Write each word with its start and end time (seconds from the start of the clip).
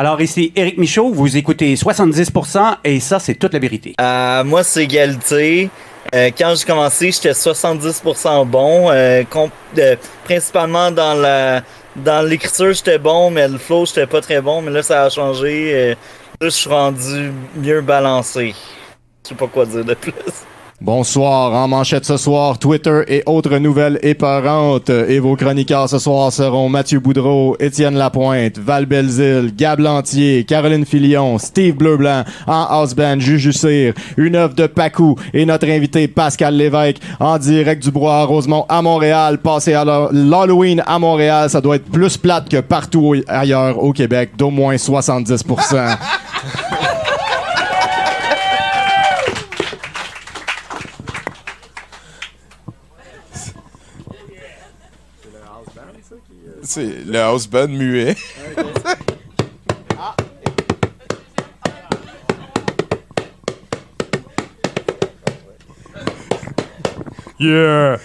Alors 0.00 0.18
ici 0.22 0.50
Éric 0.56 0.78
Michaud, 0.78 1.12
vous 1.12 1.36
écoutez 1.36 1.74
70% 1.74 2.76
et 2.84 3.00
ça 3.00 3.18
c'est 3.18 3.34
toute 3.34 3.52
la 3.52 3.58
vérité. 3.58 3.94
Euh, 4.00 4.42
moi, 4.44 4.64
c'est 4.64 4.84
égalité. 4.84 5.68
Euh, 6.14 6.30
quand 6.38 6.54
j'ai 6.56 6.64
commencé, 6.64 7.12
j'étais 7.12 7.32
70% 7.32 8.46
bon. 8.46 8.90
Euh, 8.90 9.24
principalement 10.24 10.90
dans 10.90 11.12
la 11.12 11.62
dans 11.96 12.26
l'écriture, 12.26 12.72
j'étais 12.72 12.96
bon, 12.96 13.30
mais 13.30 13.46
le 13.46 13.58
flow, 13.58 13.84
j'étais 13.84 14.06
pas 14.06 14.22
très 14.22 14.40
bon. 14.40 14.62
Mais 14.62 14.70
là, 14.70 14.82
ça 14.82 15.02
a 15.02 15.10
changé. 15.10 15.90
Là, 15.90 15.96
je 16.40 16.48
suis 16.48 16.70
rendu 16.70 17.30
mieux 17.56 17.82
balancé. 17.82 18.54
Je 19.22 19.28
sais 19.28 19.34
pas 19.34 19.48
quoi 19.48 19.66
dire 19.66 19.84
de 19.84 19.92
plus. 19.92 20.14
Bonsoir, 20.82 21.52
en 21.52 21.68
manchette 21.68 22.06
ce 22.06 22.16
soir, 22.16 22.58
Twitter 22.58 23.02
et 23.06 23.22
autres 23.26 23.58
nouvelles 23.58 23.98
épeurantes. 24.02 24.88
Et 24.88 25.18
vos 25.18 25.36
chroniqueurs 25.36 25.90
ce 25.90 25.98
soir 25.98 26.32
seront 26.32 26.70
Mathieu 26.70 27.00
Boudreau, 27.00 27.54
Étienne 27.60 27.96
Lapointe, 27.96 28.56
Val 28.58 28.86
Belzile, 28.86 29.52
Gab 29.54 29.80
Lantier, 29.80 30.44
Caroline 30.44 30.86
Filion, 30.86 31.36
Steve 31.36 31.74
Bleublanc, 31.76 32.24
en 32.46 32.64
house 32.64 32.94
band 32.94 33.20
Juju 33.20 33.52
une 34.16 34.36
œuvre 34.36 34.54
de 34.54 34.66
Pacou 34.66 35.16
et 35.34 35.44
notre 35.44 35.68
invité 35.68 36.08
Pascal 36.08 36.56
Lévesque 36.56 36.96
en 37.20 37.36
direct 37.36 37.82
du 37.82 37.90
Bois 37.90 38.14
à 38.16 38.24
Rosemont 38.24 38.64
à 38.70 38.80
Montréal. 38.80 39.36
Passez 39.36 39.74
à 39.74 39.84
l'Ha- 39.84 40.08
l'Halloween 40.12 40.82
à 40.86 40.98
Montréal, 40.98 41.50
ça 41.50 41.60
doit 41.60 41.76
être 41.76 41.90
plus 41.90 42.16
plate 42.16 42.48
que 42.48 42.60
partout 42.60 43.14
ailleurs 43.28 43.82
au 43.84 43.92
Québec, 43.92 44.30
d'au 44.38 44.48
moins 44.50 44.76
70%. 44.76 45.96
C'est 56.72 57.04
le 57.04 57.18
house 57.18 57.48
band 57.48 57.66
muet. 57.66 58.14
Yeah! 67.40 67.98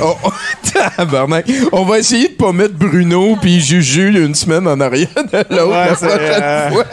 Oh, 0.00 0.14
oh, 0.22 0.32
tabarnak. 0.96 1.46
On 1.72 1.84
va 1.84 1.98
essayer 1.98 2.28
de 2.28 2.34
pas 2.34 2.52
mettre 2.52 2.74
Bruno 2.74 3.34
puis 3.42 3.60
Juju 3.60 4.24
une 4.24 4.36
semaine 4.36 4.68
en 4.68 4.78
arrière 4.78 5.08
de 5.16 5.38
l'autre 5.56 5.66
Ouais, 5.66 5.88
la 5.88 5.94
prochaine 5.96 6.42
euh, 6.42 6.70
fois. 6.70 6.84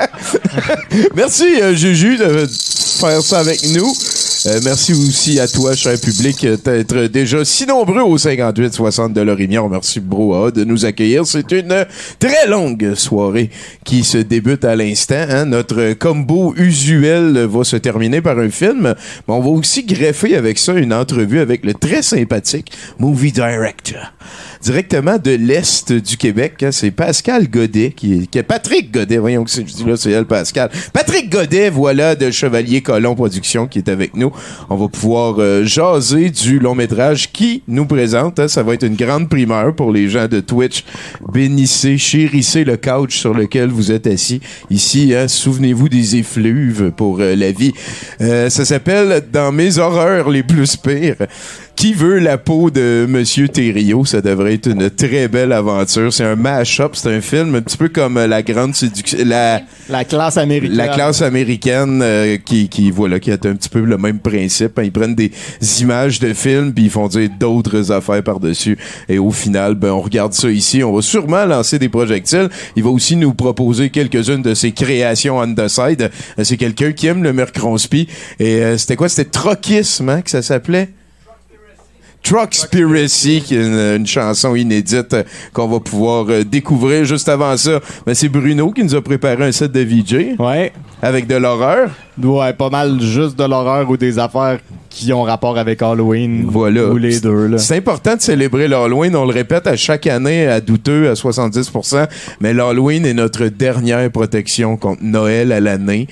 Merci 1.16 1.62
euh, 1.62 1.76
Juju 1.76 2.18
de 2.18 2.48
faire 3.00 3.22
ça 3.22 3.40
avec 3.42 3.62
nous. 3.70 3.94
Euh, 4.48 4.60
merci 4.64 4.94
aussi 4.94 5.40
à 5.40 5.48
toi, 5.48 5.76
cher 5.76 6.00
public, 6.00 6.44
euh, 6.46 6.58
d'être 6.58 7.04
déjà 7.08 7.46
si 7.46 7.68
nombreux 7.68 8.02
au 8.02 8.18
58-60 8.18 9.14
de 9.14 9.22
Lorimier. 9.22 9.60
Merci 9.70 10.00
Broa 10.00 10.50
de 10.50 10.64
nous 10.64 10.84
accueillir. 10.84 11.28
C'est 11.28 11.52
une 11.52 11.86
très 12.18 12.48
longue 12.48 12.96
soirée 12.96 13.52
qui 13.84 14.04
se 14.04 14.18
débute 14.18 14.66
à 14.66 14.76
l'instant. 14.76 15.28
hein. 15.30 15.46
Notre 15.46 15.94
combo 15.94 16.56
usuel 16.58 17.46
va 17.46 17.64
se 17.64 17.76
terminer 17.76 18.22
par 18.22 18.40
un 18.40 18.50
film, 18.50 18.96
mais 19.28 19.34
on 19.34 19.42
va 19.42 19.50
aussi 19.50 19.84
greffer 19.84 20.36
avec 20.36 20.58
ça 20.58 20.74
une 20.74 20.94
entrevue 20.94 21.40
avec 21.40 21.64
le 21.64 21.76
très 21.76 22.02
sympathique 22.02 22.72
Movie 22.98 23.34
Director. 23.34 24.12
Directement 24.62 25.18
de 25.18 25.32
l'Est 25.32 25.92
du 25.92 26.18
Québec, 26.18 26.62
hein, 26.62 26.72
c'est 26.72 26.92
Pascal 26.92 27.50
Godet, 27.50 27.94
qui 27.96 28.28
est, 28.32 28.44
Patrick 28.44 28.92
Godet, 28.94 29.18
voyons 29.18 29.44
que 29.44 29.50
je 29.50 29.62
dis 29.62 29.84
là, 29.84 29.98
c'est 29.98 30.12
elle, 30.12 30.26
Pascal. 30.26 30.70
Patrick 30.94 31.32
Godet, 31.32 31.72
voilà, 31.72 32.16
de 32.16 32.30
Chevalier 32.30 32.82
Colomb 32.82 33.16
Productions, 33.16 33.66
qui 33.66 33.80
est 33.80 33.90
avec 33.90 34.16
nous. 34.16 34.32
On 34.70 34.76
va 34.76 34.88
pouvoir 34.88 35.36
euh, 35.40 35.66
jaser 35.66 36.30
du 36.30 36.60
long 36.60 36.76
métrage 36.76 37.32
qui 37.32 37.64
nous 37.68 37.86
présente. 37.88 38.40
hein. 38.40 38.48
ça 38.48 38.62
va 38.62 38.76
être 38.76 38.86
une 38.86 38.96
grande 38.96 39.30
primeur 39.30 39.76
pour 39.76 39.92
les 39.92 40.08
gens 40.10 40.28
de 40.28 40.40
Twitch. 40.40 40.84
Bénissez, 41.34 41.98
chérissez 41.98 42.64
le 42.64 42.78
couch 42.78 43.18
sur 43.18 43.34
lequel 43.34 43.70
vous 43.70 43.92
êtes 43.92 44.06
assis. 44.06 44.42
Ici, 44.70 45.16
hein, 45.16 45.28
souvenez-vous 45.28 45.90
des 45.90 46.18
effluves 46.18 46.92
pour 46.96 47.20
euh, 47.20 47.36
la 47.36 47.52
vie. 47.52 47.74
Euh, 48.22 48.50
ça 48.50 48.64
s'appelle 48.64 49.24
Dans 49.34 49.52
mes 49.52 49.80
horreurs 49.80 50.30
les 50.30 50.44
plus 50.44 50.78
pires. 50.78 51.16
Qui 51.82 51.96
veut 51.96 52.20
la 52.20 52.38
peau 52.38 52.70
de 52.70 53.08
Monsieur 53.10 53.48
Thériault? 53.48 54.06
Ça 54.06 54.22
devrait 54.22 54.54
être 54.54 54.68
une 54.68 54.92
très 54.92 55.28
belle 55.28 55.52
aventure. 55.52 56.14
C'est 56.14 56.24
un 56.24 56.36
mash-up, 56.36 56.92
c'est 56.94 57.10
un 57.10 57.22
film 57.22 57.56
un 57.56 57.62
petit 57.62 57.76
peu 57.76 57.90
comme 57.90 58.18
euh, 58.18 58.28
La 58.28 58.44
Grande 58.44 58.76
Séduction. 58.76 59.18
La, 59.26 59.62
La 59.90 60.06
classe 60.06 60.38
américaine. 60.38 60.78
la 60.78 60.90
classe 60.90 61.24
américaine 61.24 62.04
euh, 62.04 62.38
qui, 62.38 62.70
qui, 62.70 62.92
voilà, 62.92 63.20
qui 63.20 63.32
a 63.32 63.34
un 63.34 63.56
petit 63.56 63.68
peu 63.68 63.80
le 63.80 63.98
même 63.98 64.20
principe. 64.20 64.80
Ils 64.84 64.92
prennent 64.92 65.16
des 65.16 65.32
images 65.80 66.20
de 66.20 66.36
films 66.36 66.72
puis 66.72 66.84
ils 66.84 66.90
font 66.92 67.08
dire 67.08 67.32
d'autres 67.40 67.92
affaires 67.92 68.22
par-dessus. 68.22 68.78
Et 69.10 69.18
au 69.18 69.32
final, 69.32 69.74
ben, 69.74 69.90
on 69.90 70.02
regarde 70.02 70.34
ça 70.34 70.52
ici. 70.52 70.84
On 70.84 70.94
va 70.94 71.02
sûrement 71.02 71.46
lancer 71.46 71.80
des 71.80 71.90
projectiles. 71.90 72.50
Il 72.76 72.84
va 72.84 72.92
aussi 72.92 73.16
nous 73.16 73.34
proposer 73.34 73.90
quelques-unes 73.90 74.44
de 74.44 74.54
ses 74.54 74.72
créations 74.72 75.40
on 75.40 75.56
the 75.56 75.68
side. 75.68 76.12
Euh, 76.38 76.44
C'est 76.44 76.58
quelqu'un 76.58 76.92
qui 76.92 77.08
aime 77.08 77.24
le 77.24 77.34
Mercronspi. 77.34 78.08
Et 78.40 78.62
euh, 78.62 78.78
c'était 78.78 78.96
quoi? 78.96 79.10
C'était 79.10 79.32
Troquisme, 79.32 80.10
hein, 80.10 80.22
que 80.22 80.30
ça 80.30 80.44
s'appelait? 80.44 80.90
Truckspiracy, 82.24 83.42
qui 83.42 83.56
est 83.56 83.62
une, 83.66 83.98
une 84.02 84.08
chanson 84.08 84.56
inédite 84.56 85.14
euh, 85.14 85.24
qu'on 85.54 85.68
va 85.68 85.80
pouvoir 85.80 86.26
euh, 86.30 86.44
découvrir 86.44 87.06
juste 87.06 87.30
avant 87.30 87.56
ça. 87.58 87.80
Ben, 88.06 88.14
c'est 88.14 88.30
Bruno 88.30 88.72
qui 88.72 88.84
nous 88.84 88.96
a 88.96 89.02
préparé 89.02 89.44
un 89.46 89.52
set 89.52 89.72
de 89.72 89.80
VJ 89.82 90.38
Ouais. 90.40 90.72
avec 91.02 91.28
de 91.28 91.36
l'horreur. 91.36 91.90
Ouais, 92.26 92.54
pas 92.54 92.70
mal 92.70 93.00
juste 93.02 93.38
de 93.38 93.44
l'horreur 93.44 93.90
ou 93.90 93.98
des 93.98 94.20
affaires 94.20 94.60
qui 94.90 95.14
ont 95.14 95.24
rapport 95.24 95.58
avec 95.58 95.82
Halloween. 95.82 96.46
Voilà. 96.48 96.86
Ou 96.88 96.98
les 96.98 97.20
deux, 97.22 97.48
là. 97.48 97.58
C'est 97.58 97.78
important 97.78 98.16
de 98.16 98.22
célébrer 98.22 98.68
l'Halloween. 98.68 99.16
On 99.16 99.26
le 99.26 99.32
répète 99.32 99.66
à 99.66 99.78
chaque 99.78 100.06
année 100.06 100.48
à 100.48 100.60
douteux 100.60 101.10
à 101.10 101.14
70%. 101.14 102.08
Mais 102.42 102.54
l'Halloween 102.54 103.06
est 103.06 103.14
notre 103.14 103.46
dernière 103.46 104.12
protection 104.12 104.76
contre 104.76 105.02
Noël 105.02 105.54
à 105.54 105.60
l'année. 105.62 106.08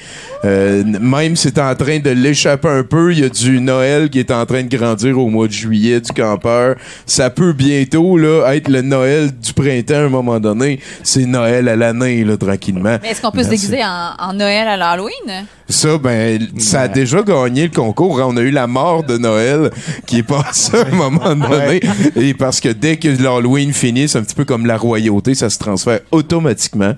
Euh, 0.45 0.83
même 0.85 1.35
si 1.35 1.49
c'est 1.49 1.59
en 1.59 1.75
train 1.75 1.99
de 1.99 2.09
l'échapper 2.09 2.69
un 2.69 2.83
peu, 2.83 3.11
il 3.11 3.19
y 3.19 3.23
a 3.25 3.29
du 3.29 3.59
Noël 3.59 4.09
qui 4.09 4.19
est 4.19 4.31
en 4.31 4.45
train 4.45 4.63
de 4.63 4.75
grandir 4.75 5.19
au 5.19 5.27
mois 5.27 5.47
de 5.47 5.51
juillet 5.51 5.99
du 5.99 6.11
campeur. 6.13 6.75
Ça 7.05 7.29
peut 7.29 7.51
bientôt 7.53 8.17
là 8.17 8.55
être 8.55 8.69
le 8.69 8.81
Noël 8.81 9.29
du 9.37 9.53
printemps 9.53 9.95
à 9.95 10.05
un 10.05 10.09
moment 10.09 10.39
donné. 10.39 10.79
C'est 11.03 11.25
Noël 11.25 11.67
à 11.67 11.75
l'année 11.75 12.23
là 12.23 12.37
tranquillement. 12.37 12.97
Mais 13.01 13.09
est-ce 13.09 13.21
qu'on 13.21 13.31
peut 13.31 13.43
se 13.43 13.49
déguiser 13.49 13.83
en, 13.83 14.13
en 14.17 14.33
Noël 14.33 14.67
à 14.69 14.77
l'Halloween? 14.77 15.45
Ça, 15.69 15.99
ben, 15.99 16.47
ça 16.57 16.81
a 16.81 16.87
déjà 16.87 17.21
gagné 17.21 17.63
le 17.63 17.73
concours. 17.73 18.19
On 18.25 18.35
a 18.37 18.41
eu 18.41 18.49
la 18.49 18.65
mort 18.65 19.03
de 19.03 19.17
Noël 19.17 19.69
qui 20.07 20.17
est 20.17 20.23
passée 20.23 20.77
à 20.77 20.87
un 20.87 20.95
moment 20.95 21.35
donné. 21.35 21.79
Et 22.15 22.33
parce 22.33 22.59
que 22.59 22.69
dès 22.69 22.97
que 22.97 23.07
l'Halloween 23.07 23.71
finit, 23.71 24.09
c'est 24.09 24.17
un 24.17 24.23
petit 24.23 24.35
peu 24.35 24.45
comme 24.45 24.65
la 24.65 24.77
royauté, 24.77 25.35
ça 25.35 25.49
se 25.49 25.59
transfère 25.59 25.99
automatiquement. 26.11 26.95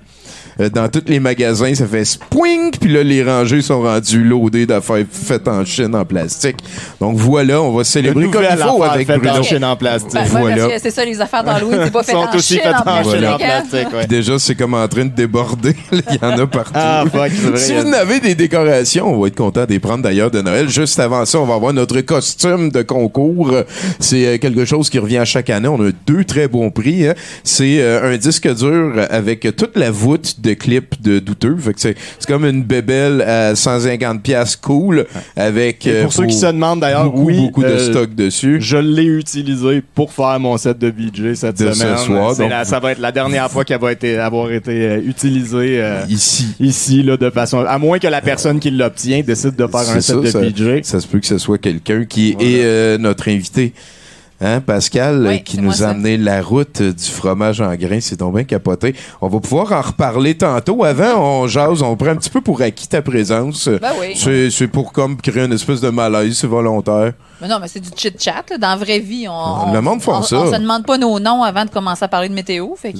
Euh, 0.60 0.68
dans 0.68 0.88
tous 0.88 1.04
les 1.06 1.20
magasins, 1.20 1.74
ça 1.74 1.86
fait 1.86 2.04
spwing, 2.04 2.70
puis 2.80 2.92
là, 2.92 3.02
les 3.02 3.22
rangées 3.22 3.62
sont 3.62 3.80
rendues 3.82 4.22
loadées 4.24 4.66
d'affaires 4.66 5.04
faites 5.10 5.48
en 5.48 5.64
Chine 5.64 5.94
en 5.94 6.04
plastique. 6.04 6.56
Donc 7.00 7.16
voilà, 7.16 7.60
on 7.62 7.74
va 7.74 7.84
célébrer 7.84 8.28
comme 8.30 8.42
il 8.50 8.56
faut 8.58 8.82
avec 8.82 9.06
faite 9.06 9.18
Bruno. 9.20 9.38
en 9.38 9.42
Chine 9.42 9.64
en 9.64 9.76
plastique. 9.76 10.12
Ben, 10.14 10.24
Voilà. 10.24 10.68
c'est 10.78 10.90
ça, 10.90 11.04
les 11.04 11.20
affaires 11.20 11.44
d'Halloween, 11.44 11.80
c'est 11.84 11.90
pas 11.92 12.02
fait 12.04 12.12
sont 12.12 12.18
en 12.18 12.34
aussi 12.34 12.54
Chine 12.54 12.62
faites 12.62 12.74
en 12.74 12.78
en 12.80 12.82
plastique. 12.82 13.14
Chine 13.16 13.24
en 13.26 13.32
hein? 13.32 13.38
plastique, 13.38 13.92
ouais. 13.94 14.06
Déjà, 14.06 14.38
c'est 14.38 14.54
comme 14.54 14.74
en 14.74 14.86
train 14.88 15.04
de 15.04 15.10
déborder. 15.14 15.74
Il 15.92 16.18
y 16.20 16.24
en 16.24 16.38
a 16.38 16.46
partout. 16.46 16.70
Ah, 16.74 17.04
fuck, 17.10 17.30
c'est 17.34 17.48
vrai. 17.48 17.58
Si 17.58 17.72
vous 17.74 17.94
avez 17.94 18.20
des 18.20 18.34
décorations, 18.34 19.06
on 19.14 19.20
va 19.20 19.28
être 19.28 19.36
content 19.36 19.64
de 19.64 19.70
les 19.70 19.78
prendre 19.78 20.02
d'ailleurs 20.02 20.30
de 20.30 20.40
Noël. 20.42 20.68
Juste 20.68 20.98
avant 21.00 21.24
ça, 21.24 21.38
on 21.40 21.46
va 21.46 21.54
avoir 21.54 21.72
notre 21.72 22.00
costume 22.02 22.70
de 22.70 22.82
concours. 22.82 23.52
C'est 23.98 24.26
euh, 24.26 24.38
quelque 24.38 24.64
chose 24.64 24.90
qui 24.90 24.98
revient 24.98 25.18
à 25.18 25.24
chaque 25.24 25.50
année. 25.50 25.68
On 25.68 25.80
a 25.86 25.90
deux 26.06 26.24
très 26.24 26.48
bons 26.48 26.70
prix. 26.70 27.06
hein. 27.08 27.14
C'est 27.44 27.80
euh, 27.80 28.12
un 28.12 28.16
disque 28.16 28.52
dur 28.54 28.92
avec 29.10 29.46
toute 29.56 29.76
la 29.76 29.90
voûte 29.90 30.36
de 30.42 30.54
clips 30.54 31.00
de 31.02 31.18
douteux. 31.18 31.56
Fait 31.56 31.72
que 31.74 31.80
c'est 31.80 31.94
c'est 32.18 32.26
comme 32.28 32.44
une 32.44 32.62
bébelle 32.62 33.22
à 33.22 33.54
150 33.54 34.22
pièces 34.22 34.56
cool 34.56 35.06
avec 35.36 35.86
Et 35.86 35.90
euh, 35.90 36.02
pour 36.02 36.12
ceux 36.12 36.26
qui 36.26 36.34
se 36.34 36.46
demandent 36.46 36.80
d'ailleurs, 36.80 37.04
beaucoup, 37.04 37.24
oui, 37.26 37.36
beaucoup 37.40 37.62
de 37.62 37.66
euh, 37.68 37.90
stock 37.90 38.14
dessus. 38.14 38.58
Je 38.60 38.76
l'ai 38.76 39.04
utilisé 39.04 39.82
pour 39.94 40.12
faire 40.12 40.38
mon 40.40 40.56
set 40.56 40.78
de 40.78 40.88
VJ 40.88 41.34
cette 41.34 41.58
De 41.62 41.68
ce 41.72 41.78
semaine. 41.78 41.96
soir, 41.98 42.34
C'est 42.34 42.42
donc- 42.42 42.50
la- 42.50 42.64
ça 42.64 42.80
va 42.80 42.92
être 42.92 42.98
la 43.00 43.12
dernière 43.12 43.50
fois 43.50 43.64
qu'elle 43.64 43.80
va 43.80 43.92
été, 43.92 44.18
avoir 44.18 44.50
été 44.52 44.70
euh, 44.72 45.00
utilisée 45.06 45.80
euh, 45.82 46.00
Ici. 46.08 46.48
ici, 46.60 47.02
là, 47.02 47.16
de 47.16 47.30
façon. 47.30 47.60
À 47.66 47.78
moins 47.78 47.98
que 47.98 48.06
la 48.08 48.20
personne 48.20 48.58
qui 48.60 48.70
l'obtient 48.70 49.20
décide 49.22 49.56
de 49.56 49.66
faire 49.66 49.80
un 49.80 50.00
set 50.00 50.26
ça, 50.26 50.40
de 50.40 50.46
VJ. 50.48 50.82
Ça 50.84 51.00
se 51.00 51.06
peut 51.06 51.20
que 51.20 51.26
ce 51.26 51.38
soit 51.38 51.58
quelqu'un 51.58 52.04
qui 52.04 52.30
est 52.40 52.62
euh, 52.64 52.98
notre 52.98 53.28
invité. 53.28 53.72
Hein, 54.44 54.60
Pascal, 54.60 55.24
Oui, 55.28 55.42
qui 55.44 55.58
nous 55.60 55.70
a 55.70 55.76
ça. 55.76 55.90
amené 55.90 56.16
la 56.16 56.42
route 56.42 56.80
euh, 56.80 56.92
du 56.92 57.04
fromage 57.10 57.60
en 57.60 57.72
grains. 57.76 58.00
C'est 58.00 58.18
donc 58.18 58.34
bien 58.34 58.42
capoté. 58.44 58.94
On 59.20 59.28
va 59.28 59.38
pouvoir 59.38 59.70
en 59.70 59.80
reparler 59.80 60.34
tantôt. 60.36 60.82
Avant, 60.82 61.42
on 61.42 61.46
jase, 61.46 61.80
on 61.82 61.94
prend 61.96 62.08
un 62.08 62.16
petit 62.16 62.30
peu 62.30 62.40
pour 62.40 62.60
acquis 62.60 62.88
ta 62.88 63.02
présence. 63.02 63.68
Ben 63.68 63.92
oui. 64.00 64.14
C'est, 64.16 64.50
c'est 64.50 64.66
pour 64.66 64.92
comme 64.92 65.16
créer 65.16 65.44
une 65.44 65.52
espèce 65.52 65.80
de 65.80 65.90
malaise, 65.90 66.36
c'est 66.38 66.48
volontaire. 66.48 67.12
Mais 67.42 67.48
non, 67.48 67.58
mais 67.60 67.68
c'est 67.68 67.80
du 67.80 67.90
chit-chat. 67.94 68.44
là. 68.50 68.58
Dans 68.58 68.68
la 68.68 68.76
vraie 68.76 69.00
vie, 69.00 69.26
on, 69.28 69.72
Le 69.72 69.78
on- 69.78 69.82
monde 69.82 70.00
font 70.00 70.14
on, 70.18 70.22
ça. 70.22 70.36
on 70.36 70.52
se 70.52 70.58
demande 70.58 70.86
pas 70.86 70.96
nos 70.96 71.18
noms 71.18 71.42
avant 71.42 71.64
de 71.64 71.70
commencer 71.70 72.04
à 72.04 72.08
parler 72.08 72.28
de 72.28 72.34
météo. 72.34 72.68
Fait 72.76 72.92
que... 72.92 72.98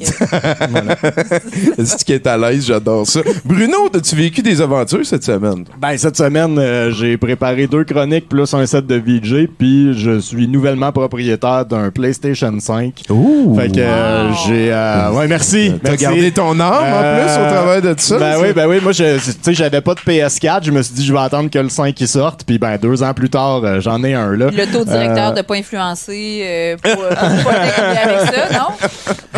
C'est 1.77 1.87
ce 2.01 2.05
qui 2.05 2.13
est 2.13 2.27
à 2.27 2.37
l'aise, 2.37 2.67
j'adore 2.67 3.07
ça. 3.07 3.21
Bruno, 3.45 3.89
as-tu 3.95 4.17
vécu 4.17 4.43
des 4.43 4.61
aventures 4.61 5.05
cette 5.07 5.25
semaine? 5.25 5.65
Ben, 5.81 5.97
cette 5.97 6.17
semaine, 6.17 6.59
euh, 6.59 6.91
j'ai 6.91 7.17
préparé 7.17 7.67
deux 7.67 7.85
chroniques 7.85 8.29
plus 8.29 8.53
un 8.55 8.67
set 8.67 8.87
de 8.87 8.97
VJ, 8.97 9.49
puis 9.59 9.95
je 9.99 10.19
suis 10.21 10.49
nouvellement 10.49 10.93
propriétaire 10.93 11.65
d'un 11.67 11.91
PlayStation 11.91 12.53
5. 12.59 13.03
Ouh! 13.11 13.57
Fait 13.59 13.69
que 13.71 13.79
euh, 13.79 14.29
Wow. 14.31 14.35
j'ai... 14.47 14.73
euh, 14.73 15.11
ouais, 15.13 15.29
merci. 15.29 15.73
T'as 15.83 15.91
merci. 15.91 16.05
gardé 16.05 16.31
ton 16.33 16.59
âme 16.61 16.93
en 16.95 17.17
plus 17.17 17.33
au 17.33 17.49
travers 17.51 17.83
de 17.83 17.95
ça? 17.99 18.19
Ben 18.19 18.37
oui, 18.41 18.53
ben 18.55 18.67
oui. 18.69 18.79
Moi, 18.83 18.93
je- 18.93 19.17
tu 19.17 19.33
sais, 19.43 19.55
j'avais 19.55 19.81
pas 19.81 19.95
de 19.95 20.01
PS4. 20.01 20.65
Je 20.65 20.71
me 20.71 20.83
suis 20.83 20.95
dit, 20.95 21.05
je 21.05 21.13
vais 21.13 21.19
attendre 21.21 21.51
que 21.51 21.59
le 21.59 21.69
5 21.69 21.99
il 22.01 22.09
sorte. 22.09 22.45
Puis 22.45 22.59
ben, 22.59 22.77
deux 22.79 23.03
ans 23.03 23.15
plus 23.15 23.31
tard, 23.31 23.81
j'en 23.81 24.03
ai 24.05 24.15
un 24.15 24.32
là. 24.37 24.47
Le 24.51 24.67
taux 24.73 24.85
directeur 24.85 25.31
Euh, 25.31 25.33
de 25.33 25.43
pas 25.43 25.55
influencer 25.55 26.43
euh, 26.45 26.77
pour, 26.83 27.03
euh, 27.03 27.09
pour 27.11 27.53
pas 27.53 27.59
avec 27.61 28.21
ça, 28.35 28.59
non? 28.59 28.67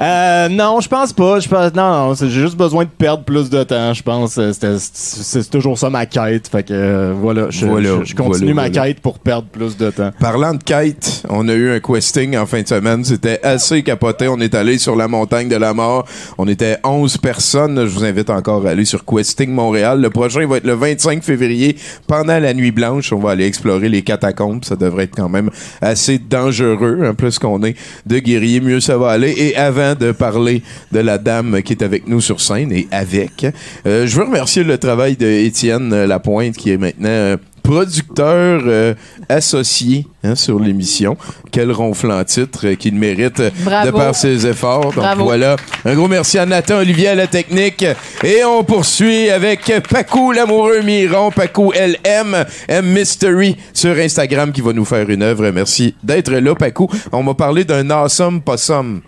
Euh, 0.00 0.48
non, 0.48 0.80
je 0.80 0.88
pense 0.88 1.12
pas. 1.12 1.40
Je 1.40 1.48
pense, 1.48 1.74
non, 1.74 2.14
j'ai 2.14 2.30
juste 2.30 2.56
besoin 2.56 2.84
de 2.84 2.88
perdre 2.90 3.22
plus 3.24 3.50
de 3.50 3.62
temps. 3.64 3.92
Je 3.92 4.02
pense 4.02 4.32
c'était- 4.34 4.76
c'est 4.78 5.22
c'est 5.42 5.50
toujours 5.50 5.78
ça 5.78 5.90
ma 5.90 6.06
quête. 6.06 6.48
Fait 6.48 6.62
que 6.62 6.72
euh, 6.72 7.12
voilà, 7.14 7.48
je, 7.50 7.66
Voilà, 7.66 7.88
je- 8.00 8.04
je 8.04 8.14
continue 8.14 8.52
voilà, 8.54 8.68
ma 8.68 8.68
voilà. 8.70 8.86
quête 8.88 9.00
pour 9.00 9.18
perdre 9.18 9.48
plus 9.48 9.76
de 9.76 9.90
temps. 9.90 10.10
Parlant 10.18 10.54
de 10.54 10.62
quête, 10.62 11.22
on 11.28 11.46
a 11.48 11.52
eu 11.52 11.72
un 11.72 11.80
questing 11.80 12.34
en 12.38 12.46
fin 12.46 12.62
de 12.62 12.68
semaine. 12.68 13.04
C'était 13.04 13.40
assez 13.44 13.82
capoté. 13.82 14.26
On 14.28 14.38
est 14.40 14.54
allé 14.54 14.78
sur 14.78 14.96
la 14.96 15.06
montagne 15.06 15.48
de 15.48 15.56
la 15.56 15.74
mort. 15.74 16.06
On 16.38 16.48
était 16.48 16.78
11 16.82 17.18
personnes. 17.18 17.80
Je 17.86 17.90
vous 17.90 18.04
invite 18.04 18.30
encore 18.30 18.66
à 18.66 18.70
aller 18.70 18.86
sur 18.86 19.04
Questing 19.04 19.50
Montréal. 19.50 20.00
Le 20.00 20.08
prochain 20.08 20.46
va 20.46 20.58
être 20.58 20.66
le 20.66 20.74
25 20.74 21.22
février 21.22 21.76
pendant 22.06 22.38
la 22.38 22.54
nuit 22.54 22.70
blanche. 22.70 23.12
On 23.12 23.18
va 23.18 23.32
aller 23.32 23.44
explorer 23.46 23.88
les 23.90 24.00
catacombes. 24.02 24.29
Ça 24.62 24.76
devrait 24.76 25.04
être 25.04 25.16
quand 25.16 25.28
même 25.28 25.50
assez 25.80 26.18
dangereux. 26.18 27.06
En 27.08 27.14
plus 27.14 27.38
qu'on 27.38 27.62
est 27.64 27.76
de 28.06 28.18
guerriers, 28.18 28.60
mieux 28.60 28.80
ça 28.80 28.96
va 28.96 29.10
aller. 29.10 29.34
Et 29.36 29.56
avant 29.56 29.94
de 29.94 30.12
parler 30.12 30.62
de 30.92 31.00
la 31.00 31.18
dame 31.18 31.62
qui 31.62 31.72
est 31.72 31.82
avec 31.82 32.08
nous 32.08 32.20
sur 32.20 32.40
scène 32.40 32.72
et 32.72 32.88
avec, 32.90 33.46
euh, 33.86 34.06
je 34.06 34.16
veux 34.16 34.24
remercier 34.24 34.64
le 34.64 34.78
travail 34.78 35.16
de 35.16 35.26
Étienne 35.26 36.04
Lapointe 36.04 36.56
qui 36.56 36.70
est 36.70 36.78
maintenant 36.78 37.08
euh, 37.08 37.36
producteur 37.70 38.62
euh, 38.66 38.94
associé 39.28 40.04
hein, 40.24 40.34
sur 40.34 40.58
l'émission. 40.58 41.16
Quel 41.52 41.70
ronflant 41.70 42.24
titre 42.24 42.66
euh, 42.66 42.74
qu'il 42.74 42.96
mérite 42.96 43.38
euh, 43.38 43.50
de 43.84 43.90
par 43.92 44.12
ses 44.12 44.44
efforts. 44.44 44.92
Donc 44.92 45.18
voilà, 45.18 45.54
un 45.84 45.94
gros 45.94 46.08
merci 46.08 46.36
à 46.38 46.46
Nathan 46.46 46.78
Olivier 46.78 47.08
à 47.08 47.14
la 47.14 47.28
technique. 47.28 47.84
Et 48.24 48.42
on 48.44 48.64
poursuit 48.64 49.30
avec 49.30 49.72
Pacou 49.88 50.32
l'amoureux 50.32 50.82
Miron, 50.82 51.30
Pacou 51.30 51.72
LM, 51.72 52.44
M 52.66 52.86
Mystery 52.92 53.56
sur 53.72 53.96
Instagram 53.96 54.50
qui 54.50 54.62
va 54.62 54.72
nous 54.72 54.84
faire 54.84 55.08
une 55.08 55.22
œuvre. 55.22 55.48
Merci 55.50 55.94
d'être 56.02 56.32
là, 56.32 56.54
Pacou. 56.56 56.88
On 57.12 57.22
m'a 57.22 57.34
parlé 57.34 57.62
d'un 57.62 57.88
awesome 57.90 58.40
possum. 58.42 59.00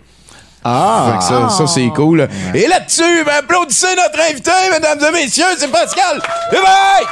Ah! 0.63 1.11
Fait 1.11 1.17
que 1.17 1.23
ça, 1.23 1.49
ça 1.49 1.67
c'est 1.67 1.89
cool. 1.89 2.27
Et 2.53 2.67
là-dessus, 2.67 3.23
ben, 3.25 3.33
applaudissez 3.39 3.95
notre 3.95 4.19
invité, 4.29 4.51
mesdames 4.71 4.99
et 5.09 5.23
messieurs, 5.23 5.45
c'est 5.57 5.71
Pascal 5.71 6.21
Lévesque! 6.51 7.09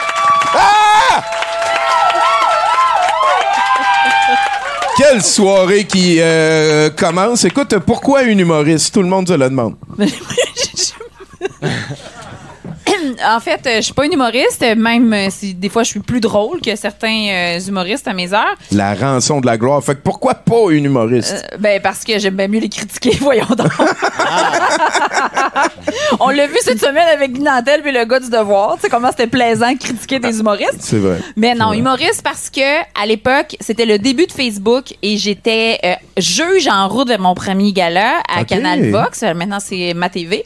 Ah! 0.54 1.24
Quelle 4.98 5.24
soirée 5.24 5.86
qui 5.86 6.18
euh, 6.20 6.90
commence. 6.92 7.46
Écoute, 7.46 7.80
pourquoi 7.80 8.24
une 8.24 8.40
humoriste? 8.40 8.94
Tout 8.94 9.02
le 9.02 9.08
monde 9.08 9.28
se 9.28 9.34
le 9.34 9.50
demande. 9.50 9.76
En 13.26 13.40
fait, 13.40 13.62
euh, 13.66 13.76
je 13.78 13.82
suis 13.82 13.94
pas 13.94 14.06
une 14.06 14.14
humoriste, 14.14 14.64
même 14.76 15.14
euh, 15.14 15.28
si 15.30 15.54
des 15.54 15.70
fois 15.70 15.84
je 15.84 15.90
suis 15.90 16.00
plus 16.00 16.20
drôle 16.20 16.62
que 16.62 16.76
certains 16.76 17.28
euh, 17.30 17.60
humoristes 17.60 18.08
à 18.08 18.14
mes 18.14 18.34
heures. 18.34 18.56
La 18.72 18.94
rançon 18.94 19.42
de 19.42 19.46
la 19.46 19.58
gloire. 19.58 19.84
Fait 19.84 19.96
que 19.96 20.02
pourquoi 20.02 20.36
pas 20.36 20.72
une 20.72 20.86
humoriste? 20.86 21.46
Euh, 21.54 21.58
ben 21.60 21.82
parce 21.82 22.04
que 22.04 22.18
j'aime 22.20 22.36
bien 22.36 22.48
mieux 22.48 22.60
les 22.60 22.70
critiquer, 22.70 23.12
voyons 23.20 23.46
donc. 23.58 23.72
On 26.20 26.30
l'a 26.30 26.48
vu 26.48 26.58
cette 26.62 26.80
semaine 26.80 27.08
avec 27.14 27.38
Nantel 27.40 27.82
puis 27.82 27.92
le 27.92 28.06
gars 28.06 28.20
du 28.20 28.30
devoir, 28.30 28.76
tu 28.76 28.82
sais 28.82 28.90
comment 28.90 29.10
c'était 29.10 29.28
plaisant 29.28 29.72
de 29.72 29.78
critiquer 29.78 30.20
des 30.20 30.40
humoristes. 30.40 30.78
C'est 30.80 30.98
vrai. 31.00 31.18
Mais 31.36 31.56
non, 31.56 31.74
humoriste 31.74 32.22
parce 32.24 32.50
que 32.50 32.82
à 33.02 33.06
l'époque, 33.06 33.56
c'était 33.60 33.86
le 33.86 33.98
début 33.98 34.28
de 34.28 34.32
Facebook 34.32 34.94
et 35.02 35.18
j'étais 35.18 35.80
euh, 35.84 35.94
juge 36.18 36.68
en 36.68 36.88
route 36.88 37.08
vers 37.08 37.20
mon 37.20 37.34
premier 37.34 37.72
gala 37.72 38.14
à. 38.30 38.44
Canal 38.46 38.92
Vox. 38.92 39.24
Euh, 39.24 39.34
Maintenant, 39.34 39.60
c'est 39.60 39.94
ma 39.94 40.10
TV. 40.10 40.46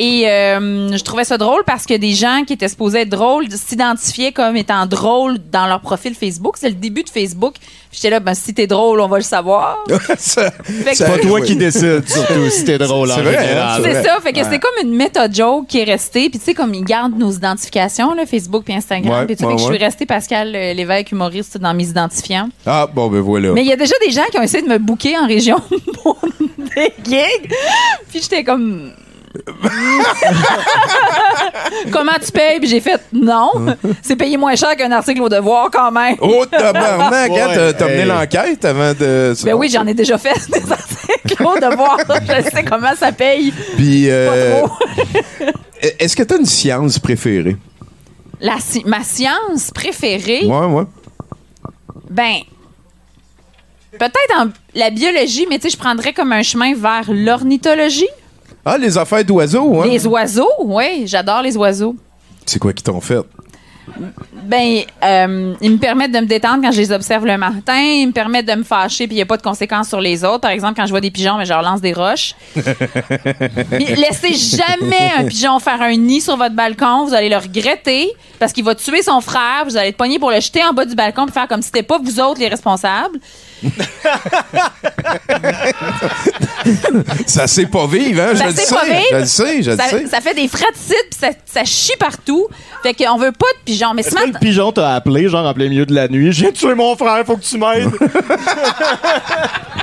Et 0.00 0.28
euh, 0.28 0.96
je 0.96 1.02
trouvais 1.02 1.24
ça 1.24 1.36
drôle 1.38 1.64
parce 1.66 1.84
que 1.84 1.94
des 1.94 2.12
gens 2.12 2.44
qui 2.46 2.52
étaient 2.52 2.68
supposés 2.68 3.00
être 3.00 3.08
drôles 3.08 3.50
s'identifiaient 3.50 4.30
comme 4.30 4.56
étant 4.56 4.86
drôles 4.86 5.38
dans 5.50 5.66
leur 5.66 5.80
profil 5.80 6.14
Facebook. 6.14 6.54
C'est 6.56 6.68
le 6.68 6.76
début 6.76 7.02
de 7.02 7.10
Facebook. 7.10 7.56
J'étais 7.90 8.10
là, 8.10 8.20
ben 8.20 8.34
si 8.34 8.54
t'es 8.54 8.68
drôle, 8.68 9.00
on 9.00 9.08
va 9.08 9.16
le 9.16 9.24
savoir. 9.24 9.78
C'est 10.18 10.52
pas 11.04 11.18
toi 11.18 11.40
ouais. 11.40 11.42
qui 11.42 11.56
décides, 11.56 12.08
surtout 12.08 12.48
si 12.48 12.64
t'es 12.64 12.78
drôle 12.78 13.10
en 13.10 13.16
C'est 13.16 13.22
vrai, 13.22 13.38
hein, 13.38 13.42
général. 13.42 13.82
c'est 13.82 14.02
ça, 14.04 14.20
fait 14.20 14.32
que 14.32 14.44
c'est 14.44 14.58
comme 14.60 14.84
une 14.84 14.94
méta-joke 14.94 15.66
qui 15.66 15.80
est 15.80 15.84
restée. 15.84 16.30
Puis 16.30 16.38
tu 16.38 16.44
sais, 16.44 16.54
comme 16.54 16.74
ils 16.74 16.84
gardent 16.84 17.18
nos 17.18 17.32
identifications, 17.32 18.14
là, 18.14 18.24
Facebook 18.24 18.64
puis 18.64 18.74
Instagram. 18.74 19.20
Ouais, 19.20 19.26
puis 19.26 19.34
tu 19.34 19.40
sais, 19.40 19.46
ouais, 19.46 19.54
que 19.56 19.60
je 19.60 19.66
ouais. 19.66 19.74
suis 19.74 19.84
restée 19.84 20.06
Pascal 20.06 20.54
euh, 20.54 20.74
Lévesque, 20.74 21.10
humoriste, 21.10 21.58
dans 21.58 21.74
mes 21.74 21.88
identifiants. 21.88 22.50
Ah, 22.66 22.86
bon, 22.92 23.08
ben 23.08 23.20
voilà. 23.20 23.50
Mais 23.52 23.62
il 23.62 23.66
y 23.66 23.72
a 23.72 23.76
déjà 23.76 23.94
des 24.04 24.12
gens 24.12 24.24
qui 24.30 24.38
ont 24.38 24.42
essayé 24.42 24.62
de 24.62 24.68
me 24.68 24.78
booker 24.78 25.16
en 25.18 25.26
région 25.26 25.56
pour 26.02 26.18
des 26.38 26.92
gigs. 27.04 27.52
Puis 28.10 28.20
j'étais 28.22 28.44
comme. 28.44 28.92
Comment 31.92 32.12
tu 32.24 32.32
payes? 32.32 32.58
Puis 32.60 32.68
j'ai 32.68 32.80
fait 32.80 33.00
non. 33.12 33.50
C'est 34.02 34.16
payé 34.16 34.36
moins 34.36 34.54
cher 34.56 34.76
qu'un 34.76 34.90
article 34.92 35.22
au 35.22 35.28
devoir 35.28 35.70
quand 35.70 35.90
même. 35.90 36.16
Oh, 36.20 36.44
tabarnak! 36.50 37.30
hein, 37.30 37.34
Ouais, 37.48 37.54
T'as 37.54 37.72
t'as 37.74 37.84
mené 37.86 38.00
hey. 38.00 38.06
l'enquête 38.06 38.64
avant 38.64 38.92
de... 38.94 39.34
Ben 39.44 39.54
oui, 39.54 39.68
j'en 39.72 39.86
ai 39.86 39.94
déjà 39.94 40.18
fait 40.18 40.34
des 40.50 40.72
articles 41.28 41.42
au 41.44 41.54
devoir. 41.58 41.98
Je 42.22 42.42
sais 42.50 42.64
comment 42.64 42.94
ça 42.96 43.12
paye. 43.12 43.52
Puis, 43.76 44.06
Pas 44.06 44.10
euh, 44.12 44.62
trop. 44.62 44.72
est-ce 45.98 46.16
que 46.16 46.22
t'as 46.22 46.38
une 46.38 46.46
science 46.46 46.98
préférée? 46.98 47.56
La 48.40 48.56
ma 48.86 49.02
science 49.02 49.70
préférée, 49.74 50.44
Ouais, 50.46 50.66
ouais. 50.66 50.84
ben. 52.10 52.36
Peut-être 53.98 54.38
en 54.38 54.48
la 54.74 54.90
biologie, 54.90 55.46
mais 55.50 55.56
tu 55.58 55.62
sais, 55.62 55.70
je 55.70 55.76
prendrais 55.78 56.12
comme 56.12 56.30
un 56.32 56.42
chemin 56.42 56.74
vers 56.74 57.04
l'ornithologie. 57.08 58.06
Ah, 58.64 58.78
les 58.78 58.96
affaires 58.98 59.24
d'oiseaux, 59.24 59.80
hein? 59.80 59.86
Les 59.86 60.06
oiseaux, 60.06 60.50
oui, 60.64 61.04
j'adore 61.06 61.42
les 61.42 61.56
oiseaux. 61.56 61.96
C'est 62.44 62.58
quoi 62.58 62.72
qui 62.72 62.82
t'ont 62.82 63.00
fait? 63.00 63.24
Ben, 64.44 64.82
euh, 65.04 65.54
ils 65.60 65.70
me 65.70 65.76
permettent 65.78 66.12
de 66.12 66.20
me 66.20 66.26
détendre 66.26 66.62
quand 66.62 66.72
je 66.72 66.78
les 66.78 66.92
observe 66.92 67.26
le 67.26 67.36
matin. 67.36 67.78
Ils 67.78 68.06
me 68.06 68.12
permettent 68.12 68.46
de 68.48 68.54
me 68.54 68.62
fâcher 68.62 69.06
puis 69.06 69.14
il 69.14 69.18
n'y 69.18 69.22
a 69.22 69.26
pas 69.26 69.36
de 69.36 69.42
conséquences 69.42 69.88
sur 69.88 70.00
les 70.00 70.24
autres. 70.24 70.40
Par 70.40 70.50
exemple, 70.50 70.74
quand 70.76 70.86
je 70.86 70.90
vois 70.90 71.00
des 71.00 71.10
pigeons, 71.10 71.36
ben, 71.36 71.44
je 71.44 71.50
leur 71.50 71.62
lance 71.62 71.80
des 71.80 71.92
roches. 71.92 72.34
Laissez 73.72 74.34
jamais 74.34 75.10
un 75.18 75.24
pigeon 75.24 75.58
faire 75.58 75.80
un 75.82 75.96
nid 75.96 76.20
sur 76.20 76.36
votre 76.36 76.54
balcon. 76.54 77.04
Vous 77.06 77.14
allez 77.14 77.28
le 77.28 77.36
regretter 77.36 78.12
parce 78.38 78.52
qu'il 78.52 78.64
va 78.64 78.74
tuer 78.74 79.02
son 79.02 79.20
frère. 79.20 79.64
Vous 79.64 79.76
allez 79.76 79.88
être 79.88 79.96
pogné 79.96 80.18
pour 80.18 80.30
le 80.30 80.40
jeter 80.40 80.62
en 80.64 80.72
bas 80.72 80.84
du 80.84 80.94
balcon 80.94 81.26
et 81.26 81.32
faire 81.32 81.48
comme 81.48 81.62
si 81.62 81.66
c'était 81.66 81.82
pas 81.82 81.98
vous 81.98 82.20
autres 82.20 82.40
les 82.40 82.48
responsables. 82.48 83.18
Ça 87.26 87.46
sait 87.46 87.66
pas 87.66 87.86
vivre, 87.86 88.22
hein? 88.22 88.34
Ça 88.36 88.44
je 88.44 88.48
le 88.50 88.54
sait 88.56 88.64
sais. 88.66 88.74
pas 88.74 88.84
vivre. 88.84 89.02
Je 89.10 89.16
le 89.16 89.24
sais, 89.26 89.62
je 89.62 89.70
le 89.70 89.76
Ça, 89.76 89.88
sais. 89.88 90.06
ça 90.06 90.20
fait 90.20 90.34
des 90.34 90.48
fraticides 90.48 90.94
puis 91.10 91.18
ça, 91.20 91.28
ça 91.46 91.64
chie 91.64 91.96
partout. 91.98 92.46
Fait 92.82 92.94
qu'on 92.94 93.16
veut 93.16 93.32
pas 93.32 93.46
de 93.58 93.64
pigeons. 93.64 93.94
Mais 93.94 94.02
ce 94.02 94.08
Est-ce 94.08 94.16
que 94.16 94.20
matin, 94.26 94.32
le 94.34 94.46
pigeon 94.46 94.72
t'a 94.72 94.94
appelé, 94.94 95.28
genre 95.28 95.46
en 95.46 95.54
plein 95.54 95.68
milieu 95.68 95.86
de 95.86 95.94
la 95.94 96.08
nuit? 96.08 96.32
J'ai 96.32 96.52
tué 96.52 96.74
mon 96.74 96.96
frère, 96.96 97.24
faut 97.26 97.36
que 97.36 97.44
tu 97.44 97.58
m'aides! 97.58 97.90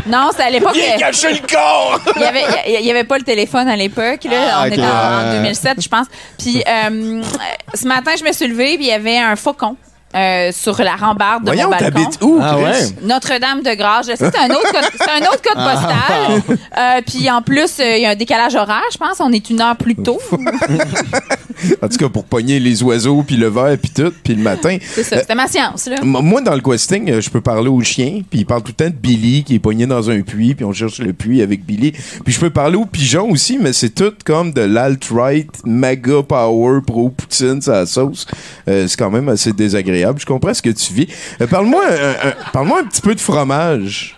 non, 0.07 0.29
c'est 0.35 0.43
à 0.43 0.49
l'époque. 0.49 0.73
Viens 0.75 0.95
euh, 0.95 0.99
cacher 0.99 1.33
le 1.33 1.39
corps! 1.39 1.99
Il 2.15 2.21
y 2.21 2.25
avait, 2.25 2.43
il 2.79 2.85
y 2.85 2.91
avait 2.91 3.03
pas 3.03 3.17
le 3.17 3.23
téléphone 3.23 3.67
à 3.67 3.75
l'époque. 3.75 4.23
Là, 4.25 4.37
Ah, 4.53 4.61
on 4.63 4.67
ok. 4.67 4.73
était 4.73 4.81
en, 4.81 4.85
en 4.85 5.25
Euh. 5.25 5.37
2007, 5.41 5.81
je 5.81 5.89
pense. 5.89 6.07
Puis 6.37 6.63
euh, 6.67 7.21
ce 7.73 7.87
matin, 7.87 8.11
je 8.17 8.23
me 8.23 8.31
suis 8.31 8.47
levée, 8.47 8.75
puis 8.75 8.85
il 8.85 8.89
y 8.89 8.93
avait 8.93 9.17
un 9.17 9.35
faucon 9.35 9.75
euh, 10.15 10.51
sur 10.53 10.81
la 10.81 10.95
rambarde 10.95 11.43
de 11.43 11.47
Voyons, 11.51 11.69
mon 11.69 11.77
balcon. 11.77 12.09
où, 12.21 12.39
Ah 12.41 12.53
Chris? 12.55 12.63
ouais? 12.63 12.89
Notre-Dame 13.03 13.61
de 13.63 13.73
Grâce. 13.75 14.07
Je 14.09 14.15
sais, 14.15 14.31
c'est 14.31 14.39
un 14.39 14.49
autre 14.55 14.71
code, 14.71 14.91
c'est 14.97 15.09
un 15.23 15.27
autre 15.27 15.41
code 15.41 15.63
postal. 15.63 16.57
Euh, 16.77 17.01
puis 17.07 17.29
en 17.29 17.41
plus, 17.41 17.79
euh, 17.79 17.95
il 17.97 18.01
y 18.01 18.05
a 18.05 18.09
un 18.09 18.15
décalage 18.15 18.53
horaire, 18.55 18.81
je 18.91 18.97
pense. 18.97 19.19
On 19.21 19.31
est 19.31 19.49
une 19.49 19.61
heure 19.61 19.75
plus 19.77 19.95
tôt. 19.95 20.19
En 21.81 21.87
tout 21.87 21.97
cas, 21.97 22.09
pour 22.09 22.25
pogner 22.25 22.59
les 22.59 22.83
oiseaux, 22.83 23.23
puis 23.25 23.37
le 23.37 23.47
verre, 23.47 23.77
puis 23.81 23.89
tout, 23.89 24.11
puis 24.23 24.35
le 24.35 24.43
matin. 24.43 24.77
C'est 24.93 25.03
ça. 25.03 25.19
C'était 25.19 25.35
ma 25.35 25.47
science, 25.47 25.87
là. 25.87 25.97
Moi, 26.03 26.41
dans 26.41 26.53
le 26.53 26.59
questing, 26.61 27.19
je 27.21 27.29
peux 27.29 27.39
parler 27.41 27.69
au 27.69 27.81
chien, 27.81 28.21
puis 28.29 28.39
il 28.39 28.45
parle 28.45 28.61
tout 28.61 28.73
le 28.77 28.85
temps 28.85 28.89
de 28.89 28.95
Billy 28.95 29.43
qui 29.43 29.55
est 29.55 29.59
pogné 29.59 29.87
dans 29.87 30.09
un 30.09 30.21
puits, 30.21 30.53
puis 30.53 30.65
on 30.65 30.73
cherche 30.73 30.99
le 30.99 31.13
puits 31.13 31.41
avec 31.41 31.65
Billy. 31.65 31.91
Puis 32.23 32.33
je 32.33 32.39
peux 32.39 32.49
parler 32.49 32.75
aux 32.75 32.85
pigeons 32.85 33.29
aussi, 33.31 33.57
mais 33.57 33.71
c'est 33.73 33.89
tout 33.95 34.13
comme 34.25 34.51
de 34.51 34.61
l'alt-right, 34.61 35.49
mega 35.65 36.21
power 36.27 36.81
pro 36.85 37.09
Poutine, 37.09 37.61
sa 37.61 37.85
sauce. 37.85 38.27
Euh, 38.67 38.87
c'est 38.87 38.97
quand 38.97 39.09
même 39.11 39.29
assez 39.29 39.53
désagréable. 39.53 40.04
Je 40.17 40.25
comprends 40.25 40.53
ce 40.53 40.61
que 40.61 40.69
tu 40.69 40.93
vis. 40.93 41.07
Euh, 41.41 41.47
parle-moi 41.47 41.81
un, 41.87 42.29
un- 42.29 42.33
parle-moi 42.53 42.79
un 42.81 42.85
petit 42.85 43.01
peu 43.01 43.15
de 43.15 43.19
fromage. 43.19 44.17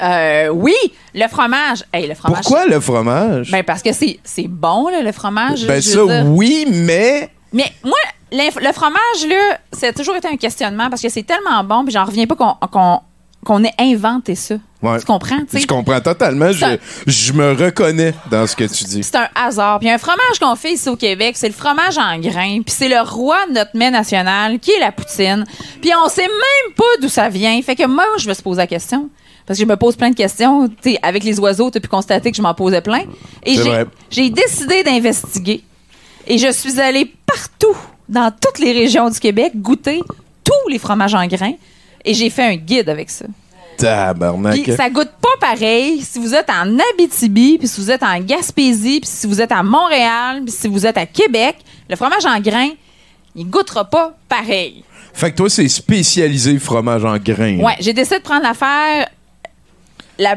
Euh, 0.00 0.48
oui, 0.48 0.74
le 1.14 1.26
fromage. 1.28 1.84
Hey, 1.92 2.06
le 2.06 2.14
fromage. 2.14 2.42
Pourquoi 2.42 2.66
le 2.66 2.78
fromage? 2.80 3.50
Ben 3.50 3.64
parce 3.64 3.82
que 3.82 3.92
c'est 3.92 4.20
c'est 4.22 4.46
bon 4.48 4.88
là, 4.88 5.02
le 5.02 5.10
fromage. 5.12 5.66
Ben 5.66 5.82
je 5.82 5.88
ça, 5.88 5.98
veux 6.00 6.06
dire. 6.06 6.24
oui, 6.26 6.66
mais... 6.70 7.28
Mais 7.52 7.72
moi, 7.82 7.96
l'inf- 8.30 8.60
le 8.60 8.72
fromage 8.72 9.26
là, 9.28 9.58
ça 9.72 9.88
a 9.88 9.92
toujours 9.92 10.14
été 10.16 10.28
un 10.28 10.36
questionnement 10.36 10.88
parce 10.90 11.02
que 11.02 11.08
c'est 11.08 11.24
tellement 11.24 11.64
bon, 11.64 11.82
puis 11.84 11.92
j'en 11.92 12.04
reviens 12.04 12.26
pas 12.26 12.36
qu'on 12.36 12.54
qu'on 12.68 13.00
qu'on 13.44 13.64
ait 13.64 13.74
inventé 13.78 14.34
ça. 14.34 14.56
Ouais. 14.82 14.98
Tu 15.00 15.06
comprends, 15.06 15.38
tu 15.40 15.46
sais? 15.50 15.60
Je 15.60 15.66
comprends 15.66 16.00
totalement. 16.00 16.50
Je, 16.52 17.32
me 17.32 17.52
reconnais 17.52 18.14
dans 18.30 18.46
ce 18.46 18.54
que 18.54 18.64
tu 18.64 18.84
dis. 18.84 19.02
C'est 19.02 19.16
un 19.16 19.28
hasard. 19.34 19.80
Puis 19.80 19.90
un 19.90 19.98
fromage 19.98 20.38
qu'on 20.40 20.54
fait 20.54 20.74
ici 20.74 20.88
au 20.88 20.96
Québec, 20.96 21.36
c'est 21.36 21.48
le 21.48 21.54
fromage 21.54 21.98
en 21.98 22.18
grains. 22.18 22.60
Puis 22.62 22.74
c'est 22.76 22.88
le 22.88 23.00
roi 23.00 23.38
de 23.48 23.54
notre 23.54 23.76
mets 23.76 23.90
national, 23.90 24.60
qui 24.60 24.70
est 24.70 24.78
la 24.78 24.92
poutine. 24.92 25.44
Puis 25.80 25.90
on 26.04 26.08
sait 26.08 26.22
même 26.22 26.74
pas 26.76 26.84
d'où 27.00 27.08
ça 27.08 27.28
vient. 27.28 27.60
Fait 27.62 27.74
que 27.74 27.86
moi, 27.86 28.04
je 28.18 28.28
me 28.28 28.34
posé 28.34 28.58
la 28.58 28.66
question. 28.68 29.10
Parce 29.46 29.58
que 29.58 29.64
je 29.64 29.68
me 29.68 29.76
pose 29.76 29.96
plein 29.96 30.10
de 30.10 30.14
questions. 30.14 30.68
Avec 31.02 31.24
les 31.24 31.40
oiseaux, 31.40 31.70
tu 31.70 31.78
as 31.78 31.80
pu 31.80 31.88
constater 31.88 32.30
que 32.30 32.36
je 32.36 32.42
m'en 32.42 32.54
posais 32.54 32.82
plein. 32.82 33.02
Et 33.44 33.56
j'ai 34.10 34.30
décidé 34.30 34.84
d'investiguer. 34.84 35.64
Et 36.26 36.38
je 36.38 36.52
suis 36.52 36.78
allée 36.78 37.10
partout, 37.26 37.76
dans 38.08 38.30
toutes 38.30 38.58
les 38.58 38.72
régions 38.72 39.08
du 39.08 39.18
Québec, 39.18 39.52
goûter 39.56 40.02
tous 40.44 40.68
les 40.68 40.78
fromages 40.78 41.14
en 41.14 41.26
grains. 41.26 41.54
Et 42.04 42.14
j'ai 42.14 42.30
fait 42.30 42.44
un 42.44 42.56
guide 42.56 42.88
avec 42.88 43.10
ça. 43.10 43.26
Tabarnak. 43.76 44.62
Puis 44.62 44.72
ça 44.72 44.90
goûte 44.90 45.12
pas 45.20 45.28
pareil 45.40 46.02
si 46.02 46.18
vous 46.18 46.34
êtes 46.34 46.50
en 46.50 46.76
Abitibi, 46.92 47.58
puis 47.58 47.68
si 47.68 47.80
vous 47.80 47.90
êtes 47.90 48.02
en 48.02 48.18
Gaspésie, 48.20 49.00
puis 49.00 49.10
si 49.10 49.26
vous 49.26 49.40
êtes 49.40 49.52
à 49.52 49.62
Montréal, 49.62 50.42
puis 50.44 50.52
si 50.52 50.66
vous 50.68 50.84
êtes 50.84 50.98
à 50.98 51.06
Québec. 51.06 51.56
Le 51.88 51.96
fromage 51.96 52.26
en 52.26 52.40
grains, 52.40 52.72
il 53.36 53.48
goûtera 53.48 53.84
pas 53.84 54.14
pareil. 54.28 54.84
Fait 55.14 55.30
que 55.30 55.36
toi, 55.36 55.48
c'est 55.48 55.68
spécialisé 55.68 56.58
fromage 56.58 57.04
en 57.04 57.16
grains. 57.16 57.58
Ouais, 57.58 57.76
j'ai 57.80 57.92
décidé 57.92 58.18
de 58.18 58.22
prendre 58.22 58.42
l'affaire 58.42 59.08
la 60.18 60.36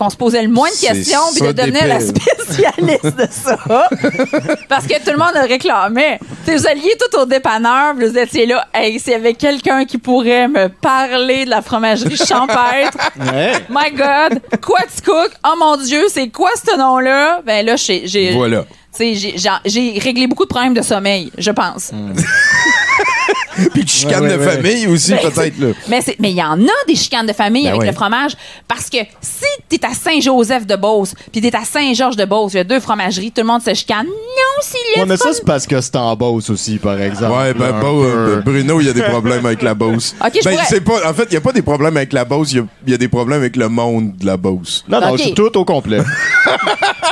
qu'on 0.00 0.08
se 0.08 0.16
posait 0.16 0.42
le 0.42 0.48
moins 0.48 0.70
de 0.70 0.80
questions 0.86 1.20
puis 1.34 1.42
de 1.46 1.52
devenir 1.52 1.86
la 1.86 2.00
spécialiste 2.00 3.04
de 3.16 3.26
ça. 3.30 3.58
Parce 4.68 4.86
que 4.86 4.94
tout 5.04 5.10
le 5.10 5.18
monde 5.18 5.32
le 5.34 5.46
réclamait. 5.46 6.18
Tu 6.46 6.52
sais, 6.52 6.56
vous 6.56 6.66
alliez 6.66 6.94
tout 6.98 7.18
au 7.18 7.26
dépanneur, 7.26 7.94
vous 7.94 8.16
étiez 8.16 8.46
là, 8.46 8.66
hey, 8.72 8.98
s'il 8.98 9.12
y 9.12 9.16
avait 9.16 9.34
quelqu'un 9.34 9.84
qui 9.84 9.98
pourrait 9.98 10.48
me 10.48 10.68
parler 10.68 11.44
de 11.44 11.50
la 11.50 11.60
fromagerie 11.60 12.16
champêtre, 12.16 12.96
Ouais. 13.20 13.52
My 13.68 13.90
God, 13.94 14.40
quoi 14.62 14.78
tu 14.94 15.02
cook? 15.02 15.32
Oh 15.46 15.54
mon 15.58 15.76
Dieu, 15.76 16.04
c'est 16.08 16.28
quoi 16.30 16.50
ce 16.56 16.74
nom-là? 16.78 17.42
Ben 17.44 17.66
là, 17.66 17.76
j'ai, 17.76 18.32
Voilà. 18.32 18.64
j'ai, 18.98 19.14
j'ai- 19.14 19.38
j'ai 19.66 19.98
réglé 19.98 20.26
beaucoup 20.26 20.44
de 20.44 20.48
problèmes 20.48 20.72
de 20.74 20.80
sommeil, 20.82 21.30
je 21.36 21.50
pense. 21.50 21.92
Puis 23.74 23.84
de 23.84 23.88
chicane 23.88 24.22
Ouais, 24.24 24.30
ouais, 24.30 24.36
de 24.36 24.40
ouais. 24.42 24.56
famille 24.56 24.86
aussi, 24.86 25.12
Ben, 25.12 25.30
peut-être. 25.30 25.58
là. 25.58 25.68
Mais 25.88 26.00
c'est- 26.00 26.16
mais 26.18 26.30
il 26.30 26.36
y 26.36 26.42
en 26.42 26.60
a 26.62 26.86
des 26.86 26.94
chicanes 26.94 27.26
de 27.26 27.32
famille 27.32 27.64
Ben 27.64 27.70
avec 27.70 27.80
ouais. 27.82 27.86
le 27.88 27.92
fromage 27.92 28.32
parce 28.68 28.88
que 28.88 28.98
si 29.20 29.44
t'es 29.68 29.84
à 29.84 29.92
Saint-Joseph 29.94 30.66
de 30.66 30.76
Beauce, 30.76 31.14
puis 31.32 31.40
t'es 31.40 31.54
à 31.54 31.64
Saint-Georges 31.64 32.16
de 32.16 32.24
Beauce, 32.24 32.52
il 32.54 32.58
y 32.58 32.60
a 32.60 32.64
deux 32.64 32.80
fromageries, 32.80 33.30
tout 33.32 33.42
le 33.42 33.46
monde 33.46 33.62
se 33.62 33.74
chicane. 33.74 34.06
Non, 34.06 34.62
c'est 34.62 34.78
le 34.96 35.00
Ouais, 35.02 35.06
mais 35.08 35.16
ça, 35.16 35.32
c'est 35.32 35.44
parce 35.44 35.66
que 35.66 35.80
c'est 35.80 35.96
en 35.96 36.14
Beauce 36.16 36.50
aussi, 36.50 36.78
par 36.78 37.00
exemple. 37.00 37.32
Ouais, 37.38 37.54
ben, 37.54 37.80
Beau- 37.80 38.04
euh, 38.04 38.40
Bruno, 38.44 38.80
il 38.80 38.86
y 38.86 38.90
a 38.90 38.92
des 38.92 39.02
problèmes 39.02 39.44
avec 39.46 39.62
la 39.62 39.74
Beauce. 39.74 40.14
Ok, 40.24 40.32
je 40.38 40.44
ben, 40.44 40.52
pourrais- 40.52 40.66
c'est 40.68 40.80
pas, 40.80 41.08
en 41.10 41.14
fait, 41.14 41.26
il 41.30 41.34
y 41.34 41.36
a 41.36 41.40
pas 41.40 41.52
des 41.52 41.62
problèmes 41.62 41.96
avec 41.96 42.12
la 42.12 42.24
Beauce, 42.24 42.52
il 42.52 42.56
y 42.58 42.60
a- 42.60 42.66
il 42.86 42.90
y, 42.92 42.94
a 42.94 42.98
des 42.98 43.08
problèmes 43.08 43.40
avec 43.40 43.56
le 43.56 43.68
monde 43.68 44.16
de 44.16 44.26
la 44.26 44.36
Beauce. 44.36 44.84
Non, 44.88 45.00
non, 45.00 45.10
Ok. 45.10 45.18
je 45.18 45.22
suis 45.24 45.34
tout 45.34 45.56
au 45.58 45.64
complet. 45.64 46.00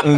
Euh, 0.06 0.16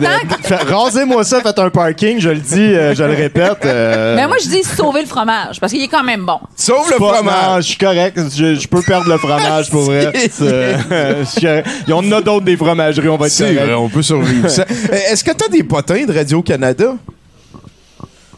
Rasez-moi 0.68 1.24
ça, 1.24 1.40
faites 1.40 1.58
un 1.58 1.70
parking, 1.70 2.20
je 2.20 2.28
le 2.28 2.38
dis, 2.38 2.60
euh, 2.60 2.94
je 2.94 3.02
le 3.02 3.14
répète. 3.14 3.64
euh, 3.64 4.14
Mais 4.16 4.26
moi, 4.26 4.36
je 4.42 4.48
dis 4.48 4.62
sauver 4.62 5.00
le 5.00 5.06
fromage 5.06 5.58
parce 5.60 5.72
qu'il 5.72 5.88
quand 5.90 6.02
même 6.04 6.24
bon. 6.24 6.38
Sauf 6.56 6.90
le 6.90 6.98
pas- 6.98 7.04
Non, 7.22 7.28
fromage. 7.30 7.64
je 7.64 7.68
suis 7.68 7.78
correct. 7.78 8.18
Je, 8.34 8.54
je 8.54 8.68
peux 8.68 8.82
perdre 8.82 9.08
le 9.08 9.18
fromage 9.18 9.70
pour 9.70 9.82
vrai. 9.82 10.12
C'est, 10.30 10.42
euh, 10.42 11.20
je 11.24 11.28
suis 11.28 11.40
correct. 11.42 11.68
Il 11.86 11.90
y 11.90 11.92
en 11.92 12.12
a 12.12 12.20
d'autres 12.20 12.44
des 12.44 12.56
fromageries, 12.56 13.08
on 13.08 13.16
va 13.16 13.26
être 13.26 13.32
C'est 13.32 13.44
correct. 13.54 13.64
vrai, 13.66 13.74
on 13.74 13.88
peut 13.88 14.02
survivre. 14.02 14.48
ça. 14.50 14.62
Euh, 14.70 14.94
Est-ce 15.10 15.22
que 15.24 15.32
t'as 15.32 15.48
des 15.48 15.62
potins 15.64 16.04
de 16.04 16.12
Radio-Canada? 16.12 16.94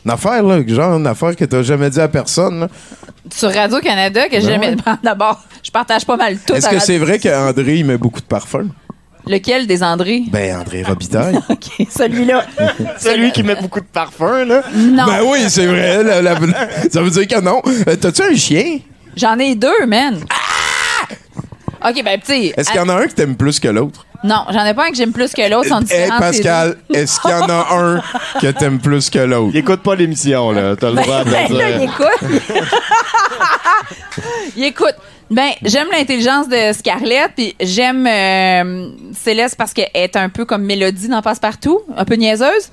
Une 0.05 0.11
affaire, 0.11 0.43
là, 0.43 0.59
genre 0.67 0.97
une 0.99 1.07
affaire 1.07 1.37
que 1.37 1.45
t'as 1.45 1.63
jamais 1.63 1.89
dit 1.89 2.01
à 2.01 2.09
personne. 2.09 2.61
là. 2.61 2.69
Sur 3.33 3.55
Radio-Canada, 3.55 4.29
que 4.29 4.41
j'ai 4.41 4.49
jamais. 4.49 4.75
D'abord, 5.05 5.41
je 5.63 5.71
partage 5.71 6.05
pas 6.05 6.17
mal 6.17 6.37
tout. 6.39 6.53
Ben 6.53 6.57
Est-ce 6.57 6.67
à 6.67 6.71
que 6.71 6.75
Radio- 6.77 6.87
c'est 6.87 6.99
vrai 6.99 7.19
qu'André, 7.21 7.77
il 7.77 7.85
met 7.85 7.97
beaucoup 7.97 8.21
de 8.21 8.27
parfum? 8.27 8.67
Lequel 9.27 9.67
des 9.69 9.83
André? 9.85 10.23
Ben, 10.33 10.57
André 10.57 10.83
Robitaille. 10.83 11.37
OK, 11.49 11.87
celui-là. 11.97 12.45
Celui 12.99 13.31
qui 13.33 13.43
met 13.45 13.55
beaucoup 13.55 13.81
de 13.81 13.87
parfum, 13.87 14.45
là. 14.45 14.63
Non. 14.75 15.07
ben 15.07 15.21
oui, 15.25 15.39
c'est 15.49 15.67
vrai. 15.67 16.03
la- 16.03 16.21
la- 16.23 16.37
ça 16.91 17.01
veut 17.03 17.11
dire 17.11 17.29
que 17.29 17.41
non. 17.41 17.63
Euh, 17.87 17.95
T'as-tu 17.97 18.23
un 18.23 18.35
chien? 18.35 18.79
J'en 19.17 19.39
ai 19.39 19.55
deux, 19.55 19.87
man. 19.87 20.19
Ah! 20.31 21.89
OK, 21.91 22.03
ben, 22.05 22.19
tu 22.21 22.27
sais. 22.27 22.53
Est-ce 22.57 22.71
qu'il 22.71 22.81
y 22.81 22.83
en 22.83 22.89
a 22.89 22.95
un 22.95 23.07
que 23.07 23.13
t'aimes 23.13 23.37
plus 23.37 23.59
que 23.61 23.69
l'autre? 23.69 24.07
Non, 24.25 24.45
j'en 24.53 24.65
ai 24.65 24.73
pas 24.73 24.87
un 24.87 24.91
que 24.91 24.97
j'aime 24.97 25.13
plus 25.13 25.33
que 25.33 25.51
l'autre. 25.51 25.69
Sont 25.69 25.81
Hey, 25.81 25.85
différents. 25.85 26.15
ces 26.15 26.21
Pascal, 26.21 26.77
est-ce 26.95 27.21
qu'il 27.21 27.31
y 27.31 27.35
en 27.35 27.49
a 27.49 27.67
un 27.73 28.03
que 28.41 28.47
t'aimes 28.53 28.79
plus 28.79 29.11
que 29.11 29.19
l'autre? 29.19 29.51
Il 29.53 29.59
écoute 29.59 29.83
pas 29.83 29.97
l'émission, 29.97 30.53
là. 30.53 30.77
T'as 30.77 30.91
le 30.91 30.95
droit 31.03 31.25
de 31.25 31.31
Ben, 31.31 31.53
là, 31.53 31.71
il 31.71 31.79
dire. 31.79 31.91
écoute. 31.91 32.63
écoute. 34.57 34.95
Ben, 35.31 35.51
j'aime 35.63 35.89
l'intelligence 35.91 36.47
de 36.47 36.75
Scarlett, 36.75 37.31
puis 37.35 37.57
j'aime 37.59 38.07
euh, 38.07 38.91
Céleste 39.15 39.57
parce 39.57 39.73
qu'elle 39.73 39.89
est 39.95 40.15
un 40.15 40.29
peu 40.29 40.45
comme 40.45 40.63
Mélodie 40.63 41.09
dans 41.09 41.23
Passe-Partout, 41.23 41.81
un 41.97 42.05
peu 42.05 42.17
niaiseuse. 42.17 42.71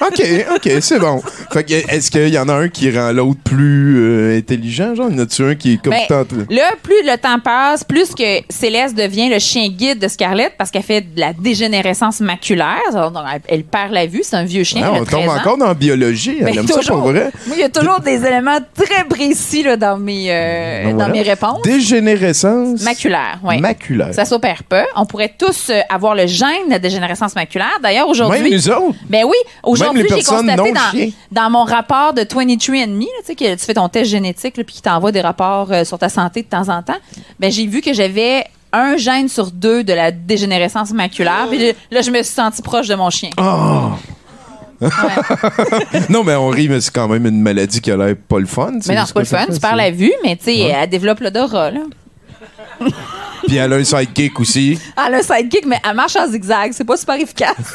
OK, 0.00 0.22
OK, 0.54 0.70
c'est 0.80 0.98
bon. 0.98 1.20
Fait 1.52 1.64
que, 1.64 1.72
est-ce 1.94 2.10
qu'il 2.10 2.28
y 2.28 2.38
en 2.38 2.48
a 2.48 2.54
un 2.54 2.68
qui 2.68 2.90
rend 2.96 3.12
l'autre 3.12 3.40
plus 3.44 3.96
euh, 3.98 4.38
intelligent? 4.38 4.94
Genre, 4.94 5.10
y 5.10 5.14
en 5.14 5.18
a-tu 5.18 5.44
un 5.44 5.54
qui 5.54 5.74
est 5.74 5.82
comme 5.82 5.92
Ben, 5.92 6.26
là, 6.50 6.70
plus 6.82 7.02
le 7.04 7.16
temps 7.18 7.38
passe, 7.38 7.84
plus 7.84 8.14
que 8.14 8.40
Céleste 8.48 8.96
devient 8.96 9.28
le 9.28 9.38
chien 9.38 9.68
guide 9.68 9.98
de 9.98 10.08
Scarlett 10.08 10.52
parce 10.58 10.70
qu'elle 10.70 10.82
fait 10.82 11.02
de 11.02 11.20
la 11.20 11.32
dégénérescence 11.32 12.20
maculaire. 12.20 12.80
Donc, 12.92 13.12
elle, 13.32 13.40
elle 13.48 13.64
perd 13.64 13.92
la 13.92 14.06
vue. 14.06 14.20
C'est 14.22 14.36
un 14.36 14.44
vieux 14.44 14.64
chien. 14.64 14.90
On 14.92 14.98
tombe 15.04 15.06
13 15.06 15.28
ans. 15.28 15.36
encore 15.36 15.58
dans 15.58 15.66
la 15.66 15.74
biologie. 15.74 16.38
Elle 16.40 16.46
Ben, 16.46 16.58
aime 16.58 16.66
ça 16.68 16.80
pour 16.86 17.02
vrai. 17.02 17.30
Moi, 17.46 17.56
il 17.56 17.60
y 17.60 17.64
a 17.64 17.68
toujours 17.68 18.00
des 18.00 18.24
éléments 18.24 18.58
très 18.74 19.04
précis 19.04 19.62
là, 19.62 19.76
dans, 19.76 19.98
mes, 19.98 20.26
euh, 20.30 20.84
Ben 20.86 20.96
dans 20.96 21.08
mes 21.08 21.22
réponses. 21.22 21.62
Dégénérescence. 21.64 22.82
Maculaire, 22.82 23.38
oui. 23.44 23.60
Maculaire. 23.60 24.12
Ça 24.14 24.24
s'opère 24.24 24.62
pas. 24.64 24.86
On 24.96 25.06
pourrait 25.06 25.34
tous 25.38 25.70
euh, 25.70 25.80
avoir 25.88 26.14
le 26.14 26.26
gène 26.26 26.66
de 26.66 26.70
la 26.72 26.78
dégénérescence 26.78 27.34
maculaire. 27.34 27.78
D'ailleurs, 27.82 28.06
Même 28.06 28.10
aujourd'hui. 28.10 28.50
nous 28.50 28.70
autres. 28.70 28.98
Ben 29.08 29.24
oui, 29.24 29.36
aujourd'hui, 29.62 30.04
j'ai 30.08 30.22
constaté 30.22 31.14
dans, 31.30 31.50
mon 31.50 31.64
rapport 31.64 32.12
de 32.12 32.22
23andMe, 32.22 33.00
là, 33.00 33.06
tu 33.20 33.26
sais, 33.26 33.34
que 33.34 33.54
tu 33.54 33.64
fais 33.64 33.74
ton 33.74 33.88
test 33.88 34.10
génétique, 34.10 34.54
puis 34.54 34.64
qui 34.64 34.82
t'envoie 34.82 35.12
des 35.12 35.20
rapports 35.20 35.70
euh, 35.72 35.84
sur 35.84 35.98
ta 35.98 36.08
santé 36.08 36.42
de 36.42 36.48
temps 36.48 36.68
en 36.68 36.82
temps, 36.82 36.98
ben 37.38 37.50
j'ai 37.50 37.66
vu 37.66 37.80
que 37.80 37.92
j'avais 37.92 38.44
un 38.72 38.96
gène 38.96 39.28
sur 39.28 39.50
deux 39.50 39.84
de 39.84 39.92
la 39.92 40.10
dégénérescence 40.10 40.92
maculaire. 40.92 41.46
Puis 41.50 41.72
là, 41.90 42.00
je 42.00 42.10
me 42.10 42.22
suis 42.22 42.32
sentie 42.32 42.62
proche 42.62 42.88
de 42.88 42.94
mon 42.94 43.10
chien. 43.10 43.30
Ouais. 43.38 44.88
Non, 46.08 46.24
mais 46.24 46.34
on 46.34 46.48
rit, 46.48 46.68
mais 46.68 46.80
c'est 46.80 46.92
quand 46.92 47.06
même 47.06 47.24
une 47.24 47.40
maladie 47.40 47.80
qui 47.80 47.90
a 47.92 47.96
l'air 47.96 48.16
pas 48.16 48.40
le 48.40 48.46
fun. 48.46 48.72
Mais 48.88 48.96
non, 48.96 49.02
c'est 49.06 49.12
pas 49.14 49.20
le 49.20 49.26
fun. 49.26 49.46
Tu 49.52 49.60
perds 49.60 49.76
la 49.76 49.92
vue, 49.92 50.12
mais 50.24 50.36
tu 50.36 50.44
sais, 50.44 50.58
elle 50.58 50.90
développe 50.90 51.20
l'odorat. 51.20 51.70
là. 51.70 51.80
Puis 53.46 53.56
elle 53.56 53.72
a 53.72 53.76
un 53.76 53.84
sidekick 53.84 54.38
aussi. 54.40 54.78
Elle 54.96 55.14
a 55.14 55.18
un 55.18 55.22
sidekick, 55.22 55.66
mais 55.66 55.78
elle 55.88 55.96
marche 55.96 56.16
en 56.16 56.26
zigzag. 56.28 56.72
C'est 56.72 56.84
pas 56.84 56.96
super 56.96 57.16
efficace. 57.16 57.56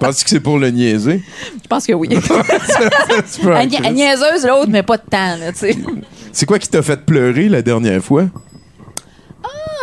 Penses-tu 0.00 0.24
que 0.24 0.30
c'est 0.30 0.40
pour 0.40 0.58
le 0.58 0.70
niaiser? 0.70 1.22
Je 1.62 1.68
pense 1.68 1.86
que 1.86 1.92
oui. 1.92 2.08
Elle, 2.12 2.18
ni- 3.68 3.76
elle 3.76 3.82
crise. 3.82 3.92
niaiseuse, 3.92 4.46
l'autre, 4.46 4.70
mais 4.70 4.82
pas 4.82 4.96
de 4.96 5.02
temps, 5.08 5.36
tu 5.50 5.58
sais. 5.58 5.76
C'est 6.32 6.46
quoi 6.46 6.58
qui 6.58 6.68
t'a 6.68 6.82
fait 6.82 7.04
pleurer 7.04 7.48
la 7.48 7.62
dernière 7.62 8.02
fois? 8.02 8.24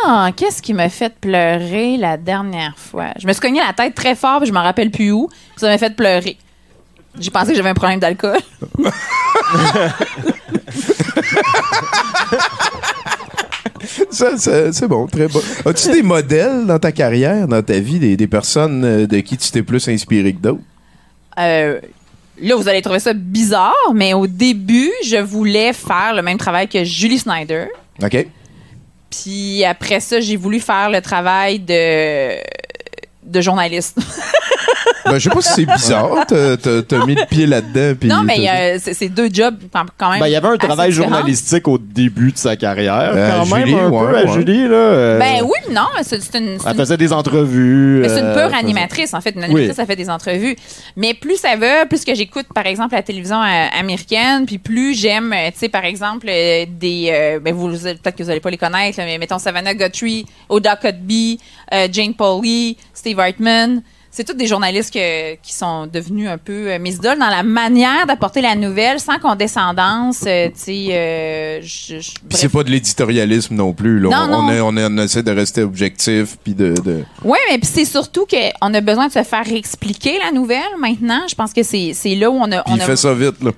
Ah, 0.06 0.30
qu'est-ce 0.34 0.62
qui 0.62 0.72
m'a 0.72 0.88
fait 0.88 1.14
pleurer 1.14 1.96
la 1.98 2.16
dernière 2.16 2.74
fois? 2.78 3.08
Je 3.20 3.26
me 3.26 3.32
suis 3.32 3.40
cogné 3.40 3.60
la 3.60 3.72
tête 3.74 3.94
très 3.94 4.14
fort, 4.14 4.38
puis 4.38 4.48
je 4.48 4.52
me 4.52 4.58
rappelle 4.58 4.90
plus 4.90 5.10
où. 5.12 5.28
Ça 5.56 5.68
m'a 5.68 5.76
fait 5.78 5.94
pleurer. 5.94 6.38
J'ai 7.18 7.30
pensé 7.30 7.50
que 7.50 7.56
j'avais 7.56 7.68
un 7.70 7.74
problème 7.74 8.00
d'alcool. 8.00 8.38
Ça, 14.10 14.36
ça- 14.36 14.72
c'est 14.72 14.88
bon, 14.88 15.06
très 15.06 15.26
bon. 15.28 15.40
As-tu 15.64 15.90
des 15.92 16.02
modèles 16.02 16.66
dans 16.66 16.78
ta 16.78 16.92
carrière, 16.92 17.48
dans 17.48 17.62
ta 17.62 17.78
vie, 17.78 17.98
des, 17.98 18.16
des 18.16 18.26
personnes 18.26 18.84
euh, 18.84 19.06
de 19.06 19.20
qui 19.20 19.36
tu 19.36 19.50
t'es 19.50 19.62
plus 19.62 19.88
inspiré 19.88 20.32
que 20.34 20.40
d'autres? 20.40 20.60
Euh, 21.38 21.80
là, 22.40 22.56
vous 22.56 22.68
allez 22.68 22.82
trouver 22.82 22.98
ça 23.00 23.12
bizarre, 23.14 23.74
mais 23.94 24.12
au 24.14 24.26
début, 24.26 24.90
je 25.04 25.16
voulais 25.16 25.72
faire 25.72 26.12
le 26.14 26.22
même 26.22 26.38
travail 26.38 26.68
que 26.68 26.84
Julie 26.84 27.18
Snyder. 27.18 27.66
OK? 28.02 28.26
Puis 29.10 29.64
après 29.64 30.00
ça, 30.00 30.20
j'ai 30.20 30.36
voulu 30.36 30.60
faire 30.60 30.90
le 30.90 31.00
travail 31.00 31.58
de, 31.58 32.36
de 33.24 33.40
journaliste. 33.40 33.98
Ben, 35.04 35.14
je 35.18 35.18
sais 35.18 35.30
pas 35.30 35.40
si 35.42 35.52
c'est 35.52 35.66
bizarre. 35.66 36.10
T'as, 36.28 37.06
mis 37.06 37.14
le 37.14 37.26
pied 37.26 37.46
là-dedans. 37.46 37.96
puis 37.98 38.08
non, 38.08 38.22
mais 38.22 38.48
euh, 38.48 38.78
c'est 38.80 39.08
deux 39.08 39.28
jobs 39.32 39.56
quand 39.98 40.10
même. 40.10 40.20
Ben, 40.20 40.26
il 40.26 40.32
y 40.32 40.36
avait 40.36 40.48
un 40.48 40.56
travail 40.56 40.92
journalistique 40.92 41.66
au 41.68 41.78
début 41.78 42.32
de 42.32 42.38
sa 42.38 42.56
carrière, 42.56 43.12
Euh, 43.14 43.30
quand 43.38 43.46
même, 43.56 43.66
Julie, 43.66 43.78
un 43.80 43.88
ouais, 43.88 44.06
peu, 44.12 44.16
à. 44.16 44.26
Julie, 44.32 44.68
là. 44.68 44.74
euh, 44.74 45.18
Ben 45.18 45.42
oui, 45.42 45.74
non, 45.74 45.86
c'est 46.02 46.16
une. 46.38 46.58
Elle 46.64 46.72
une- 46.72 46.76
faisait 46.76 46.96
des 46.96 47.12
entrevues. 47.12 48.00
Mais 48.02 48.08
c'est 48.08 48.20
une 48.20 48.32
pure 48.32 48.54
animatrice, 48.54 49.14
en 49.14 49.20
fait. 49.20 49.30
Une 49.30 49.44
animatrice, 49.44 49.70
Oui. 49.70 49.74
ça 49.74 49.86
fait 49.86 49.96
des 49.96 50.10
entrevues. 50.10 50.56
Mais 50.96 51.14
plus 51.14 51.36
ça 51.36 51.56
va, 51.56 51.86
plus 51.86 52.04
que 52.04 52.14
j'écoute, 52.14 52.46
par 52.54 52.66
exemple, 52.66 52.94
la 52.94 53.02
télévision 53.02 53.42
euh, 53.42 53.66
américaine, 53.78 54.46
puis 54.46 54.58
plus 54.58 54.94
j'aime, 54.94 55.34
tu 55.52 55.58
sais, 55.58 55.68
par 55.68 55.84
exemple, 55.84 56.26
euh, 56.28 56.64
des... 56.68 57.08
euh, 57.12 57.40
ben, 57.40 57.54
vous, 57.54 57.68
peut-être 57.68 58.16
que 58.16 58.22
vous 58.22 58.28
n'allez 58.28 58.40
pas 58.40 58.50
les 58.50 58.58
connaître, 58.58 58.98
là, 58.98 59.04
mais 59.04 59.18
mettons 59.18 59.38
Savannah 59.38 59.74
Guthrie, 59.74 60.26
Oda 60.48 60.76
Cudby, 60.76 61.38
euh, 61.72 61.88
Jane 61.90 62.14
Pauley, 62.14 62.76
Steve 62.94 63.18
Hartman. 63.18 63.82
C'est 64.12 64.24
tous 64.24 64.34
des 64.34 64.48
journalistes 64.48 64.92
que- 64.92 65.36
qui 65.36 65.52
sont 65.52 65.86
devenus 65.86 66.28
un 66.28 66.36
peu 66.36 66.68
euh, 66.72 66.78
mes 66.80 66.90
idoles 66.94 67.18
dans 67.18 67.28
la 67.28 67.44
manière 67.44 68.06
d'apporter 68.08 68.40
la 68.40 68.56
nouvelle 68.56 68.98
sans 68.98 69.18
condescendance. 69.20 70.24
euh, 70.26 70.48
tu 70.48 70.52
sais, 70.56 70.86
euh, 70.90 71.60
c'est 72.30 72.48
pas 72.48 72.64
de 72.64 72.70
l'éditorialisme 72.70 73.54
non 73.54 73.72
plus. 73.72 74.00
Là. 74.00 74.08
Non, 74.10 74.34
on, 74.34 74.42
non. 74.42 74.66
On, 74.66 74.76
est- 74.76 74.84
on, 74.84 74.96
essaie 74.98 75.22
de 75.22 75.30
rester 75.30 75.62
objectif. 75.62 76.36
Puis 76.42 76.54
de, 76.54 76.74
de- 76.84 77.04
Oui, 77.24 77.38
mais 77.48 77.58
puis 77.58 77.70
c'est 77.72 77.84
surtout 77.84 78.26
qu'on 78.26 78.74
a 78.74 78.80
besoin 78.80 79.06
de 79.06 79.12
se 79.12 79.22
faire 79.22 79.46
expliquer 79.52 80.18
la 80.18 80.32
nouvelle 80.32 80.76
maintenant. 80.78 81.22
Je 81.28 81.34
pense 81.36 81.52
que 81.52 81.62
c'est 81.62 81.92
là 82.16 82.30
où 82.30 82.34
on 82.34 82.50
a. 82.50 82.62
On 82.68 82.74
il 82.76 82.82
a- 82.82 82.86
fait 82.86 82.96
ça 82.96 83.14
vite. 83.14 83.40
Là. 83.42 83.52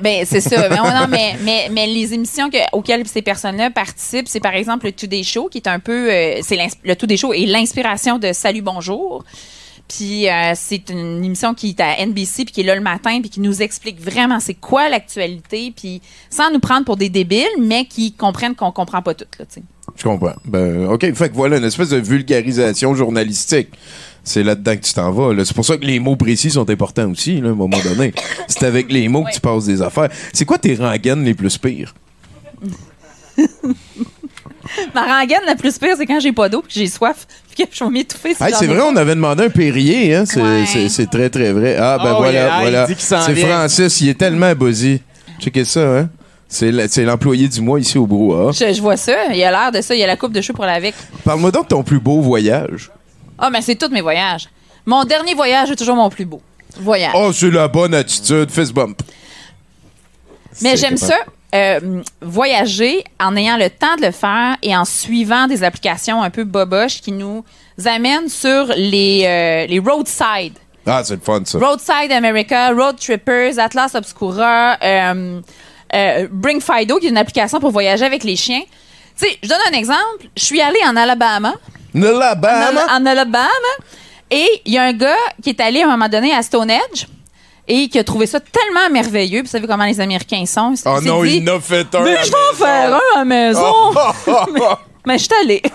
Ben, 0.00 0.24
c'est 0.24 0.40
ça. 0.40 0.68
Mais, 0.68 0.76
non, 0.76 1.06
mais, 1.10 1.34
mais, 1.42 1.68
mais 1.72 1.86
les 1.88 2.14
émissions 2.14 2.50
que- 2.50 2.58
auxquelles 2.72 3.06
ces 3.08 3.22
personnes-là 3.22 3.70
participent, 3.70 4.28
c'est 4.28 4.38
par 4.38 4.54
exemple 4.54 4.86
le 4.86 4.92
Today 4.92 5.24
Show, 5.24 5.48
qui 5.50 5.58
est 5.58 5.66
un 5.66 5.80
peu. 5.80 6.08
euh, 6.12 6.38
c'est 6.42 6.56
le 6.84 6.94
Today 6.94 7.16
Show 7.16 7.32
est 7.32 7.46
l'inspiration 7.46 8.18
de 8.20 8.32
Salut 8.32 8.62
Bonjour. 8.62 9.24
Puis 9.94 10.28
euh, 10.28 10.52
c'est 10.54 10.88
une 10.88 11.22
émission 11.22 11.52
qui 11.52 11.70
est 11.70 11.80
à 11.80 12.04
NBC 12.06 12.44
puis 12.44 12.52
qui 12.52 12.60
est 12.62 12.64
là 12.64 12.74
le 12.74 12.80
matin 12.80 13.20
puis 13.20 13.28
qui 13.28 13.40
nous 13.40 13.60
explique 13.60 14.00
vraiment 14.00 14.40
c'est 14.40 14.54
quoi 14.54 14.88
l'actualité 14.88 15.72
puis 15.76 16.00
sans 16.30 16.50
nous 16.50 16.60
prendre 16.60 16.86
pour 16.86 16.96
des 16.96 17.10
débiles 17.10 17.44
mais 17.60 17.84
qui 17.84 18.12
comprennent 18.12 18.54
qu'on 18.54 18.72
comprend 18.72 19.02
pas 19.02 19.12
tout 19.12 19.26
là. 19.38 19.44
Je 19.94 20.02
comprends. 20.04 20.34
Ben, 20.46 20.86
OK. 20.86 21.12
Fait 21.12 21.28
que 21.28 21.34
voilà, 21.34 21.58
une 21.58 21.64
espèce 21.64 21.90
de 21.90 21.98
vulgarisation 21.98 22.94
journalistique. 22.94 23.68
C'est 24.24 24.42
là-dedans 24.42 24.76
que 24.76 24.82
tu 24.82 24.94
t'en 24.94 25.10
vas. 25.10 25.34
là. 25.34 25.44
C'est 25.44 25.54
pour 25.54 25.66
ça 25.66 25.76
que 25.76 25.84
les 25.84 25.98
mots 25.98 26.16
précis 26.16 26.50
sont 26.50 26.70
importants 26.70 27.10
aussi, 27.10 27.40
là, 27.40 27.48
à 27.48 27.52
un 27.52 27.56
moment 27.56 27.78
donné. 27.82 28.14
C'est 28.48 28.62
avec 28.62 28.90
les 28.90 29.08
mots 29.08 29.24
que 29.24 29.32
tu 29.32 29.40
passes 29.40 29.66
des 29.66 29.82
affaires. 29.82 30.08
C'est 30.32 30.44
quoi 30.44 30.58
tes 30.58 30.76
rengaines 30.76 31.24
les 31.24 31.34
plus 31.34 31.58
pires? 31.58 31.92
Ma 34.94 35.18
rengaine 35.18 35.42
la 35.44 35.56
plus 35.56 35.76
pire 35.78 35.96
c'est 35.96 36.06
quand 36.06 36.20
j'ai 36.20 36.32
pas 36.32 36.48
d'eau 36.48 36.62
puis 36.62 36.72
que 36.72 36.78
j'ai 36.78 36.86
soif 36.86 37.26
que 37.56 37.76
je 37.76 37.84
vais 37.84 37.90
m'étouffer. 37.90 38.30
Hey, 38.30 38.54
c'est 38.58 38.64
ai 38.64 38.68
vrai, 38.68 38.80
on 38.82 38.96
avait 38.96 39.14
demandé 39.14 39.44
un 39.44 39.50
Perrier, 39.50 40.14
hein? 40.14 40.24
C'est, 40.26 40.40
Ouais. 40.42 41.06
très, 41.10 41.30
très 41.30 41.52
vrai. 41.52 41.76
Ah, 41.78 41.98
ben 42.02 42.12
Oh, 42.14 42.16
voilà, 42.18 42.32
yeah, 42.32 42.60
voilà. 42.60 42.86
C'est. 42.98 43.34
Francis, 43.36 44.00
il 44.00 44.08
est 44.08 44.18
tellement 44.18 44.54
buzzy. 44.54 45.00
Checkez 45.40 45.64
ça, 45.64 45.98
hein? 45.98 46.08
C'est, 46.48 46.70
le- 46.70 46.86
c'est 46.88 47.04
l'employé 47.04 47.48
du 47.48 47.60
mois 47.62 47.80
ici 47.80 47.96
au 47.96 48.06
Brouhaha. 48.06 48.52
Je, 48.52 48.72
je 48.74 48.80
vois 48.82 48.96
ça. 48.98 49.32
Il 49.32 49.42
a 49.42 49.50
l'air 49.50 49.72
de 49.72 49.80
ça. 49.80 49.94
Il 49.94 50.02
a 50.02 50.06
la 50.06 50.16
coupe 50.16 50.32
de 50.32 50.40
cheveux 50.42 50.52
pour 50.54 50.66
l'avec. 50.66 50.94
Parle-moi 51.24 51.50
donc 51.50 51.64
de 51.64 51.68
ton 51.68 51.82
plus 51.82 51.98
beau 51.98 52.20
voyage. 52.20 52.90
Ah, 53.38 53.48
mais 53.50 53.62
c'est 53.62 53.74
tous 53.76 53.88
mes 53.88 54.02
voyages. 54.02 54.48
Mon 54.84 55.04
dernier 55.04 55.34
voyage 55.34 55.70
est 55.70 55.76
toujours 55.76 55.96
mon 55.96 56.10
plus 56.10 56.26
beau 56.26 56.42
voyage. 56.78 57.12
Oh, 57.14 57.32
c'est 57.32 57.50
la 57.50 57.68
bonne 57.68 57.94
attitude. 57.94 58.50
Fist 58.50 58.72
bump. 58.74 59.00
mais 60.60 60.76
j'aime 60.76 60.96
ça, 60.96 61.16
euh, 61.54 62.02
voyager 62.20 63.04
en 63.20 63.36
ayant 63.36 63.56
le 63.56 63.68
temps 63.68 63.96
de 63.96 64.06
le 64.06 64.12
faire 64.12 64.56
et 64.62 64.76
en 64.76 64.84
suivant 64.84 65.46
des 65.46 65.62
applications 65.64 66.22
un 66.22 66.30
peu 66.30 66.44
boboches 66.44 67.00
qui 67.00 67.12
nous 67.12 67.44
amènent 67.84 68.28
sur 68.28 68.66
les, 68.76 69.24
euh, 69.26 69.66
les 69.66 69.78
roadside. 69.78 70.54
Ah, 70.86 71.02
c'est 71.04 71.14
le 71.14 71.20
fun, 71.20 71.42
ça. 71.44 71.58
Roadside 71.58 72.10
America, 72.10 72.70
Road 72.72 72.96
Trippers, 72.98 73.58
Atlas 73.58 73.94
Obscura, 73.94 74.76
euh, 74.82 75.40
euh, 75.94 76.28
Bring 76.30 76.60
Fido, 76.60 76.98
qui 76.98 77.06
est 77.06 77.10
une 77.10 77.18
application 77.18 77.60
pour 77.60 77.70
voyager 77.70 78.04
avec 78.04 78.24
les 78.24 78.36
chiens. 78.36 78.62
Tu 79.18 79.28
sais, 79.28 79.38
je 79.42 79.48
donne 79.48 79.58
un 79.72 79.76
exemple. 79.76 80.26
Je 80.36 80.44
suis 80.44 80.60
allée 80.60 80.80
en 80.86 80.96
Alabama. 80.96 81.54
Alabama? 81.94 82.86
en, 82.90 83.02
en 83.02 83.06
Alabama. 83.06 83.48
Et 84.30 84.48
il 84.64 84.72
y 84.72 84.78
a 84.78 84.84
un 84.84 84.92
gars 84.94 85.14
qui 85.42 85.50
est 85.50 85.60
allé 85.60 85.82
à 85.82 85.86
un 85.86 85.90
moment 85.90 86.08
donné 86.08 86.32
à 86.34 86.42
Stonehenge 86.42 87.06
et 87.72 87.88
qui 87.88 87.98
a 87.98 88.04
trouvé 88.04 88.26
ça 88.26 88.38
tellement 88.38 88.90
merveilleux. 88.92 89.40
Puis 89.40 89.46
Vous 89.46 89.48
savez 89.48 89.66
comment 89.66 89.86
les 89.86 89.98
Américains 89.98 90.44
sont. 90.44 90.74
Oh 90.84 91.00
non, 91.02 91.24
dit, 91.24 91.38
il 91.38 91.50
en 91.50 91.56
a 91.56 91.60
fait 91.60 91.94
un. 91.94 92.04
Mais 92.04 92.16
je 92.22 92.30
vais 92.30 92.36
en 92.52 92.56
faire 92.56 92.94
un 92.94 93.00
à 93.14 93.18
la 93.18 93.24
maison. 93.24 93.62
Oh. 94.64 94.74
Mais 95.06 95.18
je 95.18 95.24
suis 95.24 95.34
allée. 95.42 95.62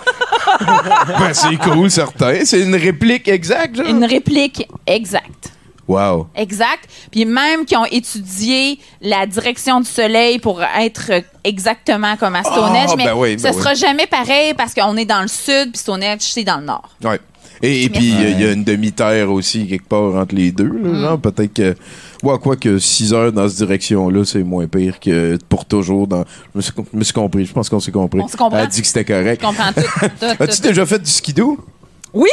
Ben, 1.19 1.33
c'est 1.33 1.57
cool, 1.57 1.91
certain. 1.91 2.45
C'est 2.45 2.61
une 2.61 2.75
réplique 2.75 3.27
exacte, 3.27 3.75
genre? 3.75 3.87
Une 3.87 4.05
réplique 4.05 4.65
exacte. 4.85 5.51
Wow. 5.87 6.27
Exact. 6.35 6.87
Puis 7.11 7.25
même 7.25 7.65
qui 7.65 7.75
ont 7.75 7.85
étudié 7.85 8.79
la 9.01 9.25
direction 9.25 9.81
du 9.81 9.89
soleil 9.89 10.39
pour 10.39 10.61
être 10.61 11.11
exactement 11.43 12.15
comme 12.17 12.35
à 12.35 12.43
Stonehenge. 12.43 12.89
Ah, 12.91 12.95
mais 12.97 13.05
ben 13.05 13.15
oui, 13.15 13.35
ben 13.35 13.51
ce 13.51 13.57
oui. 13.57 13.63
sera 13.63 13.73
jamais 13.73 14.07
pareil 14.07 14.53
parce 14.53 14.73
qu'on 14.73 14.95
est 14.97 15.05
dans 15.05 15.21
le 15.21 15.27
sud 15.27 15.71
puis 15.71 15.79
Stonehenge, 15.79 16.21
c'est 16.21 16.43
dans 16.43 16.57
le 16.57 16.65
nord. 16.65 16.89
Ouais. 17.03 17.19
Et, 17.61 17.85
et 17.85 17.89
puis, 17.89 18.09
il 18.09 18.39
y 18.39 18.45
a 18.45 18.51
une 18.51 18.63
demi-terre 18.63 19.31
aussi, 19.31 19.67
quelque 19.67 19.87
part, 19.87 20.15
entre 20.15 20.35
les 20.35 20.51
deux. 20.51 20.71
Là, 20.83 21.15
Mm. 21.17 21.21
peut-être 21.21 21.53
que. 21.53 21.75
Ouais, 22.23 22.37
quoi 22.39 22.55
que 22.55 22.79
6 22.79 23.13
heures 23.13 23.31
dans 23.31 23.47
cette 23.47 23.57
direction-là, 23.57 24.25
c'est 24.25 24.43
moins 24.43 24.67
pire 24.67 24.99
que 24.99 25.37
pour 25.49 25.65
toujours 25.65 26.07
dans. 26.07 26.23
Je 26.53 26.57
me 26.57 26.61
suis, 26.61 26.73
je 26.93 26.97
me 26.97 27.03
suis 27.03 27.13
compris. 27.13 27.45
Je 27.45 27.53
pense 27.53 27.69
qu'on 27.69 27.79
s'est 27.79 27.91
compris. 27.91 28.19
On 28.21 28.27
se 28.27 28.35
comprend. 28.37 28.57
Elle 28.57 28.63
a 28.65 28.67
dit 28.67 28.81
que 28.81 28.87
c'était 28.87 29.05
correct. 29.05 29.41
Je 29.41 29.47
comprends 29.47 29.71
tout. 29.73 29.81
tout, 30.19 30.25
As-tu 30.43 30.61
déjà 30.61 30.85
fait 30.85 30.99
du 30.99 31.09
skidoo? 31.11 31.57
Oui! 32.13 32.29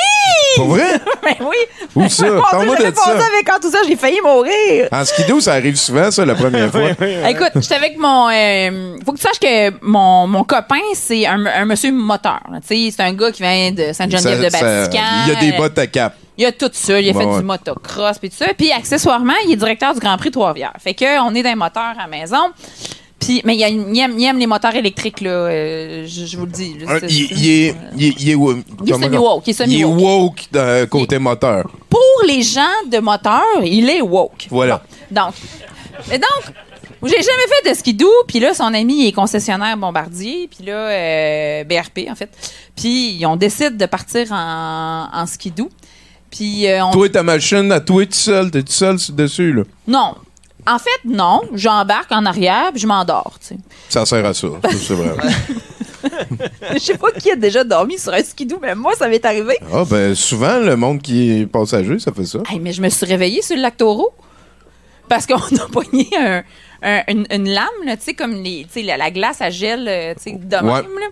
Pour 0.57 0.67
vrai? 0.69 1.01
Ben 1.23 1.35
oui! 1.41 1.57
Où 1.97 2.09
ça? 2.09 2.27
Parle-moi 2.51 2.77
de 2.77 2.95
ça. 2.95 3.11
avec 3.13 3.47
quand 3.47 3.59
tout 3.61 3.71
ça, 3.71 3.79
j'ai 3.87 3.97
failli 3.97 4.21
mourir. 4.23 4.89
En 4.93 5.05
skidoo, 5.05 5.41
ça 5.41 5.55
arrive 5.55 5.77
souvent, 5.77 6.11
ça, 6.11 6.25
la 6.25 6.35
première 6.35 6.71
fois. 6.73 6.91
Écoute, 7.29 7.51
j'étais 7.57 7.75
avec 7.75 7.99
mon. 7.99 8.29
euh, 8.31 8.97
faut 9.05 9.13
que 9.13 9.17
tu 9.19 9.23
saches 9.23 9.41
que 9.41 9.73
mon, 9.85 10.27
mon 10.27 10.45
copain, 10.45 10.81
c'est 10.95 11.27
un, 11.27 11.45
un 11.47 11.65
monsieur 11.65 11.93
moteur. 11.93 12.41
là. 12.53 12.59
Tu 12.67 12.91
sais, 12.91 12.95
c'est 12.97 13.03
un 13.03 13.13
gars 13.15 13.31
qui 13.33 13.43
vient 13.43 13.73
de 13.73 13.93
Sainte-Geneviève 13.93 14.45
de 14.45 14.51
Ça- 14.51 14.59
ça- 14.59 14.81
Vatican. 14.83 15.03
Il 15.27 15.33
y 15.33 15.37
a 15.37 15.41
des 15.41 15.53
bottes 15.57 15.79
à 15.79 15.87
cap. 15.87 16.15
Il 16.37 16.45
a 16.47 16.53
tout 16.53 16.71
ça. 16.73 17.01
Il 17.01 17.09
a 17.11 17.13
fait 17.13 17.25
ouais. 17.25 17.39
du 17.39 17.45
motocross 17.45 18.19
puis 18.19 18.29
tout 18.31 18.37
ça. 18.37 18.47
Puis 18.57 18.71
accessoirement, 18.73 19.35
il 19.47 19.53
est 19.53 19.57
directeur 19.57 19.95
du 19.95 20.01
Grand 20.01 20.17
Prix 20.19 20.31
Trois-Rivières. 20.31 20.73
Fait 20.79 20.95
que 20.95 21.21
on 21.23 21.35
est 21.35 21.43
dans 21.43 21.51
les 21.51 21.55
moteurs 21.55 21.95
à 21.99 22.03
la 22.03 22.07
maison. 22.09 22.51
Puis, 23.25 23.41
mais 23.45 23.55
il, 23.55 23.61
y 23.61 23.65
a 23.65 23.69
une- 23.69 23.95
il 23.95 24.01
aime, 24.01 24.19
il 24.19 24.25
aime 24.25 24.39
les 24.39 24.47
moteurs 24.47 24.75
électriques, 24.75 25.21
là. 25.21 25.31
euh, 25.31 26.07
je, 26.07 26.27
je 26.27 26.37
vous 26.37 26.47
le 26.47 26.53
dis. 26.53 26.75
là, 26.79 26.99
Il, 27.09 27.49
est. 27.49 27.69
Est, 27.69 27.75
il 27.97 28.31
est, 28.31 28.35
wo- 28.35 28.55
Il 28.85 28.91
est 28.91 28.93
semi-woke, 29.05 29.49
il 29.67 29.85
woke 29.87 30.41
d'un 30.53 30.87
côté 30.87 31.19
moteur. 31.19 31.71
Pour 31.89 32.01
les 32.27 32.43
gens 32.43 32.63
de 32.91 32.99
moteur, 32.99 33.43
il 33.65 33.89
est 33.89 34.01
woke. 34.03 34.47
Voilà. 34.51 34.83
Donc, 35.11 35.33
donc, 36.11 36.55
j'ai 37.03 37.23
jamais 37.23 37.47
fait 37.63 37.71
de 37.71 37.75
skidoo, 37.75 38.11
puis 38.27 38.41
là, 38.41 38.55
son 38.55 38.73
ami 38.75 39.07
est 39.07 39.13
concessionnaire 39.13 39.77
bombardier, 39.77 40.49
puis 40.55 40.67
là, 40.67 40.73
euh, 40.91 41.65
BRP, 41.65 42.09
en 42.11 42.15
fait. 42.15 42.31
Puis, 42.77 43.23
on 43.27 43.37
décide 43.37 43.77
de 43.77 43.87
partir 43.87 44.33
en, 44.33 45.09
en 45.13 45.27
skidoo. 45.27 45.69
Puis, 46.31 46.67
euh, 46.67 46.85
on... 46.85 46.91
Toi, 46.91 47.09
ta 47.11 47.23
machine, 47.23 47.71
à 47.73 47.81
toi 47.81 48.05
tout 48.07 48.13
seul, 48.13 48.51
t'es 48.51 48.63
tout 48.63 48.73
seul 48.73 48.97
dessus, 49.11 49.53
là? 49.53 49.63
Non. 49.87 50.15
En 50.67 50.79
fait, 50.79 51.01
non. 51.05 51.43
J'embarque 51.55 52.11
en 52.13 52.25
arrière, 52.27 52.71
puis 52.73 52.81
je 52.81 52.87
m'endors, 52.87 53.35
tu 53.41 53.49
sais. 53.49 53.57
Ça 53.89 54.07
sert 54.07 54.25
à 54.25 54.33
ça. 54.35 54.49
c'est 54.71 54.95
vrai. 54.95 55.15
Je 56.75 56.79
sais 56.79 56.99
pas 56.99 57.11
qui 57.13 57.31
a 57.31 57.37
déjà 57.37 57.65
dormi 57.65 57.99
sur 57.99 58.13
un 58.13 58.23
skidoo, 58.23 58.59
mais 58.61 58.75
moi, 58.75 58.93
ça 58.95 59.09
m'est 59.09 59.25
arrivé. 59.25 59.57
Ah, 59.73 59.85
ben, 59.89 60.15
souvent, 60.15 60.59
le 60.59 60.77
monde 60.77 61.01
qui 61.01 61.41
est 61.41 61.47
passager, 61.47 61.99
ça 61.99 62.13
fait 62.13 62.25
ça. 62.27 62.41
Hey, 62.51 62.61
mais 62.61 62.73
je 62.73 62.83
me 62.83 62.89
suis 62.91 63.07
réveillée 63.07 63.41
sur 63.43 63.57
le 63.57 63.63
lac 63.63 63.77
Taureau 63.77 64.13
parce 65.09 65.27
qu'on 65.27 65.37
a 65.37 65.67
pogné 65.73 66.09
un- 66.19 66.43
un- 66.83 67.03
une, 67.09 67.27
une 67.31 67.49
lame, 67.49 67.67
tu 67.87 67.97
sais, 68.01 68.15
comme 68.15 68.33
les, 68.35 68.65
tu 68.65 68.81
sais, 68.81 68.83
la, 68.83 68.97
la 68.99 69.11
glace 69.11 69.41
à 69.41 69.49
gel, 69.51 69.87
euh, 69.89 70.15
tu 70.15 70.25
sais, 70.25 70.33
de 70.33 70.57
même, 70.57 70.65
Ouais. 70.67 70.83
là. 70.83 71.07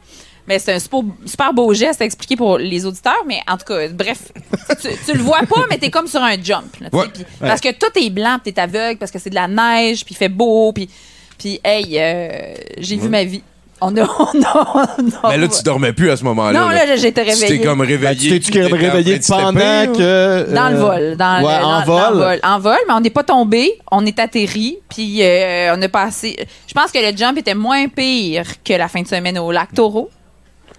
Mais 0.49 0.59
c'est 0.59 0.73
un 0.75 0.79
super, 0.81 1.01
super 1.25 1.53
beau 1.55 1.73
geste 1.73 2.03
à 2.03 2.05
expliquer 2.05 2.37
pour 2.37 2.59
les 2.59 2.85
auditeurs, 2.85 3.23
mais 3.27 3.41
en 3.49 3.57
tout 3.57 3.65
cas, 3.65 3.87
bref, 3.89 4.19
tu, 4.83 4.89
tu 5.07 5.17
le 5.17 5.23
vois 5.23 5.41
pas, 5.49 5.65
mais 5.71 5.79
t'es 5.79 5.89
comme 5.91 6.09
sur 6.09 6.21
un 6.23 6.35
jump. 6.43 6.65
là, 6.81 6.89
tu 6.91 6.97
Ouais. 6.97 7.07
Parce 7.41 7.61
que 7.61 7.71
tout 7.73 7.97
est 7.97 8.11
blanc, 8.11 8.39
t'es 8.43 8.59
aveugle, 8.59 8.99
parce 8.99 9.13
que 9.13 9.19
c'est 9.21 9.31
de 9.31 9.37
la 9.37 9.47
neige, 9.47 10.05
puis 10.05 10.15
il 10.15 10.17
fait 10.17 10.29
beau, 10.29 10.73
puis, 10.73 10.91
puis 11.39 11.61
hey, 11.65 11.97
euh, 11.99 12.55
j'ai 12.79 12.97
vu 12.97 13.09
ma 13.09 13.23
vie. 13.25 13.43
On 13.85 13.97
a, 13.97 14.03
on 14.19 14.43
a, 14.43 14.95
on 14.99 15.11
a- 15.27 15.31
Mais 15.31 15.39
là, 15.39 15.49
tu 15.49 15.61
dormais 15.65 15.93
plus 15.93 16.09
à 16.11 16.17
ce 16.17 16.23
moment-là. 16.25 16.59
Non, 16.61 16.69
là, 16.69 16.95
j'étais 16.97 17.25
Tu 17.25 17.31
réveillée. 17.31 17.59
t'es 17.61 17.65
comme 17.67 17.79
Ben, 17.81 17.85
réveillé. 17.87 18.15
tu 18.17 18.29
t'es-tu 18.31 18.53
puis 18.53 18.61
t'étais 18.63 18.73
en 18.73 18.77
réveillé 18.77 19.21
pendant 19.29 19.93
que. 19.93 20.55
Dans 20.55 20.69
le 20.69 20.77
euh, 20.77 20.79
vol. 20.79 21.17
Dans 21.17 21.43
ouais, 21.45 21.59
le, 21.59 21.65
en 21.65 21.81
dans- 21.81 21.85
vol? 21.85 22.01
dans 22.03 22.11
le 22.11 22.17
vol. 22.17 22.41
En 22.45 22.59
vol, 22.61 22.79
mais 22.87 22.95
on 22.95 23.01
n'est 23.01 23.11
pas 23.11 23.25
tombé. 23.25 23.73
On 23.91 24.07
est 24.07 24.19
atterri. 24.21 24.79
Puis 24.89 25.21
euh, 25.25 25.75
on 25.77 25.83
a 25.83 25.89
passé. 25.89 26.37
Je 26.69 26.75
pense 26.75 26.93
que 26.93 26.99
le 26.99 27.17
jump 27.17 27.37
était 27.39 27.57
moins 27.57 27.89
pire 27.89 28.45
que 28.65 28.73
la 28.75 28.87
fin 28.87 29.03
de 29.03 29.09
semaine 29.09 29.37
au 29.41 29.51
lac 29.51 29.73
Taureau. 29.75 30.11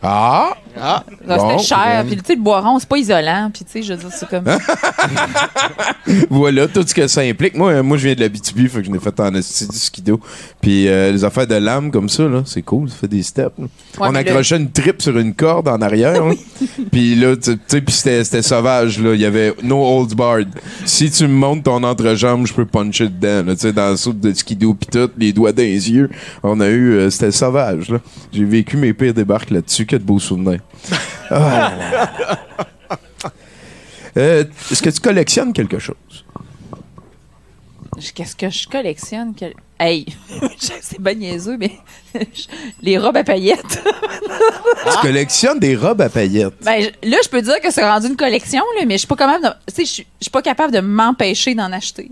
Ah! 0.03 0.53
Ah, 0.75 1.03
Bon, 1.27 1.51
C'était 1.51 1.63
cher. 1.63 2.03
Puis, 2.07 2.17
tu 2.17 2.23
sais, 2.25 2.35
le 2.35 2.41
boiron, 2.41 2.79
c'est 2.79 2.89
pas 2.89 2.97
isolant. 2.97 3.51
Puis, 3.53 3.63
tu 3.63 3.71
sais, 3.71 3.83
je 3.83 3.93
veux 3.93 3.99
dire, 3.99 4.09
c'est 4.11 4.27
comme. 4.27 4.43
Voilà 6.29 6.67
tout 6.67 6.83
ce 6.85 6.93
que 6.93 7.07
ça 7.07 7.21
implique. 7.21 7.55
Moi, 7.55 7.71
euh, 7.71 7.83
moi 7.83 7.97
je 7.97 8.05
viens 8.07 8.15
de 8.15 8.19
la 8.21 8.29
BTB, 8.29 8.67
fait 8.67 8.79
que 8.79 8.85
je 8.85 8.91
n'ai 8.91 8.99
fait 8.99 9.17
en 9.19 9.33
esti 9.35 9.67
du 9.67 9.77
skido. 9.77 10.19
Puis 10.61 10.87
euh, 10.87 11.11
les 11.11 11.23
affaires 11.23 11.47
de 11.47 11.55
lames 11.55 11.91
comme 11.91 12.09
ça, 12.09 12.23
là, 12.27 12.41
c'est 12.45 12.61
cool, 12.61 12.89
ça 12.89 12.95
fait 12.97 13.07
des 13.07 13.23
steps. 13.23 13.57
là. 13.57 13.63
Ouais, 13.99 14.07
On 14.07 14.11
mais 14.11 14.19
accrochait 14.19 14.57
une 14.57 14.71
tripe 14.71 15.01
sur 15.01 15.17
une 15.17 15.33
corde 15.33 15.67
en 15.67 15.81
arrière. 15.81 16.21
hein. 16.23 16.33
Puis 16.91 17.15
là, 17.15 17.35
tu 17.35 17.55
tu 17.55 17.59
sais, 17.67 17.81
puis 17.81 17.93
c'était 17.93 18.23
c'était 18.23 18.41
sauvage. 18.41 18.99
là. 18.99 19.13
Il 19.13 19.21
y 19.21 19.25
avait 19.25 19.53
no 19.63 19.77
holds 19.83 20.15
barred. 20.15 20.49
Si 20.85 21.09
tu 21.11 21.23
me 21.27 21.33
montes 21.33 21.63
ton 21.63 21.81
entrejambe, 21.83 22.45
je 22.47 22.53
peux 22.53 22.65
puncher 22.65 23.07
dedans. 23.09 23.47
là, 23.47 23.55
Tu 23.55 23.61
sais, 23.61 23.73
dans 23.73 23.91
le 23.91 23.97
saut 23.97 24.13
de 24.13 24.33
skido 24.33 24.73
puis 24.73 24.87
tout, 24.91 25.09
les 25.17 25.31
doigts 25.33 25.51
dans 25.51 25.63
les 25.63 25.89
yeux. 25.91 26.09
On 26.43 26.59
a 26.59 26.67
eu... 26.67 26.93
euh, 26.95 27.09
c'était 27.09 27.31
sauvage. 27.31 27.89
là. 27.89 27.99
J'ai 28.31 28.43
vécu 28.45 28.75
mes 28.77 28.93
pires 28.93 29.13
débarques 29.13 29.51
là-dessus. 29.51 29.85
Que 29.93 29.97
de 29.99 30.03
beaux 30.05 30.17
souvenirs. 30.17 30.59
Ah 31.29 31.37
là 31.39 31.71
là. 31.77 32.09
Euh, 34.17 34.43
Est-ce 34.71 34.81
que 34.81 34.89
tu 34.89 34.99
collectionnes 34.99 35.53
quelque 35.53 35.77
chose? 35.77 36.25
Qu'est-ce 38.15 38.35
que 38.35 38.49
je 38.49 38.67
collectionne? 38.67 39.35
Quel- 39.37 39.53
Hey, 39.79 40.07
c'est 40.81 40.99
pas 40.99 41.13
niaiseux, 41.13 41.57
mais 41.57 41.77
les 42.81 42.97
robes 42.97 43.17
à 43.17 43.23
paillettes. 43.23 43.83
Tu 43.83 44.97
collectionnes 45.03 45.59
des 45.59 45.75
robes 45.75 46.01
à 46.01 46.09
paillettes. 46.09 46.55
Ben, 46.63 46.81
je- 46.81 47.09
là, 47.09 47.17
je 47.23 47.29
peux 47.29 47.43
dire 47.43 47.59
que 47.61 47.69
c'est 47.69 47.87
rendu 47.87 48.07
une 48.07 48.15
collection, 48.17 48.63
là, 48.79 48.85
mais 48.87 48.95
je 48.95 48.99
suis 48.99 49.07
pas 49.07 49.15
capable 49.15 49.43
de, 49.43 49.49
tu 49.67 49.75
sais, 49.75 49.85
je 49.85 49.91
suis- 49.91 50.07
je 50.19 50.23
suis 50.23 50.31
pas 50.31 50.41
capable 50.41 50.73
de 50.73 50.79
m'empêcher 50.79 51.53
d'en 51.53 51.71
acheter. 51.71 52.09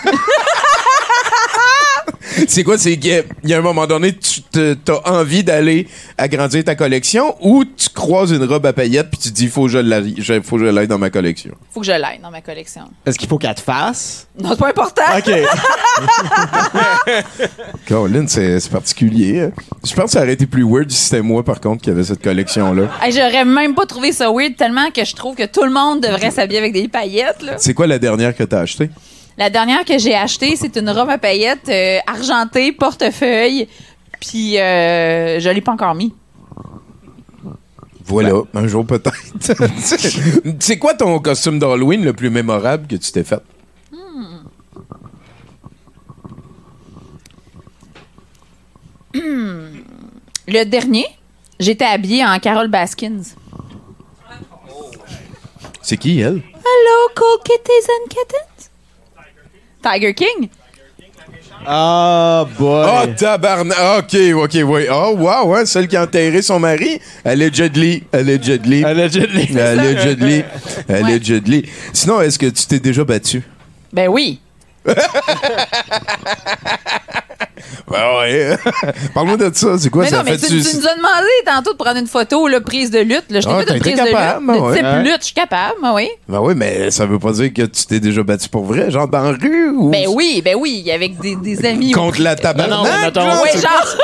C'est 2.49 2.65
quoi? 2.65 2.79
C'est 2.79 2.97
qu'il 2.99 3.25
y 3.45 3.55
a 3.55 3.59
un 3.59 3.63
moment 3.63 3.87
donné, 3.87 4.15
tu 4.17 4.43
as 4.89 5.09
envie 5.11 5.45
d'aller 5.45 5.87
agrandir 6.19 6.65
ta 6.65 6.75
collection 6.75 7.37
ou 7.41 7.65
tu 7.65 7.89
croises 7.91 8.33
une 8.33 8.45
robe 8.45 8.67
à 8.67 8.73
paillettes 8.73 9.11
puis 9.11 9.19
tu 9.21 9.29
te 9.31 9.35
dis, 9.35 9.49
faut 9.49 9.65
que 9.65 9.69
je 9.71 9.79
l'aille, 9.79 10.17
faut 10.43 10.57
que 10.57 10.65
je 10.65 10.71
l'aille 10.71 10.89
dans 10.89 10.99
ma 10.99 11.11
collection? 11.11 11.53
Faut 11.73 11.81
que 11.81 11.87
je 11.87 11.93
l'aille 11.93 12.19
dans 12.23 12.31
ma 12.31 12.41
collection. 12.41 12.83
est-ce 13.07 13.19
qu'il 13.19 13.29
faut 13.29 13.39
qu'elle 13.39 13.55
te 13.55 13.61
fasse? 13.61 14.27
Non, 14.39 14.51
c'est 14.51 14.59
pas 14.59 14.69
important. 14.69 15.03
OK. 15.17 15.31
Colin, 17.89 18.27
c'est 18.27 18.69
particulier. 18.71 19.41
hein. 19.43 19.53
Je 19.85 19.95
pense 19.95 20.07
que 20.07 20.11
ça 20.13 20.23
aurait 20.23 20.33
été 20.33 20.47
plus 20.47 20.65
weird 20.65 20.91
si 20.91 21.05
c'était 21.05 21.23
moi, 21.23 21.43
par 21.45 21.61
contre, 21.61 21.83
qui 21.83 21.91
avait 21.91 22.05
cette 22.05 22.23
collection-là. 22.23 22.89
Hey, 23.03 23.13
J'aurais 23.13 23.45
même 23.45 23.75
pas 23.75 23.87
trouvé 23.87 24.13
ça 24.13 24.31
weird 24.31 24.57
tellement 24.57 24.91
que 24.91 25.05
je 25.05 25.15
trouve 25.15 25.37
que 25.37 25.47
tout 25.47 25.65
le 25.65 25.71
monde 25.71 26.01
devrait 26.01 26.31
s'habiller 26.31 26.59
avec 26.59 26.73
des 26.73 26.89
paillettes. 26.89 27.43
Là. 27.43 27.55
C'est 27.59 27.75
quoi 27.75 27.87
la 27.87 27.99
dernière 27.99 28.35
que 28.35 28.45
t'as 28.45 28.61
achetée? 28.61 28.91
La 29.37 29.51
dernière 29.51 29.85
que 29.85 29.99
j'ai 29.99 30.15
achetée, 30.15 30.55
c'est 30.57 30.77
une 30.77 30.91
robe 30.91 31.11
à 31.11 31.19
paillettes 31.19 31.69
euh, 31.69 31.99
argentée, 32.07 32.71
portefeuille, 32.73 33.69
puis 34.21 34.59
euh, 34.59 35.41
je 35.41 35.51
l'ai 35.51 35.61
pas 35.61 35.73
encore 35.73 35.95
mis. 35.95 36.15
Voilà, 38.05 38.33
un 38.55 38.67
jour 38.67 38.87
peut-être. 38.87 39.15
c'est 40.61 40.79
quoi 40.79 40.95
ton 40.95 41.19
costume 41.19 41.59
d'Halloween 41.59 42.05
le 42.05 42.13
plus 42.13 42.31
mémorable 42.31 42.87
que 42.87 42.97
tu 42.97 43.11
t'es 43.11 43.25
fait? 43.25 43.43
Le 50.47 50.65
dernier, 50.65 51.07
j'étais 51.59 51.87
habillée 51.87 52.25
en 52.25 52.39
Carole 52.39 52.69
Baskins. 52.69 53.23
C'est 55.81 55.97
qui, 55.97 56.21
elle? 56.21 56.37
Hello, 56.37 57.09
cool 57.17 57.43
kitties 57.45 57.89
and 57.89 58.09
kittens. 58.09 58.54
Tiger 59.85 60.15
King? 60.15 60.49
Ah, 61.67 62.47
boy. 62.59 62.87
Oh, 62.89 63.07
tabarnak! 63.17 63.77
OK, 63.99 64.15
OK, 64.35 64.55
oui. 64.65 64.87
Oh, 64.91 65.15
wow, 65.17 65.55
hein, 65.55 65.67
celle 65.67 65.89
qui 65.89 65.97
a 65.97 66.03
enterré 66.03 66.43
son 66.43 66.59
mari. 66.59 67.01
Allegedly. 67.25 68.03
Allegedly. 68.13 68.85
Allegedly. 68.85 69.59
Allegedly. 69.59 70.45
Allegedly. 70.89 71.69
Sinon, 71.93 72.21
est-ce 72.21 72.39
que 72.39 72.47
tu 72.47 72.67
t'es 72.67 72.81
déjà 72.81 73.05
battu? 73.05 73.43
Ben 73.93 74.09
oui. 74.09 74.41
Ben 77.91 78.19
ouais. 78.21 78.57
Parle-moi 79.15 79.37
de 79.37 79.51
ça. 79.55 79.79
C'est 79.79 79.91
quoi 79.91 80.05
mais 80.05 80.11
ça 80.11 80.19
non, 80.19 80.23
mais 80.25 80.39
fait 80.39 80.47
tu, 80.47 80.63
tu 80.63 80.77
nous 80.77 80.87
as 80.87 80.95
demandé 80.97 81.29
tantôt 81.47 81.73
de 81.73 81.77
prendre 81.79 81.99
une 81.99 82.07
photo, 82.07 82.47
là, 82.49 82.61
prise 82.61 82.91
de 82.91 83.01
lutte. 83.01 83.25
Là. 83.31 83.41
Je 83.41 83.47
t'ai 83.47 83.53
Ah, 83.53 83.63
fait 83.65 83.75
une 83.75 83.81
prise 83.81 83.97
de 83.97 84.03
lutte. 84.03 84.13
De 84.13 84.61
ouais. 84.61 84.77
type 84.77 84.85
Ouais. 84.85 85.03
lutte, 85.03 85.19
je 85.21 85.25
suis 85.27 85.35
capable, 85.35 85.75
ah 85.83 85.93
oui. 85.95 86.09
Ben 86.29 86.41
oui, 86.41 86.55
mais 86.57 86.91
ça 86.91 87.07
veut 87.07 87.19
pas 87.19 87.33
dire 87.33 87.53
que 87.53 87.63
tu 87.63 87.87
t'es 87.87 88.01
déjà 88.01 88.23
battu 88.23 88.49
pour 88.49 88.65
vrai, 88.65 88.91
genre 88.91 89.09
dans 89.09 89.23
la 89.23 89.33
rue 89.33 89.71
ou 89.71 89.91
Ben 89.91 90.07
oui, 90.09 90.43
ben 90.45 90.57
oui, 90.59 90.91
avec 90.93 91.19
des, 91.21 91.37
des 91.37 91.65
amis. 91.67 91.93
contre 91.93 92.21
la 92.21 92.35
Non, 92.35 92.43
tabarnak. 92.43 93.15
non, 93.15 93.23
genre, 93.23 93.43
Ouais, 93.43 93.61
genre. 93.61 93.97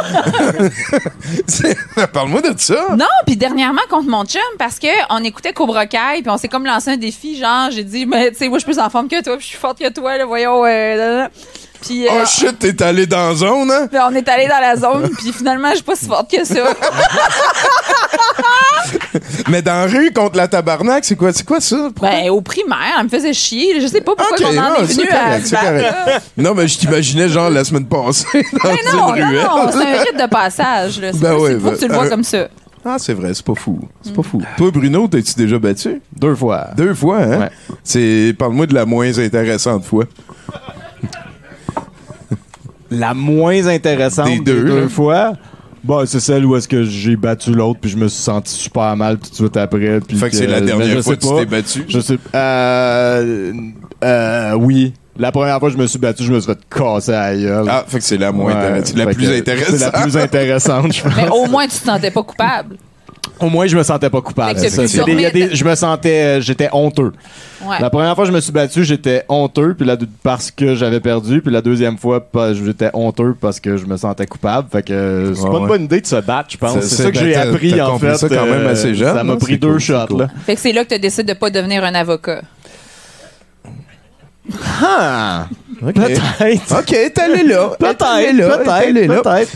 Parle-moi 2.13 2.41
de 2.43 2.55
ça. 2.59 2.87
Non, 2.97 3.07
puis 3.27 3.37
dernièrement 3.37 3.81
contre 3.89 4.09
mon 4.09 4.25
chum 4.25 4.41
parce 4.59 4.79
que 4.79 4.87
on 5.11 5.23
écoutait 5.25 5.53
Cobra 5.53 5.87
Kai 5.87 6.23
puis 6.23 6.31
on 6.31 6.37
s'est 6.39 6.49
comme 6.49 6.67
lancé 6.67 6.91
un 6.91 6.97
défi 6.97 7.37
genre 7.39 7.71
j'ai 7.71 7.85
dit 7.85 8.07
mais 8.07 8.31
tu 8.31 8.39
sais 8.39 8.49
moi 8.49 8.59
je 8.59 8.65
suis 8.65 8.73
plus 8.73 8.81
en 8.83 8.91
forme 8.91 9.09
que 9.09 9.23
toi, 9.23 9.37
puis 9.37 9.45
je 9.45 9.51
suis 9.51 9.59
forte 9.59 9.79
que 9.79 9.89
toi 9.91 10.17
là, 10.19 10.25
voyons 10.27 10.65
euh, 10.65 10.97
là, 10.97 11.13
là. 11.23 11.31
Puis 11.83 12.07
euh, 12.07 12.11
Oh 12.13 12.27
shit, 12.27 12.59
t'es 12.59 12.83
allé 12.83 13.07
dans 13.07 13.29
la 13.31 13.35
zone, 13.35 13.71
hein? 13.71 13.87
puis 13.91 13.99
on 14.07 14.15
est 14.15 14.29
allé 14.29 14.47
dans 14.47 14.61
la 14.61 14.77
zone 14.77 15.09
puis 15.19 15.33
finalement 15.33 15.71
je 15.71 15.77
suis 15.77 15.85
pas 15.85 15.97
si 15.97 16.07
forte 16.07 16.31
que 16.31 16.45
ça. 16.45 16.55
Mais 19.49 19.63
dans 19.63 19.73
la 19.73 19.87
rue 19.87 20.13
contre 20.13 20.37
la 20.37 20.49
tabarnak, 20.49 21.05
c'est 21.05 21.17
quoi, 21.17 21.33
c'est 21.33 21.45
quoi 21.47 21.61
ça? 21.61 21.89
ben 22.01 22.31
au 22.31 22.41
primaire, 22.41 22.97
elle 22.99 23.05
me 23.05 23.09
faisait 23.09 23.33
chier, 23.33 23.81
je 23.81 23.87
sais 23.87 24.01
pas 24.01 24.13
pourquoi 24.17 24.37
Ok, 24.39 24.45
on 24.55 24.59
en 24.59 24.71
non, 24.71 24.77
est 24.77 24.87
c'est 24.87 25.03
venu 25.03 25.09
à 25.11 25.39
correct, 25.39 25.53
là. 25.53 26.19
Non, 26.37 26.55
mais 26.55 26.69
je 26.69 26.79
t'imaginais 26.79 27.29
genre 27.29 27.51
la 27.51 27.65
semaine 27.65 27.87
passée 27.87 28.27
dans 28.65 28.71
Mais 28.71 28.77
une 28.85 28.93
non, 28.93 29.07
non, 29.07 29.13
ruelle. 29.13 29.45
non, 29.45 29.71
c'est 29.73 29.87
un 29.87 30.01
rite 30.03 30.21
de 30.21 30.29
passage 30.29 31.01
là. 31.01 31.13
C'est 31.13 31.21
Ben 31.21 31.35
ouais, 31.35 31.55
que 31.55 31.77
tu 31.79 31.83
le 31.83 31.89
ben, 31.89 31.95
vois 31.95 32.07
euh, 32.07 32.11
comme 32.11 32.25
ça. 32.25 32.49
Ah, 32.85 32.97
c'est 32.99 33.13
vrai, 33.13 33.33
c'est 33.35 33.45
pas 33.45 33.55
fou. 33.55 33.79
C'est 34.03 34.15
pas 34.15 34.23
fou. 34.23 34.41
Toi, 34.57 34.71
Bruno, 34.71 35.07
t'es-tu 35.07 35.35
déjà 35.35 35.59
battu? 35.59 36.01
Deux 36.17 36.35
fois. 36.35 36.69
Deux 36.77 36.95
fois, 36.95 37.19
hein? 37.19 37.39
Ouais. 37.41 37.51
C'est. 37.85 38.35
Parle-moi 38.39 38.67
de 38.67 38.75
la 38.75 38.87
moins 38.87 39.19
intéressante 39.19 39.85
fois. 39.85 40.05
La 42.91 43.15
moins 43.15 43.67
intéressante 43.67 44.27
Des 44.27 44.39
des 44.41 44.63
deux, 44.63 44.89
fois, 44.89 45.35
bah, 45.85 46.03
c'est 46.07 46.21
celle 46.21 46.45
où 46.45 46.57
est-ce 46.57 46.69
que 46.69 46.85
j'ai 46.85 47.17
battu 47.17 47.53
l'autre 47.53 47.79
puis 47.81 47.91
je 47.91 47.97
me 47.97 48.09
suis 48.09 48.23
senti 48.23 48.53
super 48.53 48.97
mal 48.97 49.19
tout 49.19 49.31
de 49.31 49.35
suite 49.35 49.57
après. 49.57 50.01
Puis 50.01 50.17
Fait 50.17 50.31
que 50.31 50.37
c'est 50.37 50.47
la 50.47 50.61
mais 50.61 50.67
dernière 50.67 51.03
fois 51.03 51.17
que 51.17 51.21
tu 51.21 51.35
t'es 51.35 51.47
battu. 51.47 51.85
Je 51.89 52.01
sais. 52.01 52.19
Euh, 52.35 53.53
euh, 54.05 54.53
oui. 54.55 54.93
La 55.19 55.33
première 55.33 55.59
fois 55.59 55.69
que 55.69 55.77
je 55.77 55.81
me 55.81 55.87
suis 55.87 55.99
battu, 55.99 56.23
je 56.25 56.33
me 56.33 56.41
suis 56.41 56.51
fait 56.51 56.59
casser 56.75 57.13
à 57.13 57.33
la 57.33 57.39
gueule. 57.39 57.67
Ah, 57.69 57.85
fait 57.87 57.99
que 57.99 58.05
c'est 58.05 58.17
la 58.17 58.33
moins 58.33 58.53
Ouais, 58.55 58.59
intéressante. 58.59 58.97
La 58.97 59.07
plus 59.07 59.31
intéressante. 59.31 59.77
C'est 59.77 59.93
la 59.93 60.01
plus 60.03 60.17
intéressante, 60.17 60.93
je 60.95 61.03
pense. 61.03 61.17
Mais 61.17 61.29
au 61.29 61.47
moins 61.47 61.65
tu 61.65 61.79
te 61.79 61.85
sentais 61.85 62.11
pas 62.11 62.23
coupable. 62.23 62.77
Au 63.41 63.49
moins, 63.49 63.67
je 63.67 63.77
me 63.77 63.83
sentais 63.83 64.11
pas 64.11 64.21
coupable. 64.21 64.59
Fait 64.59 64.67
que 64.67 64.73
C'est 64.73 64.87
ça. 64.89 65.05
Des- 65.05 65.15
y 65.15 65.27
a 65.27 65.31
des- 65.31 65.55
je 65.55 65.65
me 65.65 65.75
sentais, 65.75 66.39
euh, 66.39 66.41
j'étais 66.41 66.69
honteux. 66.73 67.13
Ouais. 67.65 67.77
La 67.81 67.89
première 67.91 68.15
fois 68.15 68.25
que 68.25 68.31
je 68.31 68.35
me 68.35 68.41
suis 68.41 68.53
battu, 68.53 68.85
j'étais 68.85 69.25
honteux 69.29 69.75
puis 69.75 69.87
la 69.87 69.97
deux- 69.97 70.09
parce 70.23 70.51
que 70.51 70.75
j'avais 70.75 71.01
perdu, 71.01 71.41
puis 71.43 71.53
la 71.53 71.63
deuxième 71.63 71.97
fois, 71.99 72.21
pas- 72.21 72.53
j'étais 72.55 72.91
honteux 72.95 73.35
parce 73.41 73.59
que 73.61 73.77
je 73.77 73.87
me 73.87 73.97
sentais 73.97 74.27
coupable. 74.27 74.69
Fait 74.71 74.83
que 74.83 74.93
euh, 74.93 75.35
c'est 75.35 75.43
Ouais, 75.43 75.51
pas 75.51 75.59
une 75.59 75.67
bonne 75.67 75.85
idée 75.85 76.01
de 76.01 76.07
se 76.07 76.17
battre, 76.17 76.51
je 76.53 76.57
pense. 76.59 76.75
Ça, 76.75 76.81
C'est 76.83 76.89
c'est- 76.97 77.03
ça 77.05 77.11
que 77.11 77.19
j'ai 77.19 77.33
ben, 77.33 77.43
t'as- 77.45 77.51
appris 77.51 77.81
en 77.81 77.99
fait. 77.99 78.15
ça 78.17 78.29
quand 78.29 78.45
même 78.47 78.67
euh, 78.67 78.73
assez 78.73 78.95
jeune, 78.95 79.15
Ça 79.15 79.25
m'a 79.25 79.37
pris 79.37 79.59
deux 79.59 79.69
cool, 79.73 79.81
shots 79.81 80.07
cool. 80.09 80.19
là. 80.21 80.29
Fait 80.45 80.55
que 80.55 80.61
c'est 80.61 80.73
là 80.73 80.85
que 80.85 80.95
tu 80.95 81.01
décides 81.01 81.27
de 81.29 81.35
pas 81.35 81.51
devenir 81.51 81.83
un 81.85 81.95
avocat. 81.95 82.43
Ah, 84.83 85.47
Ok. 85.83 85.95
peut-être. 85.95 86.79
Ok, 86.79 86.87
t'es 86.89 87.21
allé 87.21 87.43
là. 87.43 87.71
T'es 87.79 88.05
allé 88.05 88.33
là. 88.33 88.59
Peut-être. 88.59 89.23
Peut-être. 89.23 89.51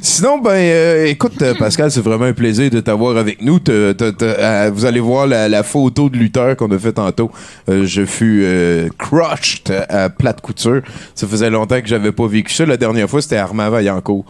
Sinon, 0.02 0.38
ben, 0.38 0.50
euh, 0.52 1.06
écoute, 1.06 1.40
euh, 1.42 1.54
Pascal, 1.58 1.90
c'est 1.90 2.00
vraiment 2.00 2.26
un 2.26 2.32
plaisir 2.32 2.70
de 2.70 2.80
t'avoir 2.80 3.16
avec 3.16 3.42
nous. 3.42 3.58
Euh, 3.68 4.70
vous 4.72 4.84
allez 4.84 5.00
voir 5.00 5.26
la, 5.26 5.48
la 5.48 5.62
photo 5.62 6.08
de 6.08 6.16
lutteur 6.16 6.56
qu'on 6.56 6.70
a 6.70 6.78
fait 6.78 6.92
tantôt. 6.92 7.30
Euh, 7.68 7.84
je 7.86 8.04
fus 8.04 8.42
euh, 8.44 8.88
crushed 8.98 9.72
à 9.88 10.08
plate 10.10 10.40
couture. 10.40 10.82
Ça 11.14 11.26
faisait 11.26 11.50
longtemps 11.50 11.80
que 11.80 11.88
j'avais 11.88 12.12
pas 12.12 12.26
vécu 12.26 12.52
ça. 12.54 12.64
La 12.66 12.76
dernière 12.76 13.08
fois, 13.10 13.20
c'était 13.20 13.36
Armand 13.36 13.70
Vaillancourt. 13.70 14.24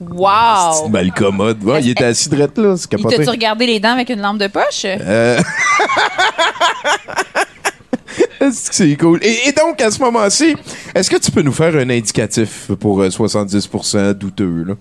Wow! 0.00 0.88
Mal 0.90 1.10
commode. 1.12 1.64
Ouais, 1.64 1.80
il 1.82 1.90
était 1.90 2.04
assis 2.04 2.28
drette 2.28 2.56
là, 2.56 2.76
c'est 2.76 2.84
Il 2.92 2.98
capoté. 2.98 3.16
t'a-tu 3.16 3.30
regardé 3.30 3.66
les 3.66 3.80
dents 3.80 3.94
avec 3.94 4.08
une 4.10 4.20
lampe 4.20 4.38
de 4.38 4.46
poche? 4.46 4.82
Euh, 4.84 5.40
c'est 8.52 8.96
cool? 8.96 9.18
Et, 9.22 9.48
et 9.48 9.52
donc, 9.52 9.80
à 9.80 9.90
ce 9.90 10.00
moment-ci, 10.00 10.54
est-ce 10.94 11.10
que 11.10 11.16
tu 11.16 11.30
peux 11.30 11.42
nous 11.42 11.52
faire 11.52 11.74
un 11.76 11.90
indicatif 11.90 12.70
pour 12.80 13.00
euh, 13.00 13.08
70% 13.08 14.12
douteux? 14.14 14.64
Là? 14.64 14.74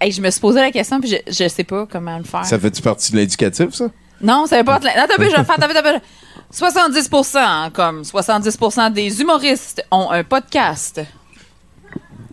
Hey, 0.00 0.12
je 0.12 0.20
me 0.20 0.30
suis 0.30 0.40
posé 0.40 0.60
la 0.60 0.70
question 0.70 1.00
puis 1.00 1.08
je, 1.08 1.16
je 1.26 1.48
sais 1.48 1.64
pas 1.64 1.86
comment 1.90 2.18
le 2.18 2.24
faire. 2.24 2.44
Ça 2.44 2.58
fait-tu 2.58 2.82
partie 2.82 3.12
de 3.12 3.16
l'indicatif, 3.16 3.72
ça? 3.72 3.86
Non, 4.20 4.46
ça 4.46 4.58
veut 4.58 4.64
pas 4.64 4.78
vu, 4.78 4.84
je 4.84 5.30
vais 5.30 5.38
le 5.38 5.44
faire. 5.44 5.56
T'as 5.58 5.92
vu. 5.92 5.98
70% 6.52 7.36
hein, 7.38 7.70
comme 7.72 8.02
70% 8.02 8.92
des 8.92 9.20
humoristes 9.20 9.84
ont 9.90 10.10
un 10.10 10.22
podcast. 10.24 11.02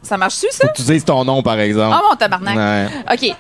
Ça 0.02 0.18
marche-tu, 0.18 0.48
ça? 0.52 0.68
Tu 0.70 0.82
dises 0.84 1.06
ton 1.06 1.24
nom, 1.24 1.42
par 1.42 1.60
exemple. 1.60 1.96
Ah, 1.98 2.02
mon 2.10 2.16
tabarnak. 2.16 2.56
Ouais. 2.56 2.88
OK. 3.14 3.36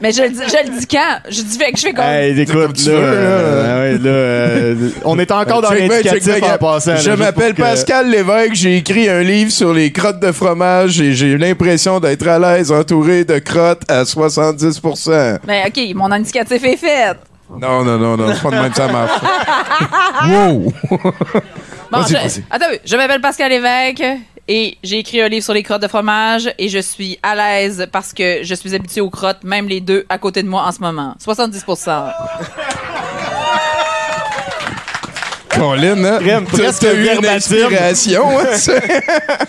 Mais 0.00 0.12
je 0.12 0.22
le 0.22 0.28
dis, 0.30 0.40
je 0.46 0.70
le 0.70 0.78
dis 0.78 0.86
quand? 0.86 1.18
Je 1.28 1.42
dis 1.42 1.58
fait 1.58 1.72
que 1.72 1.78
je 1.78 1.82
fais 1.86 1.92
comme. 1.92 2.04
Hey, 2.04 2.38
écoute, 2.40 2.54
comme 2.54 2.72
tu 2.72 2.88
là, 2.88 2.94
veux, 2.94 3.00
là. 3.00 3.06
euh, 3.10 3.92
ouais, 3.92 3.98
là, 3.98 4.10
euh, 4.10 4.90
on 5.04 5.18
est 5.18 5.30
encore 5.30 5.62
dans 5.62 5.70
Check 5.70 5.78
bien, 5.78 5.88
check 5.88 6.04
l'indicatif 6.04 6.40
bien, 6.42 6.54
en 6.54 6.58
passant. 6.58 6.90
là, 6.92 6.96
Je 6.98 7.02
juste 7.10 7.18
m'appelle 7.18 7.54
pour 7.54 7.64
que- 7.64 7.70
Pascal 7.70 8.10
Lévesque, 8.10 8.54
j'ai 8.54 8.76
écrit 8.76 9.08
un 9.08 9.20
livre 9.22 9.50
sur 9.50 9.72
les 9.72 9.90
crottes 9.92 10.20
de 10.20 10.32
fromage 10.32 11.00
et 11.00 11.12
j'ai 11.14 11.36
l'impression 11.38 12.00
d'être 12.00 12.26
à 12.28 12.38
l'aise 12.38 12.70
entouré 12.72 13.24
de 13.24 13.38
crottes 13.38 13.82
à 13.90 14.04
70%. 14.04 15.38
Ben, 15.46 15.66
OK, 15.66 15.80
mon 15.94 16.10
indicatif 16.12 16.62
est 16.64 16.76
fait. 16.76 17.14
Non, 17.50 17.82
non, 17.82 17.96
non, 17.98 18.16
non, 18.16 18.34
c'est 18.34 18.42
pas 18.42 18.50
de 18.50 18.56
même 18.56 18.70
que 18.70 18.76
ça 18.76 18.88
marche. 18.88 19.20
wow! 20.28 20.72
Bon, 21.90 22.00
Vas-y, 22.00 22.08
je, 22.08 22.14
vas-y. 22.14 22.44
attends, 22.50 22.66
je 22.84 22.96
m'appelle 22.96 23.20
Pascal 23.22 23.50
Lévesque 23.50 24.04
et 24.48 24.76
j'ai 24.82 24.98
écrit 24.98 25.20
un 25.20 25.28
livre 25.28 25.44
sur 25.44 25.54
les 25.54 25.62
crottes 25.62 25.82
de 25.82 25.88
fromage 25.88 26.50
et 26.58 26.68
je 26.68 26.78
suis 26.78 27.18
à 27.22 27.34
l'aise 27.36 27.86
parce 27.92 28.12
que 28.12 28.40
je 28.42 28.54
suis 28.54 28.74
habituée 28.74 29.00
aux 29.02 29.10
crottes, 29.10 29.44
même 29.44 29.68
les 29.68 29.80
deux 29.80 30.06
à 30.08 30.18
côté 30.18 30.42
de 30.42 30.48
moi 30.48 30.62
en 30.64 30.72
ce 30.72 30.80
moment. 30.80 31.14
70 31.22 31.64
Colin, 35.50 36.04
hein? 36.04 36.44
T'as- 36.80 36.94
eu 36.94 37.08
une 37.16 37.26
inspiration, 37.26 38.38
hein, 38.38 38.44
ça? 38.56 38.72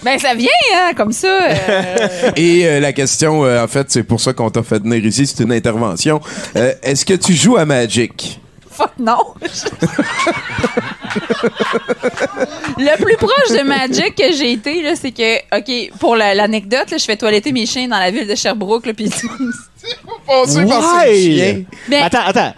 Ben, 0.02 0.18
ça 0.18 0.34
vient, 0.34 0.48
hein, 0.76 0.92
comme 0.98 1.12
ça. 1.12 1.28
euh. 1.28 2.32
Et 2.36 2.66
euh, 2.66 2.80
la 2.80 2.94
question, 2.94 3.46
euh, 3.46 3.64
en 3.64 3.68
fait, 3.68 3.92
c'est 3.92 4.02
pour 4.04 4.20
ça 4.20 4.34
qu'on 4.34 4.50
t'a 4.50 4.64
fait 4.64 4.82
venir 4.82 5.06
ici, 5.06 5.28
c'est 5.28 5.44
une 5.44 5.52
intervention. 5.52 6.20
Euh, 6.56 6.74
Est-ce 6.82 7.06
que 7.06 7.14
tu 7.14 7.34
joues 7.34 7.58
à 7.58 7.66
Magic? 7.66 8.40
Fuck, 8.72 8.92
non. 8.98 9.20
Le 12.78 13.02
plus 13.04 13.18
proche 13.18 13.58
de 13.58 13.64
Magic 13.64 14.16
que 14.16 14.32
j'ai 14.34 14.54
été, 14.54 14.82
là, 14.82 14.96
c'est 14.96 15.12
que, 15.12 15.38
OK, 15.58 15.98
pour 16.00 16.16
la- 16.16 16.34
l'anecdote, 16.36 16.92
là, 16.92 16.98
je 16.98 17.06
fais 17.06 17.18
toiletter 17.18 17.52
mes 17.52 17.66
chiens 17.66 17.88
dans 17.88 18.00
la 18.00 18.12
ville 18.12 18.28
de 18.28 18.36
Sherbrooke, 18.36 18.86
là, 18.86 18.94
puis 18.94 19.10
Passer 20.28 20.66
par 20.66 21.04
ces 21.04 21.10
Ouais. 21.10 21.16
chiens 21.22 21.64
Mais- 21.88 22.02
Attends, 22.02 22.26
attends. 22.26 22.54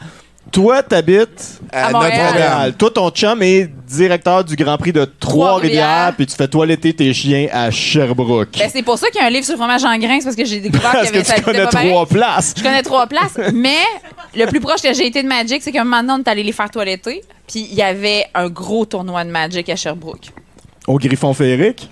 Toi, 0.51 0.83
t'habites 0.83 1.61
à, 1.71 1.87
À 1.87 1.91
Montréal. 1.91 2.73
Toi, 2.77 2.91
ton 2.91 3.09
chum 3.09 3.41
est 3.41 3.69
directeur 3.87 4.43
du 4.43 4.55
Grand 4.55 4.77
Prix 4.77 4.91
de 4.91 5.05
Trois-Rivières, 5.05 6.13
puis 6.15 6.25
tu 6.25 6.35
fais 6.35 6.47
toiletter 6.47 6.93
tes 6.93 7.13
chiens 7.13 7.47
à 7.51 7.71
Sherbrooke. 7.71 8.57
Ben, 8.57 8.69
c'est 8.71 8.83
pour 8.83 8.97
ça 8.97 9.09
qu'il 9.09 9.21
y 9.21 9.23
a 9.23 9.27
un 9.27 9.29
livre 9.29 9.45
sur 9.45 9.53
le 9.53 9.59
fromage 9.59 9.83
en 9.83 9.97
grains, 9.97 10.19
c'est 10.19 10.25
parce 10.25 10.35
que 10.35 10.45
j'ai 10.45 10.59
découvert 10.59 10.91
qu'il 10.91 10.99
y 10.99 11.01
Parce 11.03 11.11
que 11.11 11.15
avait 11.15 11.23
ça 11.23 11.33
tu 11.35 11.49
habitait 11.49 11.65
connais 11.77 11.89
trois 11.89 12.05
places. 12.05 12.53
Je 12.57 12.63
connais 12.63 12.83
trois 12.83 13.07
places, 13.07 13.37
mais 13.53 13.79
le 14.35 14.45
plus 14.47 14.59
proche 14.59 14.81
que 14.81 14.93
j'ai 14.93 15.07
été 15.07 15.23
de 15.23 15.27
Magic, 15.27 15.61
c'est 15.61 15.71
qu'un 15.71 15.83
moment 15.85 16.01
donné, 16.01 16.13
on 16.13 16.19
est 16.19 16.29
allé 16.29 16.43
les 16.43 16.51
faire 16.51 16.69
toiletter, 16.69 17.21
puis 17.47 17.67
il 17.71 17.75
y 17.75 17.81
avait 17.81 18.25
un 18.33 18.49
gros 18.49 18.85
tournoi 18.85 19.23
de 19.23 19.29
Magic 19.29 19.69
à 19.69 19.75
Sherbrooke. 19.75 20.31
Au 20.87 20.97
Griffon 20.97 21.33
Féerique, 21.33 21.89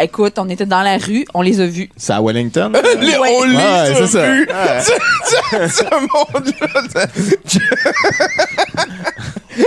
Écoute, 0.00 0.34
on 0.38 0.48
était 0.48 0.66
dans 0.66 0.82
la 0.82 0.98
rue, 0.98 1.24
on 1.34 1.42
les 1.42 1.60
a 1.60 1.66
vus. 1.66 1.88
c'est 1.96 2.12
à 2.12 2.20
Wellington? 2.20 2.72
Les- 3.00 3.16
On 3.16 3.44
les 3.44 3.56
Ouais, 3.56 3.62
a 3.62 3.94
c'est 3.94 4.06
ça. 4.08 4.28
vus. 4.30 4.46
Ouais. 4.48 4.80
Ce- 4.84 5.68
ce 5.68 5.84
monde-là, 5.84 7.06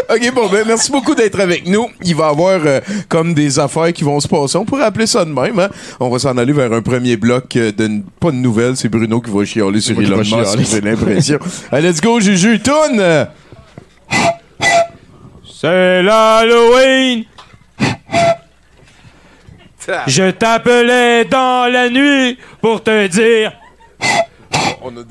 OK, 0.14 0.34
bon, 0.34 0.50
ben, 0.50 0.66
merci 0.68 0.92
beaucoup 0.92 1.16
d'être 1.16 1.40
avec 1.40 1.66
nous. 1.66 1.88
Il 2.04 2.14
va 2.16 2.28
y 2.28 2.30
avoir 2.30 2.60
euh, 2.66 2.82
comme 3.08 3.34
des 3.34 3.58
affaires 3.58 3.94
qui 3.94 4.04
vont 4.04 4.20
se 4.20 4.28
passer. 4.28 4.58
On 4.58 4.66
pourrait 4.66 4.84
appeler 4.84 5.08
ça 5.08 5.24
de 5.24 5.30
même. 5.32 5.58
Hein? 5.60 5.70
On 6.02 6.10
va 6.10 6.20
s'en 6.20 6.38
aller 6.38 6.52
vers 6.52 6.74
un 6.74 6.82
premier 6.82 7.16
bloc 7.16 7.56
euh, 7.56 7.72
de... 7.72 8.02
Pas 8.20 8.32
de 8.32 8.36
nouvelles, 8.36 8.76
c'est 8.76 8.90
Bruno 8.90 9.22
qui 9.22 9.32
va 9.32 9.46
chialer 9.46 9.80
sur 9.80 9.98
Elon 10.00 10.18
Musk, 10.18 10.34
j'ai 10.70 10.82
l'impression. 10.82 11.40
Allez, 11.72 11.90
let's 11.90 12.02
go, 12.02 12.20
Juju. 12.20 12.60
Tourne! 12.60 13.28
C'est 15.60 16.04
l'Halloween! 16.04 17.24
Je 20.08 20.32
t'appelais 20.32 21.26
dans 21.26 21.72
la 21.72 21.90
nuit 21.90 22.38
pour 22.62 22.84
te 22.84 23.08
dire 23.08 23.52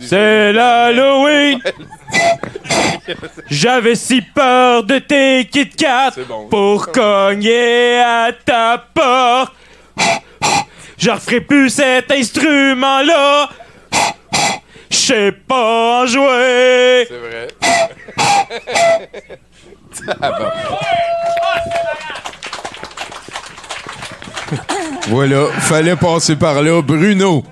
c'est 0.01 0.53
l'Halloween! 0.53 1.61
J'avais 3.51 3.95
si 3.95 4.23
peur 4.23 4.85
de 4.85 4.99
tes 4.99 5.47
Kit 5.47 5.69
Kat 5.71 6.13
bon. 6.29 6.49
pour 6.49 6.91
cogner 6.93 7.99
à 7.99 8.31
ta 8.33 8.85
porte. 8.93 9.53
Je 10.99 11.11
referai 11.11 11.41
plus 11.41 11.71
cet 11.71 12.11
instrument-là. 12.11 13.49
Je 14.91 14.97
sais 14.97 15.33
pas 15.33 16.03
en 16.03 16.07
jouer. 16.07 17.07
C'est 17.09 17.19
vrai. 17.19 17.49
voilà, 25.09 25.47
fallait 25.61 25.97
passer 25.97 26.37
par 26.37 26.63
là. 26.63 26.81
Bruno. 26.83 27.45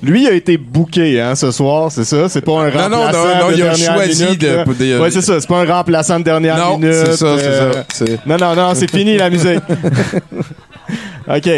Lui 0.00 0.28
a 0.28 0.32
été 0.32 0.56
booké 0.58 1.20
hein, 1.20 1.34
ce 1.34 1.50
soir, 1.50 1.90
c'est 1.90 2.04
ça? 2.04 2.28
C'est 2.28 2.40
pas 2.40 2.52
un 2.60 2.70
Non, 2.70 2.88
non, 2.88 2.98
remplaçant 3.06 3.26
non, 3.26 3.40
non, 3.40 3.48
de 3.48 3.54
il 3.54 3.62
a 3.64 3.74
choisi 3.74 4.24
minute, 4.24 4.40
de- 4.40 4.46
là. 4.48 4.64
de- 4.64 5.00
Ouais, 5.00 5.10
c'est 5.10 5.22
ça, 5.22 5.40
c'est 5.40 5.48
pas 5.48 5.60
un 5.62 5.66
remplaçant 5.66 6.18
de 6.20 6.24
dernière 6.24 6.56
Non, 6.56 6.78
minute. 6.78 6.94
c'est 6.94 7.16
ça, 7.16 7.36
c'est 7.38 7.44
euh, 7.46 7.72
ça. 7.72 7.84
C'est- 7.92 8.26
Non, 8.26 8.36
non, 8.36 8.54
non, 8.54 8.74
c'est 8.76 8.88
fini 8.90 9.16
la 9.16 9.28
musique. 9.28 9.58
OK. 11.28 11.50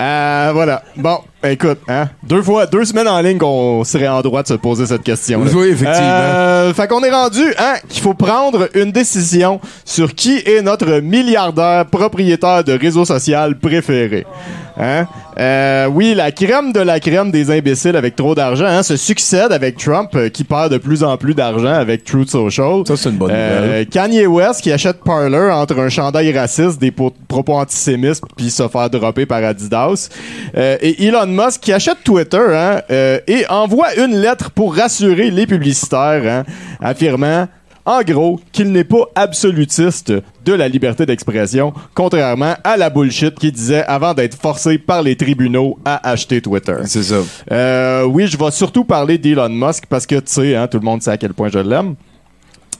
Euh, 0.00 0.50
voilà. 0.52 0.82
Bon, 0.96 1.18
écoute, 1.42 1.78
hein, 1.88 2.08
deux 2.22 2.40
fois, 2.42 2.66
deux 2.66 2.84
semaines 2.84 3.08
en 3.08 3.20
ligne 3.20 3.38
qu'on 3.38 3.82
serait 3.82 4.06
en 4.06 4.20
droit 4.20 4.42
de 4.42 4.48
se 4.48 4.54
poser 4.54 4.86
cette 4.86 5.02
question. 5.02 5.40
Oui, 5.40 5.68
effectivement. 5.68 5.98
Euh, 6.00 6.72
fait 6.72 6.86
qu'on 6.86 7.02
est 7.02 7.10
rendu, 7.10 7.42
hein, 7.58 7.74
qu'il 7.88 8.00
faut 8.00 8.14
prendre 8.14 8.68
une 8.74 8.92
décision 8.92 9.60
sur 9.84 10.14
qui 10.14 10.38
est 10.46 10.62
notre 10.62 11.00
milliardaire 11.00 11.86
propriétaire 11.86 12.62
de 12.62 12.72
réseau 12.78 13.04
social 13.04 13.58
préféré. 13.58 14.24
Hein? 14.80 15.06
Euh, 15.38 15.86
oui, 15.86 16.14
la 16.14 16.30
crème 16.30 16.72
de 16.72 16.80
la 16.80 17.00
crème 17.00 17.30
des 17.30 17.50
imbéciles 17.50 17.96
avec 17.96 18.14
trop 18.16 18.34
d'argent 18.34 18.66
hein, 18.66 18.82
se 18.82 18.96
succède 18.96 19.50
avec 19.52 19.76
Trump 19.76 20.10
euh, 20.14 20.28
qui 20.28 20.44
perd 20.44 20.70
de 20.72 20.78
plus 20.78 21.02
en 21.02 21.16
plus 21.16 21.34
d'argent 21.34 21.72
avec 21.72 22.04
Truth 22.04 22.30
Social. 22.30 22.82
Ça, 22.86 22.96
c'est 22.96 23.08
une 23.10 23.16
bonne 23.16 23.30
Euh, 23.32 23.60
nouvelle. 23.66 23.86
Kanye 23.88 24.26
West 24.26 24.60
qui 24.62 24.70
achète 24.72 24.98
Parler 25.04 25.50
entre 25.52 25.78
un 25.80 25.88
chandail 25.88 26.36
raciste, 26.36 26.80
des 26.80 26.90
po- 26.92 27.12
propos 27.26 27.54
antisémites 27.54 28.20
puis 28.36 28.50
se 28.50 28.66
faire 28.68 28.88
dropper 28.90 29.26
par 29.26 29.42
Adidas. 29.44 30.08
Euh, 30.56 30.76
et 30.80 31.06
Elon 31.06 31.26
Musk 31.26 31.60
qui 31.62 31.72
achète 31.72 31.98
Twitter 32.04 32.38
hein, 32.38 32.80
euh, 32.90 33.18
et 33.26 33.44
envoie 33.48 33.94
une 33.96 34.16
lettre 34.16 34.50
pour 34.50 34.76
rassurer 34.76 35.30
les 35.30 35.46
publicitaires, 35.46 36.22
hein, 36.24 36.44
affirmant 36.80 37.46
en 37.88 38.02
gros 38.02 38.38
qu'il 38.52 38.70
n'est 38.70 38.84
pas 38.84 39.06
absolutiste 39.14 40.12
de 40.44 40.52
la 40.52 40.68
liberté 40.68 41.06
d'expression, 41.06 41.72
contrairement 41.94 42.54
à 42.62 42.76
la 42.76 42.90
bullshit 42.90 43.34
qu'il 43.34 43.50
disait 43.50 43.82
avant 43.86 44.12
d'être 44.12 44.36
forcé 44.40 44.76
par 44.76 45.02
les 45.02 45.16
tribunaux 45.16 45.78
à 45.86 46.06
acheter 46.10 46.42
Twitter. 46.42 46.76
C'est 46.84 47.02
ça. 47.02 47.16
Euh, 47.50 48.04
oui, 48.04 48.26
je 48.26 48.36
vais 48.36 48.50
surtout 48.50 48.84
parler 48.84 49.16
d'Elon 49.16 49.48
Musk 49.48 49.84
parce 49.88 50.04
que, 50.06 50.16
tu 50.16 50.22
sais, 50.26 50.54
hein, 50.54 50.66
tout 50.68 50.78
le 50.78 50.84
monde 50.84 51.02
sait 51.02 51.12
à 51.12 51.16
quel 51.16 51.32
point 51.32 51.48
je 51.48 51.58
l'aime. 51.60 51.94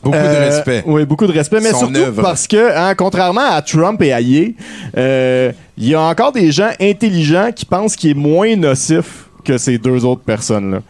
Beaucoup 0.02 0.16
de 0.16 0.22
Euh, 0.22 0.46
respect. 0.50 0.82
Oui, 0.86 1.04
beaucoup 1.06 1.26
de 1.26 1.32
respect, 1.32 1.60
mais 1.60 1.70
Son 1.70 1.78
surtout 1.80 1.96
œuvre. 1.96 2.22
parce 2.22 2.46
que, 2.46 2.76
hein, 2.76 2.94
contrairement 2.94 3.50
à 3.50 3.62
Trump 3.62 4.00
et 4.02 4.12
à 4.12 4.20
Ye, 4.20 4.54
euh, 4.96 5.50
il 5.78 5.88
y 5.88 5.94
a 5.94 6.02
encore 6.02 6.32
des 6.32 6.52
gens 6.52 6.70
intelligents 6.80 7.50
qui 7.56 7.64
pensent 7.64 7.96
qu'il 7.96 8.10
est 8.10 8.14
moins 8.14 8.54
nocif 8.56 9.27
que 9.48 9.56
ces 9.56 9.78
deux 9.78 10.04
autres 10.04 10.22
personnes-là. 10.22 10.80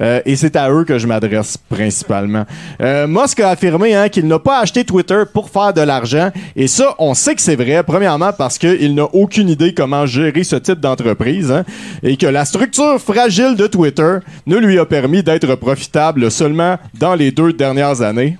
Euh, 0.00 0.20
et 0.24 0.36
c'est 0.36 0.54
à 0.54 0.70
eux 0.70 0.84
que 0.84 0.96
je 0.96 1.08
m'adresse 1.08 1.56
principalement. 1.56 2.44
Euh, 2.80 3.08
Musk 3.08 3.40
a 3.40 3.50
affirmé 3.50 3.96
hein, 3.96 4.08
qu'il 4.08 4.28
n'a 4.28 4.38
pas 4.38 4.60
acheté 4.60 4.84
Twitter 4.84 5.22
pour 5.32 5.50
faire 5.50 5.74
de 5.74 5.80
l'argent. 5.80 6.30
Et 6.54 6.68
ça, 6.68 6.94
on 7.00 7.14
sait 7.14 7.34
que 7.34 7.40
c'est 7.40 7.56
vrai. 7.56 7.82
Premièrement, 7.82 8.32
parce 8.32 8.58
qu'il 8.58 8.94
n'a 8.94 9.08
aucune 9.12 9.48
idée 9.48 9.74
comment 9.74 10.06
gérer 10.06 10.44
ce 10.44 10.54
type 10.56 10.78
d'entreprise. 10.78 11.50
hein, 11.50 11.64
et 12.04 12.16
que 12.16 12.26
la 12.26 12.44
structure 12.44 13.00
fragile 13.00 13.56
de 13.56 13.66
Twitter 13.66 14.18
ne 14.46 14.56
lui 14.56 14.78
a 14.78 14.86
permis 14.86 15.24
d'être 15.24 15.56
profitable 15.56 16.30
seulement 16.30 16.78
dans 16.94 17.16
les 17.16 17.32
deux 17.32 17.52
dernières 17.52 18.02
années 18.02 18.38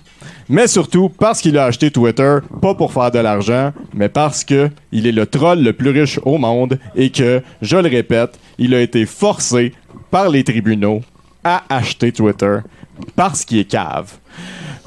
mais 0.48 0.66
surtout 0.66 1.08
parce 1.08 1.40
qu'il 1.40 1.58
a 1.58 1.64
acheté 1.64 1.90
Twitter, 1.90 2.38
pas 2.60 2.74
pour 2.74 2.92
faire 2.92 3.10
de 3.10 3.18
l'argent, 3.18 3.72
mais 3.94 4.08
parce 4.08 4.44
que 4.44 4.70
il 4.92 5.06
est 5.06 5.12
le 5.12 5.26
troll 5.26 5.62
le 5.62 5.72
plus 5.72 5.90
riche 5.90 6.20
au 6.24 6.38
monde 6.38 6.78
et 6.94 7.10
que, 7.10 7.42
je 7.62 7.76
le 7.76 7.88
répète, 7.88 8.38
il 8.58 8.74
a 8.74 8.80
été 8.80 9.06
forcé 9.06 9.72
par 10.10 10.28
les 10.28 10.44
tribunaux 10.44 11.02
à 11.44 11.62
acheter 11.68 12.12
Twitter 12.12 12.58
parce 13.14 13.44
qu'il 13.44 13.58
est 13.58 13.64
cave. 13.64 14.12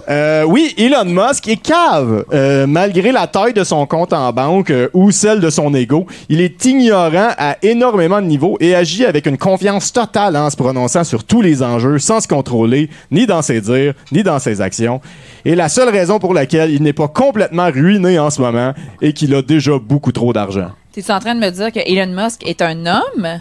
Euh, 0.09 0.43
oui, 0.43 0.73
Elon 0.77 1.05
Musk 1.05 1.47
est 1.47 1.61
cave. 1.61 2.25
Euh, 2.33 2.65
malgré 2.65 3.11
la 3.11 3.27
taille 3.27 3.53
de 3.53 3.63
son 3.63 3.85
compte 3.85 4.11
en 4.11 4.33
banque 4.33 4.71
euh, 4.71 4.89
ou 4.93 5.11
celle 5.11 5.39
de 5.39 5.51
son 5.51 5.73
ego, 5.75 6.07
il 6.29 6.41
est 6.41 6.65
ignorant 6.65 7.29
à 7.37 7.57
énormément 7.61 8.19
de 8.19 8.25
niveaux 8.25 8.57
et 8.59 8.73
agit 8.73 9.05
avec 9.05 9.27
une 9.27 9.37
confiance 9.37 9.93
totale 9.93 10.35
en 10.35 10.49
se 10.49 10.55
prononçant 10.55 11.03
sur 11.03 11.23
tous 11.23 11.41
les 11.41 11.61
enjeux 11.61 11.99
sans 11.99 12.21
se 12.21 12.27
contrôler, 12.27 12.89
ni 13.11 13.27
dans 13.27 13.43
ses 13.43 13.61
dires, 13.61 13.93
ni 14.11 14.23
dans 14.23 14.39
ses 14.39 14.61
actions. 14.61 14.99
Et 15.45 15.53
la 15.53 15.69
seule 15.69 15.89
raison 15.89 16.17
pour 16.17 16.33
laquelle 16.33 16.71
il 16.71 16.81
n'est 16.81 16.93
pas 16.93 17.07
complètement 17.07 17.69
ruiné 17.69 18.17
en 18.17 18.31
ce 18.31 18.41
moment 18.41 18.73
est 19.01 19.13
qu'il 19.13 19.35
a 19.35 19.43
déjà 19.43 19.77
beaucoup 19.77 20.11
trop 20.11 20.33
d'argent. 20.33 20.71
T'es-tu 20.91 21.11
en 21.11 21.19
train 21.19 21.35
de 21.35 21.39
me 21.39 21.51
dire 21.51 21.71
que 21.71 21.79
Elon 21.85 22.11
Musk 22.11 22.47
est 22.47 22.63
un 22.63 22.87
homme? 22.87 23.39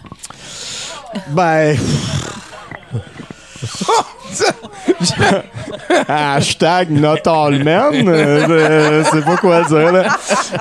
Ben. 1.31 1.79
Hashtag 6.09 6.91
not 6.91 7.27
all 7.27 7.53
men. 7.63 8.09
Euh, 8.09 9.05
je 9.05 9.11
sais 9.11 9.23
pas 9.23 9.37
quoi 9.37 9.65
dire, 9.65 9.93
là. 9.93 10.17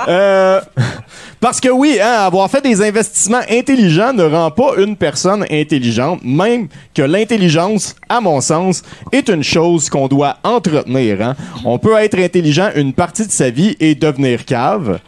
Euh, 0.08 0.60
Parce 1.40 1.60
que 1.60 1.68
oui, 1.68 1.98
hein, 2.02 2.24
avoir 2.26 2.50
fait 2.50 2.60
des 2.60 2.82
investissements 2.82 3.40
intelligents 3.48 4.12
ne 4.12 4.24
rend 4.24 4.50
pas 4.50 4.72
une 4.78 4.96
personne 4.96 5.44
intelligente, 5.50 6.20
même 6.24 6.66
que 6.94 7.02
l'intelligence, 7.02 7.94
à 8.08 8.20
mon 8.20 8.40
sens, 8.40 8.82
est 9.12 9.28
une 9.28 9.44
chose 9.44 9.88
qu'on 9.88 10.08
doit 10.08 10.36
entretenir. 10.42 11.22
hein. 11.22 11.36
On 11.64 11.78
peut 11.78 11.96
être 11.98 12.18
intelligent 12.18 12.70
une 12.74 12.92
partie 12.92 13.26
de 13.26 13.30
sa 13.32 13.50
vie 13.50 13.76
et 13.78 13.94
devenir 13.94 14.44
cave 14.44 14.98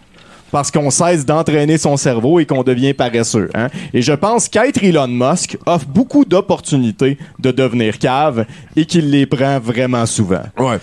parce 0.51 0.71
qu'on 0.71 0.91
cesse 0.91 1.25
d'entraîner 1.25 1.79
son 1.79 1.97
cerveau 1.97 2.41
et 2.41 2.47
qu'on 2.47 2.63
devient 2.63 2.95
paresseux. 2.95 3.49
Hein? 3.55 3.69
Et 3.95 4.03
je 4.03 4.13
pense 4.13 4.49
qu'être 4.49 4.83
Elon 4.83 5.09
Musk 5.09 5.57
offre 5.67 5.87
beaucoup 5.87 6.25
d'opportunités 6.25 7.19
de 7.39 7.51
devenir 7.51 7.99
cave 7.99 8.45
et 8.77 8.85
qu'il 8.87 9.11
les 9.11 9.27
prend 9.27 9.59
vraiment 9.61 10.07
souvent. 10.07 10.43
Ouais. 10.59 10.79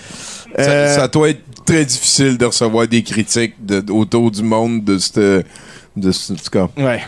Ça, 0.58 0.62
Euh, 0.70 0.96
ça 0.96 1.08
doit 1.08 1.30
être 1.30 1.42
très 1.66 1.86
difficile 1.86 2.38
de 2.38 2.46
recevoir 2.46 2.88
des 2.88 3.04
critiques 3.04 3.54
de- 3.60 3.84
autour 3.92 4.32
du 4.32 4.42
monde 4.44 4.84
de 4.84 4.98
ce. 4.98 5.44
De 5.96 6.12
ce 6.12 6.32
en 6.32 6.36
tout 6.36 6.50
cas. 6.52 6.68
Ouais. 6.78 7.02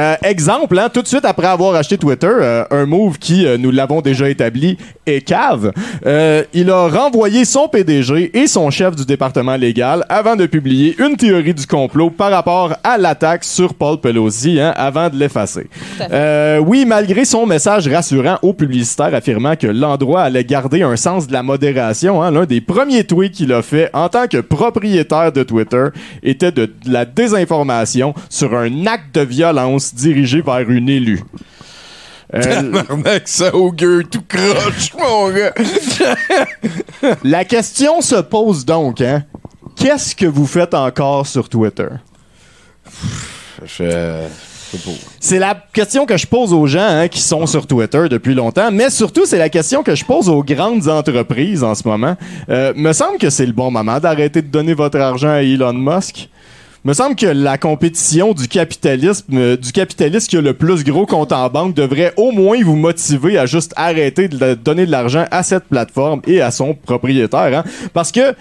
Euh, 0.00 0.16
exemple, 0.22 0.78
hein, 0.78 0.88
tout 0.88 1.02
de 1.02 1.06
suite 1.06 1.26
après 1.26 1.46
avoir 1.46 1.74
acheté 1.74 1.98
Twitter, 1.98 2.26
euh, 2.26 2.64
un 2.70 2.86
move 2.86 3.18
qui, 3.18 3.44
euh, 3.44 3.58
nous 3.58 3.70
l'avons 3.70 4.00
déjà 4.00 4.30
établi, 4.30 4.78
est 5.06 5.20
cave. 5.20 5.72
Euh, 6.06 6.42
il 6.54 6.70
a 6.70 6.88
renvoyé 6.88 7.44
son 7.44 7.68
PDG 7.68 8.30
et 8.32 8.46
son 8.46 8.70
chef 8.70 8.96
du 8.96 9.04
département 9.04 9.56
légal 9.56 10.06
avant 10.08 10.36
de 10.36 10.46
publier 10.46 10.96
une 10.98 11.16
théorie 11.18 11.52
du 11.52 11.66
complot 11.66 12.08
par 12.08 12.30
rapport 12.30 12.76
à 12.82 12.96
l'attaque 12.96 13.44
sur 13.44 13.74
Paul 13.74 14.00
Pelosi, 14.00 14.58
hein, 14.58 14.72
avant 14.74 15.10
de 15.10 15.16
l'effacer. 15.16 15.68
Euh, 16.10 16.58
oui, 16.58 16.86
malgré 16.86 17.26
son 17.26 17.44
message 17.44 17.86
rassurant 17.86 18.38
aux 18.40 18.54
publicitaires 18.54 19.14
affirmant 19.14 19.54
que 19.54 19.66
l'endroit 19.66 20.22
allait 20.22 20.44
garder 20.44 20.82
un 20.82 20.96
sens 20.96 21.26
de 21.26 21.32
la 21.34 21.42
modération, 21.42 22.22
hein, 22.22 22.30
l'un 22.30 22.46
des 22.46 22.62
premiers 22.62 23.04
tweets 23.04 23.32
qu'il 23.32 23.52
a 23.52 23.60
fait 23.60 23.90
en 23.92 24.08
tant 24.08 24.26
que 24.28 24.38
propriétaire 24.38 25.30
de 25.30 25.42
Twitter 25.42 25.88
était 26.22 26.52
de, 26.52 26.66
de 26.66 26.92
la 26.92 27.04
désinformation 27.04 28.14
sur 28.30 28.56
un 28.56 28.86
acte 28.86 29.14
de 29.14 29.20
violence 29.20 29.89
dirigé 29.94 30.40
vers 30.42 30.68
une 30.70 30.88
élue. 30.88 31.20
Euh, 32.32 32.82
ça 33.24 33.54
augure 33.54 34.02
tout 34.08 34.22
croche, 34.28 34.92
mon 34.98 35.30
gars. 35.30 35.52
la 37.24 37.44
question 37.44 38.00
se 38.00 38.16
pose 38.16 38.64
donc, 38.64 39.00
hein, 39.00 39.24
qu'est-ce 39.76 40.14
que 40.14 40.26
vous 40.26 40.46
faites 40.46 40.74
encore 40.74 41.26
sur 41.26 41.48
Twitter? 41.48 41.88
Je- 43.64 44.26
C'est 45.18 45.40
la 45.40 45.56
question 45.72 46.06
que 46.06 46.16
je 46.16 46.26
pose 46.28 46.52
aux 46.52 46.66
gens 46.68 46.86
hein, 46.86 47.08
qui 47.08 47.20
sont 47.20 47.44
sur 47.46 47.66
Twitter 47.66 48.06
depuis 48.08 48.34
longtemps, 48.34 48.70
mais 48.70 48.88
surtout 48.90 49.26
c'est 49.26 49.38
la 49.38 49.48
question 49.48 49.82
que 49.82 49.96
je 49.96 50.04
pose 50.04 50.28
aux 50.28 50.44
grandes 50.44 50.88
entreprises 50.88 51.64
en 51.64 51.74
ce 51.74 51.86
moment. 51.88 52.16
Euh, 52.48 52.72
me 52.76 52.92
semble 52.92 53.18
que 53.18 53.30
c'est 53.30 53.46
le 53.46 53.52
bon 53.52 53.72
moment 53.72 53.98
d'arrêter 53.98 54.40
de 54.42 54.46
donner 54.46 54.74
votre 54.74 55.00
argent 55.00 55.30
à 55.30 55.42
Elon 55.42 55.72
Musk. 55.72 56.28
Me 56.82 56.94
semble 56.94 57.14
que 57.14 57.26
la 57.26 57.58
compétition 57.58 58.32
du 58.32 58.48
capitalisme, 58.48 59.36
euh, 59.36 59.56
du 59.56 59.70
capitaliste 59.70 60.30
qui 60.30 60.38
a 60.38 60.40
le 60.40 60.54
plus 60.54 60.82
gros 60.82 61.04
compte 61.04 61.30
en 61.30 61.50
banque 61.50 61.74
devrait 61.74 62.14
au 62.16 62.32
moins 62.32 62.62
vous 62.62 62.76
motiver 62.76 63.36
à 63.36 63.44
juste 63.44 63.74
arrêter 63.76 64.28
de 64.28 64.54
donner 64.54 64.86
de 64.86 64.90
l'argent 64.90 65.26
à 65.30 65.42
cette 65.42 65.64
plateforme 65.64 66.22
et 66.26 66.40
à 66.40 66.50
son 66.50 66.74
propriétaire, 66.74 67.58
hein. 67.58 67.64
parce 67.92 68.10
que 68.10 68.34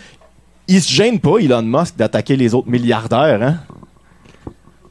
il 0.69 0.81
se 0.81 0.93
gêne 0.93 1.19
pas 1.19 1.39
Elon 1.39 1.63
Musk 1.63 1.97
d'attaquer 1.97 2.37
les 2.37 2.53
autres 2.53 2.69
milliardaires, 2.69 3.41
hein 3.41 3.57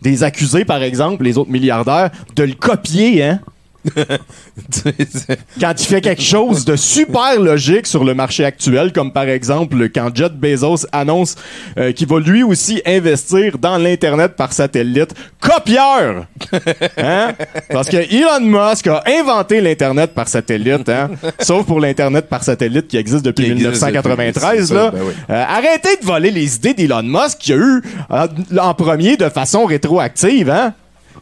des 0.03 0.23
accusés, 0.23 0.65
par 0.65 0.83
exemple, 0.83 1.25
les 1.25 1.39
autres 1.39 1.51
milliardaires, 1.51 2.11
de 2.37 2.45
le 2.45 2.55
copier, 2.55 3.23
hein? 3.25 3.41
quand 5.61 5.73
il 5.79 5.87
fait 5.87 6.01
quelque 6.01 6.23
chose 6.23 6.65
de 6.65 6.77
super 6.77 7.39
logique 7.41 7.87
sur 7.87 8.05
le 8.05 8.15
marché 8.15 8.45
actuel, 8.45 8.93
comme 8.93 9.13
par 9.13 9.29
exemple 9.29 9.89
quand 9.91 10.11
Jeff 10.15 10.33
Bezos 10.33 10.87
annonce 10.93 11.37
euh, 11.79 11.93
qu'il 11.93 12.09
va 12.09 12.19
lui 12.21 12.43
aussi 12.43 12.83
investir 12.87 13.59
dans 13.59 13.79
l'Internet 13.79 14.35
par 14.37 14.53
satellite. 14.53 15.15
Copieur! 15.41 16.27
Hein? 16.97 17.33
Parce 17.71 17.89
que 17.89 17.97
Elon 17.97 18.41
Musk 18.41 18.87
a 18.89 19.03
inventé 19.07 19.61
l'Internet 19.61 20.13
par 20.15 20.29
satellite, 20.29 20.89
hein? 20.89 21.11
sauf 21.41 21.65
pour 21.67 21.81
l'Internet 21.81 22.29
par 22.29 22.43
satellite 22.43 22.89
qui 22.89 22.97
existe 22.97 23.25
depuis 23.25 23.45
Qui 23.47 23.51
existe 23.53 23.83
1993. 23.85 24.69
depuis- 24.69 24.75
là. 24.75 24.91
c'est 24.91 24.97
ça, 24.97 25.03
ben 25.05 25.07
oui. 25.07 25.13
Euh, 25.31 25.45
arrêtez 25.49 25.97
de 26.01 26.07
voler 26.07 26.31
les 26.31 26.57
idées 26.57 26.75
d'Elon 26.75 27.03
Musk 27.03 27.39
qu'il 27.39 27.55
a 27.55 27.57
eu 27.59 27.83
euh, 28.11 28.27
en 28.61 28.75
premier 28.75 29.17
de 29.17 29.29
façon 29.29 29.65
rétroactive, 29.65 30.51
hein? 30.51 30.75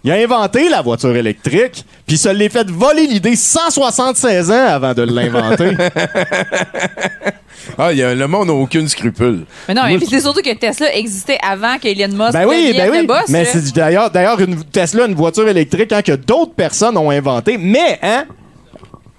Il 0.07 0.13
a 0.13 0.15
inventé 0.15 0.69
la 0.69 0.83
voiture 0.83 1.17
électrique, 1.17 1.85
puis 2.07 2.17
ça 2.17 2.33
l'est 2.33 2.49
fait 2.49 2.71
voler 2.71 3.09
l'idée 3.09 3.35
176 3.35 4.53
ans 4.53 4.67
avant 4.69 4.95
de 4.95 5.03
l'inventer. 5.03 5.73
Ah, 7.79 7.93
y 7.93 8.03
a, 8.03 8.15
le 8.15 8.29
monde 8.29 8.47
n'a 8.47 8.55
aucune 8.55 8.87
scrupule. 8.89 9.45
Mais 9.67 9.75
non, 9.75 9.83
mais 9.87 9.99
puis 9.99 10.07
c'est 10.09 10.21
surtout 10.21 10.41
que 10.41 10.55
Tesla 10.55 10.95
existait 10.95 11.39
avant 11.43 11.79
que 11.79 11.89
Elon 11.89 12.15
Musk 12.17 12.33
ben 12.33 12.47
oui, 12.47 12.73
ben 12.75 12.91
oui. 12.91 13.01
le 13.01 13.07
boss. 13.07 13.29
mais 13.29 13.45
c'est 13.45 13.75
d'ailleurs, 13.75 14.11
d'ailleurs 14.11 14.41
une 14.41 14.63
Tesla, 14.65 15.07
une 15.07 15.15
voiture 15.15 15.49
électrique 15.49 15.91
hein, 15.93 16.01
que 16.01 16.13
d'autres 16.13 16.55
personnes 16.55 16.97
ont 16.97 17.11
inventé, 17.11 17.59
mais 17.59 17.99
hein, 18.03 18.25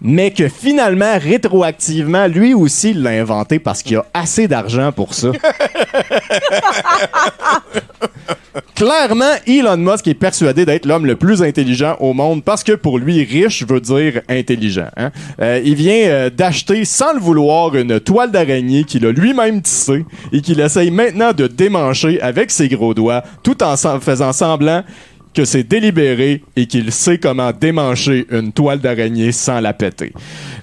mais 0.01 0.31
que 0.31 0.47
finalement 0.47 1.17
rétroactivement, 1.19 2.27
lui 2.27 2.53
aussi 2.53 2.93
l'a 2.93 3.11
inventé 3.11 3.59
parce 3.59 3.81
qu'il 3.81 3.97
a 3.97 4.05
assez 4.13 4.47
d'argent 4.47 4.91
pour 4.91 5.13
ça. 5.13 5.31
Clairement, 8.75 9.31
Elon 9.47 9.77
Musk 9.77 10.07
est 10.07 10.13
persuadé 10.13 10.65
d'être 10.65 10.85
l'homme 10.85 11.05
le 11.07 11.15
plus 11.15 11.41
intelligent 11.41 11.95
au 11.99 12.13
monde 12.13 12.43
parce 12.43 12.63
que 12.63 12.73
pour 12.73 12.99
lui, 12.99 13.23
riche 13.23 13.65
veut 13.65 13.79
dire 13.81 14.21
intelligent. 14.29 14.89
hein. 14.97 15.11
Euh, 15.41 15.59
il 15.63 15.73
vient 15.75 16.05
euh, 16.05 16.29
d'acheter 16.29 16.85
sans 16.85 17.13
le 17.13 17.19
vouloir 17.19 17.75
une 17.75 17.99
toile 17.99 18.29
d'araignée 18.31 18.83
qu'il 18.83 19.05
a 19.05 19.11
lui-même 19.11 19.61
tissée 19.61 20.05
et 20.31 20.41
qu'il 20.41 20.59
essaye 20.59 20.91
maintenant 20.91 21.33
de 21.33 21.47
démancher 21.47 22.21
avec 22.21 22.51
ses 22.51 22.67
gros 22.67 22.93
doigts 22.93 23.23
tout 23.41 23.63
en 23.63 23.75
faisant 23.99 24.33
semblant 24.33 24.83
que 25.33 25.45
c'est 25.45 25.63
délibéré 25.63 26.43
et 26.55 26.65
qu'il 26.65 26.91
sait 26.91 27.17
comment 27.17 27.51
démancher 27.51 28.25
une 28.31 28.51
toile 28.51 28.79
d'araignée 28.79 29.31
sans 29.31 29.59
la 29.59 29.73
péter. 29.73 30.13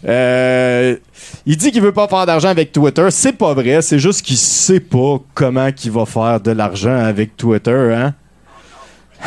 Euh, 0.07 0.97
il 1.47 1.57
dit 1.57 1.71
qu'il 1.71 1.83
veut 1.83 1.93
pas 1.93 2.09
faire 2.09 2.27
d'argent 2.27 2.49
avec 2.49 2.73
Twitter. 2.73 3.07
C'est 3.11 3.33
pas 3.33 3.55
vrai. 3.55 3.83
C'est 3.83 3.99
juste 3.99 4.23
qu'il 4.23 4.37
sait 4.37 4.81
pas 4.81 5.19
comment 5.35 5.71
qu'il 5.73 5.93
va 5.93 6.07
faire 6.07 6.41
de 6.41 6.51
l'argent 6.51 6.97
avec 6.97 7.37
Twitter, 7.37 7.95
hein? 7.95 8.15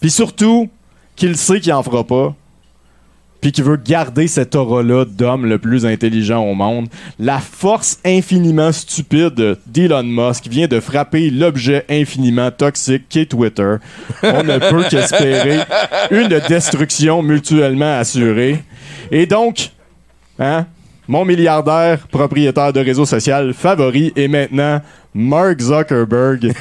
Puis 0.00 0.10
surtout, 0.10 0.68
qu'il 1.16 1.36
sait 1.36 1.60
qu'il 1.60 1.72
en 1.72 1.82
fera 1.82 2.02
pas. 2.02 2.34
Puis 3.40 3.52
qu'il 3.52 3.64
veut 3.64 3.76
garder 3.76 4.26
cette 4.26 4.54
aura-là 4.54 5.04
d'homme 5.04 5.46
le 5.46 5.58
plus 5.58 5.86
intelligent 5.86 6.42
au 6.44 6.54
monde. 6.54 6.88
La 7.18 7.38
force 7.38 7.98
infiniment 8.04 8.72
stupide 8.72 9.56
d'Elon 9.66 10.02
Musk 10.02 10.46
vient 10.48 10.66
de 10.66 10.80
frapper 10.80 11.30
l'objet 11.30 11.84
infiniment 11.88 12.50
toxique 12.50 13.04
qu'est 13.08 13.26
Twitter. 13.26 13.76
On 14.22 14.42
ne 14.42 14.58
peut 14.58 14.84
qu'espérer 14.90 15.60
une 16.10 16.38
destruction 16.48 17.22
mutuellement 17.22 17.98
assurée. 17.98 18.62
Et 19.10 19.26
donc, 19.26 19.70
hein, 20.38 20.66
mon 21.08 21.24
milliardaire 21.24 22.06
propriétaire 22.08 22.72
de 22.72 22.80
réseau 22.80 23.04
social 23.04 23.52
favori 23.52 24.12
est 24.14 24.28
maintenant 24.28 24.80
Mark 25.12 25.60
Zuckerberg. 25.60 26.52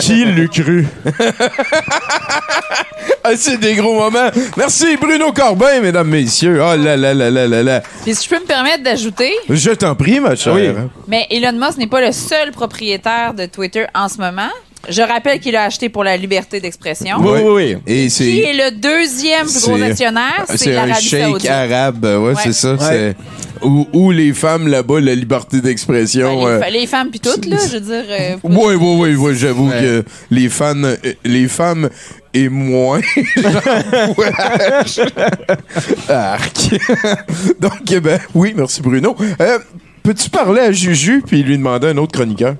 Qui 0.00 0.24
l'eût 0.24 0.48
cru? 0.48 0.86
Ah, 3.28 3.32
c'est 3.36 3.58
des 3.58 3.74
gros 3.74 3.94
moments. 3.98 4.28
Merci, 4.56 4.96
Bruno 4.96 5.32
Corbin, 5.32 5.80
mesdames, 5.80 6.08
messieurs. 6.08 6.60
Oh 6.62 6.76
là 6.76 6.96
là 6.96 7.12
là 7.12 7.28
là 7.30 7.46
là 7.48 7.62
là. 7.62 7.82
Puis 8.04 8.14
si 8.14 8.24
je 8.24 8.28
peux 8.28 8.40
me 8.40 8.46
permettre 8.46 8.84
d'ajouter, 8.84 9.32
Je 9.48 9.70
t'en 9.72 9.94
prie, 9.96 10.20
ma 10.20 10.36
chère. 10.36 10.54
Oui. 10.54 10.68
mais 11.08 11.26
Elon 11.30 11.52
Musk 11.58 11.78
n'est 11.78 11.88
pas 11.88 12.00
le 12.00 12.12
seul 12.12 12.52
propriétaire 12.52 13.34
de 13.34 13.46
Twitter 13.46 13.86
en 13.94 14.08
ce 14.08 14.18
moment. 14.18 14.50
Je 14.88 15.02
rappelle 15.02 15.40
qu'il 15.40 15.56
a 15.56 15.64
acheté 15.64 15.88
pour 15.88 16.04
la 16.04 16.16
liberté 16.16 16.60
d'expression. 16.60 17.16
Oui, 17.20 17.40
oui, 17.44 17.52
oui. 17.52 17.76
Et 17.86 17.94
Qui 17.94 18.04
est 18.04 18.08
c'est. 18.08 18.52
le 18.52 18.70
deuxième 18.76 19.46
plus 19.46 19.62
gros 19.62 19.76
c'est- 19.78 19.84
actionnaire? 19.84 20.44
C'est 20.48 20.56
C'est 20.58 20.76
un 20.76 20.94
Saoudite. 20.94 21.50
arabe, 21.50 22.04
ouais, 22.04 22.16
Ouais. 22.16 22.34
c'est 22.42 22.52
ça. 22.52 22.76
C'est 22.78 23.16
où, 23.62 23.86
où 23.92 24.10
les 24.10 24.32
femmes 24.34 24.68
là-bas, 24.68 25.00
la 25.00 25.14
liberté 25.14 25.58
Ben, 25.58 25.64
d'expression. 25.68 26.40
les, 26.40 26.46
euh, 26.52 26.60
les 26.70 26.86
femmes 26.86 27.08
puis 27.10 27.20
toutes, 27.20 27.46
là, 27.46 27.56
je 27.66 27.74
veux 27.78 27.80
dire... 27.80 28.04
euh, 28.08 28.36
Oui, 28.44 28.74
oui, 28.74 28.96
oui, 28.98 29.14
oui, 29.16 29.34
j'avoue 29.36 29.70
Ouais. 29.70 29.80
que 29.80 30.04
les 30.30 30.48
fans, 30.48 30.74
euh, 30.84 30.96
les 31.24 31.48
femmes 31.48 31.88
et 32.34 32.48
moins. 32.50 33.00
Arc. 36.08 36.74
Donc, 37.60 37.72
eh 37.90 38.00
ben, 38.00 38.18
oui, 38.34 38.54
merci 38.56 38.82
Bruno. 38.82 39.16
Euh, 39.40 39.58
Peux-tu 40.02 40.30
parler 40.30 40.60
à 40.60 40.70
Juju 40.72 41.22
puis 41.26 41.42
lui 41.42 41.58
demander 41.58 41.88
un 41.88 41.96
autre 41.96 42.12
chroniqueur? 42.12 42.54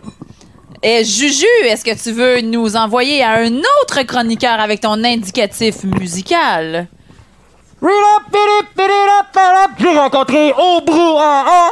Et 0.89 1.03
Juju, 1.03 1.47
est-ce 1.65 1.85
que 1.85 2.01
tu 2.01 2.13
veux 2.13 2.41
nous 2.43 2.77
envoyer 2.77 3.21
à 3.21 3.41
un 3.41 3.53
autre 3.83 4.03
chroniqueur 4.07 4.61
avec 4.61 4.83
ton 4.83 5.03
indicatif 5.03 5.83
musical? 5.83 6.87
J'ai 9.81 9.99
rencontré 9.99 10.53
au 10.53 10.81
brouhaha 10.83 11.71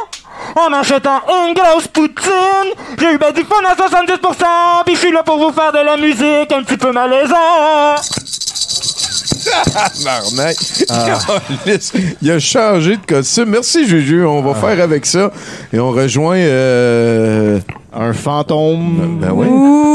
en 0.57 0.73
achetant 0.73 1.21
une 1.29 1.53
grosse 1.53 1.87
poutine. 1.87 2.73
J'ai 2.99 3.13
eu 3.13 3.17
ben 3.17 3.31
du 3.31 3.45
fun 3.45 3.63
à 3.65 3.73
70%, 3.73 4.83
puis 4.85 4.95
je 4.95 4.99
suis 4.99 5.11
là 5.13 5.23
pour 5.23 5.37
vous 5.37 5.53
faire 5.53 5.71
de 5.71 5.77
la 5.77 5.95
musique 5.95 6.51
un 6.51 6.63
petit 6.63 6.75
peu 6.75 6.91
malaisant. 6.91 7.95
Tabarnak. 9.71 10.57
Calisse. 11.65 11.93
Il 12.21 12.31
a 12.31 12.39
changé 12.39 12.97
de 12.97 13.05
costume. 13.05 13.51
Merci 13.51 13.87
Juju, 13.87 14.25
on 14.25 14.41
va 14.41 14.55
faire 14.55 14.83
avec 14.83 15.05
ça. 15.05 15.31
Et 15.71 15.79
on 15.79 15.91
rejoint... 15.91 16.35
Euh... 16.35 17.61
Un 17.97 18.13
fantôme. 18.13 19.19
Ben 19.21 19.31
oui. 19.31 19.47
Ouh! 19.47 19.91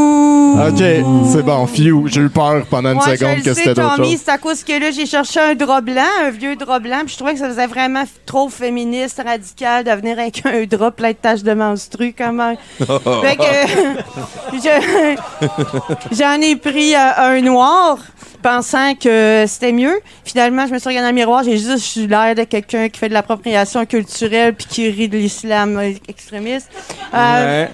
OK, 0.67 0.83
c'est 1.31 1.43
bon. 1.45 1.65
Phew, 1.67 2.09
j'ai 2.09 2.23
eu 2.23 2.29
peur 2.29 2.65
pendant 2.69 2.91
une 2.93 2.99
Ouais, 2.99 3.17
seconde 3.17 3.37
je 3.39 3.43
que 3.45 3.49
le 3.51 3.55
c'était 3.55 3.69
sais, 3.69 3.75
d'autre 3.75 3.97
Tommy, 3.97 4.11
chose. 4.13 4.21
c'est 4.25 4.31
à 4.33 4.39
cause 4.39 4.65
que 4.65 4.73
là, 4.81 4.91
j'ai 4.91 5.07
cherché 5.07 5.39
un 5.39 5.55
drap 5.55 5.81
blanc, 5.81 6.03
un 6.25 6.31
vieux 6.31 6.57
drap 6.57 6.81
blanc, 6.81 6.99
puis 7.05 7.13
je 7.13 7.17
trouvais 7.17 7.35
que 7.35 7.39
ça 7.39 7.49
faisait 7.49 7.69
vraiment 7.69 8.03
trop 8.27 8.49
féministe, 8.49 9.23
radical 9.25 9.85
de 9.85 9.91
venir 9.93 10.19
avec 10.19 10.43
un 10.45 10.65
drap 10.67 10.91
plein 10.91 11.11
de 11.11 11.17
taches 11.17 11.45
de 11.45 11.53
menstru, 11.55 12.13
quand 12.19 12.33
même. 12.33 12.57
fait 12.79 13.37
que, 13.37 14.53
je- 14.55 15.17
j'en 16.17 16.41
ai 16.41 16.57
pris 16.57 16.95
euh, 16.95 16.99
un 17.19 17.41
noir, 17.43 17.99
pensant 18.43 18.95
que 18.95 19.45
c'était 19.47 19.73
mieux. 19.73 20.01
Finalement, 20.25 20.67
je 20.67 20.73
me 20.73 20.79
suis 20.79 20.89
regardée 20.89 21.07
dans 21.11 21.15
le 21.15 21.21
miroir, 21.21 21.45
j'ai 21.45 21.59
juste 21.59 21.95
eu 21.97 22.07
l'air 22.09 22.35
de 22.35 22.43
quelqu'un 22.45 22.89
qui 22.89 22.99
fait 22.99 23.09
de 23.09 23.15
l'appropriation 23.15 23.87
culturelle 23.87 24.55
puis 24.55 24.67
qui 24.67 24.91
rit 24.91 25.09
de 25.09 25.17
l'islam 25.19 25.79
euh, 25.79 25.93
extrémiste. 26.09 26.69
Euh, 27.15 27.67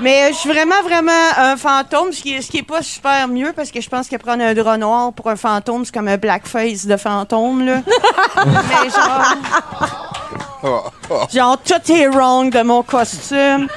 mais 0.00 0.24
euh, 0.24 0.28
je 0.32 0.36
suis 0.36 0.48
vraiment, 0.50 0.80
vraiment 0.84 1.12
un 1.36 1.56
fantôme, 1.56 2.12
ce 2.12 2.22
qui, 2.22 2.34
est, 2.34 2.42
ce 2.42 2.50
qui 2.50 2.58
est 2.58 2.62
pas 2.62 2.82
super 2.82 3.28
mieux 3.28 3.52
parce 3.54 3.70
que 3.70 3.80
je 3.80 3.88
pense 3.88 4.08
que 4.08 4.16
prendre 4.16 4.42
un 4.42 4.54
drap 4.54 4.76
noir 4.78 5.12
pour 5.12 5.28
un 5.28 5.36
fantôme, 5.36 5.84
c'est 5.84 5.92
comme 5.94 6.08
un 6.08 6.16
blackface 6.16 6.86
de 6.86 6.96
fantôme, 6.96 7.64
là. 7.66 7.82
Mais 8.46 8.90
genre. 8.90 9.34
Genre, 11.32 11.58
tout 11.64 11.92
est 11.92 12.08
wrong 12.08 12.50
de 12.52 12.62
mon 12.62 12.82
costume. 12.82 13.68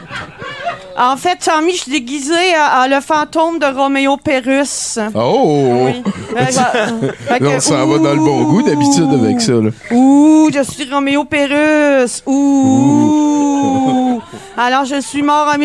En 0.98 1.16
fait, 1.16 1.38
Tommy, 1.38 1.72
je 1.74 1.84
suis 1.84 1.92
déguisée 1.92 2.54
en, 2.58 2.84
en 2.84 2.88
le 2.88 3.00
fantôme 3.02 3.60
de 3.60 3.66
Roméo 3.66 4.18
Pérus. 4.18 5.00
Oh! 5.16 5.86
Oui. 5.86 6.04
Euh, 6.36 6.46
fait 7.28 7.40
que- 7.40 7.44
Là, 7.44 7.50
on 7.56 7.60
s'en 7.60 7.88
va 7.88 7.98
dans 8.00 8.14
le 8.14 8.20
bon 8.20 8.44
goût 8.44 8.62
d'habitude 8.64 9.10
avec 9.14 9.40
ça. 9.42 9.54
Là. 9.54 9.70
Ouh, 9.92 10.50
je 10.54 10.62
suis 10.64 10.92
Roméo 10.92 11.24
Pérus. 11.24 12.22
Ouh. 12.26 14.22
Alors, 14.58 14.86
je 14.86 15.00
suis 15.02 15.24
mort 15.24 15.48
en 15.54 15.58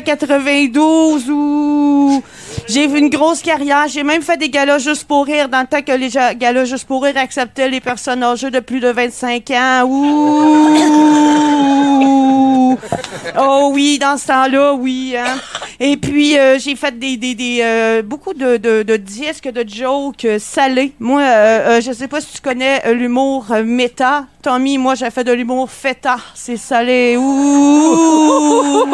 1992. 0.00 1.28
Ouh. 1.30 2.22
J'ai 2.68 2.84
eu 2.84 2.98
une 2.98 3.08
grosse 3.10 3.42
carrière. 3.42 3.86
J'ai 3.88 4.02
même 4.04 4.22
fait 4.22 4.36
des 4.36 4.48
galas 4.48 4.78
juste 4.78 5.04
pour 5.04 5.26
rire 5.26 5.48
dans 5.48 5.60
le 5.60 5.66
temps 5.66 5.82
que 5.82 5.92
les 5.92 6.08
galas 6.36 6.64
juste 6.64 6.86
pour 6.86 7.02
rire 7.02 7.16
acceptaient 7.16 7.68
les 7.68 7.80
personnes 7.80 8.22
âgées 8.22 8.50
de 8.50 8.60
plus 8.60 8.80
de 8.80 8.88
25 8.88 9.50
ans. 9.50 9.82
Ouh. 9.86 11.18
Oh 13.38 13.70
oui, 13.72 13.98
dans 13.98 14.16
ce 14.16 14.26
temps-là, 14.28 14.74
oui. 14.74 15.14
hein. 15.16 15.36
Et 15.78 15.96
puis, 15.96 16.38
euh, 16.38 16.58
j'ai 16.58 16.74
fait 16.76 16.96
des, 16.98 17.16
des, 17.16 17.34
des, 17.34 17.60
euh, 17.62 18.02
beaucoup 18.02 18.34
de, 18.34 18.56
de, 18.56 18.82
de 18.82 18.96
disques, 18.96 19.48
de 19.50 19.64
jokes 19.68 20.24
euh, 20.24 20.38
salés. 20.38 20.92
Moi, 20.98 21.20
euh, 21.22 21.80
je 21.80 21.92
sais 21.92 22.08
pas 22.08 22.20
si 22.20 22.34
tu 22.34 22.40
connais 22.40 22.92
l'humour 22.94 23.46
méta. 23.64 24.26
Tommy, 24.42 24.78
moi, 24.78 24.94
j'ai 24.94 25.10
fait 25.10 25.24
de 25.24 25.32
l'humour 25.32 25.70
feta. 25.70 26.16
C'est 26.34 26.56
salé. 26.56 27.16
Ouh! 27.16 28.86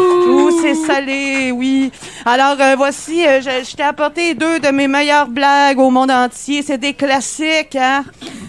Ouh, 0.26 0.50
c'est 0.60 0.74
salé, 0.74 1.52
oui. 1.52 1.90
Alors, 2.24 2.56
euh, 2.60 2.74
voici, 2.76 3.26
euh, 3.26 3.40
je, 3.40 3.64
je 3.68 3.76
t'ai 3.76 3.82
apporté 3.82 4.34
deux 4.34 4.58
de 4.58 4.68
mes 4.68 4.88
meilleures 4.88 5.28
blagues 5.28 5.78
au 5.78 5.90
monde 5.90 6.10
entier. 6.10 6.62
C'est 6.62 6.78
des 6.78 6.94
classiques, 6.94 7.76
hein? 7.76 8.04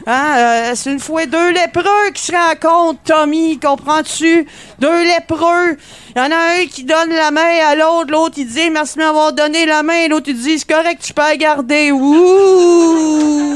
Hein, 0.08 0.36
euh, 0.38 0.72
c'est 0.76 0.92
une 0.92 1.00
fois 1.00 1.26
deux 1.26 1.50
lépreux 1.50 2.12
qui 2.14 2.22
se 2.22 2.32
rencontrent, 2.32 3.02
Tommy, 3.04 3.60
comprends-tu? 3.60 4.46
Deux 4.78 5.04
lépreux. 5.04 5.78
Il 6.16 6.20
y 6.20 6.22
en 6.22 6.32
a 6.32 6.62
un 6.62 6.66
qui 6.72 6.84
donne 6.84 7.10
la 7.10 7.32
main 7.32 7.42
à 7.68 7.76
l'autre, 7.76 8.12
l'autre 8.12 8.36
il 8.38 8.48
dit 8.48 8.70
merci 8.70 8.98
de 8.98 9.04
m'avoir 9.04 9.34
donné 9.34 9.66
la 9.66 9.82
main, 9.82 10.08
l'autre 10.08 10.28
il 10.30 10.38
dit 10.38 10.60
c'est 10.60 10.72
correct, 10.72 11.02
tu 11.04 11.12
peux 11.14 11.24
la 11.24 11.36
garder. 11.38 11.92
Ouh! 11.92 13.56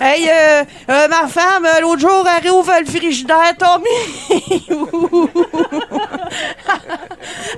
Hey, 0.00 0.28
euh, 0.28 0.62
euh, 0.88 1.08
ma 1.08 1.26
femme, 1.26 1.66
euh, 1.66 1.80
l'autre 1.80 2.00
jour, 2.00 2.24
elle 2.36 2.42
réouvre 2.44 2.72
le 2.80 2.86
frigidaire, 2.86 3.54
Tommy. 3.58 3.88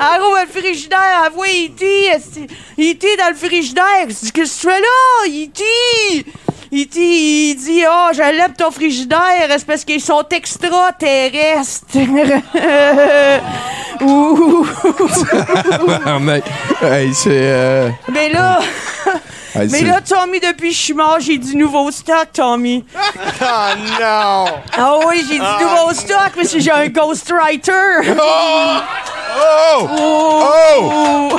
Elle 0.01 0.23
rouvre 0.23 0.39
le 0.43 0.49
frigidaire, 0.61 1.23
elle 1.27 1.33
voit 1.33 1.47
E.T. 1.47 2.11
E.T. 2.79 3.17
dans 3.19 3.29
le 3.29 3.35
frigidaire. 3.35 4.07
Qu'est-ce 4.09 4.33
que 4.33 4.41
tu 4.41 4.47
fais 4.49 4.81
là, 4.81 5.29
E.T.? 5.29 5.63
E.T. 6.75 6.99
il 6.99 7.55
dit 7.57 7.85
Oh, 7.89 8.09
je 8.13 8.23
lève 8.23 8.55
ton 8.57 8.71
frigidaire, 8.71 9.47
c'est 9.51 9.67
parce 9.67 9.85
qu'ils 9.85 10.01
sont 10.01 10.25
extraterrestres. 10.31 11.85
Ouh. 14.01 14.67
Ah. 16.05 16.19
Hey, 16.83 17.15
c'est. 17.15 17.29
euh, 17.31 17.89
Mais 18.13 18.29
là. 18.31 18.59
Hey, 19.55 19.69
Mais 19.71 19.83
là, 19.83 20.01
Tommy, 20.01 20.41
depuis 20.41 20.71
que 20.71 20.75
je 20.75 20.81
suis 20.81 20.95
mort, 20.95 21.19
j'ai 21.21 21.39
du 21.39 21.57
nouveau 21.57 21.91
stock, 21.91 22.29
Tommy. 22.33 22.85
Ah 23.41 23.75
non! 24.01 24.45
Ah 24.77 24.95
oui, 25.07 25.25
j'ai 25.29 25.39
du 25.39 25.65
nouveau 25.65 25.93
stock, 25.93 26.33
mais 26.37 26.45
c'est- 26.45 26.61
j'ai 26.61 26.71
un 26.71 26.89
ghostwriter. 26.89 27.73
Oh! 28.19 28.79
Oh! 29.75 31.39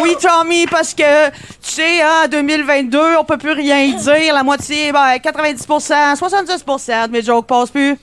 Oui, 0.00 0.16
Tommy, 0.20 0.66
parce 0.66 0.92
que, 0.94 1.30
sais, 1.70 2.02
en 2.04 2.28
2022, 2.28 2.98
on 3.20 3.24
peut 3.24 3.38
plus 3.38 3.52
rien 3.52 3.88
dire. 3.88 4.34
La 4.34 4.42
moitié, 4.42 4.92
ben, 4.92 5.16
90% 5.16 6.16
70% 6.16 7.06
de 7.08 7.12
mes 7.12 7.22
jokes 7.22 7.46
passent 7.46 7.70
plus. 7.70 7.96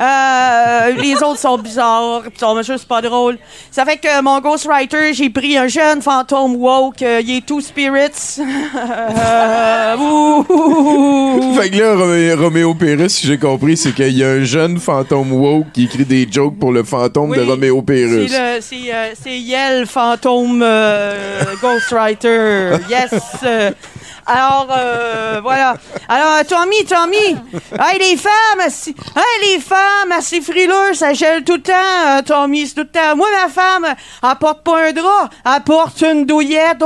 Euh, 0.00 0.90
les 0.98 1.14
autres 1.22 1.38
sont 1.38 1.58
bizarres, 1.58 2.22
pis 2.32 2.38
sont 2.38 2.60
juste 2.62 2.86
pas 2.86 3.00
drôles. 3.00 3.38
Ça 3.70 3.84
fait 3.84 3.96
que 3.96 4.22
mon 4.22 4.40
ghostwriter, 4.40 5.12
j'ai 5.14 5.30
pris 5.30 5.56
un 5.56 5.66
jeune 5.68 6.02
fantôme 6.02 6.56
woke, 6.56 7.02
euh, 7.02 7.20
il 7.22 7.38
est 7.38 7.46
two 7.46 7.60
spirits. 7.60 8.38
Euh, 8.78 9.96
ouh. 9.96 11.54
Fait 11.54 11.70
que 11.70 11.76
là, 11.78 11.94
Romé- 11.94 12.34
Roméo 12.34 12.74
Pérus, 12.74 13.12
si 13.14 13.26
j'ai 13.26 13.38
compris, 13.38 13.76
c'est 13.76 13.92
qu'il 13.92 14.16
y 14.16 14.22
a 14.22 14.28
un 14.28 14.44
jeune 14.44 14.78
fantôme 14.78 15.32
woke 15.32 15.66
qui 15.72 15.84
écrit 15.84 16.04
des 16.04 16.26
jokes 16.30 16.58
pour 16.58 16.72
le 16.72 16.84
fantôme 16.84 17.34
de 17.34 17.42
Roméo 17.42 17.82
Pérus. 17.82 18.30
C'est 18.60 18.92
euh, 18.92 19.12
Yel 19.26 19.86
Fantôme 19.86 20.64
Ghostwriter. 21.62 22.76
Yes. 22.88 23.07
Euh, 23.44 23.72
alors, 24.28 24.68
euh, 24.76 25.40
voilà. 25.42 25.74
Alors, 26.08 26.44
Tommy, 26.46 26.84
Tommy. 26.84 27.36
Hey, 27.78 27.98
les 27.98 28.16
femmes, 28.16 28.68
si- 28.68 28.94
les 29.42 29.58
femmes, 29.60 30.12
assez 30.12 30.40
frileux, 30.40 30.94
ça 30.94 31.12
gèle 31.14 31.44
tout 31.44 31.54
le 31.54 31.62
temps, 31.62 31.72
euh, 32.06 32.22
Tommy, 32.22 32.66
c'est 32.66 32.74
tout 32.74 32.80
le 32.82 32.88
temps. 32.88 33.16
Moi, 33.16 33.28
ma 33.42 33.48
femme, 33.48 33.86
elle 34.22 34.38
porte 34.38 34.62
pas 34.62 34.88
un 34.88 34.92
drap, 34.92 35.30
elle 35.44 35.62
porte 35.64 36.00
une 36.02 36.24
douillette. 36.26 36.82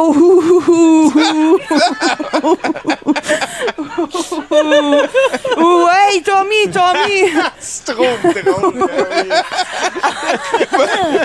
Oh, 5.56 5.88
hey, 6.10 6.22
Tommy, 6.22 6.70
Tommy. 6.72 7.32
C'est 7.60 7.84
trop 7.84 8.04
drôle. 8.04 8.88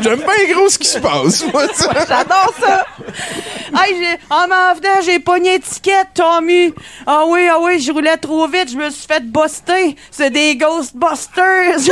J'aime 0.01 0.19
bien 0.19 0.53
gros 0.55 0.69
ce 0.69 0.77
qui 0.77 0.87
se 0.87 0.99
passe, 0.99 1.43
moi, 1.51 1.63
ça. 1.73 1.91
J'adore 2.07 2.53
ça! 2.59 2.85
Hey, 3.83 4.17
en 4.29 4.47
m'en 4.47 4.73
venant, 4.75 5.01
j'ai 5.03 5.19
pogné 5.19 5.55
étiquette, 5.55 6.06
Tommy. 6.13 6.73
Ah 7.05 7.23
oui, 7.27 7.47
ah 7.51 7.57
oui, 7.61 7.79
je 7.79 7.91
roulais 7.91 8.17
trop 8.17 8.47
vite, 8.47 8.71
je 8.71 8.77
me 8.77 8.89
suis 8.89 9.07
fait 9.07 9.23
buster. 9.23 9.95
C'est 10.11 10.29
des 10.29 10.55
Ghostbusters. 10.55 11.77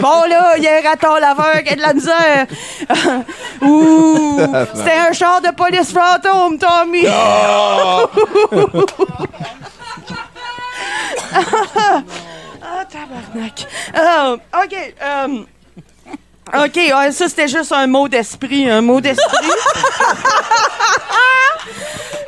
bon, 0.00 0.22
là, 0.28 0.56
il 0.56 0.62
y 0.64 0.68
a 0.68 0.78
un 0.78 0.82
raton 0.82 1.16
laveur 1.16 1.62
qui 1.62 1.72
a 1.72 1.76
de 1.76 1.80
la 1.80 1.94
misère. 1.94 2.46
Ouh! 3.62 4.40
C'était 4.74 4.98
un 5.08 5.12
char 5.12 5.40
de 5.40 5.50
police 5.50 5.92
fantôme, 5.92 6.58
Tommy. 6.58 7.06
Ah, 7.08 8.06
tabarnak. 12.90 13.66
Euh, 13.96 14.36
OK. 14.62 14.94
euh, 15.02 15.44
OK, 16.52 16.76
ouais, 16.76 17.12
ça, 17.12 17.28
c'était 17.28 17.46
juste 17.48 17.72
un 17.72 17.86
mot 17.86 18.08
d'esprit. 18.08 18.68
Un 18.68 18.80
mot 18.80 19.00
d'esprit. 19.00 19.46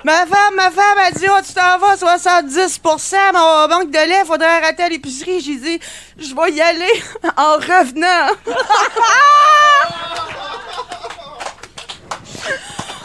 ma 0.05 0.27
femme, 0.27 0.55
ma 0.55 0.71
femme 0.71 0.99
a 1.07 1.11
dit, 1.11 1.27
oh, 1.29 1.41
tu 1.45 1.55
t'en 1.55 1.79
vas 1.79 1.97
70% 1.97 3.17
mais 3.33 3.39
on 3.39 3.67
manque 3.69 3.91
de 3.91 3.99
lait, 3.99 4.25
faudrait 4.25 4.47
arrêter 4.47 4.85
à 4.85 4.89
l'épicerie. 4.89 5.41
J'ai 5.41 5.57
dit, 5.57 5.81
je 6.19 6.33
vais 6.35 6.53
y 6.53 6.61
aller 6.61 7.03
en 7.37 7.55
revenant. 7.55 8.29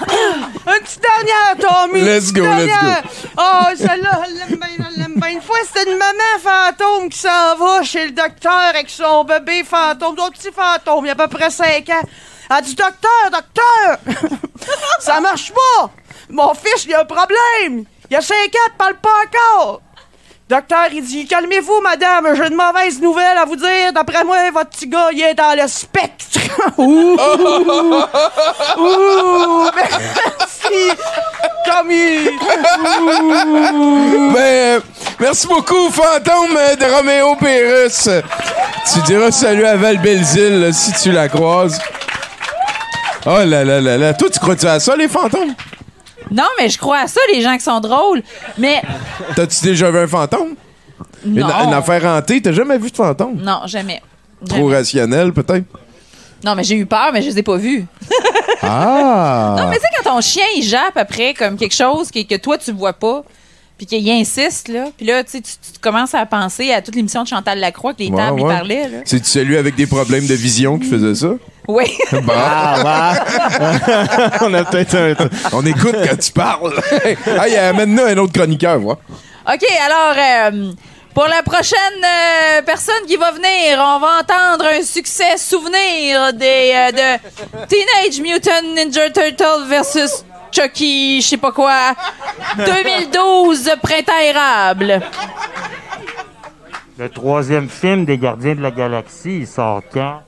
Une 0.67 0.83
petite 0.83 1.01
dernière, 1.01 1.55
Tommy. 1.59 2.01
Let's 2.01 2.31
go, 2.31 2.41
let's 2.41 2.65
dernière. 2.65 3.03
Oh, 3.37 3.63
celle-là, 3.75 4.21
elle 4.25 4.35
l'aime 4.35 4.59
bien, 4.59 4.87
elle 4.89 5.01
l'aime 5.01 5.13
bien. 5.15 5.29
Une 5.29 5.41
fois, 5.41 5.57
c'était 5.65 5.89
une 5.89 5.97
maman 5.97 6.39
fantôme 6.41 7.09
qui 7.09 7.19
s'en 7.19 7.55
va 7.57 7.83
chez 7.83 8.05
le 8.05 8.11
docteur 8.11 8.59
avec 8.69 8.89
son 8.89 9.23
bébé 9.23 9.63
fantôme, 9.63 10.15
son 10.17 10.31
petit 10.31 10.51
fantôme, 10.51 11.05
il 11.05 11.07
y 11.07 11.11
a 11.11 11.13
à 11.13 11.15
peu 11.15 11.27
près 11.27 11.49
5 11.49 11.89
ans. 11.89 12.07
Elle 12.49 12.63
dit, 12.63 12.75
docteur, 12.75 13.31
docteur, 13.31 14.39
ça 14.99 15.19
marche 15.19 15.51
pas. 15.51 15.89
Mon 16.29 16.53
fils, 16.53 16.85
il 16.85 16.93
a 16.93 17.01
un 17.01 17.05
problème. 17.05 17.85
Il 18.09 18.15
a 18.15 18.21
5 18.21 18.35
ans, 18.35 18.39
il 18.67 18.77
parle 18.77 18.95
pas 18.99 19.09
encore. 19.25 19.81
Docteur, 20.49 20.85
il 20.93 21.03
dit 21.03 21.27
Calmez-vous, 21.27 21.81
madame, 21.81 22.33
j'ai 22.33 22.47
une 22.47 22.55
mauvaise 22.55 23.01
nouvelle 23.01 23.37
à 23.37 23.43
vous 23.43 23.57
dire. 23.57 23.91
D'après 23.93 24.23
moi, 24.23 24.37
votre 24.53 24.69
petit 24.69 24.87
gars, 24.87 25.09
il 25.11 25.21
est 25.21 25.33
dans 25.33 25.61
le 25.61 25.67
spectre. 25.67 26.39
Ouh! 26.77 27.17
Ouh! 28.77 29.69
Merci! 29.75 30.91
Tommy! 31.65 32.29
Ben, 34.33 34.81
merci 35.19 35.47
beaucoup, 35.47 35.89
fantôme 35.89 36.53
de 36.79 36.95
Roméo 36.95 37.35
Pérus. 37.35 38.09
Tu 38.93 38.99
diras 39.01 39.31
salut 39.31 39.65
à 39.65 39.75
Val 39.75 39.97
Belzile 39.97 40.69
si 40.73 40.93
tu 40.93 41.11
la 41.11 41.27
croises. 41.27 41.79
Oh 43.25 43.39
là 43.45 43.63
là 43.63 43.81
là 43.81 43.97
là. 43.97 44.13
Toi, 44.13 44.29
tu 44.29 44.39
crois-tu 44.39 44.67
à 44.67 44.79
ça, 44.79 44.95
les 44.95 45.07
fantômes? 45.07 45.55
Non, 46.31 46.47
mais 46.59 46.69
je 46.69 46.77
crois 46.77 46.99
à 46.99 47.07
ça, 47.07 47.19
les 47.33 47.41
gens 47.41 47.55
qui 47.57 47.63
sont 47.63 47.79
drôles. 47.79 48.21
Mais 48.57 48.81
T'as-tu 49.35 49.63
déjà 49.63 49.91
vu 49.91 49.99
un 49.99 50.07
fantôme? 50.07 50.55
Une, 51.25 51.41
affaire 51.43 52.05
hantée? 52.05 52.41
T'as 52.41 52.51
jamais 52.51 52.77
vu 52.77 52.89
de 52.91 52.95
fantôme? 52.95 53.35
Non, 53.41 53.61
jamais. 53.65 54.01
Trop 54.47 54.57
Jamais. 54.57 54.75
rationnel, 54.75 55.33
peut-être? 55.33 55.65
Non, 56.43 56.53
mais 56.55 56.63
j'ai 56.63 56.75
eu 56.75 56.85
peur, 56.85 57.09
mais 57.11 57.21
je 57.21 57.29
les 57.29 57.39
ai 57.39 57.43
pas 57.43 57.57
vus. 57.57 57.85
Ah! 58.61 59.55
Non, 59.57 59.67
mais 59.67 59.77
tu 59.77 59.81
sais, 59.81 59.87
quand 60.03 60.11
ton 60.15 60.21
chien, 60.21 60.43
il 60.55 60.63
jappe 60.63 60.95
après 60.97 61.33
comme 61.33 61.57
quelque 61.57 61.73
chose 61.75 62.11
que, 62.11 62.21
que 62.23 62.35
toi, 62.35 62.57
tu 62.57 62.71
vois 62.71 62.93
pas, 62.93 63.23
puis 63.77 63.85
qu'il 63.85 64.09
insiste, 64.09 64.67
là, 64.69 64.85
puis 64.97 65.05
là, 65.05 65.23
tu, 65.23 65.31
sais, 65.31 65.41
tu 65.41 65.51
tu 65.73 65.79
commences 65.79 66.15
à 66.15 66.25
penser 66.25 66.71
à 66.73 66.81
toute 66.81 66.95
l'émission 66.95 67.21
de 67.23 67.27
Chantal 67.27 67.59
Lacroix 67.59 67.93
que 67.93 67.99
les 67.99 68.09
Ouais, 68.09 68.17
tables, 68.17 68.41
ouais. 68.41 68.53
parlaient. 68.55 68.89
C'est 69.05 69.23
celui 69.25 69.55
avec 69.57 69.75
des 69.75 69.85
problèmes 69.85 70.25
de 70.25 70.33
vision 70.33 70.79
qui 70.79 70.85
faisait 70.89 71.13
ça? 71.15 71.33
Oui. 71.67 71.85
Bon. 72.11 72.33
Ah, 72.35 73.13
ouais. 73.89 74.37
On 74.41 74.53
a 74.53 74.63
peut-être 74.63 74.95
un. 74.95 75.15
On 75.53 75.65
écoute 75.65 75.95
quand 76.09 76.17
tu 76.17 76.31
parles. 76.31 76.73
hey, 77.45 77.55
amène-nous 77.57 78.03
un 78.03 78.17
autre 78.17 78.33
chroniqueur, 78.33 78.79
moi. 78.79 78.97
OK, 79.53 79.65
alors, 79.85 80.15
euh, 80.17 80.71
pour 81.13 81.25
la 81.27 81.41
prochaine 81.43 81.77
euh, 82.03 82.61
personne 82.65 83.05
qui 83.07 83.17
va 83.17 83.31
venir, 83.31 83.77
on 83.79 83.99
va 83.99 84.19
entendre 84.21 84.65
un 84.65 84.81
succès 84.81 85.37
souvenir 85.37 86.33
des, 86.33 86.71
euh, 86.73 86.91
de 86.91 87.65
Teenage 87.67 88.21
Mutant 88.21 88.61
Ninja 88.75 89.09
Turtle 89.09 89.67
versus 89.67 90.23
Chucky, 90.51 91.21
je 91.21 91.27
sais 91.27 91.37
pas 91.37 91.51
quoi, 91.51 91.93
2012, 92.57 93.71
Printemps 93.81 94.19
érable. 94.23 95.01
Le 96.97 97.09
troisième 97.09 97.69
film 97.69 98.05
des 98.05 98.17
Gardiens 98.17 98.55
de 98.55 98.61
la 98.61 98.71
Galaxie, 98.71 99.39
il 99.39 99.47
sort 99.47 99.81
quand? 99.93 100.21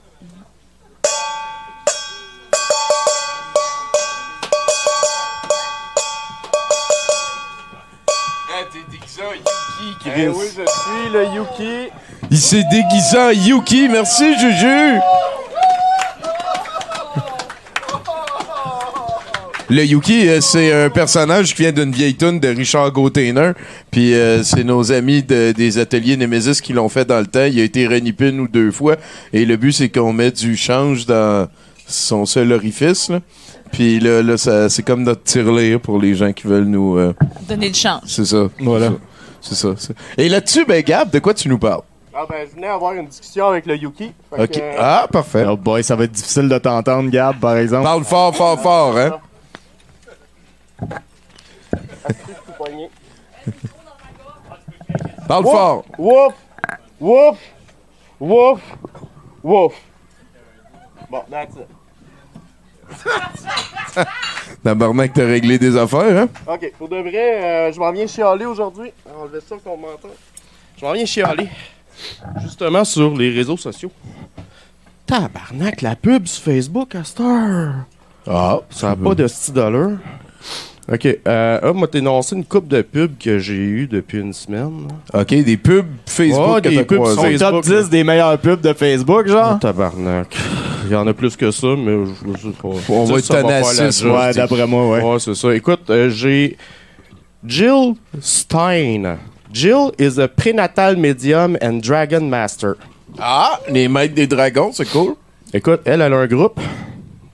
Eh 10.06 10.28
oui, 10.28 10.46
je 10.56 10.66
suis 10.66 11.10
le 11.12 11.26
Yuki. 11.36 11.90
Il 12.32 12.38
s'est 12.38 12.64
déguisé 12.72 13.18
en 13.18 13.30
Yuki. 13.32 13.90
Merci, 13.90 14.38
Juju. 14.40 15.00
Le 19.72 19.84
Yuki, 19.86 20.28
euh, 20.28 20.42
c'est 20.42 20.72
un 20.74 20.90
personnage 20.90 21.54
qui 21.54 21.62
vient 21.62 21.72
d'une 21.72 21.92
vieille 21.92 22.16
tune 22.16 22.40
de 22.40 22.48
Richard 22.48 22.92
Gauthier. 22.92 23.34
Puis 23.92 24.16
euh, 24.16 24.42
c'est 24.44 24.64
nos 24.64 24.92
amis 24.92 25.22
de- 25.22 25.52
des 25.52 25.78
ateliers 25.78 26.18
Nemesis 26.18 26.60
qui 26.62 26.74
l'ont 26.74 26.90
fait 26.90 27.06
dans 27.06 27.20
le 27.20 27.28
temps. 27.28 27.46
Il 27.46 27.60
a 27.60 27.64
été 27.64 27.86
renippé 27.88 28.30
une 28.30 28.40
ou 28.40 28.48
deux 28.48 28.72
fois. 28.72 28.96
Et 29.32 29.46
le 29.46 29.58
but, 29.58 29.72
c'est 29.74 29.90
qu'on 29.90 30.12
met 30.12 30.32
du 30.32 30.56
change 30.58 31.06
dans 31.06 31.48
son 31.88 32.26
seul 32.26 32.52
orifice. 32.52 33.10
là. 33.10 33.20
Puis 33.72 34.00
là, 34.00 34.24
là 34.24 34.38
ça- 34.38 34.70
c'est 34.70 34.82
comme 34.82 35.04
notre 35.04 35.24
tirelire 35.24 35.80
pour 35.80 36.00
les 36.00 36.16
gens 36.16 36.34
qui 36.34 36.48
veulent 36.48 36.66
nous... 36.66 36.98
euh, 36.98 37.14
Donner 37.48 37.70
de 37.70 37.76
chance. 37.76 38.02
c'est 38.08 38.26
ça. 38.26 38.48
Voilà. 38.60 38.94
C'est 39.42 39.56
ça. 39.56 39.70
c'est- 39.78 39.94
Et 40.18 40.28
là-dessus, 40.30 40.66
ben 40.66 40.82
Gab, 40.84 41.12
de 41.12 41.20
quoi 41.20 41.36
tu 41.36 41.48
nous 41.48 41.60
parles? 41.60 41.82
Ah 42.14 42.26
ben, 42.28 42.38
je 42.50 42.56
venais 42.56 42.68
avoir 42.68 42.94
une 42.94 43.06
discussion 43.06 43.48
avec 43.48 43.68
le 43.68 43.78
Yuki. 43.78 44.12
OK. 44.32 44.48
que, 44.50 44.60
euh, 44.60 44.72
Ah, 44.80 45.08
parfait. 45.12 45.46
Oh 45.48 45.56
boy, 45.56 45.84
ça 45.84 45.96
va 45.96 46.06
être 46.06 46.12
difficile 46.12 46.50
de 46.50 46.58
t'entendre, 46.58 47.10
Gab, 47.12 47.40
par 47.40 47.56
exemple. 47.58 47.84
Parle 47.84 48.04
fort, 48.04 48.36
fort, 48.36 48.60
fort, 48.60 48.98
hein? 48.98 49.12
Parle 55.28 55.44
Wouf! 55.46 55.54
fort. 55.54 55.86
Wouf! 55.98 56.34
Wouf! 57.00 57.38
Wouf! 58.20 58.62
Wouf! 59.44 59.74
Bon, 61.10 61.24
that's 61.30 61.56
it. 61.56 61.68
Tabarnak, 64.64 65.14
t'as 65.14 65.26
réglé 65.26 65.60
des 65.60 65.78
affaires, 65.78 66.24
hein? 66.24 66.30
Ok, 66.48 66.74
pour 66.78 66.90
de 66.90 66.98
vrai, 66.98 67.44
euh, 67.44 67.72
je 67.72 67.80
m'en 67.80 67.92
viens 67.92 68.08
chialer 68.08 68.46
aujourd'hui. 68.46 68.92
Enlevez 69.16 69.42
ça 69.42 69.56
qu'on 69.64 69.78
m'entend. 69.78 70.10
Je 70.78 70.86
m'en 70.86 70.94
viens 70.94 71.06
chialer. 71.06 71.50
Justement 72.42 72.84
sur 72.84 73.16
les 73.16 73.30
réseaux 73.30 73.58
sociaux. 73.58 73.92
Tabarnak, 75.06 75.82
la 75.82 75.96
pub 75.96 76.26
sur 76.26 76.44
Facebook 76.44 76.96
heure. 76.96 77.86
Ah. 78.28 78.60
Ça 78.70 78.90
n'a 78.90 78.96
pas 78.96 79.16
de 79.16 79.28
6 79.28 79.54
dollars. 79.54 79.98
Ok, 80.92 81.06
euh, 81.06 81.60
ah, 81.62 81.72
moi, 81.74 81.88
t'ai 81.88 82.00
énoncé 82.00 82.36
une 82.36 82.44
coupe 82.46 82.68
de 82.68 82.82
pubs 82.82 83.16
que 83.20 83.38
j'ai 83.38 83.54
eu 83.54 83.86
depuis 83.86 84.20
une 84.22 84.34
semaine. 84.34 84.88
OK, 85.14 85.28
des 85.28 85.58
pubs 85.58 85.86
Facebook 86.08 86.62
que 86.64 86.70
des 86.70 86.84
pubs 86.84 87.06
sur 87.06 87.22
Facebook, 87.22 87.64
top 87.64 87.66
10 87.66 87.90
des 87.90 88.04
meilleures 88.04 88.38
pubs 88.40 88.62
de 88.62 88.74
Facebook, 88.74 89.26
Oh, 89.28 89.32
genre? 89.32 89.60
tabarnak. 89.60 90.36
Il 90.86 90.92
y 90.92 90.96
en 90.96 91.06
a 91.06 91.14
plus 91.14 91.36
que 91.36 91.52
ça, 91.52 91.68
mais 91.78 92.06
je, 92.06 92.32
je 92.38 92.42
sais 92.48 92.54
pas. 92.60 92.70
On 92.90 93.06
va 93.06 93.20
être 93.20 94.02
job. 94.02 94.12
Ouais, 94.16 94.34
d'après 94.34 94.66
moi, 94.66 94.90
ouais. 94.90 95.04
Ouais, 95.04 95.20
c'est 95.20 95.36
ça. 95.36 95.54
Écoute, 95.54 95.88
euh, 95.92 96.10
j'ai 96.10 96.58
Jill 97.46 97.94
Stein. 98.20 99.18
Jill 99.54 99.92
is 100.00 100.20
a 100.20 100.28
prenatal 100.28 100.98
medium 100.98 101.56
and 101.62 101.82
dragon 101.84 102.22
master. 102.22 102.76
Ah, 103.20 103.60
les 103.70 103.88
maîtres 103.88 104.16
des 104.16 104.26
dragons, 104.28 104.72
c'est 104.74 104.90
cool. 104.90 105.14
Écoute, 105.54 105.82
elle, 105.86 106.02
elle 106.02 106.14
a 106.14 106.18
un 106.18 106.28
groupe. 106.28 106.60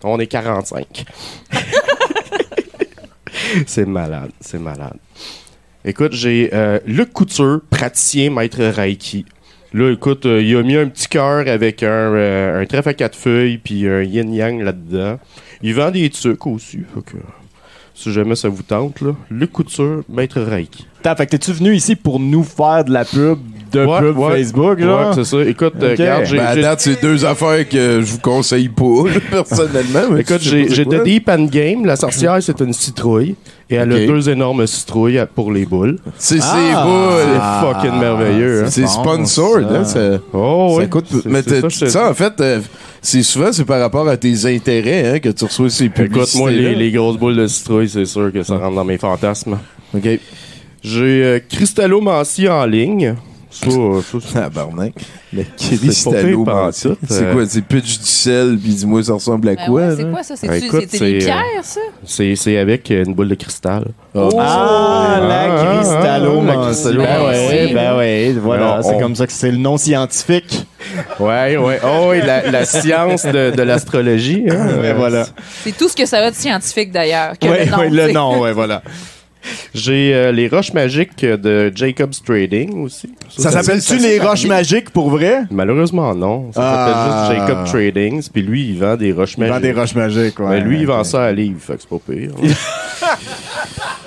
On 0.03 0.19
est 0.19 0.27
45. 0.27 1.05
c'est 3.67 3.85
malade, 3.85 4.31
c'est 4.39 4.59
malade. 4.59 4.97
Écoute, 5.83 6.13
j'ai 6.13 6.49
euh, 6.53 6.79
Luc 6.85 7.13
Couture, 7.13 7.61
praticien 7.69 8.31
maître 8.31 8.63
Reiki. 8.63 9.25
Là, 9.73 9.91
écoute, 9.91 10.25
euh, 10.25 10.41
il 10.41 10.55
a 10.55 10.63
mis 10.63 10.75
un 10.75 10.87
petit 10.87 11.07
cœur 11.07 11.47
avec 11.47 11.83
un, 11.83 12.13
euh, 12.13 12.61
un 12.61 12.65
trèfle 12.65 12.89
à 12.89 12.93
quatre 12.93 13.17
feuilles 13.17 13.57
puis 13.57 13.87
un 13.87 14.01
yin-yang 14.01 14.63
là-dedans. 14.63 15.19
Il 15.61 15.75
vend 15.75 15.91
des 15.91 16.09
trucs 16.09 16.47
aussi. 16.47 16.79
Si 17.95 18.11
jamais 18.11 18.35
ça 18.35 18.49
vous 18.49 18.61
tente, 18.63 19.01
là, 19.01 19.11
Luc 19.31 19.51
Couture, 19.53 20.03
maître 20.09 20.39
Reiki. 20.41 20.85
Fait 21.03 21.15
que 21.25 21.31
t'es-tu 21.31 21.51
venu 21.53 21.73
ici 21.75 21.95
pour 21.95 22.19
nous 22.19 22.43
faire 22.43 22.83
de 22.83 22.91
la 22.91 23.05
pub 23.05 23.37
de 23.71 23.85
Ouais, 23.85 23.99
pub 23.99 24.17
ouais. 24.17 24.31
Facebook, 24.37 24.79
genre? 24.79 25.09
Ouais, 25.09 25.13
c'est 25.15 25.23
ça. 25.23 25.41
Écoute, 25.45 25.73
euh, 25.81 25.91
regarde, 25.91 26.25
j'ai... 26.25 26.37
Ben, 26.37 26.45
à 26.45 26.55
j'ai- 26.55 26.61
date, 26.61 26.79
c'est 26.81 27.01
deux 27.01 27.23
affaires 27.25 27.67
que 27.69 28.01
je 28.01 28.05
vous 28.11 28.19
conseille 28.19 28.69
pas, 28.69 29.03
personnellement. 29.31 30.11
mais 30.11 30.21
Écoute, 30.21 30.41
j'ai. 30.41 30.65
The 30.67 31.03
Deep 31.03 31.29
End 31.29 31.45
Game. 31.45 31.85
La 31.85 31.95
sorcière, 31.95 32.37
c'est 32.41 32.59
une 32.59 32.73
citrouille. 32.73 33.35
Et 33.70 33.76
elle 33.76 33.91
a 33.91 34.05
deux 34.05 34.30
énormes 34.30 34.68
citrouilles 34.68 35.24
pour 35.34 35.51
les 35.51 35.66
boules. 35.66 35.97
C'est 36.18 36.38
Ah! 36.41 36.55
c'est 36.55 36.84
boules. 36.84 37.74
C'est 37.82 37.89
fucking 37.89 37.99
merveilleux. 37.99 38.63
hein. 38.66 38.68
C'est 38.70 38.82
bon, 38.84 38.88
sponsored, 38.88 39.86
ça. 39.86 39.99
hein, 39.99 40.20
Oh, 40.34 40.78
ça 40.80 40.84
oui. 40.84 41.22
Mais 41.26 41.41
ça, 41.89 42.09
en 42.09 42.13
fait, 42.13 42.34
euh, 42.41 42.59
c'est 43.01 43.24
souvent 43.24 43.51
c'est 43.51 43.66
par 43.66 43.80
rapport 43.80 44.07
à 44.07 44.18
tes 44.18 44.45
intérêts 44.45 45.16
hein, 45.16 45.20
que 45.20 45.30
tu 45.30 45.45
reçois 45.45 45.70
ces 45.70 45.89
publicités. 45.89 46.20
Écoute, 46.22 46.36
moi, 46.36 46.51
les, 46.51 46.76
les 46.76 46.91
grosses 46.91 47.18
boules 47.18 47.36
de 47.38 47.47
citrouille, 47.47 47.89
c'est 47.89 48.05
sûr 48.05 48.32
que 48.32 48.43
ça 48.43 48.57
rentre 48.57 48.76
dans 48.76 48.86
mes 48.86 48.97
fantasmes. 48.99 49.57
OK. 49.95 50.07
J'ai 50.84 51.24
euh, 51.24 51.39
Cristallomancie 51.49 52.47
en 52.47 52.66
ligne. 52.66 53.16
Ça, 53.55 53.67
euh, 53.69 54.01
ça, 54.01 54.49
cristallo, 55.77 56.11
pas 56.11 56.21
pire, 56.23 56.37
man. 56.39 56.45
pantoute, 56.45 56.99
C'est 57.09 57.23
euh. 57.23 57.33
quoi? 57.33 57.43
C'est 57.47 57.61
pitch 57.61 57.99
du 57.99 58.05
sel, 58.05 58.57
puis 58.61 58.73
dis-moi, 58.73 59.03
ça 59.03 59.13
ressemble 59.13 59.49
à 59.49 59.55
Ben 59.55 59.65
quoi? 59.65 59.81
ouais, 59.87 59.95
c'est 59.97 60.11
quoi 60.11 60.23
ça? 60.23 60.35
C'est 60.35 60.49
Ah, 60.49 60.57
écoute, 60.57 60.85
c'est 60.89 60.91
des 60.91 60.97
c'est, 60.97 61.15
euh, 61.15 61.19
pierres, 61.19 61.63
ça? 61.63 61.79
c'est 62.05 62.35
c'est 62.35 62.57
avec 62.57 62.89
une 62.89 63.13
boule 63.13 63.29
de 63.29 63.35
cristal. 63.35 63.85
Oh. 64.13 64.29
Ah, 64.39 65.17
la 65.21 65.41
Ah, 65.41 65.45
ah, 65.59 65.75
la 65.77 65.77
cristallomancie. 65.77 66.95
Ben 66.97 67.25
ouais, 67.25 67.73
ben 67.73 67.97
ouais, 67.97 68.31
voilà, 68.33 68.71
Alors, 68.73 68.85
c'est 68.85 68.95
on- 68.95 68.99
comme 68.99 69.15
ça 69.15 69.27
que 69.27 69.33
c'est 69.33 69.51
le 69.51 69.57
nom 69.57 69.77
scientifique. 69.77 70.65
Ouais, 71.19 71.57
ouais. 71.57 71.79
Oh, 71.83 72.07
oui, 72.11 72.19
la, 72.25 72.49
la 72.51 72.65
science 72.65 73.25
de, 73.25 73.51
de 73.55 73.61
l'astrologie. 73.63 74.43
Hein, 74.49 74.67
Ouais, 74.81 74.93
voilà. 74.93 75.25
C'est 75.63 75.75
tout 75.75 75.89
ce 75.89 75.95
que 75.95 76.05
ça 76.05 76.19
a 76.19 76.29
de 76.31 76.35
scientifique, 76.35 76.91
d'ailleurs. 76.91 77.33
Ouais, 77.41 77.65
le 77.89 78.11
nom, 78.11 78.39
ouais, 78.41 78.53
voilà. 78.53 78.81
J'ai 79.73 80.13
euh, 80.13 80.31
les 80.31 80.47
roches 80.47 80.73
magiques 80.73 81.23
de 81.25 81.71
Jacob's 81.75 82.21
Trading 82.23 82.83
aussi. 82.83 83.09
Ça 83.37 83.51
s'appelle-tu 83.51 83.97
les 83.97 84.19
roches 84.19 84.45
magiques 84.45 84.89
pour 84.89 85.09
vrai? 85.09 85.43
Malheureusement, 85.51 86.13
non. 86.15 86.51
Ça 86.53 86.61
Ah. 86.63 87.27
s'appelle 87.27 87.39
juste 87.39 87.47
Jacob 87.47 87.65
Tradings. 87.65 88.29
Puis 88.31 88.41
lui, 88.41 88.69
il 88.69 88.79
vend 88.79 88.95
des 88.95 89.11
roches 89.11 89.35
Il 89.37 89.43
vend 89.45 89.49
magiques. 89.55 89.63
des 89.73 89.79
roches 89.79 89.95
magiques, 89.95 90.39
ouais. 90.39 90.49
Mais 90.49 90.61
lui, 90.61 90.79
il 90.79 90.87
vend 90.87 91.03
ça 91.03 91.25
à 91.25 91.31
livre, 91.31 91.59
fait 91.59 91.75
que 91.75 91.81
c'est 91.81 91.89
pas 91.89 91.99
pire. 92.13 92.31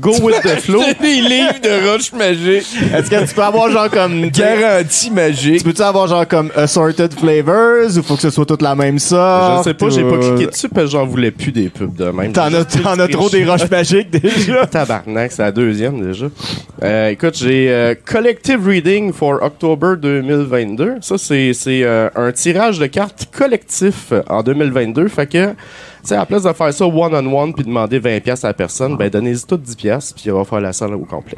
Go 0.00 0.12
with 0.22 0.40
the 0.42 0.60
flow. 0.60 0.80
des 1.00 1.20
livres 1.20 1.60
de 1.60 1.90
roches 1.90 2.12
magiques. 2.12 2.66
Est-ce 2.94 3.10
que 3.10 3.26
tu 3.26 3.34
peux 3.34 3.42
avoir 3.42 3.70
genre 3.72 3.90
comme. 3.90 4.28
Garantie 4.30 5.10
magique. 5.10 5.58
Tu 5.58 5.64
peux-tu 5.64 5.82
avoir 5.82 6.06
genre 6.06 6.28
comme 6.28 6.52
assorted 6.54 7.12
flavors 7.12 7.96
ou 7.96 8.02
faut 8.02 8.14
que 8.14 8.22
ce 8.22 8.30
soit 8.30 8.46
toute 8.46 8.62
la 8.62 8.76
même 8.76 9.00
sorte? 9.00 9.64
Je 9.64 9.70
sais 9.70 9.74
pas, 9.74 9.88
j'ai 9.90 10.04
pas 10.04 10.18
cliqué 10.18 10.46
dessus 10.46 10.68
parce 10.68 10.86
que 10.86 10.92
j'en 10.92 11.06
voulais 11.06 11.32
plus 11.32 11.50
des 11.50 11.68
pubs 11.68 11.96
de 11.96 12.10
même. 12.10 12.32
T'en 12.32 12.54
as, 12.54 12.64
t'en 12.64 12.98
as 13.00 13.08
trop 13.08 13.28
des 13.28 13.44
roches 13.44 13.68
magiques 13.68 14.10
déjà? 14.10 14.66
Tabarnak, 14.70 15.32
c'est 15.32 15.42
la 15.42 15.52
deuxième 15.52 16.00
déjà. 16.00 16.26
Euh, 16.84 17.08
écoute, 17.08 17.36
j'ai 17.36 17.68
euh, 17.70 17.94
Collective 18.04 18.64
Reading 18.64 19.12
for 19.12 19.42
October 19.42 19.94
2022. 20.00 20.96
Ça, 21.00 21.18
c'est 21.18 21.52
c'est, 21.52 21.82
euh, 21.82 22.08
un 22.14 22.30
tirage 22.30 22.78
de 22.78 22.86
cartes 22.86 23.26
collectif 23.36 24.12
en 24.28 24.44
2022. 24.44 25.08
Fait 25.08 25.26
que, 25.26 25.54
sais, 26.08 26.14
à 26.14 26.18
la 26.18 26.26
place 26.26 26.42
de 26.44 26.52
faire 26.52 26.72
ça 26.72 26.86
one-on-one 26.86 27.52
puis 27.54 27.64
demander 27.64 27.98
20$ 28.00 28.20
pièces 28.20 28.44
à 28.44 28.48
la 28.48 28.54
personne, 28.54 28.96
ben 28.96 29.08
donnez-y 29.10 29.44
toutes 29.46 29.62
10$ 29.62 29.76
pièces 29.76 30.12
puis 30.12 30.30
on 30.30 30.38
va 30.38 30.44
faire 30.44 30.60
la 30.60 30.72
salle 30.72 30.94
au 30.94 31.00
complet. 31.04 31.36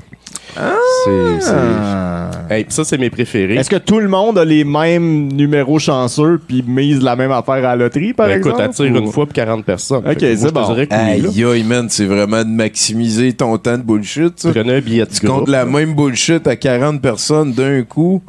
C'est- 1.05 1.41
c'est- 1.41 1.53
Ah. 1.55 2.31
Hey, 2.51 2.65
pis 2.65 2.75
ça, 2.75 2.85
c'est 2.85 2.99
mes 2.99 3.11
préférés. 3.11 3.57
Est-ce 3.57 3.69
que 3.71 3.77
tout 3.77 4.01
le 4.01 4.09
monde 4.09 4.39
a 4.39 4.45
les 4.45 4.65
mêmes 4.65 5.29
numéros 5.33 5.79
chanceux 5.79 6.41
puis 6.47 6.65
mise 6.67 7.03
la 7.03 7.15
même 7.17 7.31
affaire 7.33 7.55
à 7.57 7.61
la 7.61 7.77
loterie, 7.77 8.13
par 8.15 8.27
Ben, 8.27 8.39
écoute, 8.39 8.53
exemple? 8.53 8.71
attire 8.71 8.93
ou- 8.93 9.05
une 9.07 9.13
fois 9.13 9.27
pour 9.27 9.35
40 9.35 9.65
personnes. 9.65 10.05
Ok, 10.09 10.17
c'est 10.19 10.53
bon. 10.53 10.65
Aïe, 10.91 11.45
aïe, 11.45 11.63
man, 11.65 11.87
c'est 11.91 12.07
vraiment 12.07 12.43
de 12.43 12.49
maximiser 12.49 13.33
ton 13.35 13.57
temps 13.59 13.77
de 13.79 13.83
bullshit, 13.83 14.41
ça. 14.41 14.51
Prenez 14.51 14.77
un 14.77 14.81
billet 14.81 15.05
de 15.05 15.11
Tu 15.11 15.27
comptes 15.27 15.49
la 15.49 15.59
là. 15.59 15.65
même 15.67 15.95
bullshit 15.95 16.47
à 16.47 16.57
40 16.57 17.01
personnes 17.03 17.53
d'un 17.53 17.83
coup. 17.83 18.23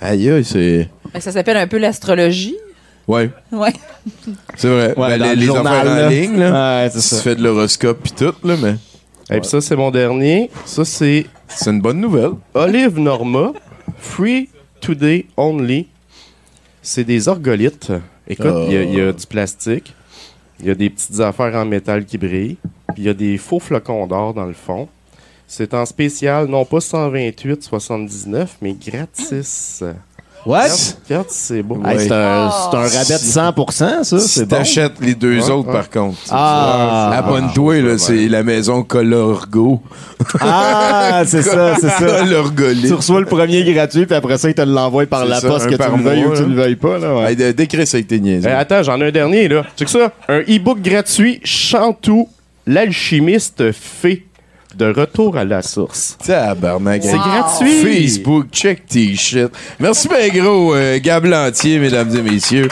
Aïe, 0.00 0.30
aïe, 0.30 0.44
c'est. 0.44 0.88
Ben, 1.12 1.20
Ça 1.20 1.32
s'appelle 1.32 1.56
un 1.56 1.66
peu 1.66 1.78
l'astrologie. 1.78 2.56
Ouais, 3.08 3.30
Ouais. 3.52 3.72
c'est 4.56 4.68
vrai. 4.68 4.88
Ouais, 4.96 5.10
Ben, 5.10 5.18
dans 5.18 5.24
les, 5.26 5.34
le 5.34 5.40
les 5.40 5.46
journal, 5.46 5.76
affaires 5.88 5.92
en 5.92 5.96
là. 5.96 6.08
ligne, 6.10 6.36
là. 6.38 6.82
Ouais, 6.84 6.90
c'est 6.90 6.98
tu 7.00 7.04
ça. 7.04 7.16
fais 7.22 7.36
de 7.36 7.42
l'horoscope 7.42 8.02
pis 8.02 8.12
tout, 8.12 8.34
là, 8.44 8.56
mais 8.60 8.74
Et 9.36 9.40
puis 9.40 9.48
ça, 9.48 9.60
c'est 9.60 9.76
mon 9.76 9.90
dernier. 9.90 10.50
Ça, 10.64 10.84
c'est 10.84 11.26
c'est 11.48 11.70
une 11.70 11.80
bonne 11.80 12.00
nouvelle. 12.00 12.32
Olive 12.54 12.98
Norma, 12.98 13.52
Free 13.98 14.48
Today 14.80 15.26
Only. 15.36 15.86
C'est 16.82 17.04
des 17.04 17.28
orgolites. 17.28 17.92
Écoute, 18.28 18.46
il 18.66 18.72
y 18.72 18.76
a- 18.76 18.82
il 18.82 18.94
y, 18.94 19.00
a 19.00 19.12
du 19.12 19.26
plastique, 19.26 19.94
il 20.60 20.66
y 20.66 20.70
a 20.70 20.74
des 20.74 20.90
petites 20.90 21.20
affaires 21.20 21.54
en 21.54 21.64
métal 21.64 22.04
qui 22.04 22.18
brillent, 22.18 22.56
puis 22.88 22.96
il 22.98 23.04
y 23.04 23.08
a 23.08 23.14
des 23.14 23.38
faux 23.38 23.60
flocons 23.60 24.06
d'or 24.08 24.34
dans 24.34 24.46
le 24.46 24.52
fond. 24.52 24.88
C'est 25.46 25.74
en 25.74 25.86
spécial, 25.86 26.46
non 26.48 26.64
pas 26.64 26.80
128,79, 26.80 28.48
mais 28.62 28.74
gratis. 28.74 29.84
What? 30.46 30.68
C'est 31.28 31.62
beau. 31.62 31.80
Hey, 31.84 31.98
c'est 32.00 32.12
un, 32.12 32.48
Oh. 32.48 32.68
c'est 32.70 32.76
un 32.76 32.80
rabais 32.82 33.14
de 33.14 33.18
100%, 33.24 34.04
ça? 34.04 34.18
Si 34.20 34.28
C'est 34.28 34.44
bon. 34.46 34.56
t'achètes 34.56 34.92
les 35.00 35.14
deux 35.14 35.38
Ouais, 35.40 35.50
autres, 35.50 35.66
ouais. 35.68 35.72
par 35.74 35.90
contre. 35.90 36.16
Ah. 36.30 37.12
Abonne-toi, 37.16 37.80
là, 37.82 37.98
c'est 37.98 38.28
la 38.28 38.42
maison 38.44 38.82
Colorgo. 38.84 39.80
Ah, 40.40 41.22
c'est 41.26 41.42
ça, 41.42 41.74
c'est 41.80 41.88
ça. 41.88 42.24
Tu 42.86 42.92
reçois 42.94 43.20
le 43.20 43.26
premier 43.26 43.64
gratuit, 43.72 44.06
puis 44.06 44.14
après 44.14 44.38
ça, 44.38 44.48
ils 44.48 44.54
te 44.54 44.62
l'envoient 44.62 45.06
par 45.06 45.22
C'est 45.24 45.28
la 45.28 45.40
ça, 45.40 45.48
poste 45.48 45.66
un 45.66 45.68
que 45.68 45.72
tu 45.72 45.78
par 45.78 45.96
le 45.96 46.02
veuilles 46.02 46.24
ou 46.24 46.30
que 46.30 46.36
tu 46.36 46.42
là. 46.42 46.48
le 46.48 46.54
veuilles 46.54 46.76
pas. 46.76 46.98
Là, 46.98 47.14
ouais. 47.16 47.30
Hey, 47.30 47.36
de- 47.36 47.52
décris 47.52 47.86
ça 47.86 47.96
avec 47.96 48.08
tes 48.08 48.20
niaiseries. 48.20 48.52
Eh, 48.54 48.56
attends, 48.56 48.82
j'en 48.82 49.00
ai 49.00 49.06
un 49.08 49.10
dernier, 49.10 49.48
là. 49.48 49.64
Check 49.76 49.88
ça? 49.88 50.12
Un 50.28 50.40
e-book 50.40 50.80
gratuit, 50.80 51.40
Chantou, 51.44 52.28
l'alchimiste 52.66 53.72
fait 53.72 54.22
de 54.76 54.92
retour 54.92 55.36
à 55.36 55.44
la 55.44 55.62
source. 55.62 56.16
Tabarnak. 56.24 57.02
C'est 57.02 57.16
gratuit. 57.16 57.82
Facebook, 57.82 58.46
check 58.52 58.86
tes 58.86 59.14
shit. 59.16 59.48
Merci 59.80 60.08
ben 60.08 60.30
gros, 60.32 60.74
euh, 60.74 60.98
Gab 61.02 61.24
Lantier, 61.24 61.78
mesdames 61.78 62.14
et 62.16 62.22
messieurs. 62.22 62.68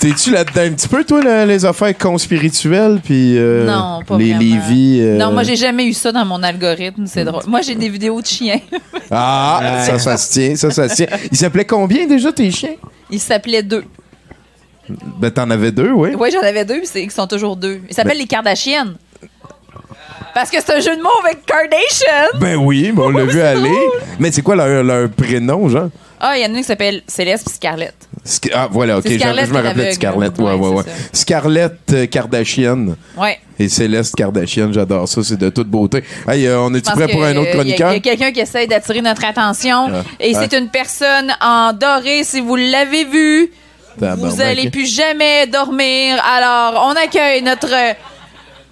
T'es-tu 0.00 0.32
là-dedans 0.32 0.62
un 0.62 0.70
petit 0.72 0.88
peu, 0.88 1.04
toi, 1.04 1.22
là, 1.22 1.46
les 1.46 1.64
affaires 1.64 1.96
conspirituelles, 1.96 3.00
puis 3.02 3.38
euh, 3.38 3.64
Non, 3.66 4.00
pas 4.04 4.18
les. 4.18 4.34
Lévis? 4.34 4.98
euh, 5.00 5.16
Non, 5.16 5.30
moi, 5.30 5.44
j'ai 5.44 5.54
jamais 5.54 5.86
eu 5.86 5.92
ça 5.92 6.10
dans 6.10 6.24
mon 6.24 6.42
algorithme. 6.42 7.04
C'est 7.06 7.24
drôle. 7.24 7.42
Moi, 7.46 7.60
j'ai 7.62 7.76
des 7.76 7.88
vidéos 7.88 8.20
de 8.20 8.26
chiens. 8.26 8.60
Ah, 9.12 9.82
ça, 9.86 9.98
ça 10.00 10.16
se 10.16 10.32
tient, 10.32 10.56
ça, 10.56 10.70
ça 10.72 10.88
se 10.88 10.96
tient. 10.96 11.06
Il 11.30 11.36
s'appelait 11.36 11.64
combien 11.64 12.06
déjà, 12.06 12.32
tes 12.32 12.50
chiens? 12.50 12.74
Ils 13.10 13.20
s'appelaient 13.20 13.62
deux. 13.62 13.84
Ben, 15.20 15.30
t'en 15.30 15.48
avais 15.50 15.70
deux, 15.70 15.92
oui. 15.92 16.10
Oui, 16.18 16.30
j'en 16.32 16.40
avais 16.46 16.64
deux, 16.64 16.78
puis 16.78 16.86
c'est- 16.86 17.02
ils 17.04 17.10
sont 17.10 17.26
toujours 17.28 17.56
deux. 17.56 17.80
Ils 17.88 17.94
s'appellent 17.94 18.12
Ben- 18.14 18.18
les 18.18 18.26
Kardashians. 18.26 18.94
Parce 20.34 20.50
que 20.50 20.56
c'est 20.60 20.74
un 20.74 20.80
jeu 20.80 20.96
de 20.96 21.02
mots 21.02 21.08
avec 21.24 21.44
Kardashian. 21.46 22.38
Ben 22.40 22.56
oui, 22.56 22.92
mais 22.94 23.02
on 23.02 23.10
l'a 23.10 23.24
vu 23.24 23.40
aller. 23.40 23.70
Mais 24.18 24.30
c'est 24.32 24.42
quoi 24.42 24.54
leur, 24.56 24.82
leur 24.82 25.08
prénom, 25.10 25.68
genre? 25.68 25.88
Ah, 26.20 26.36
il 26.38 26.42
y 26.42 26.44
en 26.44 26.48
a 26.48 26.50
une 26.52 26.56
qui 26.58 26.64
s'appelle 26.64 27.02
Céleste 27.06 27.44
puis 27.46 27.54
Scarlett. 27.56 27.94
Sc- 28.24 28.50
Ah, 28.54 28.68
voilà, 28.70 28.98
ok, 28.98 29.04
je, 29.06 29.18
Scarlett 29.18 29.46
je 29.46 29.50
me 29.52 29.56
rappelais 29.56 29.72
de 29.74 29.80
aveugle. 29.80 29.94
Scarlett. 29.94 30.38
Ouais, 30.38 30.52
Ouais, 30.54 30.68
ouais. 30.76 30.82
Scarlett 31.12 31.72
euh, 31.92 32.06
Kardashian 32.06 32.86
Ouais. 33.16 33.38
et 33.58 33.68
Céleste 33.68 34.14
Kardashian, 34.16 34.72
j'adore 34.72 35.06
ça, 35.08 35.22
c'est 35.22 35.36
de 35.38 35.50
toute 35.50 35.68
beauté. 35.68 36.02
Hey, 36.28 36.46
euh, 36.46 36.60
on 36.60 36.72
est-tu 36.74 36.90
prêt 36.92 37.08
pour 37.08 37.22
un 37.24 37.36
autre 37.36 37.48
euh, 37.48 37.52
Il 37.64 37.74
chroniqueur? 37.74 37.92
y 37.92 37.96
a, 37.96 38.00
quelqu'un 38.00 38.32
qui 38.32 38.40
essaye 38.40 38.66
d'attirer 38.66 39.02
notre 39.02 39.24
attention. 39.26 39.88
Ah. 39.92 40.02
Et 40.18 40.32
c'est 40.34 40.54
une 40.54 40.68
personne 40.70 41.32
en 41.42 41.72
doré. 41.74 42.24
Si 42.24 42.40
vous 42.40 42.56
l'avez 42.56 43.04
vu, 43.04 43.50
vous 43.98 44.40
allez 44.40 44.70
plus 44.70 44.86
jamais 44.92 45.46
dormir. 45.46 46.16
Alors, 46.24 46.86
on 46.86 46.92
accueille 47.02 47.42
notre 47.42 47.72
euh, 47.72 47.92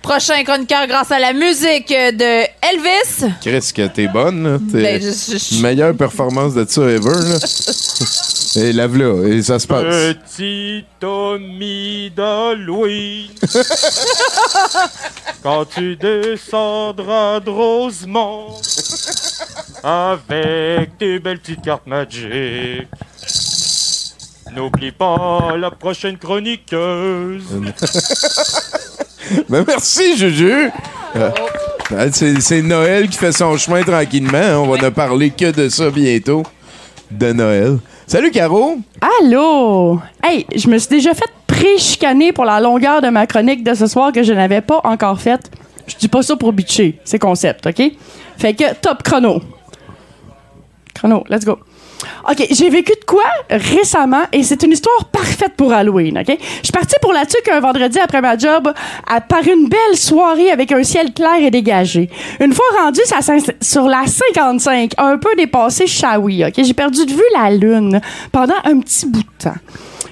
prochain 0.04 0.44
chroniqueur 0.44 0.86
grâce 0.86 1.10
à 1.10 1.18
la 1.18 1.32
musique 1.32 1.88
de 1.88 2.42
Elvis. 2.62 3.32
Chris, 3.40 3.72
que 3.74 3.86
t'es 3.88 4.06
bonne, 4.06 4.44
là. 4.44 4.58
T'es 4.70 4.82
Ben, 4.82 5.02
je- 5.02 5.38
je- 5.38 5.56
je- 5.56 5.62
meilleure 5.62 5.96
performance 5.96 6.52
de 6.52 6.66
ça 6.68 6.82
ever, 6.82 7.10
là. 7.10 7.38
et 8.56 8.72
lave-la, 8.74 9.26
et 9.28 9.42
ça 9.42 9.58
se 9.58 9.66
passe. 9.66 9.82
Petit 9.82 10.84
Tommy 11.00 12.10
d'Halloween, 12.14 13.30
quand 15.42 15.64
tu 15.74 15.96
descendras 15.96 17.40
de 17.40 17.50
Rosemont, 17.50 18.60
avec 19.82 20.98
tes 20.98 21.18
belles 21.18 21.40
petites 21.40 21.62
cartes 21.62 21.86
Magic, 21.86 22.86
n'oublie 24.54 24.92
pas 24.92 25.56
la 25.56 25.70
prochaine 25.70 26.18
chroniqueuse. 26.18 27.44
Ben 29.48 29.64
merci, 29.66 30.16
Juju. 30.16 30.70
Euh, 31.16 31.30
c'est, 32.12 32.40
c'est 32.40 32.62
Noël 32.62 33.08
qui 33.08 33.16
fait 33.18 33.32
son 33.32 33.56
chemin 33.56 33.82
tranquillement. 33.82 34.36
hein. 34.38 34.56
On 34.58 34.66
va 34.66 34.78
ne 34.78 34.88
parler 34.90 35.30
que 35.30 35.50
de 35.50 35.68
ça 35.68 35.90
bientôt. 35.90 36.42
De 37.10 37.32
Noël. 37.32 37.78
Salut, 38.06 38.30
Caro. 38.30 38.78
Allô? 39.20 40.00
Hey, 40.22 40.46
je 40.54 40.68
me 40.68 40.78
suis 40.78 40.88
déjà 40.88 41.14
fait 41.14 41.28
pré-chicaner 41.46 42.32
pour 42.32 42.44
la 42.44 42.60
longueur 42.60 43.00
de 43.00 43.08
ma 43.08 43.26
chronique 43.26 43.62
de 43.62 43.74
ce 43.74 43.86
soir 43.86 44.10
que 44.12 44.22
je 44.22 44.32
n'avais 44.32 44.60
pas 44.60 44.80
encore 44.84 45.20
faite. 45.20 45.50
Je 45.86 45.94
dis 45.96 46.08
pas 46.08 46.22
ça 46.22 46.34
pour 46.36 46.52
bitcher, 46.52 46.98
c'est 47.04 47.18
concept, 47.18 47.66
OK? 47.66 47.82
Fait 48.38 48.54
que 48.54 48.74
top 48.74 49.02
chrono. 49.02 49.40
Chrono, 50.94 51.24
let's 51.28 51.44
go. 51.44 51.58
OK, 52.30 52.46
j'ai 52.50 52.70
vécu 52.70 52.92
de 52.92 53.04
quoi 53.04 53.24
récemment 53.50 54.22
et 54.32 54.42
c'est 54.42 54.62
une 54.62 54.72
histoire 54.72 55.04
parfaite 55.06 55.54
pour 55.56 55.72
Halloween, 55.72 56.18
OK? 56.18 56.36
Je 56.38 56.64
suis 56.64 56.72
partie 56.72 56.96
pour 57.02 57.12
la 57.12 57.26
tuque 57.26 57.48
un 57.52 57.60
vendredi 57.60 57.98
après 57.98 58.20
ma 58.20 58.36
job 58.36 58.72
par 59.28 59.46
une 59.46 59.68
belle 59.68 59.96
soirée 59.96 60.50
avec 60.50 60.72
un 60.72 60.82
ciel 60.82 61.12
clair 61.12 61.36
et 61.40 61.50
dégagé. 61.50 62.08
Une 62.40 62.52
fois 62.52 62.64
rendue 62.82 63.02
sur 63.60 63.88
la 63.88 64.06
55, 64.06 64.92
un 64.98 65.18
peu 65.18 65.34
dépassé 65.36 65.86
Shawi, 65.86 66.44
OK? 66.46 66.54
J'ai 66.56 66.74
perdu 66.74 67.04
de 67.04 67.12
vue 67.12 67.22
la 67.34 67.50
lune 67.50 68.00
pendant 68.32 68.54
un 68.64 68.80
petit 68.80 69.06
bout 69.06 69.22
de 69.22 69.44
temps. 69.44 69.56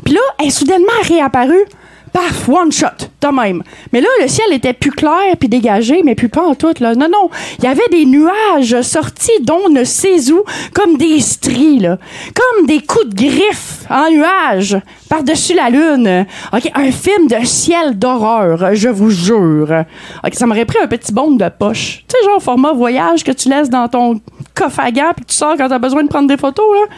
Puis 0.04 0.14
là, 0.14 0.20
elle 0.38 0.48
est 0.48 0.50
soudainement 0.50 0.86
réapparue. 1.02 1.64
Paf, 2.12 2.46
one 2.48 2.70
shot, 2.70 3.08
de 3.22 3.28
même. 3.28 3.62
Mais 3.92 4.00
là, 4.02 4.08
le 4.20 4.28
ciel 4.28 4.52
était 4.52 4.74
plus 4.74 4.90
clair 4.90 5.36
puis 5.40 5.48
dégagé, 5.48 6.02
mais 6.04 6.14
plus 6.14 6.28
pas 6.28 6.42
en 6.42 6.54
tout, 6.54 6.74
là. 6.80 6.94
Non, 6.94 7.08
non. 7.08 7.30
Il 7.58 7.64
y 7.64 7.68
avait 7.68 7.88
des 7.90 8.04
nuages 8.04 8.82
sortis 8.82 9.40
d'on 9.40 9.70
ne 9.70 9.82
sait 9.84 10.30
où, 10.30 10.44
comme 10.74 10.98
des 10.98 11.20
stries, 11.20 11.78
là. 11.78 11.98
Comme 12.34 12.66
des 12.66 12.80
coups 12.80 13.06
de 13.06 13.14
griffe 13.14 13.86
en 13.88 14.10
nuages 14.10 14.78
par-dessus 15.08 15.54
la 15.54 15.70
lune. 15.70 16.26
Un 16.52 16.92
film 16.92 17.28
de 17.28 17.44
ciel 17.46 17.98
d'horreur, 17.98 18.74
je 18.74 18.88
vous 18.88 19.10
jure. 19.10 19.84
OK, 20.24 20.34
ça 20.34 20.46
m'aurait 20.46 20.66
pris 20.66 20.78
un 20.82 20.86
petit 20.86 21.12
bond 21.12 21.30
de 21.30 21.48
poche. 21.48 22.04
Tu 22.08 22.16
sais, 22.16 22.26
genre 22.26 22.42
format 22.42 22.72
voyage 22.72 23.24
que 23.24 23.32
tu 23.32 23.48
laisses 23.48 23.70
dans 23.70 23.88
ton 23.88 24.20
coffre 24.54 24.80
à 24.80 24.90
gants 24.90 25.12
puis 25.16 25.24
que 25.24 25.30
tu 25.30 25.36
sors 25.36 25.56
quand 25.56 25.68
t'as 25.68 25.78
besoin 25.78 26.02
de 26.02 26.08
prendre 26.08 26.28
des 26.28 26.36
photos, 26.36 26.66
là. 26.74 26.94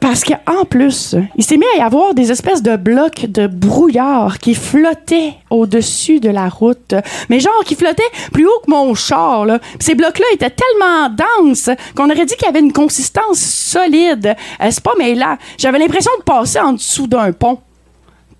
Parce 0.00 0.22
qu'en 0.22 0.64
plus, 0.64 1.16
il 1.36 1.44
s'est 1.44 1.56
mis 1.56 1.66
à 1.74 1.78
y 1.78 1.80
avoir 1.80 2.14
des 2.14 2.30
espèces 2.30 2.62
de 2.62 2.76
blocs 2.76 3.26
de 3.26 3.46
brouillard 3.46 4.38
qui 4.38 4.54
flottaient 4.54 5.34
au-dessus 5.50 6.20
de 6.20 6.28
la 6.28 6.48
route. 6.48 6.94
Mais 7.28 7.40
genre, 7.40 7.64
qui 7.64 7.74
flottaient 7.74 8.02
plus 8.32 8.46
haut 8.46 8.60
que 8.64 8.70
mon 8.70 8.94
char, 8.94 9.44
là. 9.44 9.58
Ces 9.80 9.94
blocs-là 9.94 10.26
étaient 10.34 10.50
tellement 10.50 11.08
denses 11.08 11.70
qu'on 11.96 12.10
aurait 12.10 12.26
dit 12.26 12.34
qu'il 12.36 12.46
y 12.46 12.48
avait 12.48 12.60
une 12.60 12.72
consistance 12.72 13.38
solide. 13.38 14.36
Euh, 14.60 14.68
c'est 14.70 14.82
pas 14.82 14.94
mêlant. 14.98 15.36
J'avais 15.56 15.78
l'impression 15.78 16.12
de 16.18 16.24
passer 16.24 16.60
en 16.60 16.74
dessous 16.74 17.06
d'un 17.06 17.32
pont. 17.32 17.58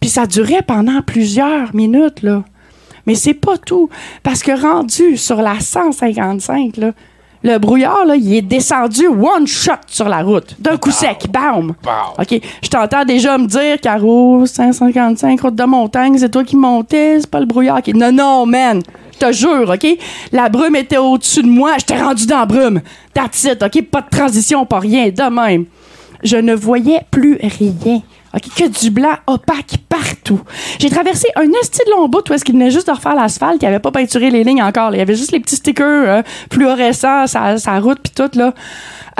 Puis 0.00 0.11
ça 0.11 0.26
durait 0.26 0.62
pendant 0.62 1.02
plusieurs 1.02 1.74
minutes, 1.74 2.22
là. 2.22 2.44
Mais 3.06 3.14
c'est 3.14 3.34
pas 3.34 3.56
tout. 3.56 3.88
Parce 4.22 4.42
que 4.42 4.52
rendu 4.52 5.16
sur 5.16 5.40
la 5.40 5.59
155, 5.59 6.76
là, 6.76 6.92
le 7.49 7.59
brouillard, 7.59 8.05
là, 8.05 8.16
il 8.16 8.34
est 8.34 8.42
descendu 8.42 9.07
one 9.07 9.46
shot 9.46 9.72
sur 9.86 10.09
la 10.09 10.22
route. 10.22 10.55
D'un 10.59 10.76
coup 10.76 10.90
sec. 10.90 11.26
Bam! 11.30 11.74
OK. 12.18 12.40
Je 12.62 12.68
t'entends 12.68 13.05
déjà 13.05 13.38
me 13.38 13.46
dire, 13.46 13.80
Caro, 13.80 14.44
155, 14.44 15.40
route 15.40 15.55
de 15.55 15.64
montagne, 15.64 16.18
c'est 16.18 16.28
toi 16.28 16.44
qui 16.44 16.57
montais, 16.57 17.20
c'est 17.20 17.30
pas 17.30 17.40
le 17.40 17.46
brouillard 17.46 17.82
qui. 17.82 17.94
Non, 17.94 18.12
non, 18.12 18.46
man! 18.46 18.82
Je 19.14 19.26
te 19.26 19.32
jure, 19.32 19.70
OK? 19.70 19.99
La 20.32 20.49
brume 20.49 20.76
était 20.76 20.99
au-dessus 20.99 21.42
de 21.42 21.49
moi, 21.49 21.72
j'étais 21.78 22.01
rendu 22.01 22.26
dans 22.26 22.40
la 22.40 22.46
brume. 22.46 22.80
That's 23.14 23.44
it, 23.44 23.62
OK? 23.62 23.82
Pas 23.90 24.03
de 24.03 24.11
transition, 24.11 24.64
pas 24.64 24.78
rien, 24.78 25.09
de 25.09 25.30
même. 25.30 25.64
Je 26.22 26.36
ne 26.36 26.55
voyais 26.55 27.01
plus 27.11 27.38
rien. 27.40 28.03
OK, 28.35 28.43
que 28.57 28.68
du 28.68 28.91
blanc 28.91 29.14
opaque 29.26 29.79
partout. 29.89 30.41
J'ai 30.79 30.91
traversé 30.91 31.29
un 31.37 31.51
esti 31.61 31.81
de 31.87 31.91
long 31.93 32.09
bout 32.09 32.29
où 32.29 32.33
est-ce 32.35 32.45
qu'il 32.45 32.55
venait 32.55 32.70
juste 32.70 32.87
de 32.87 32.93
refaire 32.93 33.14
l'asphalte, 33.14 33.62
il 33.62 33.66
avait 33.66 33.79
pas 33.79 33.91
peinturé 33.91 34.31
les 34.31 34.45
lignes 34.45 34.62
encore. 34.62 34.95
Il 34.95 34.99
y 34.99 35.01
avait 35.01 35.14
juste 35.14 35.33
les 35.33 35.41
petits 35.41 35.57
stickers 35.57 36.09
euh, 36.09 36.22
fluorescents, 36.53 37.26
sa, 37.26 37.57
sa 37.57 37.81
route 37.81 37.99
puis 38.03 38.12
tout, 38.14 38.39
là. 38.39 38.53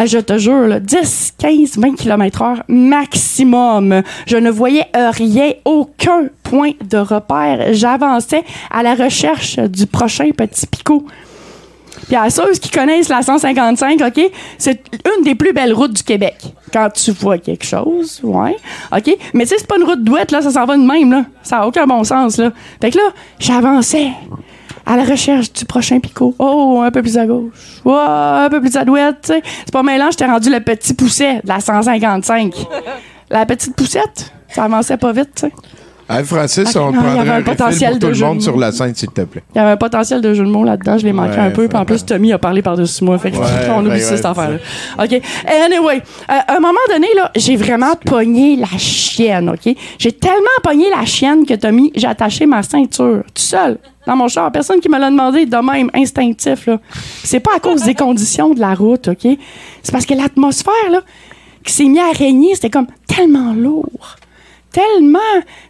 Ah, 0.01 0.07
je 0.07 0.19
te 0.19 0.39
jure, 0.39 0.69
là, 0.69 0.79
10, 0.79 1.35
15, 1.39 1.79
20 1.79 1.97
km 1.97 2.43
heure 2.43 2.63
maximum. 2.69 4.03
Je 4.27 4.37
ne 4.37 4.49
voyais 4.49 4.87
euh, 4.95 5.11
rien, 5.11 5.51
aucun 5.65 6.29
point 6.45 6.71
de 6.89 6.99
repère. 6.99 7.73
J'avançais 7.73 8.45
à 8.71 8.85
la 8.85 8.95
recherche 8.95 9.59
du 9.59 9.87
prochain 9.87 10.31
petit 10.31 10.69
picot. 10.69 11.05
Puis 12.07 12.15
à 12.15 12.31
ceux 12.31 12.53
qui 12.53 12.71
connaissent 12.71 13.09
la 13.09 13.23
155, 13.23 14.01
OK, 14.01 14.31
c'est 14.57 14.81
une 15.05 15.25
des 15.25 15.35
plus 15.35 15.53
belles 15.53 15.75
routes 15.75 15.95
du 15.95 16.03
Québec. 16.05 16.48
Quand 16.73 16.91
tu 16.91 17.13
vois 17.13 17.39
quelque 17.39 17.65
chose, 17.65 18.21
ouais, 18.23 18.57
OK. 18.93 19.17
Mais 19.35 19.45
tu 19.45 19.51
sais, 19.51 19.57
c'est 19.59 19.67
pas 19.67 19.77
une 19.77 19.85
route 19.85 20.03
douette, 20.03 20.31
là, 20.31 20.43
ça 20.43 20.51
s'en 20.51 20.65
va 20.65 20.77
de 20.77 20.83
même, 20.83 21.11
là. 21.11 21.25
Ça 21.43 21.59
a 21.59 21.67
aucun 21.67 21.87
bon 21.87 22.05
sens, 22.05 22.39
là. 22.39 22.53
Fait 22.81 22.91
que 22.91 22.99
là, 22.99 23.05
j'avançais 23.39 24.11
à 24.85 24.97
la 24.97 25.05
recherche 25.05 25.53
du 25.53 25.65
prochain 25.65 26.01
picot. 26.01 26.35
Oh, 26.39 26.81
un 26.83 26.91
peu 26.91 27.03
plus 27.03 27.19
à 27.19 27.27
gauche. 27.27 27.53
Oh, 27.85 27.93
un 27.93 28.49
peu 28.49 28.61
plus 28.61 28.75
à 28.77 28.85
droite. 28.85 29.31
C'est 29.31 29.73
pas 29.73 29.83
mélange, 29.83 30.13
j'étais 30.13 30.27
rendu 30.27 30.51
le 30.51 30.61
petit 30.61 30.95
pousset 30.95 31.41
de 31.43 31.49
la 31.49 31.61
155. 31.61 32.55
La 33.31 33.45
petite 33.45 33.77
poussette, 33.77 34.33
ça 34.49 34.65
avançait 34.65 34.97
pas 34.97 35.13
vite. 35.13 35.47
Hey, 36.11 36.25
Francis, 36.25 36.75
Ok, 36.75 36.83
on 36.83 36.93
non, 36.93 37.03
prendrait 37.03 37.29
un 37.29 37.43
potentiel 37.43 37.91
pour 37.91 37.99
de 37.99 38.05
tout 38.05 38.09
le 38.09 38.15
jeu 38.15 38.25
monde 38.27 38.39
de 38.39 38.43
sur 38.43 38.55
mots. 38.55 38.61
la 38.61 38.73
scène, 38.73 38.95
s'il 38.95 39.11
te 39.11 39.21
plaît. 39.21 39.43
Il 39.55 39.59
y 39.59 39.61
avait 39.61 39.73
un 39.73 39.77
potentiel 39.77 40.23
de 40.23 40.33
jeu 40.33 40.43
de 40.43 40.49
mots 40.49 40.65
là-dedans, 40.65 40.97
je 40.97 41.05
l'ai 41.05 41.13
manqué 41.13 41.33
Ouais, 41.37 41.39
un 41.47 41.51
peu. 41.51 41.69
Puis 41.69 41.77
en 41.77 41.85
plus, 41.85 42.05
Tommy 42.07 42.33
a 42.33 42.39
parlé 42.39 42.63
par-dessus 42.63 43.05
moi. 43.05 43.19
Fait 43.19 43.31
que 43.31 43.37
Ouais, 43.37 43.45
on 43.77 43.81
oublie 43.81 43.91
ouais, 43.91 43.99
ça, 44.01 44.13
ouais, 44.13 44.17
cette 44.17 44.25
affaire-là. 44.27 44.57
OK. 45.05 45.21
Anyway, 45.47 45.97
euh, 45.97 46.33
à 46.47 46.57
un 46.57 46.61
moment 46.61 46.79
donné, 46.91 47.09
là, 47.15 47.31
j'ai 47.37 47.57
vraiment 47.57 47.95
pogné 47.97 48.57
la 48.57 48.79
chienne, 48.79 49.51
OK? 49.51 49.75
J'ai 49.99 50.13
tellement 50.13 50.39
pogné 50.63 50.87
la 50.89 51.05
chienne 51.05 51.45
que 51.45 51.53
Tommy, 51.55 51.93
j'ai 51.95 52.07
attaché 52.07 52.47
ma 52.47 52.63
ceinture, 52.63 53.23
tout 53.35 53.43
seul, 53.43 53.77
dans 54.07 54.17
mon 54.17 54.29
char. 54.29 54.51
Personne 54.51 54.81
qui 54.81 54.89
me 54.89 54.99
l'a 54.99 55.11
demandé 55.11 55.45
de 55.45 55.57
même, 55.57 55.91
instinctif, 55.95 56.67
là. 56.67 56.79
C'est 57.23 57.41
pas 57.41 57.51
à 57.57 57.61
cause 57.61 57.83
des 57.83 57.95
conditions 57.95 58.55
de 58.55 58.61
la 58.61 58.73
route, 58.73 59.09
OK? 59.09 59.29
C'est 59.83 59.93
parce 59.93 60.07
que 60.07 60.15
l'atmosphère, 60.15 60.73
là, 60.91 61.01
qui 61.65 61.73
s'est 61.75 61.85
mis 61.85 61.99
à 62.01 62.13
régner, 62.17 62.55
c'était 62.55 62.71
comme 62.71 62.87
tellement 63.07 63.53
lourd 63.53 64.17
tellement, 64.73 65.19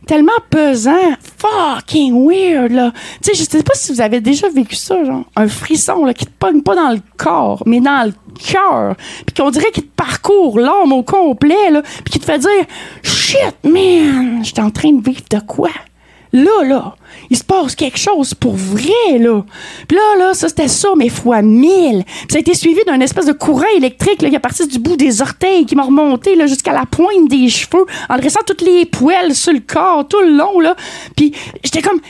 tellement 0.06 0.32
pesant, 0.50 1.14
fucking 1.38 2.26
weird, 2.28 2.72
là. 2.72 2.92
Tu 3.22 3.30
sais, 3.30 3.34
je 3.34 3.48
sais 3.48 3.62
pas 3.62 3.74
si 3.74 3.92
vous 3.92 4.00
avez 4.00 4.20
déjà 4.20 4.48
vécu 4.48 4.76
ça, 4.76 5.04
genre, 5.04 5.24
un 5.36 5.48
frisson, 5.48 6.04
là, 6.04 6.14
qui 6.14 6.26
te 6.26 6.32
pogne 6.38 6.62
pas 6.62 6.74
dans 6.74 6.90
le 6.90 7.00
corps, 7.16 7.62
mais 7.66 7.80
dans 7.80 8.06
le 8.06 8.12
cœur, 8.38 8.96
puis 9.26 9.34
qu'on 9.34 9.50
dirait 9.50 9.70
qu'il 9.70 9.84
te 9.84 9.94
parcourt 9.96 10.58
l'âme 10.58 10.92
au 10.92 11.02
complet, 11.02 11.70
là, 11.70 11.82
puis 12.04 12.12
qui 12.12 12.20
te 12.20 12.24
fait 12.24 12.38
dire, 12.38 12.64
shit, 13.02 13.54
man, 13.64 14.44
j'étais 14.44 14.62
en 14.62 14.70
train 14.70 14.92
de 14.92 15.02
vivre 15.02 15.22
de 15.30 15.40
quoi? 15.40 15.70
Là, 16.32 16.64
là, 16.64 16.94
il 17.30 17.36
se 17.36 17.44
passe 17.44 17.74
quelque 17.74 17.98
chose 17.98 18.34
pour 18.34 18.54
vrai, 18.54 19.18
là. 19.18 19.42
Puis 19.86 19.96
là, 19.96 20.18
là, 20.18 20.34
ça, 20.34 20.48
c'était 20.48 20.68
ça, 20.68 20.88
mais 20.96 21.08
fois 21.08 21.42
mille. 21.42 22.04
Puis 22.04 22.26
ça 22.30 22.36
a 22.36 22.40
été 22.40 22.54
suivi 22.54 22.80
d'un 22.86 23.00
espèce 23.00 23.26
de 23.26 23.32
courant 23.32 23.66
électrique 23.76 24.22
là, 24.22 24.28
qui 24.28 24.34
est 24.34 24.40
parti 24.40 24.66
du 24.66 24.78
bout 24.78 24.96
des 24.96 25.20
orteils, 25.22 25.66
qui 25.66 25.76
m'a 25.76 25.84
remonté 25.84 26.34
là, 26.34 26.46
jusqu'à 26.46 26.72
la 26.72 26.86
pointe 26.86 27.28
des 27.28 27.48
cheveux, 27.48 27.86
en 28.08 28.16
dressant 28.16 28.40
toutes 28.46 28.62
les 28.62 28.86
poils 28.86 29.34
sur 29.34 29.52
le 29.52 29.60
corps, 29.60 30.06
tout 30.08 30.20
le 30.20 30.36
long, 30.36 30.60
là. 30.60 30.76
Puis 31.16 31.32
j'étais 31.62 31.82
comme 31.82 32.00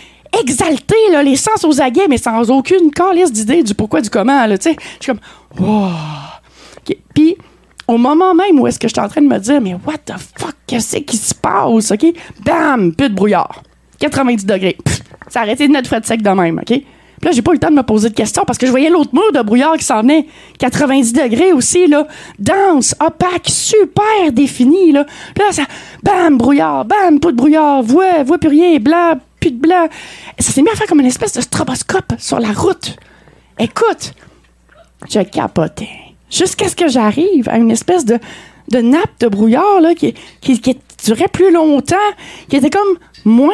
exalté, 0.40 0.96
là, 1.10 1.22
les 1.22 1.36
sens 1.36 1.64
aux 1.64 1.80
aguets, 1.80 2.06
mais 2.08 2.18
sans 2.18 2.50
aucune 2.50 2.90
calice 2.90 3.32
d'idée 3.32 3.62
du 3.62 3.74
pourquoi, 3.74 4.00
du 4.00 4.10
comment, 4.10 4.46
là, 4.46 4.58
tu 4.58 4.70
sais. 4.70 4.76
Je 5.00 5.04
suis 5.04 5.12
comme, 5.12 5.20
wow. 5.58 5.88
Puis 7.14 7.36
au 7.88 7.96
moment 7.96 8.34
même 8.34 8.60
où 8.60 8.66
est-ce 8.66 8.78
que 8.78 8.86
j'étais 8.86 9.00
en 9.00 9.08
train 9.08 9.22
de 9.22 9.26
me 9.26 9.38
dire, 9.38 9.60
mais 9.60 9.74
what 9.86 9.98
the 10.04 10.12
fuck, 10.36 10.54
qu'est-ce 10.66 10.98
qui 10.98 11.16
se 11.16 11.34
passe, 11.34 11.90
OK? 11.90 12.06
Bam! 12.44 12.94
Plus 12.94 13.08
de 13.08 13.14
brouillard. 13.14 13.62
90 14.00 14.46
degrés. 14.46 14.76
Ça 15.28 15.40
a 15.40 15.42
arrêté 15.42 15.68
de 15.68 15.86
frais 15.86 16.00
de 16.00 16.06
sec 16.06 16.22
de 16.22 16.30
même, 16.30 16.58
OK? 16.58 16.82
Puis 17.20 17.28
là, 17.28 17.32
j'ai 17.32 17.42
pas 17.42 17.50
eu 17.50 17.54
le 17.54 17.60
temps 17.60 17.70
de 17.70 17.74
me 17.74 17.82
poser 17.82 18.10
de 18.10 18.14
questions 18.14 18.44
parce 18.46 18.58
que 18.58 18.66
je 18.66 18.70
voyais 18.70 18.90
l'autre 18.90 19.12
mur 19.12 19.32
de 19.32 19.42
brouillard 19.42 19.76
qui 19.76 19.84
s'en 19.84 20.02
venait. 20.02 20.26
90 20.58 21.12
degrés 21.12 21.52
aussi, 21.52 21.88
là. 21.88 22.06
Dense, 22.38 22.94
opaque, 23.00 23.48
super 23.48 24.32
défini, 24.32 24.92
là. 24.92 25.04
Là, 25.36 25.44
ça, 25.50 25.64
bam, 26.02 26.38
brouillard, 26.38 26.84
bam, 26.84 27.18
pas 27.18 27.32
de 27.32 27.36
brouillard, 27.36 27.82
voix, 27.82 28.22
voix 28.22 28.38
plus 28.38 28.50
rien, 28.50 28.78
blanc, 28.78 29.18
plus 29.40 29.50
de 29.50 29.58
blanc. 29.58 29.88
Ça 30.38 30.52
s'est 30.52 30.62
mis 30.62 30.70
à 30.70 30.76
faire 30.76 30.86
comme 30.86 31.00
une 31.00 31.06
espèce 31.06 31.32
de 31.32 31.40
stroboscope 31.40 32.12
sur 32.18 32.38
la 32.38 32.52
route. 32.52 32.96
Écoute, 33.58 34.12
je 35.10 35.20
capotais. 35.20 35.88
Jusqu'à 36.30 36.68
ce 36.68 36.76
que 36.76 36.88
j'arrive 36.88 37.48
à 37.48 37.56
une 37.56 37.72
espèce 37.72 38.04
de, 38.04 38.18
de 38.70 38.78
nappe 38.78 39.18
de 39.18 39.26
brouillard 39.26 39.80
là, 39.80 39.94
qui, 39.94 40.14
qui, 40.40 40.60
qui 40.60 40.76
durait 41.04 41.28
plus 41.28 41.52
longtemps, 41.52 41.96
qui 42.48 42.56
était 42.56 42.70
comme 42.70 42.98
moins 43.24 43.52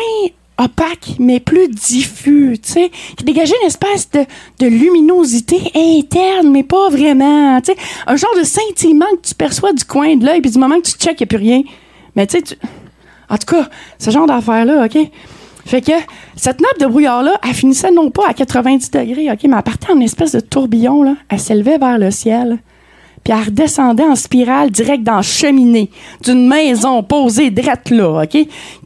opaque, 0.57 1.17
mais 1.19 1.41
plus 1.41 1.69
diffus, 1.69 2.59
tu 2.63 2.73
sais, 2.73 2.91
qui 3.17 3.25
dégageait 3.25 3.57
une 3.63 3.67
espèce 3.67 4.09
de, 4.11 4.67
luminosité 4.67 5.61
interne, 5.75 6.51
mais 6.51 6.63
pas 6.63 6.89
vraiment, 6.91 7.61
tu 7.61 7.73
sais, 7.73 7.79
un 8.07 8.17
genre 8.17 8.35
de 8.39 8.45
scintillement 8.45 9.07
que 9.21 9.29
tu 9.29 9.35
perçois 9.35 9.73
du 9.73 9.85
coin 9.85 10.17
de 10.17 10.25
l'œil, 10.25 10.41
puis 10.41 10.51
du 10.51 10.59
moment 10.59 10.77
que 10.81 10.87
tu 10.87 10.93
checkes, 10.93 11.21
il 11.21 11.25
n'y 11.25 11.27
a 11.27 11.27
plus 11.27 11.39
rien. 11.39 11.63
Mais 12.15 12.27
tu 12.27 12.39
sais, 12.39 12.57
en 13.29 13.37
tout 13.37 13.47
cas, 13.47 13.69
ce 13.99 14.11
genre 14.11 14.27
d'affaire-là, 14.27 14.85
OK? 14.85 14.99
Fait 15.67 15.81
que 15.81 15.93
cette 16.37 16.61
nappe 16.61 16.79
de 16.79 16.87
brouillard-là, 16.87 17.41
elle 17.43 17.55
finissait 17.55 17.91
non 17.91 18.11
pas 18.11 18.29
à 18.29 18.35
90 18.35 18.91
degrés, 18.91 19.31
OK, 19.33 19.41
mais 19.45 19.57
elle 19.57 19.63
partait 19.63 19.93
en 19.93 20.01
espèce 20.01 20.33
de 20.33 20.41
tourbillon, 20.41 21.03
là. 21.03 21.17
Elle 21.29 21.41
s'élevait 21.41 21.79
vers 21.79 21.99
le 21.99 22.11
ciel. 22.11 22.59
Puis 23.25 23.33
elle 23.33 23.47
redescendait 23.47 24.05
en 24.05 24.15
spirale 24.15 24.71
direct 24.71 25.03
dans 25.03 25.17
la 25.17 25.23
cheminée 25.23 25.91
d'une 26.23 26.47
maison 26.47 27.03
posée 27.03 27.51
drette 27.51 27.91
là, 27.91 28.23
OK? 28.23 28.37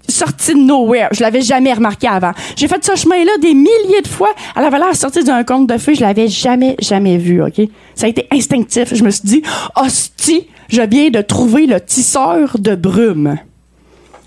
Sortie 0.09 0.55
de 0.55 0.61
nowhere. 0.61 1.09
Je 1.11 1.23
l'avais 1.23 1.43
jamais 1.43 1.73
remarqué 1.73 2.07
avant. 2.07 2.33
J'ai 2.57 2.69
fait 2.69 2.83
ce 2.83 2.95
chemin-là 2.95 3.37
des 3.43 3.53
milliers 3.53 4.01
de 4.03 4.09
fois. 4.09 4.31
Elle 4.57 4.65
avait 4.65 4.79
l'air 4.79 4.95
sortie 4.95 5.25
d'un 5.25 5.43
conte 5.45 5.69
de 5.69 5.77
feu. 5.77 5.95
Je 5.95 6.01
l'avais 6.01 6.29
jamais, 6.29 6.77
jamais 6.79 7.19
vu, 7.19 7.43
OK? 7.43 7.61
Ça 7.95 8.07
a 8.07 8.09
été 8.09 8.27
instinctif. 8.33 8.95
Je 8.95 9.03
me 9.03 9.11
suis 9.11 9.27
dit, 9.27 9.43
hostie, 9.77 10.47
je 10.69 10.83
viens 10.83 11.11
de 11.11 11.21
trouver 11.21 11.67
le 11.67 11.81
tisseur 11.81 12.59
de 12.59 12.75
brume. 12.75 13.39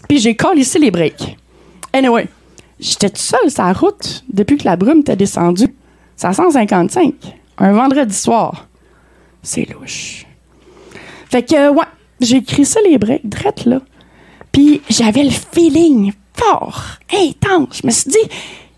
Puis 0.07 0.19
j'ai 0.19 0.35
ici 0.57 0.77
les 0.77 0.91
breaks. 0.91 1.37
Anyway, 1.93 2.27
j'étais 2.79 3.09
tout 3.09 3.21
seul 3.21 3.49
sur 3.49 3.63
la 3.63 3.73
route 3.73 4.23
depuis 4.31 4.57
que 4.57 4.65
la 4.65 4.75
brume 4.75 4.99
était 4.99 5.15
descendue. 5.15 5.73
C'est 6.17 6.27
à 6.27 6.33
155, 6.33 7.13
un 7.57 7.71
vendredi 7.71 8.13
soir. 8.13 8.67
C'est 9.43 9.67
louche. 9.69 10.25
Fait 11.29 11.43
que, 11.43 11.69
ouais, 11.69 11.85
j'ai 12.19 12.37
écrit 12.37 12.65
ça 12.65 12.79
les 12.81 12.97
breaks, 12.97 13.27
drette 13.27 13.65
là. 13.65 13.81
Puis 14.51 14.81
j'avais 14.89 15.23
le 15.23 15.31
feeling 15.31 16.11
fort, 16.33 16.83
intense. 17.13 17.79
Je 17.81 17.87
me 17.87 17.91
suis 17.91 18.11
dit, 18.11 18.29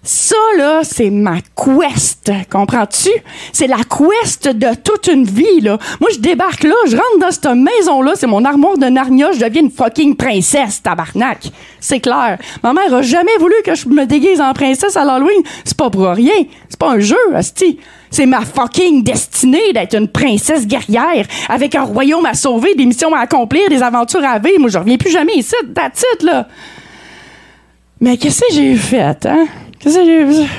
ça, 0.06 0.36
là, 0.58 0.82
c'est 0.84 1.10
ma 1.10 1.38
quest. 1.56 2.30
Comprends-tu? 2.52 3.10
C'est 3.54 3.68
la 3.68 3.78
quest 3.78 4.50
de 4.50 4.76
toute 4.76 5.08
une 5.08 5.24
vie, 5.24 5.62
là. 5.62 5.78
Moi, 6.02 6.10
je 6.14 6.20
débarque 6.20 6.64
là, 6.64 6.76
je 6.88 6.98
rentre 6.98 7.20
dans 7.22 7.32
cette 7.32 7.46
maison-là, 7.46 8.12
c'est 8.16 8.28
mon 8.28 8.44
armoire 8.44 8.78
de 8.78 8.88
Narnia, 8.88 9.32
je 9.32 9.40
deviens 9.40 9.62
une 9.62 9.72
fucking 9.72 10.18
princesse, 10.18 10.84
tabarnak. 10.84 11.50
C'est 11.80 12.02
clair. 12.02 12.38
Ma 12.64 12.74
mère 12.74 12.94
a 12.94 13.02
jamais 13.02 13.38
voulu 13.40 13.56
que 13.66 13.76
je 13.76 13.88
me 13.88 14.06
déguise 14.06 14.42
en 14.42 14.52
princesse 14.54 14.98
à 14.98 15.06
l'Halloween. 15.06 15.42
C'est 15.64 15.78
pas 15.78 15.90
pour 15.90 16.06
rien. 16.08 16.36
C'est 16.68 16.80
pas 16.80 16.92
un 16.92 17.00
jeu, 17.00 17.16
asti. 17.34 17.80
C'est 18.12 18.26
ma 18.26 18.42
fucking 18.42 19.04
destinée 19.04 19.72
d'être 19.74 19.96
une 19.96 20.10
princesse 20.10 20.68
guerrière 20.68 21.26
avec 21.48 21.76
un 21.76 21.84
royaume 21.84 22.26
à 22.26 22.34
sauver, 22.34 22.76
des 22.76 22.86
missions 22.86 23.16
à 23.16 23.22
accomplir, 23.22 23.70
des 23.70 23.82
aventures 23.82 24.26
à 24.26 24.38
vivre. 24.38 24.60
Moi, 24.60 24.70
je 24.70 24.78
reviens 24.78 24.98
plus 24.98 25.12
jamais 25.12 25.36
ici. 25.36 25.56
That's 25.74 26.04
là. 26.22 26.48
Mais 28.02 28.18
qu'est-ce 28.18 28.42
que 28.42 28.54
j'ai 28.54 28.76
fait, 28.76 29.26
hein? 29.26 29.46
Qu'est-ce 29.84 29.98
que 29.98 30.06
j'ai 30.06 30.26
fait? 30.46 30.50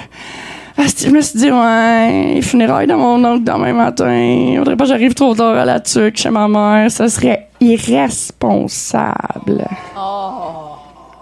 Asti, 0.76 1.06
je 1.06 1.10
me 1.10 1.20
suis 1.22 1.38
dit, 1.38 1.50
ouais, 1.50 2.34
les 2.34 2.42
funérailles 2.42 2.86
de 2.88 2.94
mon 2.94 3.24
oncle 3.24 3.44
demain 3.44 3.72
matin. 3.72 4.12
Il 4.14 4.58
faudrait 4.58 4.76
pas 4.76 4.84
que 4.84 4.90
j'arrive 4.90 5.14
trop 5.14 5.34
tard 5.34 5.56
à 5.56 5.64
la 5.64 5.80
tuque 5.80 6.16
chez 6.16 6.30
ma 6.30 6.48
mère. 6.48 6.90
Ça 6.90 7.08
serait 7.08 7.48
irresponsable. 7.60 9.66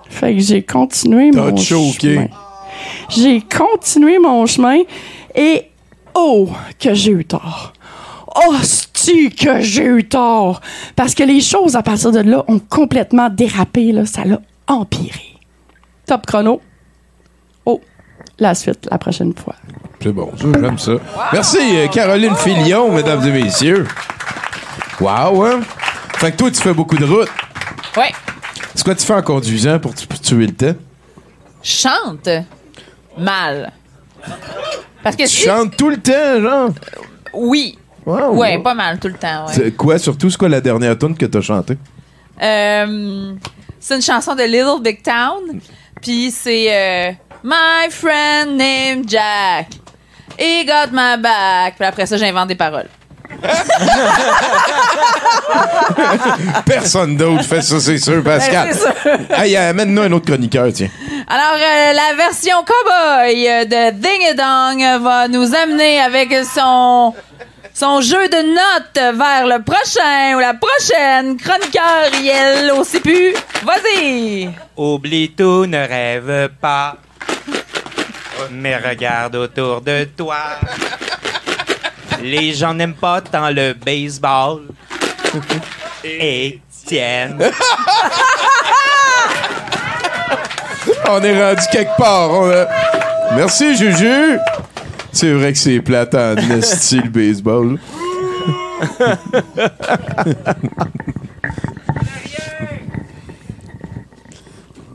Fait 0.09 0.34
que 0.34 0.40
j'ai 0.40 0.62
continué 0.62 1.30
T'as 1.30 1.50
mon 1.50 1.57
choqué. 1.57 2.14
chemin. 2.14 2.28
J'ai 3.09 3.40
continué 3.42 4.18
mon 4.18 4.46
chemin 4.46 4.78
et 5.34 5.68
oh 6.14 6.48
que 6.78 6.94
j'ai 6.94 7.12
eu 7.12 7.24
tort. 7.24 7.72
Hostie 8.48 9.30
que 9.30 9.61
j'ai 9.61 9.84
eu 9.84 10.09
tort. 10.09 10.61
Parce 10.96 11.14
que 11.14 11.22
les 11.22 11.40
choses 11.40 11.76
à 11.76 11.82
partir 11.82 12.11
de 12.11 12.20
là 12.20 12.44
ont 12.48 12.59
complètement 12.59 13.28
dérapé. 13.28 13.92
Là. 13.92 14.07
Ça 14.07 14.24
l'a 14.24 14.40
empiré. 14.66 15.36
Top 16.07 16.26
chrono. 16.26 16.61
Oh, 17.64 17.80
la 18.38 18.54
suite 18.54 18.88
la 18.90 18.98
prochaine 18.98 19.34
fois. 19.34 19.54
C'est 20.02 20.12
bon, 20.12 20.32
ça, 20.36 20.46
j'aime 20.60 20.78
ça. 20.78 20.92
Merci, 21.32 21.58
euh, 21.60 21.88
Caroline 21.88 22.34
Filion, 22.36 22.90
mesdames 22.92 23.24
et 23.26 23.42
messieurs. 23.44 23.86
Wow, 25.00 25.44
hein? 25.44 25.60
Fait 26.16 26.32
que 26.32 26.36
toi, 26.36 26.50
tu 26.50 26.60
fais 26.60 26.74
beaucoup 26.74 26.96
de 26.96 27.04
routes. 27.04 27.28
Ouais. 27.96 28.10
C'est 28.74 28.84
quoi 28.84 28.94
tu 28.94 29.04
fais 29.04 29.14
en 29.14 29.22
conduisant 29.22 29.78
pour, 29.78 29.94
tu- 29.94 30.06
pour 30.06 30.20
tuer 30.20 30.46
le 30.46 30.52
temps? 30.54 30.74
Je 31.62 31.70
chante 31.70 32.28
mal. 33.16 33.72
Parce 35.02 35.16
que 35.16 35.22
Tu 35.22 35.28
si- 35.28 35.44
chantes 35.46 35.76
tout 35.76 35.90
le 35.90 35.98
temps, 35.98 36.40
genre? 36.40 36.70
Oui. 37.34 37.78
Wow, 38.04 38.34
ouais, 38.36 38.56
wow. 38.56 38.62
pas 38.62 38.74
mal 38.74 38.98
tout 38.98 39.08
le 39.08 39.14
temps. 39.14 39.46
Ouais. 39.46 39.52
C'est 39.54 39.76
Quoi, 39.76 39.98
surtout, 39.98 40.30
c'est 40.30 40.36
quoi 40.38 40.48
la 40.48 40.60
dernière 40.60 40.98
tune 40.98 41.16
que 41.16 41.26
t'as 41.26 41.40
chantée? 41.40 41.76
Euh, 42.42 43.32
c'est 43.78 43.94
une 43.96 44.02
chanson 44.02 44.34
de 44.34 44.42
Little 44.42 44.82
Big 44.82 45.02
Town. 45.02 45.60
Puis 46.00 46.30
c'est 46.32 46.66
euh, 46.70 47.12
My 47.43 47.88
friend 47.90 48.57
named 48.57 49.09
Jack. 49.09 49.68
He 50.38 50.64
got 50.64 50.93
my 50.93 51.16
back. 51.16 51.76
Puis 51.76 51.86
après 51.86 52.07
ça, 52.07 52.16
j'invente 52.16 52.47
des 52.49 52.55
paroles. 52.55 52.88
Personne 56.66 57.16
d'autre 57.16 57.45
fait 57.45 57.62
ça, 57.62 57.80
c'est 57.80 57.97
sûr, 57.99 58.22
Pascal. 58.22 58.68
Ben, 58.68 58.74
c'est 58.74 59.01
sûr. 59.01 59.18
hey, 59.38 59.57
amène-nous 59.57 60.03
un 60.03 60.12
autre 60.12 60.26
chroniqueur, 60.26 60.70
tiens. 60.72 60.90
Alors, 61.26 61.57
euh, 61.57 61.93
la 61.93 62.14
version 62.16 62.57
cowboy 62.59 63.49
euh, 63.49 63.64
de 63.64 63.90
Ding 63.93 64.36
Dong 64.36 65.03
va 65.03 65.26
nous 65.28 65.55
amener 65.55 65.99
avec 66.01 66.34
son, 66.45 67.14
son 67.74 68.00
jeu 68.00 68.28
de 68.28 68.42
notes 68.54 69.16
vers 69.16 69.46
le 69.46 69.62
prochain 69.62 70.36
ou 70.36 70.40
la 70.40 70.54
prochaine 70.54 71.36
chroniqueur 71.36 72.10
Riel 72.12 72.70
au 72.72 72.84
CPU. 72.84 73.34
Vas-y! 73.64 74.50
Oublie 74.76 75.32
tout, 75.32 75.66
ne 75.66 75.78
rêve 75.86 76.50
pas. 76.60 76.96
Mais 78.50 78.76
regarde 78.76 79.36
autour 79.36 79.80
de 79.80 80.04
toi. 80.16 80.36
Les 82.22 82.52
gens 82.54 82.74
n'aiment 82.74 82.94
pas 82.94 83.20
tant 83.20 83.50
le 83.50 83.72
baseball. 83.74 84.62
Étienne. 86.04 87.38
On 91.08 91.22
est 91.22 91.42
rendu 91.44 91.62
quelque 91.70 91.96
part. 91.96 92.30
on 92.30 92.50
a- 92.50 92.66
Merci, 93.34 93.76
Juju. 93.76 94.38
C'est 95.12 95.32
vrai 95.32 95.52
que 95.52 95.58
c'est 95.58 95.80
plate 95.80 96.14
en 96.14 96.36
esti, 96.58 96.96
le 97.00 97.08
baseball. 97.10 97.78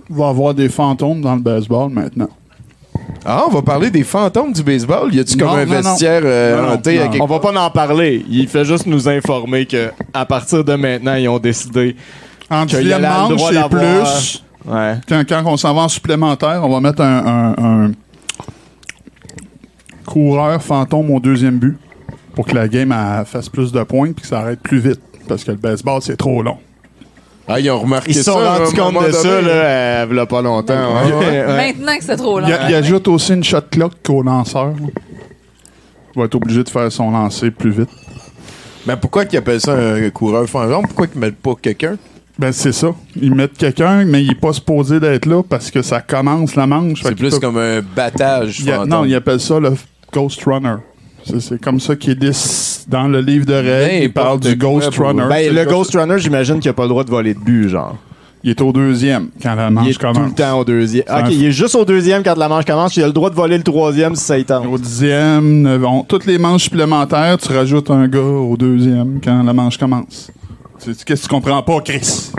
Il 0.10 0.16
va 0.16 0.26
y 0.28 0.30
avoir 0.30 0.54
des 0.54 0.70
fantômes 0.70 1.22
dans 1.22 1.36
le 1.36 1.42
baseball 1.42 1.90
maintenant. 1.90 2.30
Ah, 3.26 3.44
on 3.48 3.52
va 3.52 3.62
parler 3.62 3.90
des 3.90 4.04
fantômes 4.04 4.54
du 4.54 4.64
baseball? 4.64 5.14
Y 5.14 5.20
a-tu 5.20 5.38
comme 5.38 5.50
un 5.50 5.66
non, 5.66 5.74
non. 5.76 5.82
vestiaire 5.82 6.22
euh, 6.24 6.62
Non, 6.62 6.72
à 6.76 6.78
quelque 6.78 7.22
On 7.22 7.26
va 7.26 7.40
pas 7.40 7.52
en 7.66 7.70
parler. 7.70 8.26
Il 8.30 8.48
fait 8.48 8.64
juste 8.64 8.86
nous 8.86 9.10
informer 9.10 9.66
que 9.66 9.92
à 10.14 10.26
partir 10.26 10.64
de 10.64 10.76
maintenant, 10.76 11.16
ils 11.16 11.28
ont 11.28 11.40
décidé 11.40 11.96
En 12.50 12.66
qu'il 12.66 12.88
droit 12.88 13.30
c'est 13.52 13.70
plus. 13.70 14.44
Ouais. 14.66 14.96
Quand, 15.10 15.24
quand 15.28 15.44
on 15.46 15.58
s'en 15.58 15.74
va 15.74 15.82
en 15.82 15.90
supplémentaire, 15.90 16.62
on 16.64 16.70
va 16.70 16.80
mettre 16.80 17.02
un, 17.02 17.54
un- 17.58 17.64
un 17.88 17.92
coureur 20.08 20.62
fantôme 20.64 21.12
au 21.12 21.20
deuxième 21.20 21.60
but 21.60 21.78
pour 22.34 22.46
que 22.48 22.56
la 22.56 22.68
game 22.68 22.92
elle, 22.92 23.26
fasse 23.26 23.50
plus 23.50 23.72
de 23.72 23.84
points 23.84 24.10
et 24.10 24.14
que 24.14 24.26
ça 24.26 24.40
arrête 24.40 24.60
plus 24.62 24.80
vite. 24.80 25.02
Parce 25.28 25.44
que 25.44 25.52
le 25.52 25.58
baseball, 25.58 26.02
c'est 26.02 26.16
trop 26.18 26.42
long. 26.42 26.58
Ah, 27.50 27.60
ils 27.60 27.70
ont 27.70 27.80
remarqué 27.80 28.12
Ils 28.12 28.16
se 28.16 28.24
sont 28.24 28.36
rendus 28.40 28.76
compte 28.76 29.06
de 29.08 29.12
ça, 29.12 29.42
là, 29.42 29.50
euh, 29.50 30.06
v'là 30.10 30.26
pas 30.26 30.42
longtemps. 30.42 30.74
Ouais. 30.74 31.46
Maintenant 31.74 31.98
que 31.98 32.04
c'est 32.04 32.16
trop 32.18 32.40
long. 32.40 32.48
Il, 32.48 32.70
il 32.70 32.76
ajoute 32.76 33.08
aussi 33.08 33.34
une 33.34 33.44
shot 33.44 33.62
clock 33.72 33.94
qu'au 34.06 34.22
lanceur. 34.22 34.68
là. 34.68 34.88
Il 36.16 36.20
va 36.20 36.26
être 36.26 36.36
obligé 36.36 36.64
de 36.64 36.70
faire 36.70 36.92
son 36.92 37.12
lancer 37.12 37.52
plus 37.52 37.72
vite. 37.72 37.90
Mais 38.86 38.96
pourquoi 38.98 39.26
qu'ils 39.26 39.38
appellent 39.40 39.62
ça 39.62 39.74
un 39.74 40.10
coureur 40.10 40.48
fantôme? 40.48 40.84
Pourquoi 40.88 41.08
qu'ils 41.08 41.20
mettent 41.22 41.38
pas 41.42 41.54
quelqu'un? 41.62 41.98
Ben, 42.40 42.52
c'est 42.52 42.72
ça. 42.72 42.90
Ils 43.20 43.34
mettent 43.34 43.58
quelqu'un, 43.58 44.06
mais 44.06 44.24
il 44.24 44.32
est 44.32 44.40
pas 44.40 44.54
supposé 44.54 45.00
d'être 45.00 45.26
là 45.26 45.42
parce 45.48 45.72
que 45.72 45.82
ça 45.82 46.02
commence 46.02 46.56
la 46.56 46.68
manche. 46.68 47.02
C'est 47.04 47.16
plus 47.16 47.32
peut- 47.32 47.40
comme 47.40 47.58
un 47.58 47.82
battage 47.82 48.60
Il 48.60 48.70
a- 48.72 48.76
fantôme. 48.76 48.90
non, 48.90 49.06
il 49.06 49.16
appelle 49.16 49.40
ça 49.40 49.60
le 49.60 49.74
Ghost 50.18 50.44
Runner. 50.46 50.76
C'est- 51.24 51.60
comme 51.62 51.80
ça 51.80 51.96
qu'il 51.96 52.16
dit 52.16 52.32
dans 52.88 53.08
le 53.08 53.20
livre 53.20 53.46
de 53.46 53.54
règles. 53.54 54.04
Il 54.06 54.14
parle 54.14 54.40
du 54.40 54.56
Ghost 54.56 54.96
Runner. 54.98 55.24
Ben, 55.30 55.54
le 55.54 55.66
Ghost 55.66 55.94
Runner, 55.96 56.16
j'imagine 56.18 56.60
qu'il 56.60 56.70
a 56.70 56.74
pas 56.74 56.84
le 56.84 56.90
droit 56.90 57.04
de 57.04 57.10
voler 57.10 57.34
de 57.34 57.40
but, 57.40 57.68
genre. 57.70 57.96
Il 58.44 58.52
est 58.52 58.62
au 58.62 58.72
deuxième 58.72 59.30
quand 59.42 59.56
la 59.56 59.70
manche 59.70 59.86
Il 59.88 59.90
est 59.92 59.98
commence. 59.98 60.18
tout 60.18 60.24
le 60.24 60.32
temps 60.32 60.60
au 60.60 60.64
deuxième. 60.64 61.04
Ok, 61.10 61.26
il 61.32 61.46
est 61.46 61.52
juste 61.52 61.76
au 61.76 61.84
deuxième 61.84 62.24
quand 62.24 62.38
la 62.38 62.48
manche 62.48 62.64
commence. 62.66 62.96
Il 62.96 63.04
a 63.04 63.08
le 63.08 63.12
droit 63.12 63.30
de 63.30 63.36
voler 63.36 63.58
le 63.58 63.64
troisième 63.64 64.16
si 64.16 64.24
ça 64.24 64.38
y 64.38 64.46
tente. 64.46 64.66
Au 64.72 64.78
dixième, 64.78 65.64
neuf- 65.64 65.84
on- 65.84 66.04
toutes 66.04 66.26
les 66.28 66.38
manches 66.38 66.64
supplémentaires, 66.64 67.38
tu 67.40 67.52
rajoutes 67.52 67.90
un 67.92 68.08
gars 68.08 68.20
au 68.22 68.56
deuxième 68.56 69.20
quand 69.22 69.44
la 69.44 69.54
manche 69.54 69.78
commence. 69.78 70.32
Qu'est-ce 70.86 71.04
que 71.04 71.14
tu 71.16 71.28
comprends 71.28 71.62
pas, 71.64 71.82
Chris? 71.82 72.32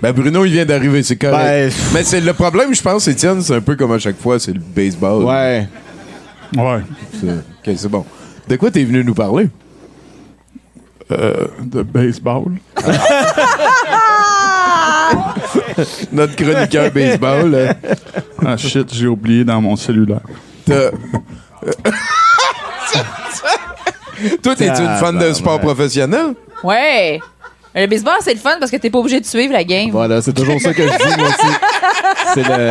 Ben 0.00 0.12
Bruno, 0.12 0.44
il 0.44 0.52
vient 0.52 0.64
d'arriver, 0.64 1.02
c'est 1.02 1.16
correct. 1.16 1.36
Ben, 1.36 1.72
Mais 1.94 2.04
c'est 2.04 2.20
le 2.20 2.32
problème, 2.32 2.74
je 2.74 2.80
pense, 2.82 3.08
Étienne, 3.08 3.40
c'est 3.42 3.54
un 3.56 3.60
peu 3.60 3.74
comme 3.74 3.92
à 3.92 3.98
chaque 3.98 4.18
fois, 4.20 4.38
c'est 4.38 4.52
le 4.52 4.60
baseball. 4.74 5.24
Ouais. 5.24 5.66
Ouais. 6.56 6.80
C'est- 7.20 7.70
Ok, 7.70 7.76
c'est 7.76 7.88
bon. 7.88 8.04
De 8.48 8.56
quoi 8.56 8.70
t'es 8.70 8.84
venu 8.84 9.02
nous 9.04 9.14
parler? 9.14 9.48
Euh, 11.12 11.46
de 11.60 11.82
baseball. 11.82 12.52
Notre 16.12 16.34
chroniqueur 16.36 16.90
baseball. 16.92 17.54
euh, 17.54 17.72
Ah 18.44 18.56
shit, 18.56 18.92
j'ai 18.92 19.06
oublié 19.06 19.44
dans 19.44 19.60
mon 19.60 19.76
cellulaire. 19.76 20.20
t'as- 20.66 20.90
Toi, 24.42 24.54
t'es 24.56 24.68
une 24.68 24.74
fan 24.98 25.18
de 25.18 25.32
sport 25.32 25.60
professionnel? 25.60 26.34
Ouais. 26.62 27.20
Le 27.76 27.86
baseball, 27.86 28.14
c'est 28.20 28.34
le 28.34 28.38
fun 28.38 28.56
parce 28.60 28.70
que 28.70 28.76
t'es 28.76 28.88
pas 28.90 28.98
obligé 28.98 29.20
de 29.20 29.26
suivre 29.26 29.52
la 29.52 29.64
game. 29.64 29.90
Voilà, 29.90 30.22
c'est 30.22 30.32
toujours 30.32 30.60
ça 30.60 30.72
que 30.72 30.82
je 30.82 30.88
dis, 30.88 31.18
moi 31.18 31.28
aussi. 31.28 31.54
C'est 32.34 32.48
le, 32.48 32.70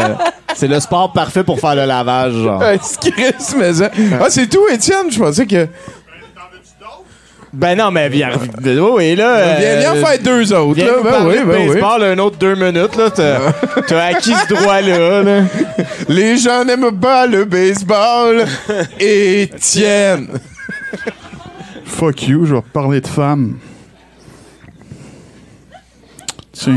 c'est 0.55 0.67
le 0.67 0.79
sport 0.79 1.11
parfait 1.11 1.43
pour 1.43 1.59
faire 1.59 1.75
le 1.75 1.83
lavage, 1.85 2.33
genre. 2.33 2.61
Mais 3.57 3.73
ça- 3.73 3.91
Ah, 4.21 4.25
c'est 4.29 4.47
tout, 4.47 4.63
Étienne? 4.71 5.11
Je 5.11 5.19
pensais 5.19 5.45
que. 5.45 5.67
Ben 7.51 7.77
non, 7.77 7.91
mais 7.91 8.09
viens, 8.09 8.31
oui, 8.65 8.77
oui, 8.79 9.15
là. 9.15 9.57
Viens, 9.59 9.75
viens 9.79 9.93
euh, 9.93 10.01
en 10.01 10.05
faire 10.05 10.19
deux 10.23 10.53
autres, 10.53 10.73
Viens 10.73 10.85
là. 10.87 10.93
Ben 11.03 11.09
parler 11.11 11.37
oui, 11.37 11.45
ben 11.45 11.61
oui. 11.61 11.67
baseball, 11.67 12.03
un 12.03 12.17
autre 12.17 12.37
deux 12.37 12.55
minutes, 12.55 12.95
là. 12.95 13.09
T'as, 13.11 13.51
t'as 13.87 14.05
acquis 14.05 14.33
ce 14.33 14.53
droit-là, 14.55 15.21
là. 15.21 15.41
Les 16.09 16.37
gens 16.37 16.65
n'aiment 16.65 16.99
pas 16.99 17.27
le 17.27 17.45
baseball. 17.45 18.45
Étienne. 18.99 20.29
Fuck 21.85 22.23
you, 22.27 22.45
je 22.47 22.55
vais 22.55 22.61
parler 22.73 23.01
de 23.01 23.07
femmes. 23.07 23.57
Tiens, 26.53 26.73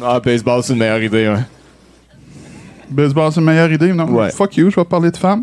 euh, 0.00 0.02
Ah, 0.02 0.20
baseball, 0.20 0.62
c'est 0.62 0.72
une 0.72 0.78
meilleure 0.78 1.02
idée, 1.02 1.28
ouais. 1.28 1.40
baseball, 2.90 3.32
c'est 3.32 3.40
une 3.40 3.46
meilleure 3.46 3.72
idée, 3.72 3.92
non? 3.92 4.04
Ouais. 4.10 4.30
Fuck 4.30 4.56
you, 4.56 4.70
je 4.70 4.76
vais 4.76 4.84
parler 4.84 5.10
de 5.10 5.16
femmes. 5.16 5.42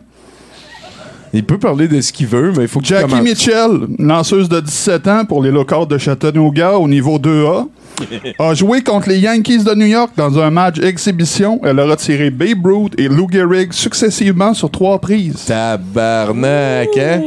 Il 1.34 1.44
peut 1.44 1.58
parler 1.58 1.88
de 1.90 2.00
ce 2.00 2.14
qu'il 2.14 2.28
veut, 2.28 2.54
mais 2.56 2.64
il 2.64 2.68
faut 2.70 2.80
qu'il 2.80 2.90
Jackie 2.90 3.10
commence. 3.10 3.24
Mitchell, 3.24 3.88
lanceuse 4.00 4.48
de 4.48 4.60
17 4.62 5.08
ans 5.08 5.26
pour 5.26 5.44
les 5.44 5.52
locaux 5.52 5.86
de 5.86 5.98
Chattanooga 5.98 6.78
au 6.80 6.88
niveau 6.88 7.20
2A, 7.20 7.68
a 8.40 8.54
joué 8.54 8.82
contre 8.82 9.10
les 9.10 9.20
Yankees 9.20 9.64
de 9.64 9.74
New 9.76 9.88
York 9.88 10.12
dans 10.16 10.40
un 10.40 10.50
match 10.50 10.80
exhibition. 10.80 11.60
Elle 11.66 11.80
a 11.80 11.86
retiré 11.86 12.30
Babe 12.30 12.66
Ruth 12.66 12.94
et 12.98 13.10
Lou 13.10 13.28
Gehrig 13.30 13.74
successivement 13.74 14.54
sur 14.54 14.72
trois 14.72 15.00
prises. 15.00 15.44
Tabarnak, 15.46 16.96
hein? 16.98 17.22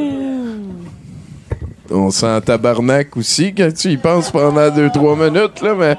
On 1.90 2.10
sent 2.10 2.40
tabarnak 2.42 3.16
aussi 3.16 3.52
quand 3.54 3.72
tu 3.74 3.88
y 3.92 3.96
penses 3.96 4.30
pendant 4.30 4.68
2-3 4.68 5.30
minutes, 5.30 5.60
là, 5.62 5.74
mais. 5.74 5.96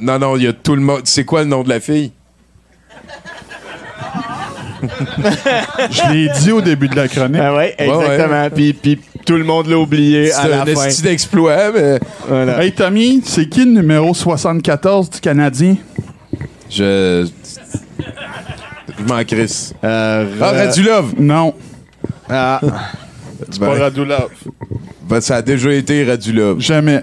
Non, 0.00 0.18
non, 0.18 0.36
il 0.36 0.44
y 0.44 0.46
a 0.46 0.52
tout 0.52 0.74
le 0.76 0.82
monde. 0.82 1.00
C'est 1.04 1.24
quoi 1.24 1.42
le 1.42 1.48
nom 1.48 1.62
de 1.62 1.68
la 1.68 1.80
fille? 1.80 2.12
Je 5.90 6.12
l'ai 6.12 6.28
dit 6.40 6.52
au 6.52 6.60
début 6.60 6.88
de 6.88 6.96
la 6.96 7.08
chronique. 7.08 7.40
Ah 7.42 7.54
ouais, 7.54 7.74
exactement. 7.78 8.50
Puis, 8.54 8.72
puis 8.72 9.00
tout 9.24 9.36
le 9.36 9.44
monde 9.44 9.66
l'a 9.68 9.78
oublié 9.78 10.32
à 10.32 10.42
C'est 10.42 10.48
la 10.48 10.62
un 10.62 10.66
fin. 10.66 10.84
esti 10.86 11.02
d'exploit, 11.02 11.72
mais. 11.72 11.98
Voilà. 12.28 12.62
Hey 12.62 12.72
Tommy, 12.72 13.22
c'est 13.24 13.48
qui 13.48 13.64
le 13.64 13.72
numéro 13.72 14.12
74 14.14 15.10
du 15.10 15.20
Canadien? 15.20 15.76
Je. 16.70 17.26
Je 18.98 19.04
m'en 19.12 19.24
crisse. 19.24 19.74
Euh, 19.84 20.26
Ah, 20.40 20.44
euh, 20.52 20.66
Radulov! 20.66 21.14
Non. 21.18 21.54
Ah, 22.28 22.60
Ben, 23.60 23.68
Radulov. 23.78 24.28
ben, 25.08 25.20
ça 25.20 25.36
a 25.36 25.42
déjà 25.42 25.72
été 25.72 26.04
Radulov. 26.04 26.60
Jamais. 26.60 27.02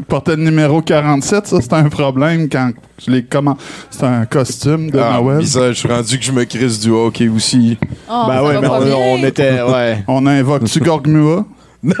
Il 0.00 0.06
portait 0.06 0.34
le 0.36 0.42
numéro 0.42 0.82
47, 0.82 1.46
ça 1.46 1.60
c'est 1.60 1.72
un 1.74 1.88
problème 1.88 2.48
quand 2.48 2.72
je 3.04 3.10
les 3.12 3.22
comment 3.24 3.56
C'est 3.90 4.02
un 4.04 4.24
costume 4.26 4.90
de 4.90 4.98
Ah, 4.98 5.20
Noël. 5.20 5.38
bizarre, 5.38 5.68
je 5.68 5.78
suis 5.78 5.88
rendu 5.88 6.18
que 6.18 6.24
je 6.24 6.32
me 6.32 6.44
crisse 6.44 6.80
du 6.80 6.90
hockey 6.90 7.28
aussi. 7.28 7.78
Oh, 8.10 8.24
ben 8.26 8.34
ça 8.34 8.44
ouais, 8.44 8.60
mais 8.60 8.66
pas 8.68 8.80
on 8.96 9.18
était, 9.18 9.62
ouais. 9.62 10.02
On 10.08 10.26
invoque-tu 10.26 10.80
Gorgmua? 10.80 11.44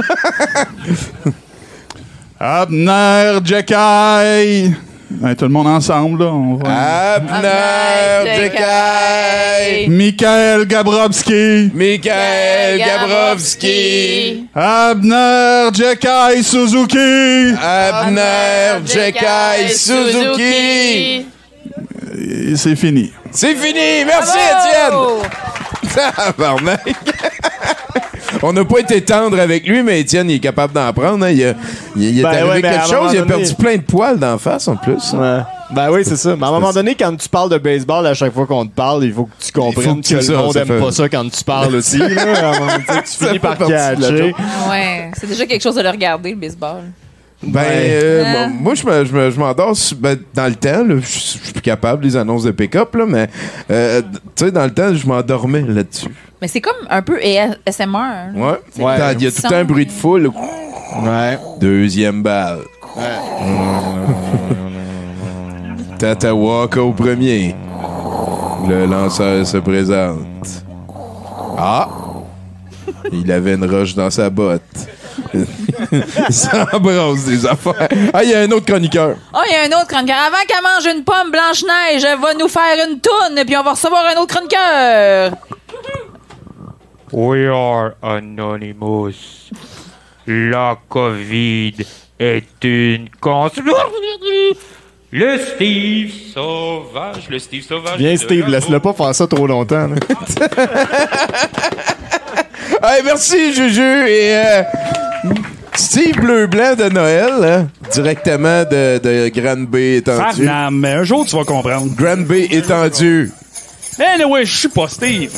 Abner 2.40 3.38
Jekai! 3.44 4.72
Hey, 5.20 5.36
tout 5.36 5.44
le 5.44 5.50
monde 5.50 5.66
ensemble, 5.66 6.24
là. 6.24 6.30
On 6.32 6.54
va... 6.56 7.14
Abner 7.14 8.30
Jekai! 8.36 9.88
Michael 9.88 10.66
Gabrowski! 10.66 11.70
Michael 11.74 12.78
Gabrovski! 12.78 14.48
Abner 14.54 15.68
Jekai 15.72 16.42
Suzuki! 16.42 17.54
Abner 17.60 18.80
Jekai 18.86 19.68
Suzuki! 19.68 21.26
Et 22.18 22.56
c'est 22.56 22.76
fini. 22.76 23.12
C'est 23.30 23.54
fini! 23.54 24.04
Merci, 24.06 24.38
Bravo! 24.88 25.18
Étienne! 25.84 26.12
Tabarnak! 26.16 26.86
On 28.44 28.52
n'a 28.52 28.64
pas 28.64 28.78
été 28.80 29.00
tendre 29.02 29.38
avec 29.38 29.66
lui, 29.66 29.82
mais 29.82 30.00
Étienne, 30.00 30.28
il 30.30 30.36
est 30.36 30.40
capable 30.40 30.72
d'en 30.72 30.92
prendre. 30.92 31.24
hein. 31.24 31.30
Il, 31.30 31.44
a- 31.44 31.54
il- 31.96 32.02
il 32.02 32.18
est 32.18 32.22
Ben 32.22 32.28
arrivé 32.30 32.48
ouais, 32.50 32.62
quelque 32.62 32.86
chose. 32.88 33.10
Il 33.12 33.18
a 33.18 33.22
donné- 33.22 33.26
perdu 33.36 33.54
plein 33.54 33.76
de 33.76 33.82
poils 33.82 34.18
d'en 34.18 34.36
face, 34.38 34.66
en 34.68 34.76
plus. 34.76 35.12
Ouais. 35.12 35.38
Ben 35.70 35.90
oui, 35.90 36.02
c'est 36.04 36.16
ça. 36.16 36.36
Mais 36.36 36.44
à 36.44 36.48
un 36.48 36.52
moment 36.52 36.72
donné, 36.72 36.94
quand 36.94 37.16
tu 37.16 37.28
parles 37.28 37.48
de 37.48 37.56
baseball, 37.58 38.06
à 38.06 38.12
chaque 38.14 38.34
fois 38.34 38.44
qu'on 38.46 38.66
te 38.66 38.74
parle, 38.74 39.04
il 39.04 39.12
faut 39.12 39.24
que 39.24 39.30
tu 39.42 39.52
comprennes 39.52 39.96
que 39.96 40.00
que, 40.02 40.06
tu 40.08 40.14
le 40.16 40.20
ça, 40.22 40.32
monde 40.34 40.52
ça 40.52 40.60
aime 40.60 40.66
fait- 40.66 40.80
pas 40.80 40.92
ça 40.92 41.08
quand 41.08 41.28
tu 41.30 41.44
parles 41.44 41.74
aussi. 41.76 41.98
là. 41.98 42.06
À 42.06 42.48
un 42.48 42.58
moment 42.58 42.66
donné, 42.72 43.00
tu 43.04 43.24
finis 43.26 43.38
par 43.38 43.56
catcher. 43.56 44.34
Ouais, 44.68 45.10
c'est 45.18 45.26
déjà 45.28 45.46
quelque 45.46 45.62
chose 45.62 45.76
de 45.76 45.82
le 45.82 45.90
regarder, 45.90 46.30
le 46.30 46.36
baseball. 46.36 46.82
Ben, 47.44 47.60
Ouais. 47.60 47.66
euh, 47.90 48.24
moi- 48.24 48.48
moi, 48.60 48.74
je 48.74 48.86
me- 48.86 49.04
je 49.04 49.12
me- 49.12 49.30
je 49.30 49.38
m'endors 49.40 49.76
ben, 49.98 50.16
dans 50.34 50.46
le 50.46 50.54
temps. 50.54 50.84
Je 50.88 51.00
suis 51.06 51.38
plus 51.52 51.60
capable 51.60 52.02
des 52.04 52.16
annonces 52.16 52.44
de 52.44 52.52
pick-up, 52.52 52.94
là, 52.94 53.04
mais 53.06 53.28
euh, 53.70 54.00
tu 54.36 54.44
sais, 54.44 54.50
dans 54.52 54.64
le 54.64 54.70
temps, 54.70 54.94
je 54.94 55.06
m'endormais 55.06 55.62
là-dessus. 55.62 56.08
Mais 56.40 56.46
c'est 56.48 56.60
comme 56.60 56.76
un 56.88 57.02
peu 57.02 57.18
ASMR. 57.20 57.96
hein. 57.96 58.32
Ouais. 58.36 58.60
Il 58.76 58.82
y 59.22 59.26
a 59.26 59.30
tout 59.30 59.40
le 59.44 59.48
temps 59.48 59.54
un 59.56 59.64
bruit 59.64 59.86
de 59.86 59.90
foule. 59.92 60.28
Ouais. 60.28 61.38
Deuxième 61.60 62.22
balle. 62.22 62.60
Tata 65.98 66.34
Walker 66.34 66.80
au 66.80 66.92
premier. 66.92 67.54
Le 68.68 68.86
lanceur 68.86 69.46
se 69.46 69.56
présente. 69.58 70.18
Ah! 71.58 71.88
Il 73.12 73.30
avait 73.30 73.54
une 73.54 73.68
roche 73.68 73.94
dans 73.94 74.10
sa 74.10 74.30
botte. 74.30 74.62
Il 76.28 76.34
s'embrasse 76.34 77.24
des 77.24 77.46
affaires. 77.46 77.88
Ah, 78.12 78.22
il 78.22 78.30
y 78.30 78.34
a 78.34 78.40
un 78.40 78.50
autre 78.50 78.66
chroniqueur. 78.66 79.16
Oh, 79.34 79.38
il 79.48 79.52
y 79.52 79.56
a 79.56 79.62
un 79.62 79.80
autre 79.80 79.88
chroniqueur. 79.88 80.16
Avant 80.26 80.42
qu'elle 80.46 80.62
mange 80.62 80.86
une 80.96 81.04
pomme 81.04 81.30
Blanche-Neige, 81.30 82.04
elle 82.04 82.18
va 82.20 82.34
nous 82.34 82.48
faire 82.48 82.86
une 82.88 83.00
toune, 83.00 83.44
puis 83.44 83.56
on 83.56 83.62
va 83.62 83.72
recevoir 83.72 84.04
un 84.06 84.20
autre 84.20 84.34
chroniqueur. 84.34 85.32
We 87.12 87.46
are 87.48 87.92
Anonymous. 88.02 89.50
La 90.26 90.78
COVID 90.88 91.74
est 92.18 92.64
une 92.64 93.08
cons... 93.20 93.50
Le 95.14 95.36
Steve 95.38 96.10
sauvage, 96.32 97.28
le 97.28 97.38
Steve 97.38 97.62
sauvage. 97.64 97.98
Bien, 97.98 98.12
de 98.12 98.16
Steve, 98.16 98.44
la 98.48 98.60
laisse-le 98.60 98.80
pas 98.80 98.94
faire 98.94 99.14
ça 99.14 99.26
trop 99.26 99.46
longtemps. 99.46 99.88
là. 99.88 99.96
Hey, 102.84 103.02
merci, 103.04 103.52
Juju. 103.54 104.08
Et 104.08 104.34
euh, 104.34 104.62
Steve 105.74 106.16
Bleu-Blanc 106.16 106.74
de 106.76 106.88
Noël, 106.88 107.32
hein, 107.44 107.68
directement 107.92 108.64
de, 108.64 108.98
de 108.98 109.28
Grande 109.28 109.66
Bay 109.66 109.96
étendue. 109.96 110.46
Farnham, 110.46 110.78
mais 110.78 110.92
un 110.92 111.04
jour, 111.04 111.24
tu 111.26 111.36
vas 111.36 111.44
comprendre. 111.44 111.94
Grande 111.94 112.24
Bay 112.24 112.48
étendue. 112.50 113.30
Anyway, 113.98 114.44
je 114.44 114.56
suis 114.56 114.68
pas 114.68 114.88
Steve. 114.88 115.32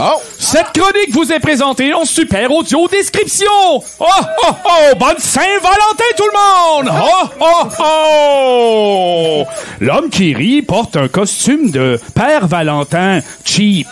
Oh! 0.00 0.22
Cette 0.38 0.72
chronique 0.72 1.12
vous 1.12 1.32
est 1.32 1.40
présentée 1.40 1.92
en 1.92 2.04
super 2.04 2.50
audio 2.52 2.86
description. 2.86 3.46
Oh, 3.74 3.82
oh, 4.00 4.46
oh! 4.64 4.96
Bonne 4.96 5.18
Saint-Valentin, 5.18 6.04
tout 6.16 6.24
le 6.24 6.84
monde! 6.86 6.92
Oh, 6.94 7.28
oh, 7.40 7.68
oh! 7.80 9.44
L'homme 9.80 10.08
qui 10.08 10.34
rit 10.34 10.62
porte 10.62 10.96
un 10.96 11.08
costume 11.08 11.70
de 11.70 11.98
Père 12.14 12.46
Valentin 12.46 13.20
cheap. 13.44 13.88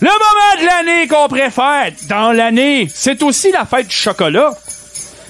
Le 0.00 0.08
moment 0.08 0.60
de 0.60 0.66
l'année 0.66 1.08
qu'on 1.08 1.28
préfère 1.28 1.90
dans 2.08 2.32
l'année, 2.32 2.86
c'est 2.92 3.22
aussi 3.22 3.50
la 3.50 3.64
fête 3.64 3.88
du 3.88 3.96
chocolat. 3.96 4.50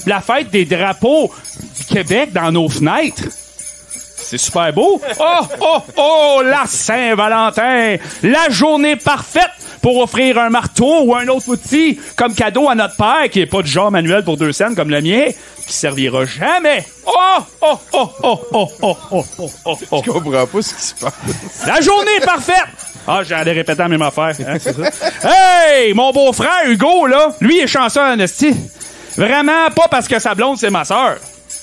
La 0.07 0.21
fête 0.21 0.51
des 0.51 0.65
drapeaux 0.65 1.33
du 1.77 1.85
Québec 1.85 2.33
dans 2.33 2.51
nos 2.51 2.69
fenêtres. 2.69 3.23
C'est 4.17 4.39
super 4.39 4.73
beau. 4.73 5.01
Oh, 5.21 5.41
oh, 5.61 5.79
oh, 5.97 6.43
la 6.45 6.67
Saint-Valentin! 6.67 7.97
La 8.25 8.51
journée 8.51 8.97
parfaite 8.97 9.53
pour 9.83 9.99
offrir 9.99 10.37
un 10.39 10.51
marteau 10.51 11.03
ou 11.05 11.15
un 11.15 11.29
autre 11.29 11.49
outil 11.49 12.01
comme 12.17 12.35
cadeau 12.35 12.69
à 12.69 12.75
notre 12.75 12.97
père, 12.97 13.31
qui 13.31 13.41
est 13.41 13.47
pas 13.47 13.63
du 13.63 13.71
genre 13.71 13.93
manuel 13.93 14.25
pour 14.25 14.37
deux 14.37 14.51
cents 14.51 14.75
comme 14.75 14.91
le 14.91 15.01
mien, 15.01 15.27
qui 15.65 15.73
servira 15.73 16.25
jamais. 16.25 16.85
Oh, 17.07 17.13
oh, 17.61 17.79
oh, 17.93 18.11
oh, 18.25 18.41
oh, 18.53 18.69
oh, 18.83 18.97
oh, 19.13 19.25
oh, 19.39 19.53
oh, 19.65 19.79
oh. 19.93 20.03
Je 20.05 20.11
comprends 20.11 20.47
pas 20.47 20.63
ce 20.63 20.75
qui 20.75 20.83
se 20.83 20.95
passe. 20.97 21.13
La 21.69 21.81
journée 21.81 22.19
parfaite! 22.25 22.96
Ah, 23.09 23.23
j'allais 23.23 23.53
répéter 23.53 23.79
la 23.83 23.89
même 23.89 24.03
affaire. 24.03 24.33
hein? 24.47 24.59
Hey! 25.25 25.95
Mon 25.95 26.13
beau-frère, 26.13 26.65
Hugo, 26.67 27.07
là, 27.07 27.29
lui, 27.41 27.59
est 27.61 27.67
chanceux 27.67 28.01
en 28.01 28.19
esti. 28.19 28.55
Vraiment 29.17 29.71
pas 29.75 29.89
parce 29.89 30.07
que 30.09 30.19
sa 30.19 30.35
blonde, 30.35 30.59
c'est 30.59 30.71
ma 30.71 30.85
sœur. 30.85 31.17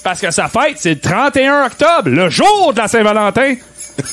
Parce 0.03 0.19
que 0.19 0.31
sa 0.31 0.47
fête, 0.47 0.77
c'est 0.77 0.95
le 0.95 0.99
31 0.99 1.65
octobre, 1.65 2.09
le 2.09 2.29
jour 2.29 2.73
de 2.73 2.79
la 2.79 2.87
Saint-Valentin. 2.87 3.55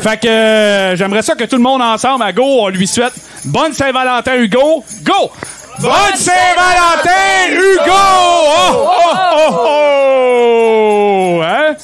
fait 0.00 0.20
que 0.20 0.28
euh, 0.28 0.94
j'aimerais 0.96 1.22
ça 1.22 1.34
que 1.34 1.44
tout 1.44 1.56
le 1.56 1.62
monde 1.62 1.82
ensemble, 1.82 2.22
à 2.22 2.32
Go, 2.32 2.44
on 2.44 2.68
lui 2.68 2.86
souhaite 2.86 3.14
bonne 3.46 3.72
Saint-Valentin, 3.72 4.36
Hugo. 4.36 4.84
Go! 5.02 5.32
Bonne 5.80 6.16
Saint-Valentin, 6.16 7.50
Hugo! 7.50 7.90
Oh, 7.90 8.88
oh, 8.88 9.50
oh, 9.50 11.38
oh! 11.38 11.42
Hein? 11.44 11.74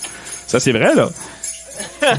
Ça, 0.46 0.60
c'est 0.60 0.72
vrai, 0.72 0.94
là. 0.94 1.08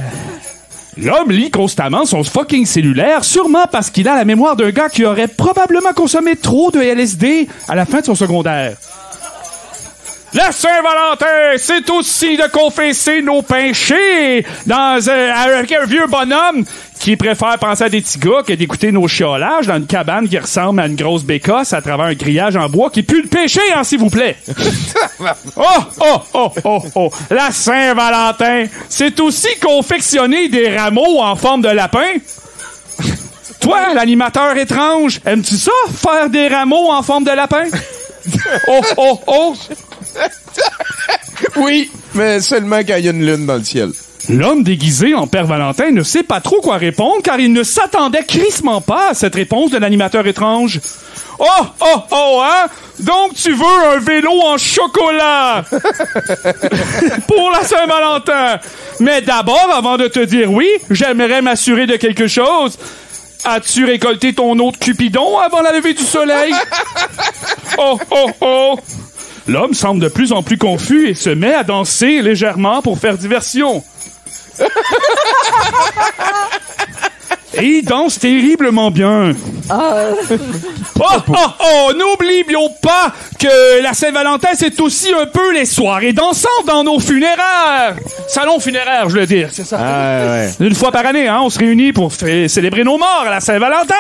L'homme 0.98 1.32
lit 1.32 1.52
constamment 1.52 2.06
son 2.06 2.24
fucking 2.24 2.66
cellulaire, 2.66 3.24
sûrement 3.24 3.66
parce 3.72 3.90
qu'il 3.90 4.08
a 4.10 4.16
la 4.16 4.26
mémoire 4.26 4.56
d'un 4.56 4.72
gars 4.72 4.90
qui 4.90 5.06
aurait 5.06 5.30
probablement 5.30 5.94
consommé 5.94 6.36
trop 6.36 6.70
de 6.72 6.80
LSD 6.80 7.48
à 7.70 7.76
la 7.76 7.86
fin 7.86 8.02
de 8.02 8.06
son 8.06 8.16
secondaire. 8.16 8.76
La 10.34 10.54
Saint-Valentin, 10.54 11.58
c'est 11.58 11.90
aussi 11.90 12.38
de 12.38 12.48
confesser 12.50 13.22
nos 13.22 13.42
péchés 13.42 14.46
dans 14.66 15.10
un, 15.10 15.30
avec 15.30 15.70
un 15.74 15.86
vieux 15.86 16.08
bonhomme 16.08 16.64
qui 17.02 17.18
préfère 17.18 17.58
penser 17.60 17.84
à 17.84 17.90
des 17.90 18.00
petits 18.00 18.18
gars 18.18 18.42
que 18.48 18.54
d'écouter 18.54 18.94
nos 18.94 19.10
chiolages 19.10 19.68
dans 19.68 19.76
une 19.76 19.88
cabane 19.88 20.30
qui 20.30 20.38
ressemble 20.38 20.80
à 20.80 20.88
une 20.88 20.96
grosse 20.96 21.26
bécasse 21.26 21.74
à 21.74 21.82
travers 21.82 22.06
un 22.06 22.14
grillage 22.14 22.56
en 22.56 22.70
bois 22.70 22.90
qui 22.90 23.04
pue 23.04 23.24
le 23.24 23.28
péché, 23.28 23.60
hein, 23.76 23.84
s'il 23.84 24.00
vous 24.00 24.10
plaît. 24.10 24.38
Oh, 25.56 25.64
oh, 26.00 26.22
oh, 26.34 26.52
oh, 26.64 26.84
oh. 26.96 27.10
La 27.30 27.52
Saint-Valentin, 27.52 28.66
c'est 28.90 29.20
aussi 29.20 29.50
confectionner 29.62 30.50
des 30.50 30.76
rameaux 30.76 31.22
en 31.22 31.36
forme 31.36 31.62
de 31.62 31.70
lapin. 31.70 32.14
Toi, 33.60 33.94
l'animateur 33.94 34.58
étrange, 34.58 35.20
aimes-tu 35.26 35.56
ça, 35.58 35.72
faire 35.96 36.30
des 36.30 36.48
rameaux 36.48 36.92
en 36.92 37.04
forme 37.04 37.26
de 37.26 37.32
lapin? 37.32 37.66
Oh, 38.68 38.82
oh, 38.98 39.20
oh! 39.26 39.56
Oui, 41.58 41.92
mais 42.14 42.40
seulement 42.40 42.78
quand 42.78 42.96
il 42.98 43.06
y 43.06 43.08
a 43.08 43.12
une 43.12 43.26
lune 43.26 43.46
dans 43.46 43.56
le 43.58 43.64
ciel. 43.64 43.92
L'homme 44.30 44.64
déguisé 44.64 45.16
en 45.16 45.28
Père 45.28 45.46
Valentin 45.46 45.92
ne 45.92 46.04
sait 46.04 46.24
pas 46.24 46.40
trop 46.40 46.62
quoi 46.62 46.78
répondre 46.78 47.22
car 47.24 47.40
il 47.40 47.52
ne 47.52 47.64
s'attendait 47.64 48.24
crissement 48.24 48.80
pas 48.80 49.10
à 49.10 49.14
cette 49.14 49.36
réponse 49.36 49.72
de 49.72 49.78
l'animateur 49.78 50.26
étrange. 50.28 50.80
Oh, 51.40 51.66
oh, 51.80 52.02
oh, 52.12 52.42
hein? 52.44 52.68
Donc 53.00 53.34
tu 53.34 53.52
veux 53.52 53.96
un 53.96 53.98
vélo 54.00 54.32
en 54.44 54.58
chocolat? 54.58 55.64
Pour 57.28 57.52
la 57.52 57.64
Saint-Valentin. 57.64 58.60
Mais 59.00 59.22
d'abord, 59.22 59.70
avant 59.74 59.98
de 59.98 60.08
te 60.08 60.20
dire 60.20 60.52
oui, 60.52 60.70
j'aimerais 60.92 61.42
m'assurer 61.42 61.88
de 61.88 61.96
quelque 61.96 62.28
chose. 62.28 62.78
As-tu 63.44 63.86
récolté 63.86 64.34
ton 64.34 64.60
autre 64.60 64.78
Cupidon 64.78 65.40
avant 65.40 65.62
la 65.62 65.72
levée 65.72 65.94
du 65.94 66.04
soleil? 66.04 66.54
Oh, 67.78 67.98
oh, 68.12 68.30
oh! 68.42 68.80
L'homme 69.52 69.74
semble 69.74 70.02
de 70.02 70.08
plus 70.08 70.32
en 70.32 70.44
plus 70.44 70.58
confus 70.58 71.10
et 71.10 71.14
se 71.14 71.30
met 71.30 71.54
à 71.54 71.66
danser 71.66 72.22
légèrement 72.22 72.82
pour 72.82 72.98
faire 72.98 73.18
diversion. 73.18 73.84
Et 77.56 77.66
il 77.66 77.84
danse 77.84 78.18
terriblement 78.18 78.92
bien. 78.92 79.34
Oh, 79.70 79.74
oh, 81.02 81.34
oh, 81.60 81.92
n'oublions 81.94 82.70
pas 82.82 83.14
que 83.38 83.84
la 83.84 83.94
Saint-Valentin, 83.94 84.48
c'est 84.56 84.80
aussi 84.80 85.14
un 85.14 85.26
peu 85.26 85.52
les 85.54 85.66
soirées 85.66 86.14
dansantes 86.14 86.66
dans 86.66 86.86
nos 86.86 87.02
funéraires. 87.02 87.98
Salon 88.30 88.58
funéraire, 88.62 89.10
je 89.10 89.18
veux 89.18 89.26
dire, 89.26 89.50
c'est 89.52 89.66
ça. 89.66 90.48
Une 90.62 90.76
fois 90.76 90.94
par 90.94 91.06
année, 91.06 91.28
hein, 91.28 91.40
on 91.42 91.50
se 91.50 91.60
réunit 91.60 91.92
pour 91.92 92.14
célébrer 92.14 92.86
nos 92.86 92.98
morts 92.98 93.26
à 93.28 93.32
la 93.32 93.42
Saint-Valentin. 93.42 93.96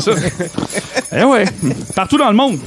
Ça. 0.00 0.12
eh 1.14 1.24
ouais, 1.24 1.44
partout 1.94 2.16
dans 2.16 2.30
le 2.30 2.36
monde. 2.36 2.60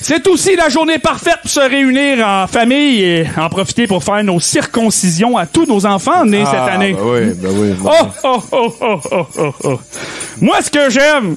C'est 0.00 0.26
aussi 0.28 0.54
la 0.56 0.68
journée 0.68 0.98
parfaite 0.98 1.38
pour 1.42 1.50
se 1.50 1.60
réunir 1.60 2.24
en 2.26 2.46
famille 2.46 3.02
et 3.02 3.26
en 3.38 3.48
profiter 3.48 3.86
pour 3.86 4.04
faire 4.04 4.22
nos 4.22 4.38
circoncisions 4.40 5.36
à 5.36 5.46
tous 5.46 5.66
nos 5.66 5.86
enfants 5.86 6.24
nés 6.24 6.44
Ah, 6.46 6.50
cette 6.50 6.74
année. 6.74 6.92
ben 6.92 7.02
oui, 7.02 7.20
ben 7.34 7.50
oui. 7.52 7.74
Oh, 7.84 8.06
oh, 8.24 8.42
oh, 8.52 8.74
oh, 8.80 9.00
oh, 9.10 9.26
oh, 9.38 9.54
oh. 9.64 9.80
Moi, 10.42 10.60
ce 10.62 10.70
que 10.70 10.90
j'aime, 10.90 11.36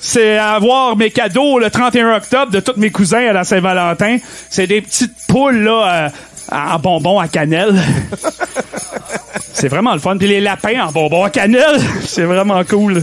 c'est 0.00 0.38
avoir 0.38 0.96
mes 0.96 1.10
cadeaux 1.10 1.58
le 1.58 1.68
31 1.68 2.16
octobre 2.16 2.52
de 2.52 2.60
tous 2.60 2.78
mes 2.78 2.90
cousins 2.90 3.26
à 3.28 3.32
la 3.32 3.44
Saint-Valentin. 3.44 4.18
C'est 4.50 4.68
des 4.68 4.80
petites 4.80 5.14
poules, 5.26 5.64
là, 5.64 6.10
euh, 6.52 6.54
en 6.74 6.78
bonbons 6.78 7.18
à 7.18 7.26
cannelle. 7.26 7.74
c'est 9.52 9.68
vraiment 9.68 9.94
le 9.94 10.00
fun. 10.00 10.16
Puis 10.16 10.28
les 10.28 10.40
lapins 10.40 10.86
en 10.86 10.92
bonbons 10.92 11.24
à 11.24 11.30
cannelle, 11.30 11.80
c'est 12.06 12.24
vraiment 12.24 12.62
cool. 12.64 13.02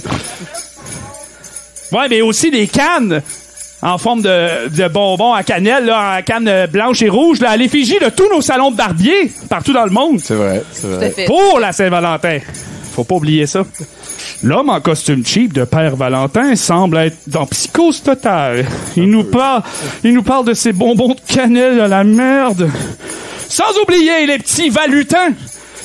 Ouais, 1.92 2.08
mais 2.10 2.22
aussi 2.22 2.50
des 2.50 2.68
cannes 2.68 3.22
en 3.84 3.98
forme 3.98 4.22
de, 4.22 4.70
de 4.70 4.88
bonbons 4.88 5.34
à 5.34 5.44
cannelle, 5.44 5.86
là, 5.86 6.18
en 6.20 6.22
canne 6.24 6.68
blanche 6.72 7.02
et 7.02 7.10
rouge, 7.10 7.42
là, 7.42 7.52
à 7.52 7.58
l'effigie 7.58 8.00
de 8.00 8.10
tous 8.10 8.30
nos 8.34 8.42
salons 8.42 8.72
de 8.72 8.78
barbier 8.78 9.32
partout 9.50 9.74
dans 9.74 9.84
le 9.84 9.92
monde. 9.92 10.20
C'est 10.24 10.36
vrai, 10.36 10.64
c'est 10.72 11.10
fait. 11.12 11.26
Pour 11.26 11.60
la 11.60 11.74
Saint-Valentin. 11.74 12.40
Faut 12.96 13.04
pas 13.04 13.16
oublier 13.16 13.46
ça. 13.46 13.64
L'homme 14.44 14.70
en 14.70 14.80
costume 14.80 15.26
cheap 15.26 15.52
de 15.52 15.64
Père 15.64 15.96
Valentin 15.96 16.56
semble 16.56 16.98
être 16.98 17.18
dans 17.28 17.46
psychose 17.46 18.04
totale. 18.04 18.66
Il 18.96 19.10
nous 19.10 19.24
parle, 19.24 19.64
il 20.04 20.14
nous 20.14 20.24
parle 20.24 20.46
de 20.46 20.54
ses 20.54 20.74
bonbons 20.74 21.16
de 21.16 21.34
cannelle 21.34 21.82
à 21.82 21.88
la 21.88 22.04
merde. 22.04 22.70
Sans 23.50 23.78
oublier 23.82 24.26
les 24.28 24.38
petits 24.38 24.70
valutins. 24.70 25.32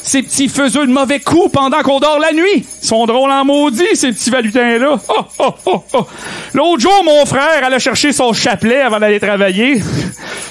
Ces 0.09 0.23
petits 0.23 0.49
faiseux 0.49 0.87
de 0.87 0.91
mauvais 0.91 1.21
coups 1.21 1.53
pendant 1.53 1.83
qu'on 1.83 2.01
dort 2.01 2.19
la 2.19 2.33
nuit. 2.33 2.65
Ils 2.83 2.87
sont 2.87 3.05
drôles 3.05 3.31
en 3.31 3.45
maudit, 3.45 3.95
ces 3.95 4.11
petits 4.11 4.31
valutins-là. 4.31 4.99
Oh, 5.07 5.25
oh, 5.39 5.55
oh, 5.67 5.85
oh. 5.93 6.07
L'autre 6.55 6.81
jour, 6.81 7.05
mon 7.05 7.27
frère 7.27 7.63
allait 7.63 7.79
chercher 7.79 8.13
son 8.13 8.33
chapelet 8.33 8.81
avant 8.81 9.01
d'aller 9.01 9.21
travailler. 9.21 9.83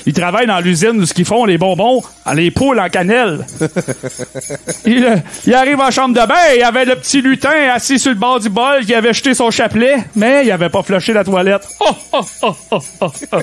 Il 0.06 0.14
travaille 0.14 0.46
dans 0.46 0.60
l'usine 0.60 1.02
où 1.02 1.08
ce 1.08 1.14
qu'ils 1.16 1.26
font, 1.26 1.44
les 1.46 1.58
bonbons, 1.58 2.04
à 2.24 2.36
les 2.36 2.52
poules 2.52 2.80
en 2.80 2.88
cannelle. 2.90 3.48
Il, 4.86 5.04
euh, 5.04 5.16
il 5.48 5.56
arrive 5.56 5.80
en 5.80 5.90
chambre 5.90 6.14
de 6.14 6.26
bain, 6.28 6.36
il 6.54 6.60
y 6.60 6.64
avait 6.64 6.86
le 6.86 6.96
petit 6.96 7.22
lutin 7.22 7.50
assis 7.74 7.98
sur 7.98 8.12
le 8.12 8.18
bord 8.18 8.40
du 8.40 8.50
bol 8.50 8.86
qui 8.86 8.94
avait 8.94 9.12
jeté 9.14 9.34
son 9.34 9.50
chapelet, 9.50 9.96
mais 10.16 10.46
il 10.46 10.52
avait 10.52 10.70
pas 10.70 10.84
flushé 10.84 11.14
la 11.14 11.24
toilette. 11.24 11.68
Oh, 11.80 11.86
oh, 12.14 12.22
oh, 12.44 12.56
oh, 12.72 12.80
oh, 13.02 13.12
oh. 13.34 13.38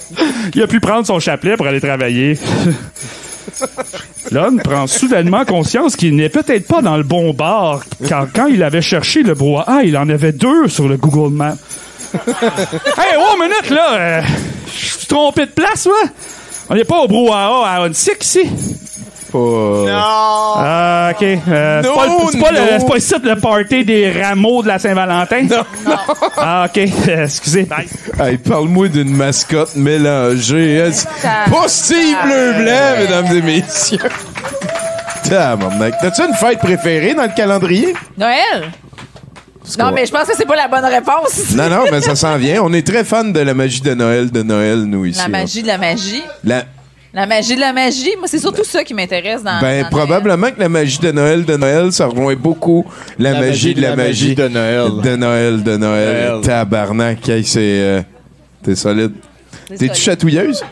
Il 0.55 0.63
a 0.63 0.67
pu 0.69 0.79
prendre 0.79 1.07
son 1.07 1.19
chapelet 1.19 1.57
pour 1.57 1.67
aller 1.67 1.81
travailler. 1.81 2.39
L'homme 4.31 4.61
prend 4.63 4.87
soudainement 4.87 5.45
conscience 5.45 5.97
qu'il 5.97 6.17
n'est 6.17 6.29
peut-être 6.29 6.67
pas 6.67 6.83
dans 6.83 6.97
le 6.97 7.03
bon 7.03 7.33
bar, 7.35 7.83
car 8.09 8.27
quand 8.35 8.47
il 8.47 8.63
avait 8.63 8.83
cherché 8.83 9.23
le 9.23 9.35
brouhaha, 9.35 9.83
il 9.85 9.97
en 9.97 10.09
avait 10.09 10.33
deux 10.33 10.69
sur 10.69 10.89
le 10.89 10.97
Google 10.97 11.33
Maps. 11.35 11.57
hey, 12.15 13.17
oh, 13.19 13.37
minute, 13.41 13.71
là! 13.71 13.95
euh, 13.95 14.23
Je 14.73 14.87
suis 14.99 15.07
trompé 15.07 15.47
de 15.47 15.51
place, 15.51 15.87
ouais? 15.87 16.11
On 16.71 16.75
n'est 16.75 16.85
pas 16.85 17.01
au 17.01 17.09
brouhaha 17.09 17.67
à 17.69 17.87
Onsic, 17.87 18.25
ici? 18.25 18.43
Non! 19.39 20.55
Ah, 20.57 21.11
OK. 21.13 21.23
Euh, 21.23 21.83
c'est 21.83 21.89
Non, 21.89 21.95
pas, 21.95 22.07
le- 22.07 22.13
c'est 22.33 22.39
pas, 22.41 22.51
le- 22.53 22.59
non. 22.59 22.67
c'est 22.79 22.87
pas 22.89 22.97
ici 22.97 23.15
le 23.23 23.37
party 23.37 23.85
des 23.85 24.11
rameaux 24.23 24.63
de 24.63 24.69
la 24.69 24.79
Saint-Valentin? 24.79 25.43
Non. 25.51 25.97
Ah, 26.37 26.67
OK. 26.69 26.79
Euh, 27.09 27.25
excusez. 27.25 27.67
Hey, 28.21 28.39
parle-moi 28.39 28.89
d'une 28.89 29.15
mascotte 29.17 29.75
mélangée. 29.77 30.85
C'est 30.93 31.09
Pas 31.51 31.69
Steve 31.69 32.17
Bleu-Blanc, 32.25 32.99
mesdames 32.99 33.37
et 33.37 33.43
messieurs? 33.43 33.99
T'as-tu 35.25 36.23
une 36.23 36.35
fête 36.35 36.59
préférée 36.59 37.15
dans 37.15 37.23
le 37.23 37.35
calendrier? 37.35 37.95
Noël? 38.17 38.71
Non, 39.79 39.91
mais 39.93 40.05
je 40.05 40.13
pense 40.13 40.29
que 40.29 40.37
c'est 40.37 40.45
pas 40.47 40.57
la 40.57 40.69
bonne 40.69 40.85
réponse. 40.85 41.51
Non, 41.55 41.71
non, 41.71 41.85
mais 41.91 42.03
ça 42.03 42.15
s'en 42.15 42.37
vient. 42.37 42.61
On 42.63 42.73
est 42.75 42.87
très 42.87 43.03
fans 43.05 43.25
de 43.25 43.41
la 43.41 43.55
magie 43.55 43.81
de 43.81 43.95
Noël, 43.95 44.31
de 44.31 44.43
Noël, 44.43 44.83
nous, 44.85 45.07
ici. 45.07 45.19
La 45.19 45.25
là. 45.25 45.39
magie 45.41 45.63
de 45.63 45.67
la 45.69 45.79
magie. 45.79 46.23
La- 46.45 46.65
La 47.15 47.27
magie 47.27 47.55
de 47.55 47.61
la 47.61 47.73
magie. 47.73 48.17
Moi, 48.19 48.27
c'est 48.27 48.41
surtout 48.41 48.65
ça 48.65 48.83
qui 48.83 48.93
m'intéresse 48.93 49.43
dans. 49.45 49.61
Ben, 49.61 49.85
dans 49.85 49.89
probablement 49.89 50.51
que 50.51 50.59
la 50.59 50.69
magie 50.69 50.99
de 50.99 51.13
Noël 51.13 51.45
de 51.45 51.57
Noël, 51.57 51.93
ça 51.93 52.07
rejoint 52.07 52.35
beaucoup 52.35 52.85
la, 53.19 53.39
magie, 53.39 53.73
de 53.73 53.81
la, 53.81 53.95
magie 53.95 54.35
de 54.35 54.49
Noël. 54.49 54.91
De 55.01 55.15
Noël, 55.15 55.63
de 55.63 55.77
Noël. 55.77 56.29
Noël. 56.29 56.41
Tabarnak, 56.43 57.29
hey, 57.29 57.45
c'est... 57.45 57.61
euh, 57.61 58.03
T'es 58.65 58.75
solide. 58.75 59.13
T'es-tu 59.79 60.01
chatouilleuse? 60.01 60.65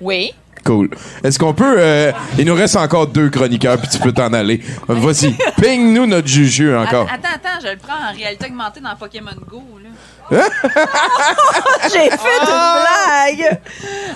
Oui. 0.00 0.32
Cool. 0.64 0.90
Est-ce 1.22 1.38
qu'on 1.38 1.52
peut... 1.54 1.76
euh, 1.78 2.12
il 2.38 2.46
nous 2.46 2.54
reste 2.54 2.76
encore 2.76 3.06
deux 3.08 3.28
chroniqueurs, 3.28 3.78
puis 3.78 3.88
tu 3.88 3.98
peux 3.98 4.12
t'en 4.12 4.32
aller. 4.32 4.60
Vas-y, 4.88 5.34
ping-nous 5.60 6.06
notre 6.06 6.28
juju 6.28 6.74
encore. 6.74 7.08
Attends, 7.12 7.28
attends, 7.34 7.60
je 7.62 7.72
le 7.72 7.76
prends 7.78 8.10
en 8.10 8.16
réalité 8.16 8.46
augmentée 8.46 8.80
dans 8.80 8.94
Pokémon 8.96 9.30
Go, 9.50 9.62
là. 9.82 9.83
J'ai 11.92 12.10
fait 12.10 12.38
une 12.40 12.46
blague! 12.46 13.60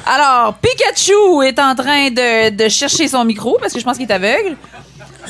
Alors, 0.07 0.55
Pikachu 0.55 1.43
est 1.45 1.59
en 1.59 1.75
train 1.75 2.11
de, 2.11 2.51
de 2.51 2.69
chercher 2.69 3.09
son 3.09 3.25
micro 3.25 3.59
parce 3.61 3.73
que 3.73 3.79
je 3.79 3.85
pense 3.85 3.99
qu'il 3.99 4.09
est 4.11 4.15
aveugle. 4.15 4.57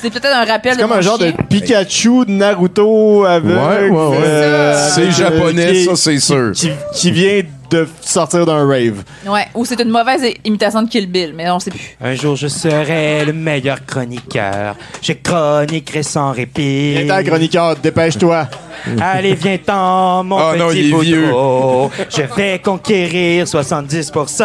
C'est 0.01 0.11
peut-être 0.11 0.35
un 0.35 0.45
rappel 0.45 0.73
C'est 0.73 0.79
de 0.79 0.83
comme 0.83 0.93
un 0.97 1.01
genre 1.01 1.19
chien. 1.19 1.33
de 1.33 1.43
Pikachu 1.49 2.25
de 2.27 2.31
Naruto 2.33 3.25
aveugle. 3.25 3.55
Ouais, 3.59 3.89
ouais, 3.91 4.07
ouais. 4.09 4.17
euh, 4.25 4.89
C'est 4.95 5.03
avec, 5.03 5.15
japonais, 5.15 5.73
qui- 5.73 5.85
ça, 5.85 5.97
c'est 5.97 6.19
sûr. 6.21 6.53
Qui, 6.55 6.71
qui 6.95 7.11
vient 7.11 7.43
de 7.71 7.87
sortir 8.01 8.47
d'un 8.47 8.67
rave. 8.67 9.03
Ouais, 9.27 9.47
ou 9.55 9.65
c'est 9.67 9.79
une 9.83 9.91
mauvaise 9.91 10.23
imitation 10.45 10.81
de 10.83 10.89
Kill 10.89 11.07
Bill, 11.07 11.35
mais 11.37 11.51
on 11.51 11.59
sait 11.61 11.71
plus. 11.71 11.97
Un 12.03 12.15
jour, 12.15 12.35
je 12.35 12.49
serai 12.49 13.25
le 13.27 13.33
meilleur 13.35 13.85
chroniqueur. 13.85 14.75
Je 15.03 15.13
chroniquerai 15.13 16.03
sans 16.03 16.33
répit. 16.33 17.03
Viens 17.05 17.23
chroniqueur, 17.23 17.77
dépêche-toi. 17.77 18.47
Allez, 19.01 19.35
viens-t'en, 19.35 20.25
mon 20.25 20.39
Oh 20.39 20.53
petit 20.71 20.91
non. 20.93 21.91
Je 22.09 22.23
vais 22.37 22.59
conquérir 22.61 23.45
70%. 23.45 24.45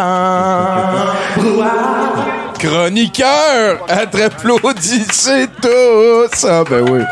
Chroniqueur, 2.64 3.84
applaudissez 3.90 5.48
tous. 5.60 6.44
Ah, 6.48 6.64
ben 6.64 6.88
oui. 6.90 7.02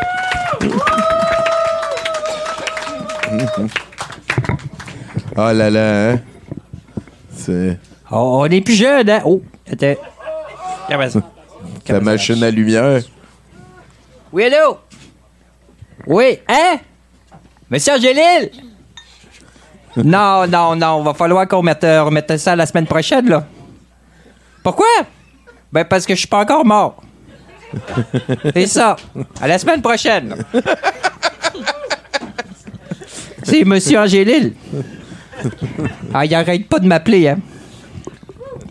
Oh 5.37 5.51
là 5.53 5.69
là, 5.69 6.09
hein? 6.09 6.19
C'est 7.35 7.77
Oh, 8.09 8.39
on 8.41 8.45
est 8.45 8.61
plus 8.61 8.73
jeune, 8.73 9.07
hein? 9.07 9.21
Oh, 9.25 9.43
attends. 9.71 9.93
La 11.87 11.99
machine 11.99 12.43
à 12.43 12.49
lumière. 12.49 13.01
Oui, 14.31 14.45
allô? 14.45 14.79
Oui, 16.07 16.39
hein? 16.49 16.79
Monsieur 17.69 17.93
Angélil? 17.93 18.49
non, 19.97 20.47
non, 20.47 20.75
non, 20.75 21.03
va 21.03 21.13
falloir 21.13 21.47
qu'on 21.47 21.61
mette, 21.61 21.83
euh, 21.83 22.03
remette 22.03 22.37
ça 22.37 22.55
la 22.55 22.65
semaine 22.65 22.87
prochaine, 22.87 23.29
là. 23.29 23.45
Pourquoi? 24.63 24.87
Ben, 25.73 25.83
parce 25.85 26.05
que 26.05 26.13
je 26.13 26.19
suis 26.19 26.27
pas 26.27 26.41
encore 26.41 26.63
mort. 26.63 27.01
C'est 28.53 28.67
ça. 28.67 28.95
À 29.41 29.47
la 29.47 29.57
semaine 29.57 29.81
prochaine. 29.81 30.35
C'est 33.41 33.63
Monsieur 33.65 33.97
Angélil. 33.99 34.53
Ah, 36.13 36.25
il 36.25 36.35
arrête 36.35 36.69
pas 36.69 36.77
de 36.77 36.85
m'appeler, 36.85 37.27
hein. 37.27 37.39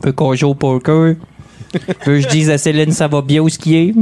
Veut 0.05 0.13
qu'on 0.13 0.33
joue 0.37 0.51
au 0.51 0.55
poker. 0.55 1.17
Que 2.01 2.21
je 2.21 2.29
dise 2.29 2.51
à 2.51 2.59
Céline 2.59 2.93
ça 2.93 3.09
va 3.09 3.21
bien 3.21 3.41
où 3.41 3.49
ce 3.49 3.59
qui 3.59 3.77
est. 3.77 3.95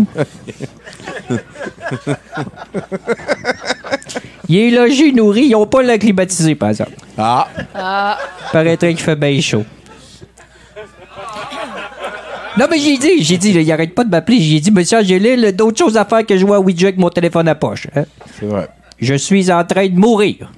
Il 4.47 4.59
est 4.59 4.71
logé, 4.71 5.13
nourri. 5.13 5.47
Ils 5.47 5.55
ont 5.55 5.67
pas 5.67 5.83
la 5.83 5.97
climatisé, 5.97 6.55
par 6.55 6.69
exemple. 6.69 6.93
Ah. 7.17 7.49
Ah. 7.75 8.19
Paraîtrait 8.53 8.93
qu'il 8.93 9.03
fait 9.03 9.17
bien 9.17 9.41
chaud. 9.41 9.65
Non, 12.59 12.67
mais 12.71 12.79
j'ai 12.79 12.99
dit, 12.99 13.23
j'ai 13.23 13.39
dit, 13.39 13.53
là, 13.53 13.61
il 13.61 13.73
arrête 13.73 13.95
pas 13.95 14.05
de 14.05 14.11
m'appeler. 14.11 14.41
J'ai 14.41 14.61
dit, 14.61 14.71
monsieur 14.71 14.99
Angélil, 14.99 15.53
d'autres 15.55 15.79
choses 15.79 15.97
à 15.97 16.05
faire 16.05 16.27
que 16.27 16.37
jouer 16.37 16.55
à 16.57 16.61
Ouija 16.61 16.89
avec 16.89 16.99
mon 16.99 17.09
téléphone 17.09 17.49
à 17.49 17.55
poche. 17.55 17.87
hein. 17.95 18.05
C'est 18.39 18.47
vrai. 18.47 18.69
Je 18.99 19.15
suis 19.15 19.51
en 19.53 19.65
train 19.65 19.89
de 19.89 19.99
mourir. 19.99 20.51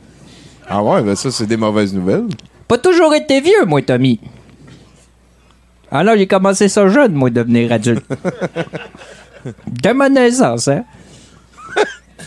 Ah 0.68 0.82
ouais, 0.82 1.02
ben 1.02 1.14
ça, 1.14 1.30
c'est 1.30 1.46
des 1.46 1.56
mauvaises 1.56 1.92
nouvelles. 1.94 2.24
Pas 2.66 2.78
toujours 2.78 3.14
été 3.14 3.40
vieux, 3.40 3.64
moi, 3.66 3.82
Tommy. 3.82 4.18
Alors, 5.90 6.16
j'ai 6.16 6.26
commencé 6.26 6.68
ça 6.68 6.88
jeune, 6.88 7.12
moi, 7.12 7.28
devenir 7.30 7.70
adulte. 7.72 8.04
De 9.66 9.90
ma 9.92 10.08
naissance, 10.08 10.68
hein. 10.68 10.84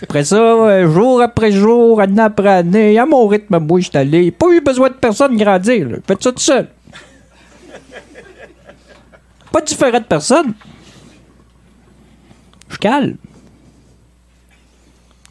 Après 0.04 0.26
ça, 0.26 0.36
euh, 0.36 0.92
jour 0.92 1.22
après 1.22 1.52
jour, 1.54 2.02
année 2.02 2.22
après 2.22 2.50
année, 2.50 3.00
à 3.00 3.06
mon 3.06 3.26
rythme, 3.28 3.58
moi, 3.60 3.80
je 3.80 3.86
suis 3.90 3.98
allé. 3.98 4.30
Pas 4.32 4.48
eu 4.52 4.60
besoin 4.62 4.90
de 4.90 4.96
personne 4.96 5.38
grandir, 5.38 5.88
là. 5.90 5.98
Faites 6.06 6.22
ça 6.22 6.32
tout 6.34 6.40
seul. 6.40 6.68
Pas 9.56 9.62
différent 9.62 10.00
de 10.00 10.04
personne. 10.04 10.54
Je 12.68 12.76
calme. 12.76 13.16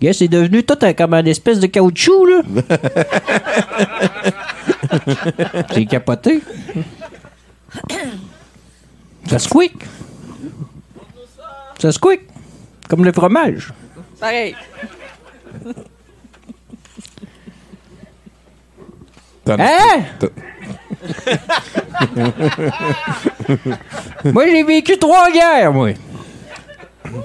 Yeah, 0.00 0.14
c'est 0.14 0.28
devenu 0.28 0.64
tout 0.64 0.78
un- 0.80 0.94
comme 0.94 1.12
un 1.12 1.26
espèce 1.26 1.60
de 1.60 1.66
caoutchouc, 1.66 2.24
là. 2.24 2.40
C'est 5.74 5.84
capoté. 5.84 6.42
Ça 9.28 9.38
squeak. 9.38 9.74
Ça 11.78 11.92
squeak. 11.92 12.22
Comme 12.88 13.04
le 13.04 13.12
fromage. 13.12 13.74
Pareil. 14.18 14.56
Hein? 19.46 20.04
moi, 24.24 24.46
j'ai 24.46 24.62
vécu 24.62 24.96
trois 24.98 25.30
guerres, 25.30 25.72
moi. 25.72 25.90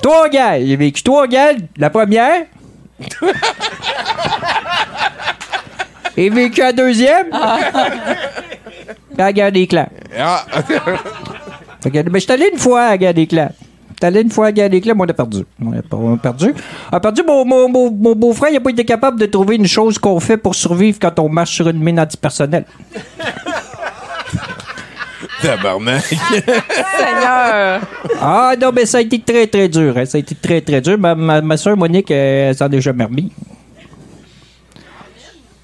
Trois 0.01 0.27
guerres. 0.29 0.59
J'ai 0.65 0.75
vécu 0.75 1.01
trois 1.01 1.27
guerres. 1.27 1.55
La 1.77 1.89
première. 1.89 2.43
J'ai 6.17 6.29
vécu 6.29 6.59
la 6.59 6.73
deuxième. 6.73 7.29
La 9.17 9.31
guerre 9.31 9.51
des 9.51 9.67
clans. 9.67 9.89
Ah. 10.17 10.45
Fait 11.81 11.91
que, 11.91 12.01
ben, 12.01 12.13
je 12.15 12.19
suis 12.19 12.31
allé 12.31 12.49
une 12.51 12.59
fois 12.59 12.81
à 12.81 12.89
la 12.89 12.97
guerre 12.97 13.13
des 13.13 13.27
clans. 13.27 13.51
Allé 14.01 14.21
une 14.21 14.29
fois 14.31 14.47
à 14.47 14.51
clans, 14.53 14.69
mais 14.71 14.93
on 14.97 15.03
a 15.03 15.13
perdu. 15.13 15.43
On 15.61 15.73
a, 15.73 15.81
on 15.91 16.13
a 16.13 16.17
perdu. 16.17 16.53
On 16.91 16.95
a 16.95 16.99
perdu. 16.99 17.21
Mon, 17.27 17.43
mon, 17.45 17.67
mon, 17.69 17.91
mon 17.91 18.15
beau-frère, 18.15 18.49
il 18.49 18.53
n'a 18.53 18.59
pas 18.61 18.69
été 18.69 18.85
capable 18.85 19.19
de 19.19 19.25
trouver 19.25 19.55
une 19.57 19.67
chose 19.67 19.97
qu'on 19.99 20.19
fait 20.19 20.37
pour 20.37 20.55
survivre 20.55 20.97
quand 21.01 21.19
on 21.19 21.27
marche 21.29 21.53
sur 21.55 21.67
une 21.67 21.79
mine 21.83 21.99
antipersonnelle. 21.99 22.65
Tabarnak. 25.41 26.03
Seigneur! 26.03 27.81
Ah 28.21 28.53
non, 28.59 28.71
mais 28.73 28.85
ça 28.85 28.97
a 28.97 29.01
été 29.01 29.19
très, 29.19 29.47
très 29.47 29.69
dur. 29.69 29.97
hein. 29.97 30.05
Ça 30.05 30.17
a 30.17 30.19
été 30.19 30.35
très, 30.35 30.59
très 30.61 30.81
dur. 30.81 30.97
Ma, 30.97 31.15
ma, 31.15 31.41
ma 31.41 31.55
soeur 31.57 31.77
Monique, 31.77 32.11
euh, 32.11 32.49
elle 32.49 32.55
s'en 32.55 32.69
est 32.69 32.81
jamais 32.81 33.05
remis. 33.05 33.31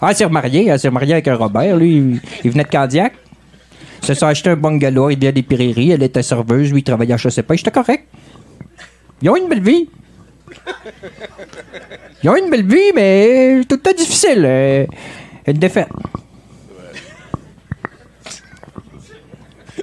Ah, 0.01 0.07
elle 0.11 0.15
s'est 0.15 0.25
remariée. 0.25 0.67
Elle 0.67 0.79
s'est 0.79 0.87
remariée 0.87 1.13
avec 1.13 1.27
un 1.27 1.35
Robert. 1.35 1.75
Lui, 1.77 1.95
il, 1.97 2.21
il 2.43 2.51
venait 2.51 2.63
de 2.63 2.69
Candiac. 2.69 3.13
Se 4.05 4.13
sont 4.13 4.27
acheté 4.27 4.51
un 4.51 4.55
bungalow, 4.55 5.09
il 5.09 5.17
vient 5.17 5.31
des 5.31 5.41
prairies, 5.41 5.89
elle 5.89 6.03
était 6.03 6.21
serveuse, 6.21 6.71
lui 6.71 6.81
il 6.81 6.83
travaillait 6.83 7.15
à 7.15 7.41
pas, 7.41 7.55
j'étais 7.55 7.71
correct. 7.71 8.07
Ils 9.19 9.29
ont 9.31 9.35
une 9.35 9.49
belle 9.49 9.63
vie. 9.63 9.89
Ils 12.21 12.29
ont 12.29 12.35
une 12.35 12.51
belle 12.51 12.67
vie, 12.67 12.91
mais 12.93 13.61
tout 13.67 13.77
temps 13.77 13.93
difficile. 13.97 14.43
euh, 14.45 14.85
une 15.47 15.57
défaite. 15.57 15.89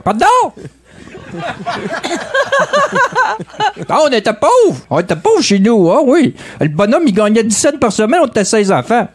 Pardon? 0.04 0.26
Ah, 3.88 3.98
on 4.04 4.08
était 4.12 4.32
pauvres. 4.34 4.86
On 4.88 5.00
était 5.00 5.16
pauvres 5.16 5.42
chez 5.42 5.58
nous, 5.58 5.90
ah 5.90 6.00
oui. 6.04 6.36
Le 6.60 6.68
bonhomme, 6.68 7.02
il 7.06 7.12
gagnait 7.12 7.42
17 7.42 7.80
par 7.80 7.90
semaine, 7.90 8.20
on 8.22 8.26
était 8.28 8.44
16 8.44 8.70
enfants. 8.70 9.08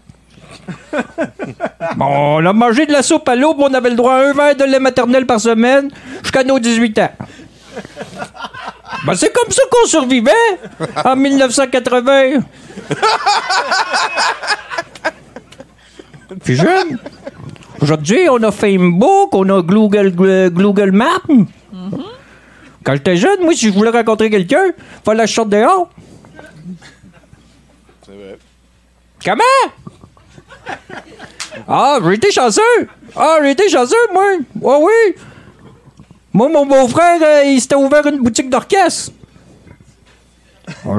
Bon, 1.96 2.38
on 2.40 2.46
a 2.46 2.54
mangé 2.54 2.86
de 2.86 2.92
la 2.92 3.02
soupe 3.02 3.28
à 3.30 3.36
l'eau, 3.36 3.56
on 3.58 3.74
avait 3.74 3.90
le 3.90 3.96
droit 3.96 4.14
à 4.14 4.30
un 4.30 4.34
verre 4.34 4.56
de 4.56 4.64
lait 4.66 4.80
maternel 4.80 5.26
par 5.26 5.40
semaine 5.40 5.90
jusqu'à 6.22 6.44
nos 6.44 6.60
18 6.60 7.00
ans. 7.00 7.12
Ben, 9.06 9.16
c'est 9.16 9.32
comme 9.34 9.52
ça 9.52 9.62
qu'on 9.72 9.88
survivait 9.88 10.32
en 11.04 11.16
1980. 11.16 12.42
Puis 16.44 16.56
jeune. 16.56 17.00
Aujourd'hui, 17.82 18.28
on 18.30 18.42
a 18.44 18.52
Facebook, 18.52 19.34
on 19.34 19.50
a 19.50 19.62
Google, 19.62 20.12
Google 20.52 20.92
Maps. 20.92 21.22
Quand 22.84 22.94
j'étais 22.94 23.18
jeune, 23.18 23.42
moi, 23.42 23.54
si 23.54 23.68
je 23.68 23.74
voulais 23.74 23.90
rencontrer 23.92 24.30
quelqu'un, 24.30 24.72
fallait 25.04 25.24
que 25.24 25.30
je 25.30 25.34
sorte 25.34 25.50
dehors. 25.50 25.90
C'est 28.06 28.14
vrai. 28.14 28.38
Comment? 29.24 29.44
Ah, 31.68 32.00
j'ai 32.04 32.14
été 32.14 32.32
chanceux. 32.32 32.62
Ah, 33.16 33.38
j'ai 33.44 33.52
été 33.52 33.70
chanceux, 33.70 33.96
moi? 34.14 34.24
Ah 34.66 34.78
oui? 34.80 35.16
Moi, 36.34 36.50
mon 36.50 36.66
beau-frère, 36.66 37.20
euh, 37.22 37.44
il 37.46 37.60
s'était 37.60 37.76
ouvert 37.76 38.06
une 38.06 38.20
boutique 38.20 38.50
d'orchestre. 38.50 39.12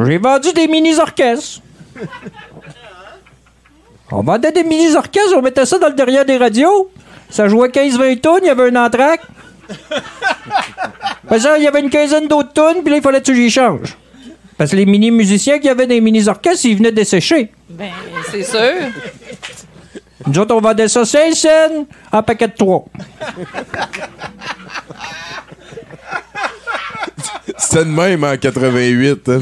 J'ai 0.07 0.19
vendu 0.19 0.53
des 0.53 0.67
mini-orchestres. 0.67 1.63
On 4.11 4.23
vendait 4.23 4.53
des 4.53 4.65
mini-orchestres, 4.65 5.37
on 5.37 5.43
mettait 5.43 5.67
ça 5.67 5.79
dans 5.79 5.89
le 5.89 5.95
derrière 5.95 6.25
des 6.25 6.39
radios. 6.39 6.91
Ça 7.31 7.47
jouait 7.49 7.69
15-20 7.69 8.21
tonnes, 8.21 8.41
il 8.43 8.47
y 8.47 8.51
avait 8.51 8.71
un 8.71 8.85
entraque. 8.85 9.21
Il 11.31 11.63
y 11.63 11.67
avait 11.67 11.81
une 11.81 11.91
quinzaine 11.91 12.27
d'autres 12.27 12.53
tonnes, 12.53 12.83
puis 12.83 12.91
là, 12.91 12.97
il 12.97 13.03
fallait 13.03 13.21
que 13.21 13.35
j'y 13.35 13.51
change. 13.51 13.97
Parce 14.57 14.71
que 14.71 14.77
les 14.77 14.87
mini-musiciens 14.87 15.59
qui 15.59 15.69
avaient 15.69 15.87
des 15.87 16.01
mini-orchestres, 16.01 16.65
ils 16.65 16.77
venaient 16.77 16.93
dessécher. 16.93 17.53
Ben, 17.71 17.91
c'est 18.31 18.43
sûr. 18.43 18.61
Nous 20.27 20.39
autres, 20.39 20.55
on 20.55 20.61
vendait 20.61 20.89
ça 20.89 21.05
5 21.05 21.35
cents 21.35 21.49
en 22.13 22.23
paquet 22.23 22.49
de 22.49 22.55
3. 22.55 22.85
C'était 27.57 27.85
de 27.85 27.91
même 27.91 28.25
en 28.25 28.37
88. 28.37 29.29
hein, 29.29 29.41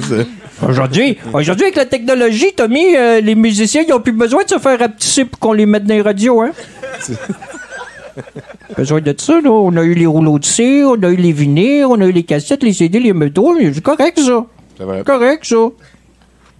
Aujourd'hui, 0.66 1.18
aujourd'hui, 1.34 1.64
avec 1.66 1.76
la 1.76 1.84
technologie, 1.84 2.52
Tommy, 2.56 2.96
euh, 2.96 3.20
les 3.20 3.34
musiciens, 3.34 3.82
ils 3.86 3.92
ont 3.92 4.00
plus 4.00 4.12
besoin 4.12 4.42
de 4.44 4.48
se 4.48 4.58
faire 4.58 4.78
rapetisser 4.78 5.26
pour 5.26 5.38
qu'on 5.38 5.52
les 5.52 5.66
mette 5.66 5.84
dans 5.84 5.94
les 5.94 6.00
radios, 6.00 6.40
hein? 6.40 6.50
besoin 8.76 9.00
de 9.02 9.14
ça, 9.18 9.40
là. 9.40 9.50
On 9.50 9.76
a 9.76 9.82
eu 9.82 9.92
les 9.94 10.06
rouleaux 10.06 10.38
de 10.38 10.44
cire, 10.46 10.88
on 10.90 11.02
a 11.02 11.08
eu 11.08 11.16
les 11.16 11.32
vinyles, 11.32 11.84
on 11.84 12.00
a 12.00 12.06
eu 12.06 12.12
les 12.12 12.22
cassettes, 12.22 12.62
les 12.62 12.72
CD, 12.72 12.98
les 13.00 13.12
métaux. 13.12 13.54
C'est 13.60 13.82
correct, 13.82 14.18
ça. 14.18 14.46
C'est 14.78 14.84
vrai. 14.84 15.02
correct, 15.04 15.44
ça. 15.44 15.56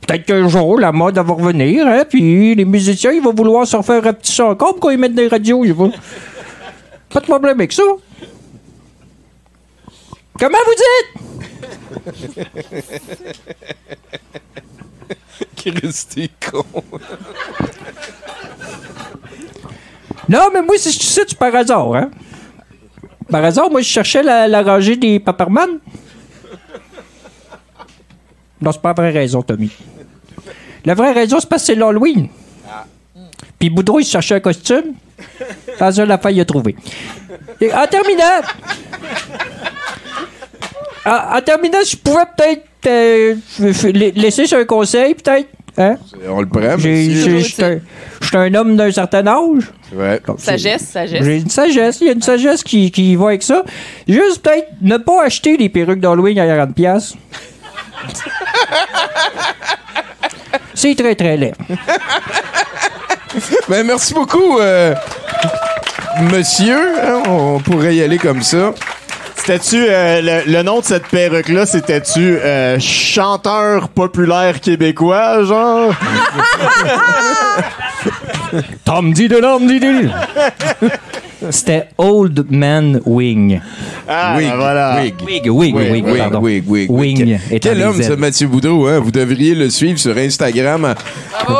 Peut-être 0.07 0.25
qu'un 0.25 0.49
jour, 0.49 0.79
la 0.79 0.93
mode 0.93 1.19
va 1.19 1.33
revenir, 1.35 1.87
hein, 1.87 2.05
puis 2.09 2.55
les 2.55 2.65
musiciens, 2.65 3.11
ils 3.11 3.23
vont 3.23 3.35
vouloir 3.35 3.67
se 3.67 3.77
refaire 3.77 4.05
rapetisser 4.05 4.43
encore 4.43 4.73
pour 4.75 4.81
qu'on 4.81 4.89
les 4.91 4.97
mette 4.97 5.15
dans 5.15 5.23
les 5.23 5.29
radios. 5.29 5.65
Ils 5.65 5.73
vont... 5.73 5.93
Pas 7.11 7.21
de 7.21 7.25
problème 7.25 7.59
avec 7.59 7.73
ça. 7.73 7.83
Comment 10.39 10.59
vous 10.67 10.75
dites? 10.75 11.27
Christy 15.57 16.31
con. 16.51 16.65
Non, 20.29 20.49
mais 20.53 20.63
moi, 20.63 20.77
si 20.77 20.93
je 20.93 20.99
sais, 20.99 21.23
c'est 21.27 21.39
par 21.39 21.55
hasard, 21.55 21.95
hein. 21.95 22.11
Par 23.31 23.45
hasard, 23.45 23.71
moi, 23.71 23.81
je 23.81 23.89
cherchais 23.89 24.23
la, 24.23 24.47
la 24.47 24.63
rangée 24.63 24.97
des 24.97 25.19
Paperman. 25.19 25.79
Non, 28.61 28.73
c'est 28.73 28.83
pas 28.83 28.89
la 28.89 28.95
vraie 28.95 29.11
raison, 29.11 29.43
Tommy. 29.43 29.71
La 30.87 30.95
vraie 30.95 31.13
raison, 31.13 31.39
c'est 31.41 31.49
parce 31.49 31.63
que 31.63 31.67
c'est 31.67 31.75
l'Halloween. 31.75 32.29
Puis 33.59 33.69
Boudreau, 33.71 34.01
il 34.01 34.05
cherchait 34.07 34.37
un 34.37 34.41
costume. 34.41 34.95
Dans 35.79 36.01
un 36.01 36.09
affaire, 36.11 36.31
il 36.31 36.41
a 36.41 36.45
trouvé. 36.45 36.75
Et 37.61 37.73
en 37.73 37.87
terminant... 37.87 38.23
En, 41.09 41.37
en 41.37 41.41
terminant, 41.41 41.79
je 41.89 41.97
pouvais 41.97 42.25
peut-être 42.37 42.67
euh, 42.89 43.37
laisser 44.17 44.45
sur 44.47 44.59
un 44.59 44.65
conseil, 44.65 45.15
peut-être. 45.15 45.47
Hein? 45.79 45.99
On 46.29 46.41
le 46.41 46.47
prend, 46.49 46.77
Je 46.77 47.39
suis 47.39 48.37
un- 48.37 48.55
homme 48.57 48.77
d'un 48.77 48.91
certain 48.91 49.25
âge. 49.25 49.71
Ouais. 49.95 50.21
Sagesse, 50.39 50.83
sagesse. 50.89 51.25
J'ai 51.25 51.37
une 51.37 51.49
sagesse. 51.49 51.99
Il 52.01 52.07
y 52.09 52.11
a 52.11 52.13
une 52.15 52.23
sagesse 52.23 52.65
qui, 52.65 52.91
qui 52.91 53.15
va 53.15 53.27
avec 53.29 53.45
ça. 53.45 53.63
Juste 54.09 54.43
peut-être 54.43 54.67
ne 54.83 54.97
pas 54.97 55.23
acheter 55.23 55.57
des 55.57 55.69
perruques 55.69 56.01
d'Halloween 56.01 56.41
à 56.41 56.67
40$. 56.67 57.15
C'est 60.87 60.95
très, 60.95 61.15
très 61.17 61.37
laid. 61.37 61.55
Ben, 63.69 63.85
merci 63.85 64.15
beaucoup, 64.15 64.59
euh, 64.61 64.95
monsieur. 66.33 66.79
hein, 67.03 67.23
on 67.29 67.59
pourrait 67.59 67.95
y 67.97 68.03
aller 68.03 68.17
comme 68.19 68.41
ça. 68.43 68.73
C'était-tu 69.37 69.85
euh, 69.89 70.21
le, 70.23 70.51
le 70.51 70.63
nom 70.63 70.81
de 70.81 70.85
cette 70.85 71.09
perruque-là, 71.09 71.67
c'était-tu 71.67 72.39
euh, 72.39 72.79
chanteur 72.81 73.89
populaire 73.91 74.61
québécois, 74.61 75.43
genre? 75.45 75.93
Tom 78.85 79.13
dit 79.13 79.29
de 79.29 79.37
l'homme 79.37 79.67
dit 79.67 79.81
de 79.81 80.09
C'était 81.51 81.89
Old 81.99 82.47
Man 82.51 83.01
Wing. 83.05 83.61
Ah, 84.09 84.37
Wig, 84.37 84.49
ben 84.49 84.57
voilà. 84.57 85.01
wig. 85.03 85.15
Wig, 85.27 85.43
wig, 85.51 85.75
wig, 85.75 86.05
wig, 86.05 86.17
pardon. 86.19 86.41
wig, 86.41 86.65
wig, 86.67 86.91
Wing 86.91 87.39
wig. 87.51 87.61
Quel 87.61 87.83
homme, 87.83 88.01
ailes. 88.01 88.17
Mathieu 88.17 88.49
Boudreau, 88.49 88.87
hein? 88.87 89.01
Vous 89.01 89.11
devriez 89.11 89.55
le 89.55 89.69
suivre 89.69 89.99
sur 89.99 90.17
Instagram. 90.17 90.95
Bravo. 91.45 91.59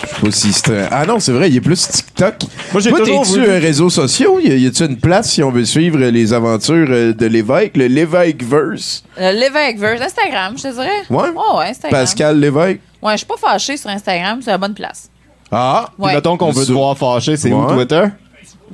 Je 0.00 0.06
sais 0.16 0.20
pas 0.20 0.30
si 0.30 0.52
c'est 0.52 0.70
un- 0.70 0.88
Ah 0.90 1.04
non, 1.06 1.20
c'est 1.20 1.32
vrai, 1.32 1.50
il 1.50 1.56
est 1.56 1.60
plus 1.60 1.86
TikTok. 1.88 2.34
Moi, 2.72 2.80
j'ai 2.80 2.90
toujours 2.90 3.24
voulu- 3.24 3.50
un 3.50 3.58
réseau 3.58 3.90
social? 3.90 4.30
Y 4.42 4.66
a-tu 4.66 4.84
une 4.84 4.96
place 4.96 5.30
si 5.32 5.42
on 5.42 5.50
veut 5.50 5.64
suivre 5.66 5.98
les 5.98 6.32
aventures 6.32 6.86
euh, 6.88 7.12
de 7.12 7.26
l'évêque, 7.26 7.76
le 7.76 7.86
L'évêque 7.86 8.42
verse 8.42 9.02
Instagram, 9.18 10.54
je 10.56 10.62
te 10.62 10.72
dirais. 10.72 11.02
Ouais? 11.10 11.28
Oh, 11.36 11.58
Instagram. 11.58 12.00
Pascal 12.00 12.40
Lévesque? 12.40 12.80
Ouais, 13.02 13.12
je 13.12 13.18
suis 13.18 13.26
pas 13.26 13.36
fâché 13.36 13.76
sur 13.76 13.90
Instagram, 13.90 14.38
c'est 14.42 14.50
la 14.50 14.58
bonne 14.58 14.72
place. 14.74 15.10
Ah! 15.50 15.90
Ouais. 15.98 16.14
mettons 16.14 16.36
qu'on 16.36 16.50
veut 16.50 16.62
te 16.62 16.66
Sur- 16.66 16.74
voir 16.78 16.96
fâché, 16.96 17.36
c'est 17.36 17.52
où. 17.52 17.66
Twitter? 17.66 18.04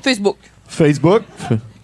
Facebook. 0.02 0.36
Facebook? 0.68 1.22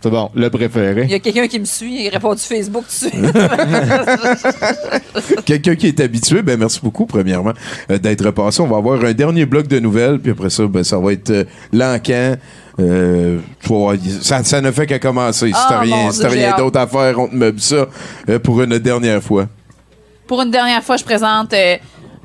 C'est 0.02 0.10
bon, 0.10 0.30
le 0.34 0.44
Il 0.44 0.51
préféré. 0.51 1.06
y 1.06 1.14
a 1.14 1.18
quelqu'un 1.18 1.48
qui 1.48 1.59
me 1.59 1.64
suit, 1.64 2.05
il 2.05 2.09
répond 2.10 2.34
du 2.34 2.40
Facebook 2.40 2.84
dessus. 2.86 3.10
Quelqu'un 5.44 5.74
qui 5.74 5.88
est 5.88 5.98
habitué, 6.01 6.43
ben 6.43 6.59
merci 6.59 6.78
beaucoup, 6.82 7.06
premièrement, 7.06 7.52
euh, 7.90 7.98
d'être 7.98 8.30
passé. 8.30 8.60
On 8.60 8.66
va 8.68 8.76
avoir 8.76 9.02
un 9.05 9.12
dernier 9.14 9.47
bloc 9.47 9.66
de 9.66 9.80
nouvelles, 9.80 10.18
puis 10.20 10.30
après 10.32 10.51
ça, 10.51 10.64
ben, 10.66 10.84
ça 10.84 10.98
va 10.98 11.12
être 11.12 11.30
euh, 11.30 11.44
l'encan. 11.72 12.34
Euh, 12.78 13.38
ça, 14.20 14.44
ça 14.44 14.60
ne 14.60 14.70
fait 14.70 14.86
qu'à 14.86 14.98
commencer. 14.98 15.47
Si 15.48 15.55
Ah, 15.56 15.66
t'as 15.68 15.80
rien, 15.80 16.12
si 16.12 16.26
rien 16.26 16.55
d'autre 16.56 16.78
à 16.78 16.86
faire, 16.86 17.18
on 17.18 17.26
te 17.28 17.34
meuble 17.34 17.60
ça 17.60 17.86
euh, 18.28 18.38
pour 18.38 18.60
une 18.62 18.78
dernière 18.78 19.22
fois. 19.22 19.47
Pour 20.26 20.43
une 20.43 20.51
dernière 20.51 20.82
fois, 20.84 20.97
je 20.98 21.05
présente 21.05 21.55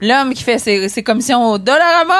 l'homme 0.02 0.34
qui 0.34 0.44
fait 0.44 0.60
ses, 0.60 0.90
ses 0.90 1.04
commissions 1.04 1.52
au 1.52 1.58
Dollarama. 1.58 2.16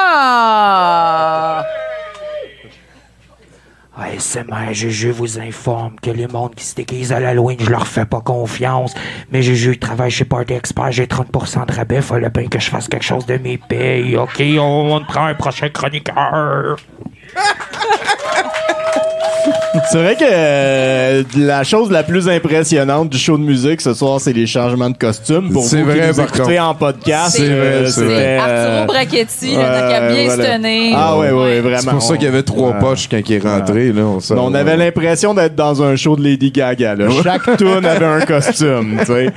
ASMR 3.96 4.72
Juju 4.72 5.10
vous 5.10 5.38
informe 5.38 5.96
que 6.00 6.10
les 6.10 6.26
mondes 6.26 6.54
qui 6.54 6.64
se 6.64 6.74
déguisent 6.74 7.12
à 7.12 7.20
l'Halloween, 7.20 7.58
je 7.60 7.70
leur 7.70 7.86
fais 7.86 8.06
pas 8.06 8.20
confiance. 8.20 8.94
Mais 9.30 9.42
Juju, 9.42 9.72
il 9.72 9.78
travaille 9.78 10.10
chez 10.10 10.24
Party 10.24 10.54
Expert, 10.54 10.92
j'ai 10.92 11.06
30% 11.06 11.66
de 11.66 11.72
rabais, 11.72 12.00
fallait 12.00 12.30
bien 12.30 12.48
que 12.48 12.58
je 12.58 12.70
fasse 12.70 12.88
quelque 12.88 13.04
chose 13.04 13.26
de 13.26 13.36
mes 13.36 13.58
payes. 13.58 14.16
Ok, 14.16 14.42
on, 14.58 14.96
on 14.96 15.04
prend 15.04 15.26
un 15.26 15.34
prochain 15.34 15.68
chroniqueur. 15.68 16.76
C'est 19.90 19.98
vrai 20.02 20.16
que 20.16 20.24
euh, 20.30 21.22
la 21.36 21.64
chose 21.64 21.90
la 21.90 22.02
plus 22.02 22.28
impressionnante 22.28 23.08
du 23.08 23.16
show 23.18 23.38
de 23.38 23.42
musique 23.42 23.80
ce 23.80 23.94
soir, 23.94 24.20
c'est 24.20 24.32
les 24.32 24.46
changements 24.46 24.90
de 24.90 24.96
costumes. 24.96 25.50
Pour 25.50 25.64
C'est 25.64 25.78
vous 25.80 25.86
vrai, 25.86 26.00
qui 26.00 26.06
nous 26.08 26.14
par 26.14 26.26
écoutez 26.36 26.60
en 26.60 26.74
podcast, 26.74 27.36
C'est 27.36 27.46
vrai, 27.46 27.50
euh, 27.54 27.86
c'est 27.88 28.04
vrai. 28.04 28.38
euh, 28.40 28.80
Arturo 28.82 28.92
Brachetti, 28.92 29.56
là, 29.56 29.88
qu'à 29.88 30.12
bien 30.12 30.24
voilà. 30.26 30.44
se 30.44 30.50
tenir. 30.56 30.96
Ah 30.98 31.18
ouais, 31.18 31.30
ouais, 31.30 31.60
vraiment. 31.60 31.78
C'est 31.80 31.90
pour 31.90 32.02
ça 32.02 32.14
qu'il 32.16 32.24
y 32.24 32.28
avait 32.28 32.42
trois 32.42 32.72
poches 32.74 33.08
quand 33.10 33.18
il 33.26 33.32
est 33.34 33.38
rentré. 33.38 33.92
Là, 33.92 34.02
on, 34.02 34.20
s'en- 34.20 34.36
On 34.38 34.54
avait 34.54 34.76
l'impression 34.76 35.32
d'être 35.34 35.54
dans 35.54 35.82
un 35.82 35.96
show 35.96 36.16
de 36.16 36.22
Lady 36.22 36.50
Gaga. 36.50 36.94
Là. 36.94 37.06
Chaque 37.22 37.56
tune 37.56 37.84
avait 37.86 38.04
un 38.04 38.20
costume. 38.20 38.98
tu 39.00 39.06
sais. 39.06 39.30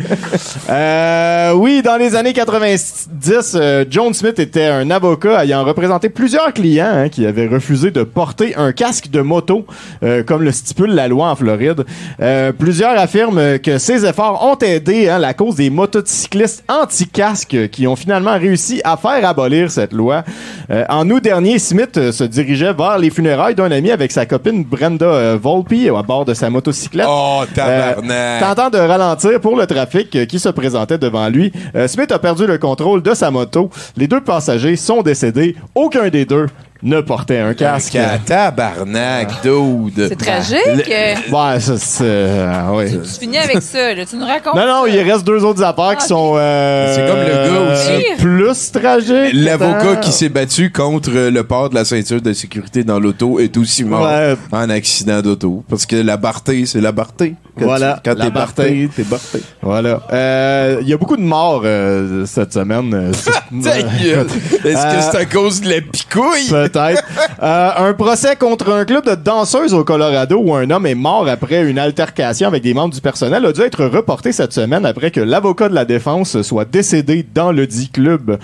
Euh, 0.69 1.53
oui, 1.53 1.81
dans 1.81 1.95
les 1.97 2.15
années 2.15 2.33
90, 2.33 3.55
euh, 3.55 3.85
John 3.89 4.13
Smith 4.13 4.39
était 4.39 4.65
un 4.65 4.89
avocat 4.91 5.43
ayant 5.43 5.63
représenté 5.63 6.09
plusieurs 6.09 6.51
clients 6.53 6.91
hein, 6.91 7.09
qui 7.09 7.25
avaient 7.25 7.47
refusé 7.47 7.91
de 7.91 8.03
porter 8.03 8.55
un 8.55 8.71
casque 8.73 9.09
de 9.09 9.21
moto, 9.21 9.65
euh, 10.03 10.23
comme 10.25 10.43
le 10.43 10.51
stipule 10.51 10.91
la 10.91 11.07
loi 11.07 11.29
en 11.29 11.35
Floride. 11.35 11.85
Euh, 12.21 12.51
plusieurs 12.51 12.97
affirment 12.97 13.59
que 13.59 13.77
ces 13.77 14.05
efforts 14.05 14.43
ont 14.43 14.57
aidé 14.57 15.09
hein, 15.09 15.19
la 15.19 15.33
cause 15.33 15.55
des 15.55 15.69
motocyclistes 15.69 16.63
anti-casque 16.67 17.69
qui 17.71 17.87
ont 17.87 17.95
finalement 17.95 18.37
réussi 18.37 18.81
à 18.83 18.97
faire 18.97 19.27
abolir 19.27 19.71
cette 19.71 19.93
loi. 19.93 20.23
Euh, 20.69 20.83
en 20.89 21.09
août 21.09 21.23
dernier, 21.23 21.59
Smith 21.59 21.97
euh, 21.97 22.11
se 22.11 22.23
dirigeait 22.23 22.73
vers 22.73 22.97
les 22.97 23.09
funérailles 23.09 23.55
d'un 23.55 23.71
ami 23.71 23.91
avec 23.91 24.11
sa 24.11 24.25
copine 24.25 24.63
Brenda 24.63 25.35
Volpe 25.35 25.73
à 25.95 26.01
bord 26.03 26.25
de 26.25 26.33
sa 26.33 26.49
motocyclette. 26.49 27.07
Oh, 27.09 27.43
tabarnak. 27.53 28.41
tentant 28.41 28.69
de 28.69 28.77
ralentir 28.77 29.39
pour 29.39 29.55
le 29.55 29.65
trafic 29.65 30.27
qui 30.27 30.39
se 30.39 30.49
présentait 30.49 30.97
devant 30.97 31.29
lui. 31.29 31.51
Smith 31.87 32.11
a 32.11 32.19
perdu 32.19 32.47
le 32.47 32.57
contrôle 32.57 33.01
de 33.01 33.13
sa 33.13 33.31
moto. 33.31 33.69
Les 33.97 34.07
deux 34.07 34.21
passagers 34.21 34.75
sont 34.75 35.01
décédés. 35.01 35.55
Aucun 35.75 36.09
des 36.09 36.25
deux 36.25 36.47
ne 36.83 37.01
portait 37.01 37.39
un 37.39 37.53
casque. 37.53 37.95
Un 37.95 38.17
tabarnak, 38.19 39.41
dude. 39.43 40.07
C'est 40.09 40.15
tragique. 40.17 40.59
Le- 40.65 41.15
Ouais, 41.33 41.59
ça, 41.59 41.77
c'est... 41.77 42.03
euh, 42.03 42.69
ouais. 42.71 42.91
Tu 42.91 43.19
finis 43.19 43.37
avec 43.37 43.61
ça, 43.61 43.93
là. 43.93 44.05
Tu 44.05 44.15
nous 44.17 44.25
racontes. 44.25 44.55
Non, 44.55 44.67
non, 44.67 44.85
il 44.85 44.99
reste 44.99 45.23
deux 45.25 45.43
autres 45.43 45.63
affaires 45.63 45.97
qui 45.97 46.05
sont... 46.07 46.33
euh, 46.37 46.93
C'est 46.95 47.07
comme 47.07 47.19
le 47.19 47.49
gars 47.49 47.73
aussi. 47.73 48.21
Plus 48.21 48.71
tragiques. 48.71 49.33
L'avocat 49.33 49.77
Attends. 49.91 49.99
qui 50.01 50.11
s'est 50.11 50.29
battu 50.29 50.71
contre 50.71 51.11
le 51.11 51.43
port 51.43 51.69
de 51.69 51.75
la 51.75 51.85
ceinture 51.85 52.21
de 52.21 52.33
sécurité 52.33 52.83
dans 52.83 52.99
l'auto 52.99 53.39
est 53.39 53.55
aussi 53.57 53.83
mort 53.83 54.03
Ouais. 54.05 54.35
en 54.51 54.69
accident 54.69 55.21
d'auto. 55.21 55.63
Parce 55.69 55.85
que 55.85 55.95
la 55.95 56.17
barté, 56.17 56.65
c'est 56.65 56.81
la 56.81 56.91
barté. 56.91 57.35
Quand 57.57 57.65
Voilà, 57.65 57.99
tu- 58.03 58.09
quand 58.09 58.19
t'es 58.21 58.29
barté, 58.31 58.89
t'es 58.95 59.03
barté. 59.03 59.41
Voilà. 59.61 60.01
Euh, 60.11 60.79
Il 60.81 60.89
y 60.89 60.93
a 60.93 60.97
beaucoup 60.97 61.15
de 61.17 61.21
morts 61.21 61.61
euh, 61.63 62.25
cette 62.25 62.53
semaine. 62.53 62.93
euh. 62.93 63.11
Est-ce 63.55 64.63
que 64.63 64.67
Euh, 64.67 65.01
c'est 65.11 65.17
à 65.17 65.25
cause 65.25 65.61
de 65.61 65.69
la 65.69 65.81
picouille? 65.81 66.49
Peut-être. 66.69 67.03
Euh, 67.41 67.71
un 67.89 67.93
procès 67.93 68.35
contre 68.35 68.71
un 68.71 68.85
club 68.85 69.05
de 69.05 69.15
danseuses 69.15 69.73
au 69.73 69.83
Colorado 69.83 70.37
où 70.37 70.55
un 70.55 70.69
homme 70.69 70.85
est 70.85 70.95
mort 70.95 71.27
après 71.27 71.63
une 71.63 71.77
altercation 71.77 72.47
avec 72.47 72.63
des 72.63 72.73
membres 72.73 72.93
du 72.93 73.01
personnel 73.01 73.45
a 73.45 73.51
dû 73.51 73.61
être 73.61 73.85
reporté 73.85 74.31
cette 74.31 74.53
semaine 74.53 74.85
après 74.85 75.11
que 75.11 75.19
l'avocat 75.19 75.69
de 75.69 75.75
la 75.75 75.85
défense 75.85 76.41
soit 76.41 76.65
décédé 76.65 77.25
dans 77.33 77.51
le 77.51 77.67
dit 77.67 77.89
club. 77.89 78.37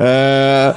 Euh, 0.00 0.72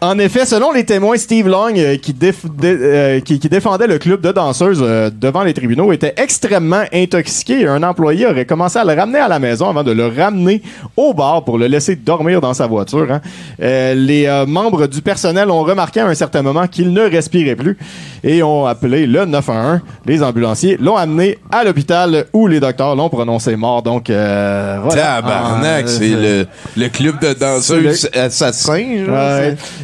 en 0.00 0.18
effet, 0.18 0.44
selon 0.44 0.72
les 0.72 0.84
témoins, 0.84 1.16
Steve 1.16 1.48
Long, 1.48 1.72
euh, 1.76 1.96
qui, 1.96 2.12
déf- 2.12 2.46
dé- 2.58 2.76
euh, 2.78 3.20
qui, 3.20 3.38
qui 3.38 3.48
défendait 3.48 3.86
le 3.86 3.98
club 3.98 4.20
de 4.20 4.30
danseuses 4.32 4.80
euh, 4.82 5.10
devant 5.10 5.42
les 5.42 5.54
tribunaux, 5.54 5.92
était 5.92 6.12
extrêmement 6.16 6.82
intoxiqué 6.92 7.66
un 7.66 7.82
employé 7.82 8.26
aurait 8.26 8.44
commencé 8.44 8.78
à 8.78 8.84
le 8.84 8.92
ramener 8.92 9.18
à 9.18 9.28
la 9.28 9.38
maison 9.38 9.68
avant 9.70 9.82
de 9.82 9.92
le 9.92 10.06
ramener 10.08 10.62
au 10.96 11.14
bar 11.14 11.44
pour 11.44 11.58
le 11.58 11.66
laisser 11.66 11.96
dormir 11.96 12.40
dans 12.40 12.54
sa 12.54 12.66
voiture. 12.66 13.06
hein. 13.10 13.20
Les 13.58 14.44
membres 14.46 14.86
du 14.86 15.00
personnel 15.00 15.50
ont 15.50 15.62
remarqué 15.62 16.00
à 16.00 16.06
un 16.06 16.14
certain 16.14 16.42
moment 16.42 16.66
qu'il 16.66 16.92
ne 16.92 17.02
respirait 17.02 17.56
plus 17.56 17.76
et 18.22 18.42
ont 18.42 18.66
appelé 18.66 19.06
le 19.06 19.24
911. 19.24 19.80
Les 20.04 20.22
ambulanciers 20.22 20.76
l'ont 20.80 20.96
amené 20.96 21.38
à 21.50 21.64
l'hôpital 21.64 22.26
où 22.32 22.46
les 22.46 22.60
docteurs 22.60 22.94
l'ont 22.96 23.08
prononcé 23.08 23.56
mort. 23.56 23.82
Donc, 23.82 24.10
euh, 24.10 24.78
voilà. 24.82 25.02
Tabarnak, 25.22 25.84
Ah, 25.86 25.90
c'est 25.90 26.08
le, 26.08 26.46
le 26.76 26.88
club 26.88 27.18
de 27.20 27.32
danseuses 27.32 28.08
assassins. 28.14 29.04
genre, 29.06 29.14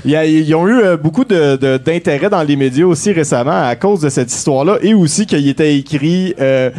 Ouais. 0.05 0.09
c'est- 0.09 0.09
Il 0.09 0.11
y 0.11 0.17
a- 0.17 0.25
Ils 0.27 0.55
ont 0.55 0.67
eu 0.69 0.81
euh, 0.81 0.97
beaucoup 0.97 1.25
de- 1.25 1.57
de- 1.57 1.77
d'intérêt 1.79 2.29
dans 2.31 2.43
les 2.43 2.57
médias 2.57 2.87
aussi 2.87 3.13
récemment 3.13 3.63
à 3.67 3.77
cause 3.77 4.01
de 4.01 4.09
cette 4.09 4.33
histoire-là 4.33 4.79
et 4.83 4.95
aussi 4.95 5.27
qu'il 5.27 5.49
était 5.49 5.77
écrit 5.77 6.35
euh, 6.41 6.71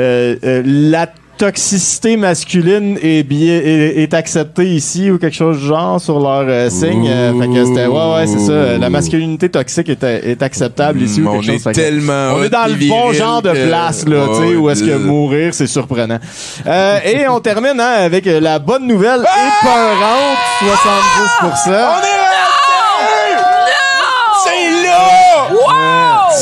euh, 0.00 0.36
euh, 0.44 0.62
la 0.64 1.06
toxicité 1.38 2.16
masculine 2.16 2.96
est, 3.02 3.24
bien, 3.24 3.54
est, 3.54 4.02
est 4.02 4.14
acceptée 4.14 4.66
ici 4.74 5.10
ou 5.10 5.18
quelque 5.18 5.34
chose 5.34 5.58
du 5.58 5.66
genre 5.66 6.00
sur 6.00 6.20
leur 6.20 6.44
euh, 6.46 6.70
signe. 6.70 7.08
Euh, 7.08 7.32
fait 7.40 7.48
que 7.48 7.64
c'était 7.64 7.86
ouais 7.86 8.14
ouais 8.14 8.26
c'est 8.28 8.38
ça. 8.38 8.78
La 8.78 8.90
masculinité 8.90 9.48
toxique 9.48 9.88
est, 9.88 10.04
est 10.04 10.40
acceptable 10.42 11.02
ici 11.02 11.20
ou 11.20 11.24
Mm, 11.24 11.28
on 11.28 11.40
quelque 11.40 11.58
chose. 11.58 11.66
est 11.66 11.72
tellement 11.72 12.34
on 12.36 12.42
est 12.44 12.48
dans 12.48 12.66
le 12.66 12.88
bon 12.88 13.12
genre 13.12 13.42
de 13.42 13.50
place 13.50 14.06
là, 14.06 14.26
tu 14.28 14.34
sais, 14.34 14.54
Oh, 14.56 14.60
où 14.60 14.70
est-ce 14.70 14.84
que 14.84 14.96
mourir 14.98 15.52
c'est 15.54 15.66
surprenant. 15.66 16.18
Euh, 16.66 16.98
et 17.04 17.26
on 17.28 17.40
termine 17.40 17.80
hein, 17.80 17.94
avec 18.04 18.24
la 18.26 18.58
bonne 18.60 18.86
nouvelle 18.86 19.20
épeurante 19.22 20.38
72%. 20.60 21.56
C'est 21.64 22.21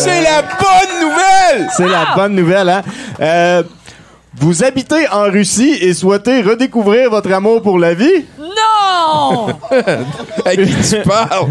C'est 0.03 0.23
la 0.23 0.43
bonne 0.43 1.01
nouvelle! 1.03 1.69
C'est 1.77 1.89
la 1.89 2.07
bonne 2.17 2.35
nouvelle, 2.35 2.69
hein? 2.69 2.83
Euh, 3.21 3.63
vous 4.37 4.65
habitez 4.65 5.07
en 5.09 5.25
Russie 5.25 5.77
et 5.81 5.93
souhaitez 5.93 6.41
redécouvrir 6.41 7.11
votre 7.11 7.33
amour 7.33 7.61
pour 7.63 7.79
la 7.79 7.93
vie? 7.95 8.25
Non! 8.91 9.47
à 10.45 10.57
qui 10.57 10.75
tu 10.89 11.03
parles? 11.03 11.51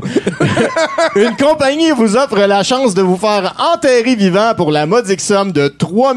Une 1.16 1.36
compagnie 1.36 1.92
vous 1.92 2.16
offre 2.16 2.40
la 2.40 2.64
chance 2.64 2.94
de 2.94 3.02
vous 3.02 3.18
faire 3.18 3.56
enterrer 3.74 4.16
vivant 4.16 4.54
pour 4.56 4.72
la 4.72 4.86
modique 4.86 5.22
somme 5.22 5.52
de 5.52 5.68
3 5.68 6.14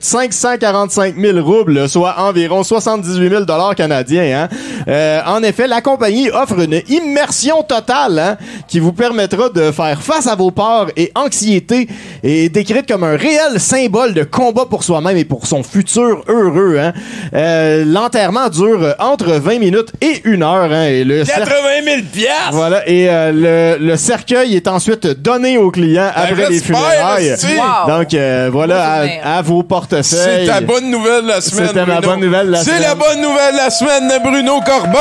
545 0.00 1.16
000 1.16 1.40
roubles, 1.40 1.88
soit 1.88 2.14
environ 2.18 2.62
78 2.62 3.28
000 3.28 3.44
dollars 3.44 3.74
canadiens. 3.74 4.44
Hein? 4.44 4.56
Euh, 4.88 5.20
en 5.26 5.42
effet, 5.42 5.66
la 5.66 5.80
compagnie 5.80 6.30
offre 6.30 6.58
une 6.60 6.80
immersion 6.88 7.62
totale 7.62 8.18
hein, 8.18 8.36
qui 8.68 8.80
vous 8.80 8.92
permettra 8.92 9.48
de 9.48 9.70
faire 9.70 10.00
face 10.00 10.26
à 10.26 10.34
vos 10.34 10.50
peurs 10.50 10.88
et 10.96 11.10
anxiétés 11.14 11.88
et 12.22 12.46
est 12.46 12.48
décrite 12.48 12.86
comme 12.86 13.04
un 13.04 13.16
réel 13.16 13.58
symbole 13.58 14.14
de 14.14 14.24
combat 14.24 14.66
pour 14.66 14.84
soi-même 14.84 15.16
et 15.16 15.24
pour 15.24 15.46
son 15.46 15.62
futur 15.62 16.24
heureux. 16.28 16.78
Hein? 16.78 16.92
Euh, 17.34 17.84
L'enterrement 17.84 18.48
dure 18.48 18.94
entre 18.98 19.32
20 19.32 19.58
minutes 19.58 19.92
et 20.00 20.22
une 20.24 20.42
heure. 20.42 20.53
Hein, 20.62 20.84
et 20.84 21.04
le 21.04 21.24
80 21.24 21.52
000 21.84 21.96
piastres! 22.12 22.34
voilà, 22.52 22.88
et 22.88 23.08
euh, 23.08 23.76
le, 23.78 23.84
le 23.86 23.96
cercueil 23.96 24.56
est 24.56 24.68
ensuite 24.68 25.06
donné 25.06 25.58
aux 25.58 25.70
clients 25.70 26.10
après 26.14 26.48
les 26.50 26.60
funérailles. 26.60 27.34
Wow. 27.56 27.98
Donc 27.98 28.14
euh, 28.14 28.48
voilà, 28.52 29.02
à, 29.22 29.38
à 29.38 29.42
vos 29.42 29.62
portefeuilles. 29.62 30.46
C'est 30.46 30.46
ta 30.46 30.60
bonne 30.60 30.90
nouvelle 30.90 31.22
de 31.24 31.28
la 31.28 31.40
semaine. 31.40 31.68
C'était 31.68 31.86
ma 31.86 32.00
bonne 32.00 32.20
nouvelle 32.20 32.46
de 32.46 32.52
la 32.52 32.58
C'est 32.58 32.70
semaine. 32.70 32.82
la 32.82 32.94
bonne 32.94 33.20
nouvelle 33.20 33.52
de 33.52 33.56
la 33.58 33.70
semaine 33.70 34.08
de 34.08 34.22
Bruno 34.22 34.60
Corbin. 34.64 34.98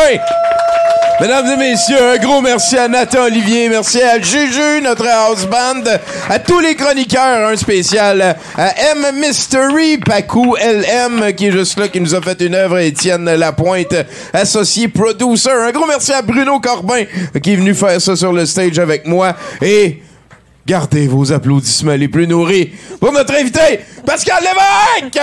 Mesdames 1.21 1.47
et 1.47 1.57
messieurs, 1.57 2.11
un 2.15 2.17
gros 2.17 2.41
merci 2.41 2.77
à 2.77 2.87
Nathan 2.87 3.25
Olivier, 3.25 3.69
merci 3.69 4.01
à 4.01 4.19
Juju, 4.19 4.81
notre 4.83 5.07
house 5.07 5.45
band, 5.45 5.83
à 6.29 6.39
tous 6.39 6.59
les 6.59 6.75
chroniqueurs, 6.75 7.47
un 7.47 7.55
spécial 7.55 8.35
à 8.57 8.73
M 8.91 9.05
Mystery, 9.15 9.99
Pacou 9.99 10.55
LM, 10.55 11.33
qui 11.33 11.47
est 11.47 11.51
juste 11.51 11.79
là, 11.79 11.87
qui 11.87 12.01
nous 12.01 12.13
a 12.15 12.21
fait 12.21 12.41
une 12.41 12.55
œuvre, 12.55 12.79
Étienne 12.79 13.25
Lapointe, 13.35 13.95
associé 14.33 14.87
producer. 14.87 15.51
Un 15.51 15.71
gros 15.71 15.85
merci 15.85 16.11
à 16.11 16.21
Bruno 16.21 16.59
Corbin, 16.59 17.03
qui 17.41 17.53
est 17.53 17.57
venu 17.57 17.73
faire 17.73 18.01
ça 18.01 18.15
sur 18.15 18.33
le 18.33 18.45
stage 18.45 18.79
avec 18.79 19.05
moi. 19.05 19.33
Et 19.61 20.01
gardez 20.65 21.07
vos 21.07 21.31
applaudissements 21.31 21.95
les 21.95 22.07
plus 22.07 22.27
nourris 22.27 22.71
pour 22.99 23.13
notre 23.13 23.35
invité, 23.35 23.81
Pascal 24.05 24.41
Lévesque! 24.41 25.19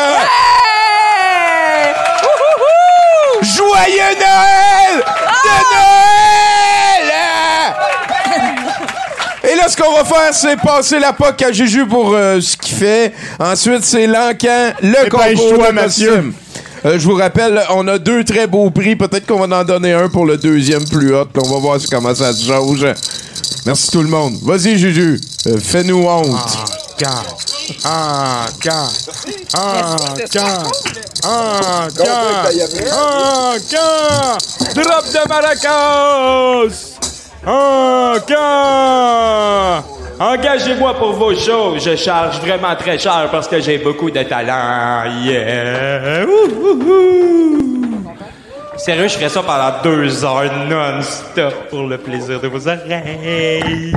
Joyeux 3.43 4.17
Noël! 4.19 5.05
De 5.45 5.57
Noël! 5.75 7.15
Et 9.53 9.57
là, 9.57 9.69
ce 9.69 9.77
qu'on 9.77 9.93
va 9.95 10.05
faire, 10.05 10.33
c'est 10.33 10.57
passer 10.57 10.99
la 10.99 11.13
POC 11.13 11.43
à 11.43 11.53
Juju 11.53 11.87
pour 11.87 12.15
euh, 12.15 12.41
ce 12.41 12.57
qu'il 12.57 12.75
fait. 12.77 13.13
Ensuite, 13.39 13.85
c'est 13.85 14.07
l'encan, 14.07 14.73
le 14.83 15.09
concours 15.09 15.67
de 15.67 15.73
Mathieu. 15.73 16.33
Euh, 16.85 16.99
je 16.99 17.05
vous 17.07 17.15
rappelle, 17.15 17.61
on 17.71 17.87
a 17.89 17.99
deux 17.99 18.25
très 18.25 18.47
beaux 18.47 18.71
prix. 18.71 18.97
Peut-être 18.97 19.27
qu'on 19.27 19.45
va 19.47 19.59
en 19.59 19.65
donner 19.65 19.93
un 19.93 20.09
pour 20.09 20.25
le 20.25 20.37
deuxième 20.37 20.85
plus 20.89 21.15
haut. 21.15 21.27
On 21.37 21.49
va 21.49 21.59
voir 21.59 21.79
comment 21.91 22.15
ça 22.15 22.33
se 22.33 22.45
jauge. 22.47 22.87
Merci 23.67 23.91
tout 23.91 24.03
le 24.03 24.09
monde. 24.09 24.35
Vas-y, 24.43 24.79
Juju. 24.79 25.21
Euh, 25.47 25.59
Fais-nous 25.63 26.07
honte. 26.07 26.37
Ah, 26.37 26.65
quand? 27.01 27.25
Ah, 27.85 28.47
quand? 28.63 28.93
Ah, 29.57 29.97
quand? 30.31 30.71
Ah, 31.25 31.89
quand? 33.71 34.39
Drop 34.75 35.05
de 35.07 35.29
maracas! 35.29 36.99
Ah, 37.47 38.15
quand? 38.29 39.85
Engagez-moi 40.21 40.95
pour 40.99 41.13
vos 41.15 41.35
shows. 41.35 41.79
Je 41.79 41.97
charge 41.97 42.39
vraiment 42.41 42.77
très 42.77 42.99
cher 42.99 43.29
parce 43.33 43.49
que 43.49 43.61
j'ai 43.61 43.79
beaucoup 43.79 44.11
de 44.11 44.23
talent. 44.23 45.05
Yeah! 45.23 46.27
Sérieux, 48.77 49.09
je 49.09 49.15
ferais 49.15 49.31
ça 49.31 49.43
pendant 49.43 49.83
deux 49.83 50.23
heures 50.23 50.53
non-stop 50.69 51.55
pour 51.71 51.85
le 51.85 51.97
plaisir 51.97 52.41
de 52.41 52.49
vos 52.49 52.69
oreilles. 52.69 53.95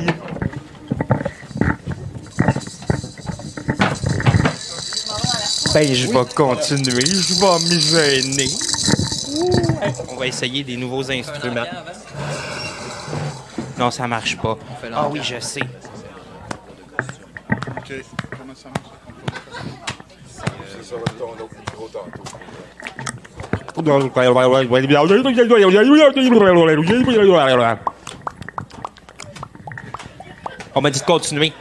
Ben, 5.74 5.92
je 5.92 6.08
vais 6.08 6.26
continuer. 6.36 7.04
Je 7.04 7.34
vais 7.34 7.60
me 7.66 7.80
gêner. 7.80 8.50
On 10.10 10.16
va 10.18 10.28
essayer 10.28 10.64
des 10.64 10.78
nouveaux 10.78 11.10
instruments. 11.10 11.66
Non, 13.80 13.90
ça 13.90 14.08
marche 14.08 14.38
pas. 14.38 14.56
Ah 14.94 15.08
oui, 15.10 15.20
je 15.24 15.40
sais. 15.40 15.62
On 30.76 30.82
m'a 30.82 30.92
dit 30.92 31.00
de 31.00 31.06
continuer. 31.06 31.52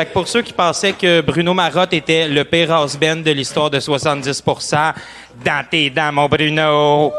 Fait 0.00 0.06
que 0.06 0.12
pour 0.14 0.28
ceux 0.28 0.40
qui 0.40 0.54
pensaient 0.54 0.94
que 0.94 1.20
Bruno 1.20 1.52
Marotte 1.52 1.92
était 1.92 2.26
le 2.26 2.42
pire 2.44 2.72
house 2.72 2.96
band 2.96 3.16
de 3.16 3.32
l'histoire 3.32 3.68
de 3.68 3.78
70%, 3.78 4.94
dans 5.44 5.64
tes 5.70 5.90
dents, 5.90 6.10
mon 6.10 6.26
Bruno. 6.26 7.12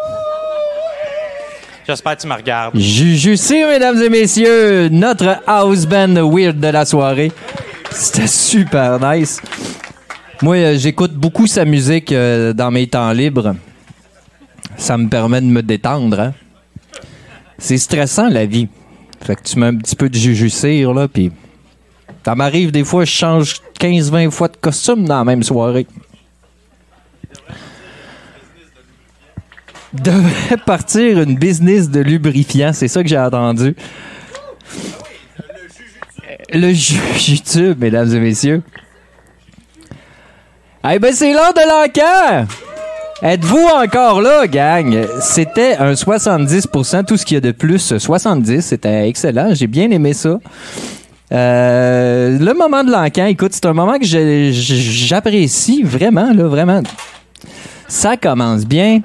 J'espère 1.87 2.17
que 2.17 2.21
tu 2.23 2.27
me 2.27 2.33
regardes. 2.33 2.75
Juju 2.75 3.37
Cyr, 3.37 3.67
mesdames 3.67 4.01
et 4.01 4.09
messieurs, 4.09 4.89
notre 4.89 5.41
house 5.45 5.85
band 5.85 6.27
weird 6.27 6.59
de 6.59 6.69
la 6.69 6.83
soirée. 6.83 7.31
C'était 7.91 8.25
super 8.25 8.99
nice. 8.99 9.39
Moi, 10.41 10.55
euh, 10.55 10.75
j'écoute 10.79 11.13
beaucoup 11.13 11.45
sa 11.45 11.65
musique 11.65 12.11
euh, 12.11 12.51
dans 12.51 12.71
mes 12.71 12.87
temps 12.87 13.11
libres. 13.11 13.53
Ça 14.75 14.97
me 14.97 15.07
permet 15.07 15.41
de 15.41 15.45
me 15.45 15.61
détendre. 15.61 16.19
hein. 16.19 16.33
C'est 17.59 17.77
stressant, 17.77 18.27
la 18.27 18.47
vie. 18.47 18.69
Fait 19.23 19.35
que 19.35 19.43
tu 19.43 19.59
mets 19.59 19.67
un 19.67 19.75
petit 19.75 19.95
peu 19.95 20.09
de 20.09 20.15
Juju 20.15 20.49
là, 20.95 21.07
puis... 21.07 21.31
Ça 22.23 22.35
m'arrive 22.35 22.71
des 22.71 22.83
fois, 22.83 23.03
je 23.05 23.11
change 23.11 23.55
15-20 23.79 24.29
fois 24.31 24.47
de 24.47 24.57
costume 24.57 25.05
dans 25.05 25.17
la 25.17 25.23
même 25.25 25.43
soirée. 25.43 25.87
devait 29.93 30.57
partir 30.65 31.19
une 31.21 31.35
business 31.37 31.89
de 31.89 31.99
lubrifiant, 31.99 32.71
c'est 32.73 32.87
ça 32.87 33.01
que 33.03 33.09
j'ai 33.09 33.17
entendu. 33.19 33.75
Le 36.53 36.71
ju- 36.73 36.99
YouTube, 37.27 37.77
mesdames 37.79 38.13
et 38.13 38.19
messieurs. 38.19 38.61
Eh 40.89 40.97
ben, 40.99 41.13
c'est 41.13 41.33
l'heure 41.33 41.53
de 41.53 41.61
l'enquête! 41.67 42.47
Êtes-vous 43.21 43.67
encore 43.83 44.21
là, 44.21 44.47
gang? 44.47 45.05
C'était 45.21 45.75
un 45.77 45.93
70%, 45.93 47.05
tout 47.05 47.17
ce 47.17 47.25
qu'il 47.25 47.35
y 47.35 47.37
a 47.37 47.41
de 47.41 47.51
plus, 47.51 47.97
70. 47.97 48.61
C'était 48.61 49.07
excellent, 49.07 49.53
j'ai 49.53 49.67
bien 49.67 49.91
aimé 49.91 50.13
ça. 50.13 50.39
Euh, 51.31 52.37
le 52.37 52.53
moment 52.53 52.83
de 52.83 52.91
l'encan, 52.91 53.25
écoute, 53.25 53.53
c'est 53.53 53.65
un 53.65 53.73
moment 53.73 53.97
que 53.97 54.05
j'apprécie 54.05 55.81
vraiment, 55.83 56.31
là, 56.33 56.43
vraiment. 56.43 56.81
Ça 57.87 58.17
commence 58.17 58.65
bien. 58.65 58.99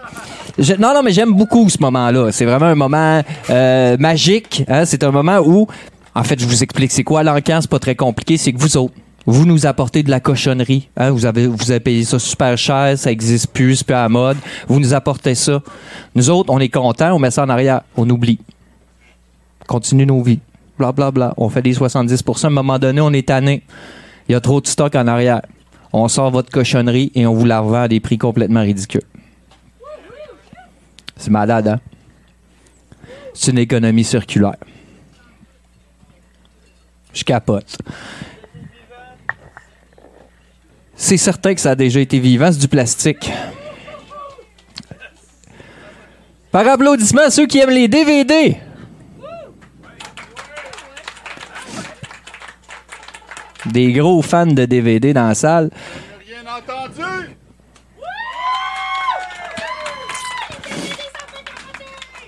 Non, 0.79 0.95
non, 0.95 1.03
mais 1.05 1.13
j'aime 1.13 1.33
beaucoup 1.33 1.69
ce 1.69 1.79
moment-là. 1.81 2.33
C'est 2.33 2.45
vraiment 2.47 2.67
un 2.67 2.75
moment 2.75 3.23
euh, 3.51 3.97
magique. 3.99 4.65
hein. 4.69 4.85
C'est 4.85 5.05
un 5.05 5.11
moment 5.11 5.39
où, 5.45 5.67
en 6.15 6.25
fait, 6.25 6.41
je 6.41 6.47
vous 6.47 6.63
explique 6.63 6.91
c'est 6.93 7.05
quoi 7.05 7.23
l'encan? 7.23 7.59
C'est 7.61 7.71
pas 7.71 7.79
très 7.79 7.95
compliqué. 7.95 8.37
C'est 8.39 8.53
que 8.53 8.59
vous 8.59 8.77
autres, 8.77 8.95
vous 9.27 9.45
nous 9.45 9.67
apportez 9.67 10.03
de 10.03 10.11
la 10.11 10.19
cochonnerie. 10.21 10.89
hein. 10.97 11.11
Vous 11.11 11.27
avez, 11.27 11.47
vous 11.47 11.71
avez 11.71 11.81
payé 11.81 12.05
ça 12.05 12.19
super 12.19 12.57
cher. 12.57 12.97
Ça 12.97 13.11
existe 13.13 13.49
plus, 13.49 13.77
c'est 13.77 13.85
plus 13.87 13.95
à 13.95 14.03
la 14.03 14.09
mode. 14.09 14.39
Vous 14.67 14.81
nous 14.81 14.95
apportez 14.95 15.35
ça. 15.35 15.61
Nous 16.15 16.31
autres, 16.31 16.53
on 16.53 16.59
est 16.59 16.71
contents. 16.71 17.13
On 17.13 17.19
met 17.19 17.31
ça 17.31 17.43
en 17.45 17.49
arrière. 17.49 17.83
On 17.97 18.09
oublie. 18.09 18.39
Continue 19.67 20.07
nos 20.07 20.23
vies. 20.23 20.41
Bla, 20.79 20.93
bla, 20.93 21.11
bla. 21.11 21.35
On 21.37 21.49
fait 21.49 21.63
des 21.63 21.75
70% 21.75 22.45
À 22.45 22.47
un 22.47 22.51
moment 22.51 22.79
donné, 22.79 23.01
on 23.01 23.13
est 23.13 23.29
tanné. 23.29 23.63
Il 24.29 24.33
y 24.33 24.35
a 24.35 24.41
trop 24.41 24.61
de 24.61 24.67
stock 24.67 24.95
en 24.95 25.07
arrière. 25.07 25.43
On 25.93 26.09
sort 26.09 26.31
votre 26.31 26.51
cochonnerie 26.51 27.13
et 27.15 27.27
on 27.27 27.35
vous 27.35 27.47
la 27.47 27.61
revend 27.61 27.83
à 27.83 27.89
des 27.89 28.01
prix 28.01 28.19
complètement 28.19 28.61
ridicules. 28.61 29.03
C'est 31.17 31.31
malade, 31.31 31.69
hein? 31.69 31.81
C'est 33.33 33.53
une 33.53 33.59
économie 33.59 34.05
circulaire. 34.05 34.57
Je 37.13 37.25
capote. 37.25 37.79
C'est 40.97 41.17
certain 41.17 41.55
que 41.55 41.61
ça 41.61 41.71
a 41.71 41.75
déjà 41.75 42.01
été 42.01 42.19
vivant, 42.19 42.51
c'est 42.51 42.59
du 42.59 42.69
plastique. 42.69 43.31
Par 46.51 46.67
applaudissement 46.67 47.23
à 47.23 47.31
ceux 47.31 47.47
qui 47.47 47.59
aiment 47.59 47.71
les 47.71 47.89
DVD. 47.89 48.57
Des 53.73 53.93
gros 53.93 54.23
fans 54.23 54.47
de 54.47 54.65
DVD 54.65 55.13
dans 55.13 55.29
la 55.29 55.35
salle. 55.35 55.71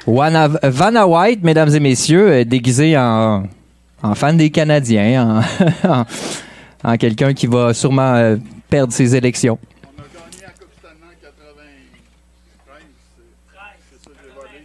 Wana- 0.07 0.49
Vanna 0.63 1.07
White, 1.07 1.43
mesdames 1.43 1.75
et 1.75 1.81
messieurs, 1.81 2.29
euh, 2.31 2.45
déguisé 2.45 2.97
en, 2.97 3.45
en 4.03 4.15
fan 4.15 4.37
des 4.37 4.51
Canadiens, 4.51 5.43
en, 5.85 5.89
en- 5.89 6.05
en 6.85 6.97
quelqu'un 6.97 7.35
qui 7.35 7.47
va 7.47 7.75
sûrement 7.75 8.15
euh, 8.15 8.37
perdre 8.71 8.93
ses 8.93 9.15
élections. 9.17 9.59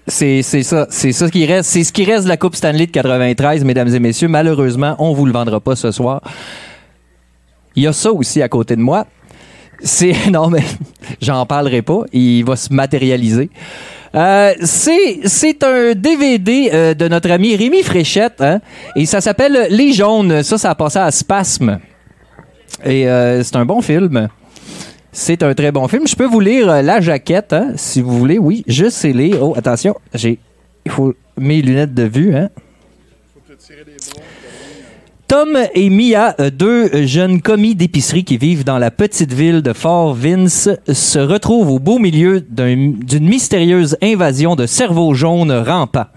C'est 0.07 0.41
ça, 0.41 0.87
c'est 0.89 1.13
ça 1.13 1.29
qui 1.29 1.45
reste, 1.45 1.69
c'est 1.69 1.83
ce 1.83 1.93
qui 1.93 2.03
reste 2.03 2.25
de 2.25 2.29
la 2.29 2.35
Coupe 2.35 2.55
Stanley 2.55 2.87
de 2.87 2.91
93, 2.91 3.63
mesdames 3.63 3.93
et 3.93 3.99
messieurs. 3.99 4.27
Malheureusement, 4.27 4.95
on 4.99 5.13
vous 5.13 5.25
le 5.25 5.31
vendra 5.31 5.61
pas 5.61 5.77
ce 5.77 5.91
soir. 5.91 6.21
Il 7.75 7.83
y 7.83 7.87
a 7.87 7.93
ça 7.93 8.11
aussi 8.11 8.41
à 8.41 8.49
côté 8.49 8.75
de 8.75 8.81
moi. 8.81 9.07
C'est 9.81 10.13
non 10.31 10.49
mais 10.49 10.63
j'en 11.21 11.45
parlerai 11.45 11.81
pas. 11.81 12.01
Il 12.11 12.43
va 12.43 12.55
se 12.55 12.73
matérialiser. 12.73 13.49
Euh, 14.15 14.53
c'est 14.61 15.21
c'est 15.25 15.63
un 15.63 15.93
DVD 15.93 16.69
euh, 16.71 16.93
de 16.93 17.07
notre 17.07 17.31
ami 17.31 17.55
Rémi 17.55 17.81
Fréchette 17.81 18.41
hein, 18.41 18.59
et 18.95 19.07
ça 19.07 19.21
s'appelle 19.21 19.67
Les 19.71 19.91
Jaunes. 19.93 20.43
Ça, 20.43 20.57
ça 20.57 20.69
a 20.69 20.75
passé 20.75 20.99
à 20.99 21.09
Spasme. 21.11 21.79
Et 22.83 23.07
euh, 23.07 23.41
c'est 23.41 23.55
un 23.55 23.65
bon 23.65 23.81
film. 23.81 24.27
C'est 25.15 25.43
un 25.43 25.53
très 25.53 25.71
bon 25.71 25.87
film. 25.87 26.07
Je 26.07 26.15
peux 26.15 26.25
vous 26.25 26.39
lire 26.39 26.69
euh, 26.69 26.81
la 26.81 26.99
jaquette, 26.99 27.53
hein, 27.53 27.73
si 27.75 28.01
vous 28.01 28.17
voulez. 28.17 28.39
Oui, 28.39 28.63
je 28.67 28.89
sais 28.89 29.13
lire. 29.13 29.37
Oh, 29.43 29.53
attention, 29.55 29.95
j'ai, 30.13 30.39
il 30.85 30.91
faut 30.91 31.13
mes 31.37 31.61
lunettes 31.61 31.93
de 31.93 32.03
vue. 32.03 32.35
Hein. 32.35 32.49
Tom 35.27 35.57
et 35.73 35.89
Mia, 35.89 36.35
euh, 36.39 36.49
deux 36.49 37.05
jeunes 37.05 37.41
commis 37.41 37.75
d'épicerie 37.75 38.23
qui 38.23 38.37
vivent 38.37 38.63
dans 38.63 38.77
la 38.77 38.91
petite 38.91 39.33
ville 39.33 39.61
de 39.61 39.73
Fort 39.73 40.13
Vince, 40.13 40.69
se 40.91 41.19
retrouvent 41.19 41.69
au 41.71 41.79
beau 41.79 41.97
milieu 41.99 42.41
d'un- 42.41 42.93
d'une 42.97 43.27
mystérieuse 43.27 43.97
invasion 44.01 44.55
de 44.55 44.65
cerveaux 44.65 45.13
jaunes 45.13 45.51
rampants. 45.51 46.07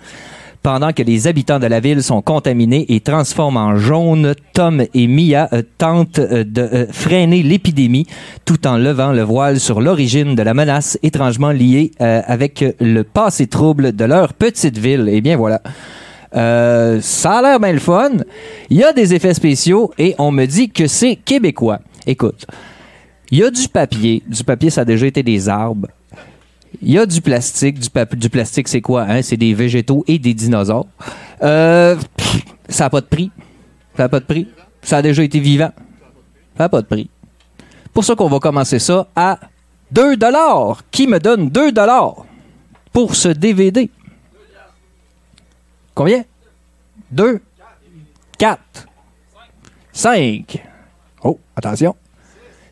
Pendant 0.67 0.93
que 0.93 1.05
les 1.05 1.29
habitants 1.29 1.61
de 1.61 1.69
la 1.69 1.79
ville 1.79 2.03
sont 2.03 2.23
contaminés 2.23 2.87
et 2.89 2.99
transforment 2.99 3.57
en 3.57 3.77
jaune, 3.77 4.35
Tom 4.53 4.83
et 4.95 5.07
Mia 5.07 5.49
euh, 5.53 5.63
tentent 5.79 6.19
euh, 6.19 6.43
de 6.43 6.61
euh, 6.61 6.87
freiner 6.91 7.45
l'épidémie 7.45 8.05
tout 8.45 8.67
en 8.67 8.77
levant 8.77 9.13
le 9.13 9.23
voile 9.23 9.61
sur 9.61 9.81
l'origine 9.81 10.35
de 10.35 10.43
la 10.43 10.55
menace 10.55 10.99
étrangement 11.05 11.53
liée 11.53 11.93
avec 12.01 12.65
le 12.81 13.05
passé 13.05 13.47
trouble 13.47 13.93
de 13.93 14.05
leur 14.07 14.35
petite 14.35 14.77
ville. 14.77 15.09
Et 15.09 15.21
bien 15.21 15.37
voilà. 15.37 15.63
Ça 16.33 17.39
a 17.39 17.43
l'air 17.43 17.61
bien 17.61 17.73
le 17.73 17.79
fun. 17.79 18.11
Il 18.69 18.79
y 18.79 18.83
a 18.83 18.93
des 18.93 19.15
effets 19.15 19.35
spéciaux 19.35 19.93
et 19.99 20.17
on 20.19 20.33
me 20.33 20.47
dit 20.47 20.71
que 20.71 20.89
c'est 20.89 21.15
québécois. 21.15 21.79
Écoute, 22.09 22.45
il 23.31 23.39
y 23.39 23.45
a 23.45 23.51
du 23.53 23.69
papier. 23.69 24.25
Du 24.27 24.43
papier, 24.43 24.71
ça 24.71 24.81
a 24.81 24.85
déjà 24.85 25.07
été 25.07 25.23
des 25.23 25.49
arbres. 25.49 25.87
Il 26.83 26.93
y 26.93 26.99
a 26.99 27.07
du 27.07 27.21
plastique. 27.21 27.79
Du, 27.79 28.17
du 28.17 28.31
plastique, 28.31 28.69
c'est 28.69 28.81
quoi? 28.81 29.03
Hein? 29.03 29.23
C'est 29.23 29.37
des 29.37 29.55
végétaux 29.55 30.05
et 30.07 30.19
des 30.19 30.35
dinosaures. 30.35 30.87
Euh, 31.43 31.97
ça 32.69 32.85
n'a 32.85 32.91
pas 32.91 33.01
de 33.01 33.07
prix. 33.07 33.31
Ça 33.97 34.05
n'a 34.05 34.09
pas 34.09 34.21
de 34.21 34.25
prix. 34.25 34.49
Ça 34.83 34.99
a 34.99 35.03
déjà 35.03 35.23
été 35.23 35.41
vivant. 35.41 35.73
Ça 36.57 36.65
n'a 36.65 36.69
pas 36.69 36.83
de 36.83 36.87
prix. 36.87 37.11
Pour 37.93 38.05
ça 38.05 38.15
qu'on 38.15 38.29
va 38.29 38.39
commencer 38.39 38.79
ça 38.79 39.07
à 39.17 39.39
2 39.91 40.17
dollars. 40.17 40.83
Qui 40.91 41.07
me 41.07 41.19
donne 41.19 41.49
2 41.49 41.73
dollars 41.73 42.27
pour 42.93 43.15
ce 43.15 43.29
DVD? 43.29 43.91
Combien? 45.95 46.25
2, 47.11 47.41
4, 48.39 48.61
5. 49.93 50.63
Oh, 51.23 51.39
attention. 51.55 51.97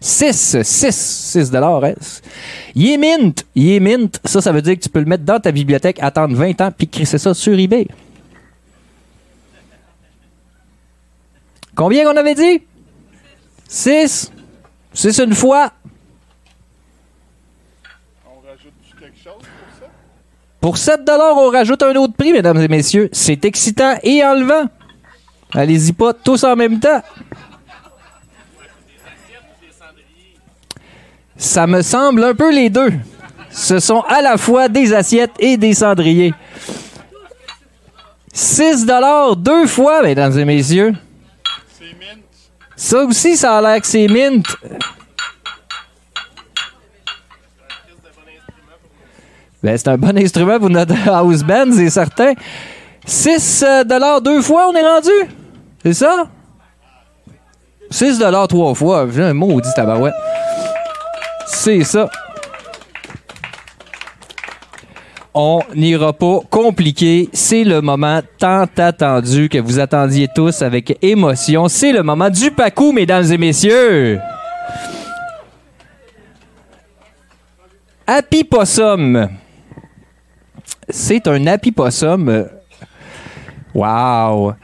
6, 0.05 0.63
6, 0.63 0.95
6 1.33 1.51
dollars. 1.51 1.83
hein? 1.83 1.95
Il 2.75 2.91
est 2.91 2.99
mint. 2.99 3.47
Il 3.55 3.71
est 3.71 3.81
mint. 3.81 4.21
Ça, 4.27 4.43
ça 4.43 4.53
veut 4.53 4.61
dire 4.61 4.75
que 4.75 4.81
tu 4.81 4.91
peux 4.91 4.99
le 4.99 5.07
mettre 5.07 5.25
dans 5.25 5.41
ta 5.41 5.51
bibliothèque, 5.51 5.99
attendre 6.03 6.37
20 6.37 6.61
ans, 6.61 6.71
puis 6.77 6.87
crisser 6.87 7.17
ça 7.17 7.33
sur 7.33 7.59
eBay. 7.59 7.89
Combien 11.75 12.05
qu'on 12.05 12.19
avait 12.19 12.35
dit? 12.35 12.63
6. 13.67 14.31
6 14.93 15.19
une 15.21 15.35
fois. 15.35 15.73
Pour 20.61 20.77
7 20.77 21.01
on 21.09 21.51
rajoute 21.51 21.83
un 21.83 21.95
autre 21.97 22.13
prix, 22.15 22.33
mesdames 22.33 22.61
et 22.61 22.69
messieurs. 22.69 23.09
C'est 23.11 23.43
excitant 23.47 23.95
et 24.03 24.23
enlevant. 24.23 24.69
Allez-y 25.55 25.95
pas 25.95 26.13
tous 26.13 26.45
en 26.45 26.57
même 26.57 26.79
temps. 26.79 27.01
Ça 31.37 31.67
me 31.67 31.83
semble 31.83 32.23
un 32.25 32.35
peu 32.35 32.53
les 32.53 32.71
deux. 32.71 32.93
Ce 33.51 33.79
sont 33.79 34.01
à 34.03 34.21
la 34.21 34.37
fois 34.37 34.69
des 34.69 34.93
assiettes 34.93 35.33
et 35.39 35.57
des 35.57 35.75
cendriers. 35.75 36.35
6 38.33 38.87
deux 39.37 39.67
fois, 39.67 40.03
mesdames 40.03 40.37
et 40.39 40.45
messieurs. 40.45 40.93
Ça 42.77 43.05
aussi, 43.05 43.37
ça 43.37 43.59
a 43.59 43.63
l'air 43.63 43.81
que 43.81 43.87
c'est 43.87 44.09
mint. 44.09 44.45
Ben, 49.63 49.79
c'est 49.79 49.89
un 49.89 49.97
bon 49.97 50.19
instrument 50.19 50.59
pour 50.59 50.69
notre 50.69 50.95
house 51.09 51.43
band, 51.43 51.73
c'est 51.73 51.91
certain. 51.91 52.35
6 53.07 53.65
dollars 53.87 54.21
deux 54.21 54.43
fois, 54.43 54.69
on 54.69 54.75
est 54.75 54.87
rendu? 54.87 55.31
C'est 55.83 55.95
ça? 55.95 56.29
6 57.91 58.19
trois 58.49 58.75
fois. 58.75 59.07
J'ai 59.15 59.23
un 59.23 59.35
maudit 59.35 59.69
tabarouette. 59.77 60.15
C'est 61.47 61.85
ça. 61.85 62.09
On 65.37 65.61
n'ira 65.75 66.13
pas 66.13 66.39
compliqué. 66.49 67.29
C'est 67.33 67.65
le 67.65 67.81
moment 67.81 68.21
tant 68.39 68.67
attendu 68.77 69.49
que 69.49 69.59
vous 69.59 69.81
attendiez 69.81 70.29
tous 70.33 70.63
avec 70.63 70.97
émotion. 71.03 71.67
C'est 71.69 71.93
le 71.93 72.05
moment 72.05 72.31
du 72.31 72.53
pacou, 72.53 72.93
mesdames 72.93 73.25
et 73.33 73.39
messieurs. 73.39 74.21
Happy 78.07 78.45
Possum. 78.45 79.29
C'est 80.89 81.27
un 81.27 81.47
Happy 81.49 81.73
Possum. 81.73 82.49
Wow. 83.75 84.55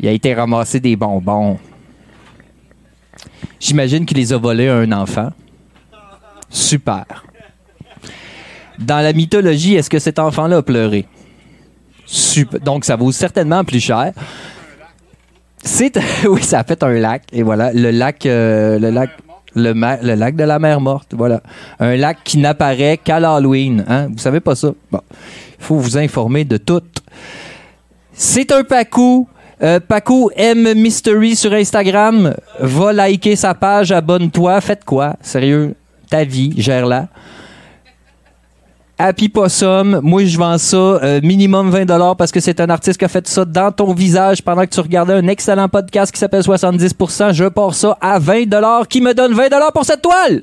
Il 0.00 0.08
a 0.08 0.12
été 0.12 0.32
ramassé 0.32 0.80
des 0.80 0.96
bonbons. 0.96 1.58
J'imagine 3.60 4.06
qu'il 4.06 4.16
les 4.16 4.32
a 4.32 4.38
volés 4.38 4.68
à 4.68 4.76
un 4.76 4.92
enfant. 4.92 5.32
Super. 6.52 7.24
Dans 8.78 9.00
la 9.00 9.12
mythologie, 9.12 9.74
est-ce 9.74 9.90
que 9.90 9.98
cet 9.98 10.18
enfant-là 10.18 10.58
a 10.58 10.62
pleuré? 10.62 11.06
Super. 12.04 12.60
Donc, 12.60 12.84
ça 12.84 12.96
vaut 12.96 13.10
certainement 13.10 13.64
plus 13.64 13.80
cher. 13.80 14.12
C'est 15.64 15.98
oui, 16.28 16.42
ça 16.42 16.60
a 16.60 16.64
fait 16.64 16.82
un 16.82 16.92
lac 16.92 17.22
et 17.32 17.42
voilà 17.42 17.72
le 17.72 17.90
lac, 17.90 18.26
euh, 18.26 18.78
le 18.78 18.90
lac, 18.90 19.10
le, 19.54 19.72
lac 20.14 20.36
de 20.36 20.44
la 20.44 20.58
mer 20.58 20.80
morte. 20.80 21.14
Voilà, 21.16 21.40
un 21.78 21.96
lac 21.96 22.18
qui 22.24 22.38
n'apparaît 22.38 22.98
qu'à 23.02 23.20
l'Halloween. 23.20 23.84
Hein? 23.88 24.08
Vous 24.08 24.18
savez 24.18 24.40
pas 24.40 24.54
ça? 24.56 24.72
Bon, 24.90 25.00
il 25.58 25.64
faut 25.64 25.76
vous 25.76 25.96
informer 25.96 26.44
de 26.44 26.56
tout. 26.56 26.82
C'est 28.12 28.50
un 28.52 28.64
Pacou. 28.64 29.28
Euh, 29.62 29.78
Pacou 29.78 30.30
M 30.34 30.74
Mystery 30.74 31.36
sur 31.36 31.52
Instagram. 31.52 32.34
Va 32.58 32.92
liker 32.92 33.36
sa 33.36 33.54
page, 33.54 33.92
abonne-toi. 33.92 34.60
Faites 34.60 34.84
quoi? 34.84 35.14
Sérieux, 35.20 35.76
ta 36.12 36.24
vie, 36.24 36.52
gère-la. 36.58 37.08
Happy 38.98 39.30
Possum, 39.30 40.00
moi 40.02 40.26
je 40.26 40.36
vends 40.36 40.58
ça 40.58 40.76
euh, 40.76 41.20
minimum 41.22 41.70
20 41.70 42.14
parce 42.16 42.30
que 42.30 42.38
c'est 42.38 42.60
un 42.60 42.68
artiste 42.68 42.98
qui 42.98 43.06
a 43.06 43.08
fait 43.08 43.26
ça 43.26 43.46
dans 43.46 43.72
ton 43.72 43.94
visage 43.94 44.42
pendant 44.42 44.60
que 44.66 44.68
tu 44.70 44.80
regardais 44.80 45.14
un 45.14 45.26
excellent 45.26 45.70
podcast 45.70 46.12
qui 46.12 46.18
s'appelle 46.20 46.42
70%. 46.42 47.32
Je 47.32 47.46
pars 47.46 47.74
ça 47.74 47.96
à 47.98 48.18
20 48.18 48.84
qui 48.90 49.00
me 49.00 49.14
donne 49.14 49.32
20 49.32 49.48
pour 49.72 49.86
cette 49.86 50.02
toile? 50.02 50.42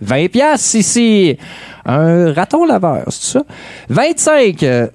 20 0.00 0.28
pièces 0.28 0.74
ici. 0.74 1.38
Un 1.86 2.32
raton 2.32 2.64
laveur, 2.64 3.04
c'est 3.10 3.38
ça? 3.38 3.44
25. 3.88 4.62
euh, 4.64 4.88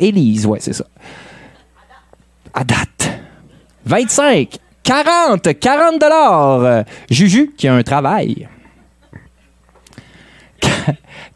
Élise, 0.00 0.46
ouais, 0.46 0.58
c'est 0.60 0.72
ça. 0.72 0.84
À 2.52 2.64
date. 2.64 3.20
25. 3.86 4.58
40. 4.82 5.60
40 5.60 6.00
dollars. 6.00 6.84
Juju 7.08 7.54
qui 7.56 7.68
a 7.68 7.74
un 7.74 7.82
travail. 7.84 8.48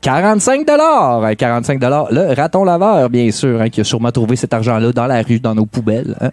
45 0.01 0.67
dollars. 0.67 1.37
45 1.37 1.79
dollars. 1.79 2.09
Le 2.11 2.35
raton 2.35 2.65
laveur, 2.65 3.09
bien 3.11 3.31
sûr, 3.31 3.61
hein, 3.61 3.69
qui 3.69 3.81
a 3.81 3.85
sûrement 3.85 4.11
trouvé 4.13 4.37
cet 4.37 4.53
argent-là 4.53 4.93
dans 4.93 5.07
la 5.07 5.23
rue, 5.23 5.41
dans 5.41 5.55
nos 5.55 5.67
poubelles. 5.67 6.17
hein. 6.21 6.31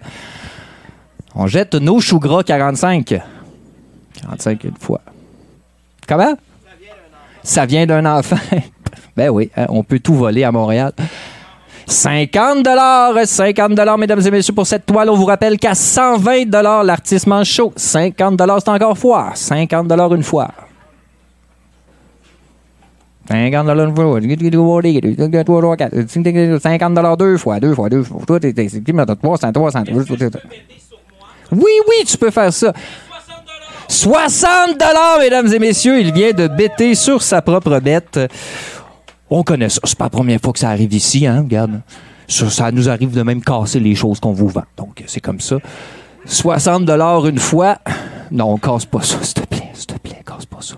On 1.35 1.47
jette 1.47 1.75
nos 1.75 1.99
choux 1.99 2.19
gras 2.19 2.43
45. 2.43 3.21
45 4.21 4.63
une 4.65 4.77
fois. 4.79 5.01
Comment? 6.07 6.33
Ça 7.43 7.65
vient 7.65 7.85
d'un 7.85 8.05
enfant. 8.05 8.35
ben 9.15 9.29
oui, 9.29 9.49
hein, 9.55 9.65
on 9.69 9.83
peut 9.83 9.99
tout 9.99 10.13
voler 10.15 10.43
à 10.43 10.51
Montréal. 10.51 10.91
50 11.88 12.63
dollars, 12.63 13.13
50 13.25 13.73
dollars, 13.75 13.97
mesdames 13.97 14.21
et 14.25 14.31
messieurs, 14.31 14.53
pour 14.53 14.67
cette 14.67 14.85
toile. 14.85 15.09
On 15.09 15.15
vous 15.15 15.25
rappelle 15.25 15.57
qu'à 15.57 15.73
120 15.73 16.47
dollars, 16.47 16.83
l'artiste 16.83 17.27
mange 17.27 17.47
chaud. 17.47 17.73
50 17.75 18.35
dollars, 18.38 18.59
c'est 18.63 18.69
encore 18.69 18.97
foire. 18.97 19.35
50 19.35 19.88
dollars 19.88 20.13
une 20.13 20.23
fois. 20.23 20.49
50 23.31 23.65
dollars 23.65 23.87
une 23.87 23.95
fois. 23.95 24.19
50 26.59 26.93
dollars 26.93 27.17
deux 27.17 27.37
fois, 27.37 27.59
deux 27.59 27.73
fois, 27.73 27.89
deux 27.89 28.03
fois. 28.03 28.21
Toi, 28.27 28.39
t'es, 28.39 28.53
t'es, 28.53 28.67
t'es, 28.67 28.93
300, 29.15 29.51
300. 29.51 29.83
Oui, 31.51 31.71
oui, 31.87 32.05
tu 32.05 32.17
peux 32.17 32.31
faire 32.31 32.53
ça. 32.53 32.73
60 33.87 34.79
dollars, 34.79 35.19
mesdames 35.19 35.51
et 35.53 35.59
messieurs. 35.59 35.99
Il 35.99 36.13
vient 36.13 36.31
de 36.31 36.47
bêter 36.47 36.95
sur 36.95 37.21
sa 37.21 37.41
propre 37.41 37.79
bête. 37.79 38.19
On 39.29 39.43
connaît 39.43 39.69
ça. 39.69 39.81
C'est 39.83 39.97
pas 39.97 40.05
la 40.05 40.09
première 40.09 40.39
fois 40.39 40.53
que 40.53 40.59
ça 40.59 40.69
arrive 40.69 40.93
ici, 40.93 41.25
hein. 41.27 41.39
Regarde. 41.39 41.81
Ça, 42.27 42.49
ça 42.49 42.71
nous 42.71 42.89
arrive 42.89 43.11
de 43.11 43.23
même 43.23 43.41
casser 43.41 43.79
les 43.81 43.95
choses 43.95 44.19
qu'on 44.19 44.31
vous 44.31 44.47
vend. 44.47 44.63
Donc, 44.77 45.03
c'est 45.07 45.19
comme 45.19 45.41
ça. 45.41 45.57
60 46.25 46.85
dollars 46.85 47.27
une 47.27 47.39
fois. 47.39 47.77
Non, 48.31 48.53
on 48.53 48.57
casse 48.57 48.85
pas 48.85 49.01
ça, 49.01 49.17
s'il 49.21 49.33
te 49.33 49.45
plaît. 49.45 49.69
S'il 49.73 49.87
te 49.87 49.99
plaît, 49.99 50.21
casse 50.25 50.45
pas 50.45 50.61
ça. 50.61 50.75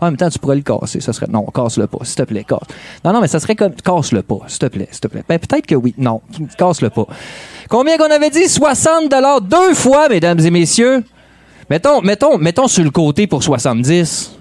En 0.00 0.06
même 0.06 0.16
temps, 0.16 0.30
tu 0.30 0.38
pourrais 0.38 0.56
le 0.56 0.62
casser. 0.62 1.00
Ça 1.00 1.12
serait... 1.12 1.26
Non, 1.28 1.44
casse-le 1.44 1.86
pas, 1.86 1.98
s'il 2.02 2.16
te 2.16 2.22
plaît, 2.22 2.44
casse. 2.44 2.60
Non, 3.04 3.12
non, 3.12 3.20
mais 3.20 3.28
ça 3.28 3.38
serait 3.40 3.56
comme... 3.56 3.74
Casse-le 3.74 4.22
pas, 4.22 4.40
s'il 4.46 4.58
te 4.58 4.66
plaît, 4.66 4.88
s'il 4.90 5.00
te 5.00 5.08
plaît. 5.08 5.24
Ben, 5.28 5.38
peut-être 5.38 5.66
que 5.66 5.74
oui. 5.74 5.94
Non, 5.98 6.22
casse-le 6.56 6.90
pas. 6.90 7.06
Combien 7.68 7.96
qu'on 7.98 8.10
avait 8.10 8.30
dit? 8.30 8.48
60 8.48 9.10
dollars 9.10 9.40
deux 9.40 9.74
fois, 9.74 10.08
mesdames 10.08 10.40
et 10.40 10.50
messieurs. 10.50 11.04
Mettons, 11.68 12.00
mettons, 12.00 12.38
mettons 12.38 12.66
sur 12.66 12.82
le 12.82 12.90
côté 12.90 13.26
pour 13.26 13.42
70. 13.42 14.36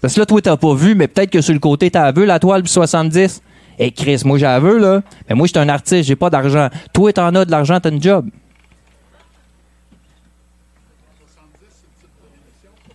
Parce 0.00 0.14
que 0.14 0.20
là, 0.20 0.26
toi, 0.26 0.40
t'as 0.40 0.56
pas 0.56 0.74
vu, 0.74 0.94
mais 0.94 1.08
peut-être 1.08 1.30
que 1.30 1.40
sur 1.40 1.52
le 1.52 1.60
côté, 1.60 1.90
t'as 1.90 2.10
vu 2.12 2.26
la 2.26 2.38
toile 2.38 2.62
pour 2.62 2.70
70. 2.70 3.42
Et 3.78 3.92
Chris, 3.92 4.22
moi, 4.24 4.38
veux, 4.58 4.78
là. 4.78 5.02
Mais 5.28 5.34
moi, 5.34 5.46
je 5.46 5.52
suis 5.52 5.58
un 5.58 5.68
artiste, 5.68 6.08
j'ai 6.08 6.16
pas 6.16 6.30
d'argent. 6.30 6.68
Toi, 6.92 7.12
t'en 7.12 7.34
as 7.34 7.44
de 7.44 7.50
l'argent, 7.50 7.78
t'as 7.80 7.90
une 7.90 8.02
job. 8.02 8.26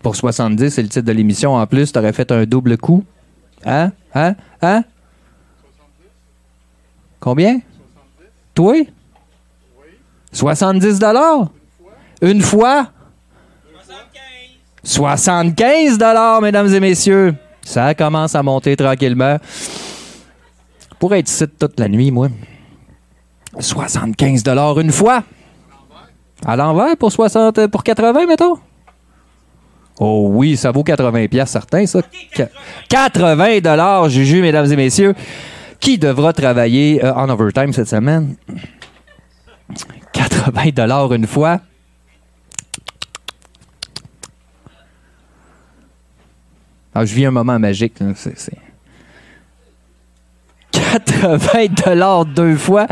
Pour 0.01 0.15
70, 0.15 0.69
c'est 0.69 0.81
le 0.81 0.89
titre 0.89 1.05
de 1.05 1.11
l'émission. 1.11 1.55
En 1.55 1.67
plus, 1.67 1.91
t'aurais 1.91 2.13
fait 2.13 2.31
un 2.31 2.45
double 2.45 2.77
coup. 2.77 3.03
Hein? 3.65 3.91
Hein? 4.13 4.35
Hein? 4.61 4.83
Combien? 7.19 7.59
Toi? 8.55 8.87
70 10.31 10.99
dollars? 10.99 11.49
Une 12.21 12.41
fois? 12.41 12.87
75 14.83 15.97
dollars, 15.97 16.41
mesdames 16.41 16.73
et 16.73 16.79
messieurs. 16.79 17.35
Ça 17.61 17.93
commence 17.93 18.33
à 18.33 18.41
monter 18.41 18.75
tranquillement. 18.75 19.37
Pour 20.99 21.13
être 21.13 21.29
ici 21.29 21.47
toute 21.47 21.79
la 21.79 21.87
nuit, 21.87 22.09
moi. 22.09 22.29
75 23.59 24.43
dollars 24.43 24.79
une 24.79 24.91
fois. 24.91 25.23
À 26.45 26.55
l'envers 26.55 26.97
pour 26.97 27.11
60 27.11 27.67
pour 27.67 27.83
80 27.83 28.25
mettons. 28.25 28.57
Oh 30.03 30.29
oui, 30.31 30.57
ça 30.57 30.71
vaut 30.71 30.83
80 30.83 31.27
pièces 31.27 31.51
certain 31.51 31.85
ça. 31.85 32.01
Qu- 32.33 32.41
80 32.89 33.59
dollars 33.59 34.09
Juju 34.09 34.41
mesdames 34.41 34.71
et 34.71 34.75
messieurs. 34.75 35.13
Qui 35.79 35.99
devra 35.99 36.33
travailler 36.33 37.03
euh, 37.05 37.13
en 37.13 37.29
overtime 37.29 37.71
cette 37.71 37.87
semaine? 37.87 38.35
80 40.13 40.69
dollars 40.73 41.13
une 41.13 41.27
fois. 41.27 41.59
Ah, 46.93 47.05
je 47.05 47.13
vis 47.15 47.25
un 47.25 47.31
moment 47.31 47.57
magique. 47.59 47.99
là. 47.99 48.07
C'est, 48.15 48.37
c'est- 48.37 48.57
80 50.71 51.65
dollars 51.85 52.25
deux 52.25 52.55
fois. 52.55 52.87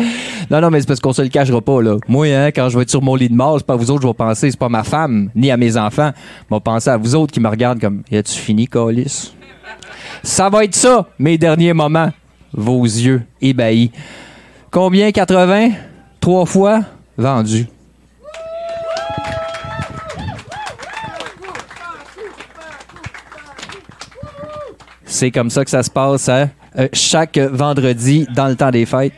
Non, 0.50 0.62
non, 0.62 0.72
mais 0.72 0.82
c'est 0.82 0.88
parce 0.88 1.00
qu'on 1.00 1.14
se 1.14 1.22
le 1.22 1.30
cachera 1.30 1.62
pas, 1.62 1.82
là. 1.82 1.98
Moi, 2.08 2.28
hein, 2.28 2.48
quand 2.48 2.70
je 2.70 2.78
vais 2.78 2.84
être 2.84 2.90
sur 2.90 3.04
mon 3.04 3.16
lit 3.16 3.30
de 3.30 3.36
mort, 3.36 3.60
c'est 3.60 3.66
pas 3.66 3.76
vous 3.76 3.92
autres 3.92 4.00
que 4.00 4.08
je 4.08 4.08
vais 4.08 4.14
penser, 4.16 4.50
c'est 4.50 4.60
pas 4.60 4.70
ma 4.70 4.84
femme, 4.84 5.30
ni 5.36 5.52
à 5.52 5.58
mes 5.58 5.78
enfants. 5.78 6.12
Je 6.50 6.56
vais 6.56 6.60
penser 6.60 6.90
à 6.90 6.98
vous 6.98 7.14
autres 7.14 7.32
qui 7.32 7.40
me 7.40 7.48
regardent 7.48 7.80
comme, 7.80 8.04
y 8.10 8.18
a-tu 8.18 8.34
fini, 8.34 8.68
Calis? 8.68 9.34
Ça 10.24 10.50
va 10.50 10.64
être 10.64 10.76
ça, 10.76 11.08
mes 11.20 11.38
derniers 11.38 11.74
moments. 11.74 12.12
Vos 12.52 12.84
yeux 12.84 13.22
ébahis. 13.42 13.92
Combien? 14.72 15.12
80? 15.12 15.70
Trois 16.20 16.46
fois? 16.46 16.82
Vendu. 17.16 17.68
C'est 25.06 25.32
comme 25.32 25.50
ça 25.50 25.64
que 25.64 25.70
ça 25.70 25.84
se 25.84 25.90
passe, 25.92 26.28
hein? 26.30 26.50
Euh, 26.78 26.88
chaque 26.94 27.38
vendredi 27.38 28.28
dans 28.36 28.48
le 28.48 28.56
temps 28.56 28.72
des 28.72 28.86
fêtes. 28.86 29.14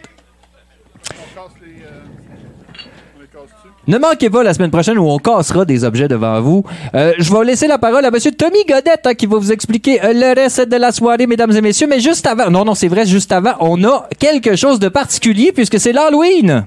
Ne 3.88 3.98
manquez 3.98 4.30
pas 4.30 4.44
la 4.44 4.53
semaine 4.53 4.70
prochaine 4.70 4.99
où 4.99 5.10
on 5.10 5.18
cassera 5.18 5.66
des 5.66 5.84
objets 5.84 6.08
devant 6.08 6.40
vous. 6.40 6.64
Euh, 6.94 7.14
je 7.18 7.34
vais 7.34 7.44
laisser 7.45 7.68
la 7.68 7.80
parole 7.80 8.06
à 8.06 8.10
M. 8.10 8.18
Tommy 8.38 8.64
Godette 8.68 9.02
hein, 9.06 9.14
qui 9.16 9.26
va 9.26 9.38
vous 9.38 9.52
expliquer 9.52 10.03
euh, 10.03 10.14
le 10.14 10.40
reste 10.40 10.70
de 10.70 10.76
la 10.76 10.91
soirée, 10.91 11.26
mesdames 11.26 11.52
et 11.52 11.62
messieurs. 11.62 11.88
Mais 11.90 11.99
juste 11.99 12.28
avant, 12.28 12.52
non, 12.52 12.64
non, 12.64 12.76
c'est 12.76 12.88
vrai, 12.88 13.08
juste 13.08 13.32
avant, 13.32 13.53
on 13.60 13.84
a 13.84 14.08
quelque 14.20 14.56
chose 14.56 14.80
de 14.80 14.88
particulier 14.88 15.52
puisque 15.52 15.80
c'est 15.80 15.94
l'Halloween. 15.94 16.66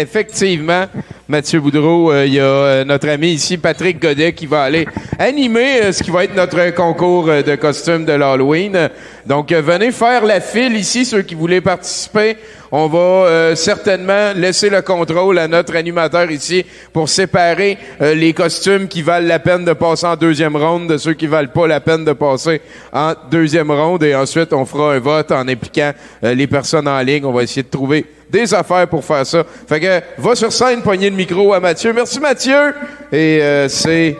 Effectivement, 0.00 0.86
Mathieu 1.30 1.60
Boudreau, 1.60 2.10
euh, 2.10 2.26
il 2.26 2.34
y 2.34 2.40
a 2.40 2.42
euh, 2.42 2.84
notre 2.84 3.08
ami 3.08 3.28
ici, 3.28 3.56
Patrick 3.56 4.02
Godet, 4.02 4.32
qui 4.32 4.46
va 4.46 4.62
aller 4.62 4.84
animer 5.16 5.80
euh, 5.80 5.92
ce 5.92 6.02
qui 6.02 6.10
va 6.10 6.24
être 6.24 6.34
notre 6.34 6.74
concours 6.74 7.26
de 7.26 7.54
costumes 7.54 8.04
de 8.04 8.14
l'Halloween. 8.14 8.90
Donc, 9.26 9.52
venez 9.52 9.92
faire 9.92 10.24
la 10.24 10.40
file 10.40 10.76
ici, 10.76 11.04
ceux 11.04 11.22
qui 11.22 11.36
voulaient 11.36 11.60
participer. 11.60 12.36
On 12.72 12.88
va 12.88 13.54
certainement 13.56 14.32
laisser 14.34 14.70
le 14.70 14.80
contrôle 14.80 15.38
à 15.38 15.48
notre 15.48 15.74
animateur 15.76 16.30
ici 16.30 16.64
pour 16.92 17.08
séparer 17.08 17.78
les 18.00 18.32
costumes 18.32 18.86
qui 18.86 19.02
valent 19.02 19.26
la 19.26 19.40
peine 19.40 19.64
de 19.64 19.72
passer 19.72 20.06
en 20.06 20.14
deuxième 20.14 20.54
ronde 20.54 20.88
de 20.88 20.96
ceux 20.96 21.14
qui 21.14 21.26
valent 21.26 21.48
pas 21.48 21.66
la 21.66 21.80
peine 21.80 22.04
de 22.04 22.12
passer 22.12 22.60
en 22.92 23.14
deuxième 23.28 23.72
ronde. 23.72 24.04
Et 24.04 24.14
ensuite, 24.14 24.52
on 24.52 24.64
fera 24.64 24.94
un 24.94 25.00
vote 25.00 25.32
en 25.32 25.48
impliquant 25.48 25.92
les 26.22 26.46
personnes 26.46 26.86
en 26.86 27.00
ligne. 27.00 27.24
On 27.24 27.32
va 27.32 27.42
essayer 27.42 27.64
de 27.64 27.68
trouver 27.68 28.06
des 28.30 28.54
affaires 28.54 28.88
pour 28.88 29.04
faire 29.04 29.26
ça. 29.26 29.44
Fait 29.68 29.80
que, 29.80 30.00
va 30.18 30.34
sur 30.34 30.52
scène, 30.52 30.82
poignée 30.82 31.10
de 31.10 31.16
micro 31.16 31.52
à 31.52 31.60
Mathieu. 31.60 31.92
Merci 31.92 32.20
Mathieu! 32.20 32.74
Et 33.12 33.40
euh, 33.42 33.68
c'est 33.68 34.16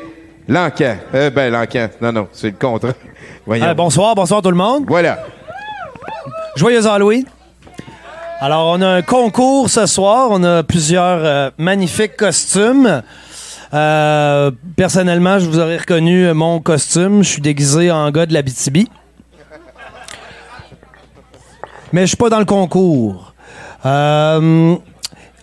l'encan. 0.48 0.96
Euh, 1.14 1.30
ben, 1.30 1.52
l'encan. 1.52 1.88
Non, 2.00 2.12
non, 2.12 2.28
c'est 2.32 2.58
le. 2.58 2.92
Voyons. 3.46 3.66
Ah, 3.68 3.74
bonsoir, 3.74 4.14
bonsoir 4.14 4.42
tout 4.42 4.50
le 4.50 4.56
monde. 4.56 4.84
Voilà. 4.88 5.24
Joyeux 6.56 6.86
Halloween. 6.86 7.24
Alors, 8.40 8.74
on 8.74 8.80
a 8.80 8.88
un 8.88 9.02
concours 9.02 9.70
ce 9.70 9.86
soir. 9.86 10.28
On 10.30 10.42
a 10.42 10.62
plusieurs 10.62 11.24
euh, 11.24 11.50
magnifiques 11.58 12.16
costumes. 12.16 13.02
Euh, 13.72 14.50
personnellement, 14.76 15.38
je 15.38 15.46
vous 15.46 15.58
aurais 15.58 15.78
reconnu 15.78 16.32
mon 16.32 16.60
costume. 16.60 17.22
Je 17.22 17.28
suis 17.28 17.42
déguisé 17.42 17.90
en 17.90 18.10
gars 18.10 18.26
de 18.26 18.34
la 18.34 18.42
BTB. 18.42 18.88
Mais 21.92 22.02
je 22.02 22.06
suis 22.06 22.16
pas 22.16 22.30
dans 22.30 22.38
le 22.38 22.44
concours. 22.44 23.29
Euh, 23.86 24.74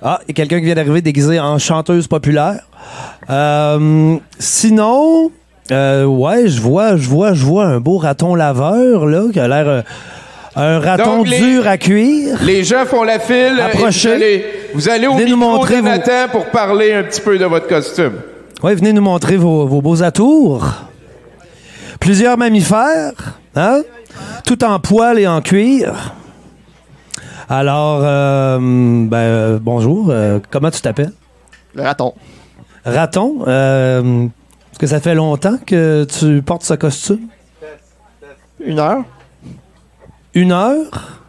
ah, 0.02 0.20
il 0.24 0.28
y 0.30 0.32
a 0.32 0.34
quelqu'un 0.34 0.60
qui 0.60 0.66
vient 0.66 0.76
d'arriver 0.76 1.02
déguisé 1.02 1.40
en 1.40 1.58
chanteuse 1.58 2.08
populaire. 2.08 2.62
Euh, 3.30 4.18
sinon, 4.40 5.32
euh, 5.72 6.06
ouais, 6.06 6.48
je 6.48 6.62
vois, 6.62 6.96
je 6.98 7.08
vois, 7.10 7.34
je 7.34 7.44
vois 7.44 7.66
un 7.66 7.80
beau 7.80 7.98
raton 7.98 8.36
laveur 8.36 9.06
là 9.08 9.24
qui 9.34 9.40
a 9.40 9.48
l'air 9.48 9.68
euh, 9.68 9.82
un 10.56 10.80
raton 10.80 11.18
Donc, 11.18 11.28
les- 11.28 11.40
dur 11.40 11.68
à 11.68 11.78
cuire. 11.78 12.38
Les 12.44 12.64
gens 12.64 12.86
font 12.86 13.04
la 13.04 13.20
file. 13.20 13.60
Approchez. 13.60 14.10
Vous 14.10 14.14
allez, 14.16 14.46
vous 14.74 14.90
allez 14.90 15.08
au 15.08 15.14
Venez 15.14 15.30
nous 15.32 15.38
micro 15.38 15.52
montrer 15.58 15.78
de 15.82 15.82
vos- 15.82 16.32
pour 16.32 16.46
parler 16.52 16.94
un 16.94 17.04
petit 17.04 17.22
peu 17.22 17.38
de 17.38 17.46
votre 17.46 17.68
costume. 17.68 18.14
Oui, 18.64 18.74
venez 18.76 18.94
nous 18.94 19.02
montrer 19.04 19.38
vos, 19.38 19.68
vos 19.68 19.82
beaux 19.82 20.02
atours. 20.04 20.66
Plusieurs 22.00 22.38
mammifères, 22.38 23.12
hein? 23.56 23.82
Tout 24.46 24.64
en 24.64 24.80
poil 24.80 25.20
et 25.20 25.28
en 25.28 25.42
cuir. 25.42 26.14
Alors, 27.50 28.02
euh, 28.04 28.58
ben, 28.60 29.18
euh, 29.18 29.60
bonjour. 29.62 30.08
euh, 30.10 30.40
comment 30.50 30.70
tu 30.72 30.82
t'appelles? 30.82 31.14
Le 31.76 31.84
raton. 31.84 32.14
Raton. 32.86 33.44
euh, 33.48 34.26
Est-ce 34.72 34.80
que 34.80 34.88
ça 34.88 35.00
fait 35.00 35.16
longtemps 35.16 35.58
que 35.66 36.06
tu 36.06 36.42
portes 36.42 36.64
ce 36.64 36.74
costume? 36.74 37.28
Une 38.60 38.80
heure. 38.80 39.04
Une 40.34 40.52
heure? 40.52 41.20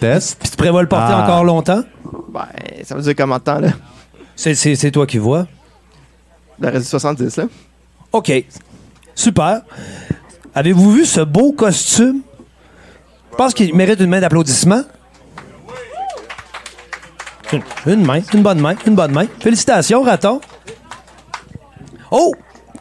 Test. 0.00 0.38
Puis 0.40 0.50
tu 0.50 0.56
prévois 0.56 0.82
le 0.82 0.88
porter 0.88 1.12
Ah. 1.16 1.22
encore 1.24 1.44
longtemps? 1.44 1.82
Ben, 2.32 2.46
ça 2.84 2.94
veut 2.94 3.02
dire 3.02 3.14
combien 3.16 3.38
de 3.38 3.42
temps, 3.42 3.58
là? 3.60 3.68
C'est, 4.36 4.54
c'est, 4.54 4.74
c'est 4.74 4.90
toi 4.90 5.06
qui 5.06 5.18
vois. 5.18 5.46
Le 6.60 6.68
reste 6.68 6.82
du 6.84 6.88
70, 6.90 7.36
là. 7.38 7.44
OK. 8.12 8.32
Super. 9.14 9.62
Avez-vous 10.54 10.90
vu 10.92 11.04
ce 11.04 11.20
beau 11.20 11.52
costume? 11.52 12.20
Je 13.32 13.36
pense 13.36 13.54
qu'il 13.54 13.74
mérite 13.74 14.00
une 14.00 14.10
main 14.10 14.20
d'applaudissement. 14.20 14.82
Une, 17.54 17.92
une 17.92 18.04
main, 18.04 18.20
une 18.32 18.42
bonne 18.42 18.60
main, 18.60 18.74
une 18.86 18.94
bonne 18.94 19.12
main. 19.12 19.26
Félicitations, 19.38 20.02
raton. 20.02 20.40
Oh! 22.10 22.32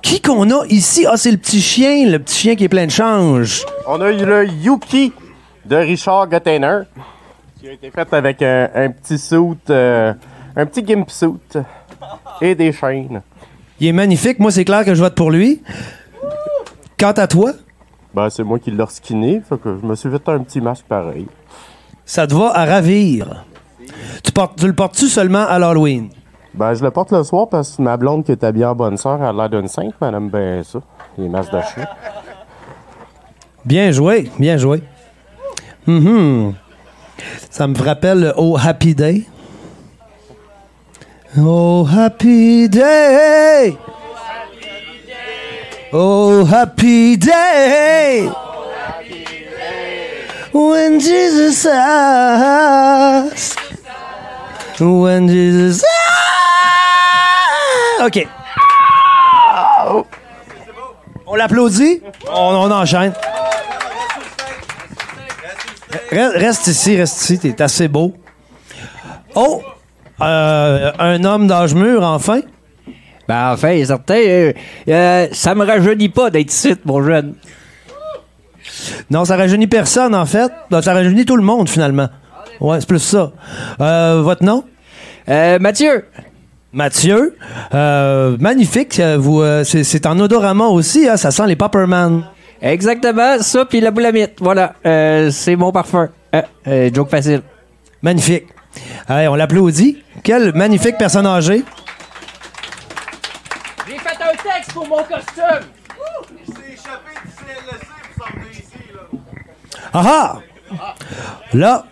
Qui 0.01 0.19
qu'on 0.19 0.49
a 0.51 0.65
ici? 0.67 1.05
Ah, 1.07 1.15
c'est 1.15 1.31
le 1.31 1.37
petit 1.37 1.61
chien, 1.61 2.09
le 2.09 2.19
petit 2.19 2.35
chien 2.35 2.55
qui 2.55 2.65
est 2.65 2.69
plein 2.69 2.85
de 2.85 2.91
change. 2.91 3.65
On 3.87 4.01
a 4.01 4.11
eu 4.11 4.25
le 4.25 4.47
Yuki 4.47 5.13
de 5.65 5.77
Richard 5.77 6.27
Gottener, 6.27 6.81
qui 7.59 7.69
a 7.69 7.71
été 7.71 7.89
fait 7.89 8.13
avec 8.13 8.41
un, 8.41 8.69
un 8.75 8.89
petit 8.89 9.17
suit, 9.17 9.57
euh, 9.69 10.13
un 10.55 10.65
petit 10.65 10.83
gimp 10.83 11.09
suit 11.09 11.29
et 12.41 12.53
des 12.53 12.73
chaînes. 12.73 13.21
Il 13.79 13.87
est 13.87 13.93
magnifique. 13.93 14.39
Moi, 14.39 14.51
c'est 14.51 14.65
clair 14.65 14.83
que 14.83 14.93
je 14.93 15.01
vote 15.01 15.15
pour 15.15 15.31
lui. 15.31 15.61
Quant 16.99 17.11
à 17.11 17.27
toi? 17.27 17.51
Ben, 18.13 18.29
c'est 18.29 18.43
moi 18.43 18.59
qui 18.59 18.71
l'ai 18.71 18.85
skinné, 18.89 19.41
fait 19.47 19.57
que 19.57 19.77
je 19.81 19.87
me 19.87 19.95
suis 19.95 20.09
fait 20.09 20.29
un 20.29 20.39
petit 20.39 20.59
masque 20.59 20.85
pareil. 20.87 21.27
Ça 22.05 22.27
te 22.27 22.33
va 22.33 22.51
à 22.53 22.65
ravir. 22.65 23.45
Tu, 24.23 24.31
portes, 24.31 24.57
tu 24.59 24.67
le 24.67 24.73
portes-tu 24.73 25.07
seulement 25.07 25.45
à 25.47 25.59
l'Halloween? 25.59 26.09
Ben, 26.53 26.73
je 26.75 26.83
le 26.83 26.91
porte 26.91 27.11
le 27.11 27.23
soir 27.23 27.49
parce 27.49 27.77
que 27.77 27.81
ma 27.81 27.97
blonde 27.97 28.23
qui 28.23 28.31
est 28.31 28.43
habillée 28.43 28.65
en 28.65 28.75
bonne 28.75 28.97
sœur 28.97 29.21
a 29.21 29.33
l'air 29.33 29.49
d'une 29.49 29.67
sainte, 29.67 29.95
aime 30.01 30.29
bien 30.29 30.61
ça. 30.63 30.79
Les 31.17 31.27
masques 31.27 31.51
de 31.51 31.61
chien. 31.61 31.87
Bien 33.65 33.91
joué, 33.91 34.29
bien 34.37 34.57
joué. 34.57 34.83
Mhm. 35.87 36.53
Ça 37.49 37.67
me 37.67 37.77
rappelle 37.81 38.33
Oh 38.37 38.57
Happy 38.61 38.93
Day. 38.93 39.23
Oh 41.39 41.87
Happy 41.91 42.69
Day. 42.69 43.75
Oh 45.91 46.45
Happy 46.45 47.17
Day. 47.17 48.29
When 50.53 50.99
Jesus 50.99 51.65
asked. 51.65 53.62
When 54.79 55.27
Jesus 55.27 55.83
asked. 55.83 56.01
OK. 58.05 58.27
On 61.25 61.35
l'applaudit? 61.35 62.01
On, 62.29 62.55
on 62.55 62.71
enchaîne. 62.71 63.13
Reste, 66.11 66.35
reste 66.35 66.67
ici, 66.67 66.97
reste 66.97 67.21
ici, 67.21 67.39
t'es 67.39 67.61
assez 67.61 67.87
beau. 67.87 68.13
Oh! 69.35 69.61
Euh, 70.21 70.91
un 70.99 71.23
homme 71.23 71.47
d'âge 71.47 71.73
mûr, 71.73 72.03
enfin? 72.03 72.41
Ben, 73.27 73.53
enfin, 73.53 73.83
certain, 73.85 74.15
euh, 74.15 74.53
euh, 74.87 75.27
ça 75.31 75.55
me 75.55 75.65
rajeunit 75.65 76.09
pas 76.09 76.29
d'être 76.29 76.51
ici, 76.51 76.75
mon 76.85 77.03
jeune. 77.03 77.35
Non, 79.09 79.25
ça 79.25 79.37
rajeunit 79.37 79.67
personne, 79.67 80.13
en 80.13 80.25
fait. 80.25 80.51
Non, 80.69 80.81
ça 80.81 80.93
rajeunit 80.93 81.25
tout 81.25 81.37
le 81.37 81.43
monde, 81.43 81.69
finalement. 81.69 82.09
Ouais, 82.63 82.79
c'est 82.79 82.87
plus 82.87 82.99
ça. 82.99 83.31
Euh, 83.81 84.21
votre 84.23 84.43
nom? 84.43 84.63
Mathieu. 85.27 86.05
Mathieu. 86.71 87.37
Euh, 87.73 88.35
magnifique. 88.39 88.99
euh, 88.99 89.17
Vous, 89.19 89.41
euh, 89.41 89.63
c'est, 89.63 89.83
c'est 89.83 90.05
en 90.07 90.19
odorama 90.19 90.65
aussi, 90.65 91.07
hein, 91.07 91.17
ça 91.17 91.29
sent 91.29 91.45
les 91.45 91.55
Popperman. 91.55 92.23
Exactement, 92.61 93.39
ça, 93.41 93.65
puis 93.65 93.81
la 93.81 93.91
boulamite. 93.91 94.37
Voilà, 94.39 94.73
euh, 94.85 95.29
c'est 95.29 95.55
mon 95.57 95.71
parfum. 95.71 96.09
Euh, 96.33 96.41
euh, 96.67 96.89
joke 96.93 97.09
facile. 97.09 97.41
Magnifique. 98.01 98.45
Allez, 99.07 99.27
on 99.27 99.35
l'applaudit. 99.35 100.01
Quelle 100.23 100.53
magnifique 100.55 100.97
personne 100.97 101.27
âgée. 101.27 101.63
J'ai 103.87 103.97
fait 103.99 104.17
un 104.23 104.31
texte 104.55 104.73
pour 104.73 104.87
mon 104.87 104.97
costume. 105.03 105.67
Ah 109.95 110.03
ah! 110.05 110.95
Là. 111.53 111.85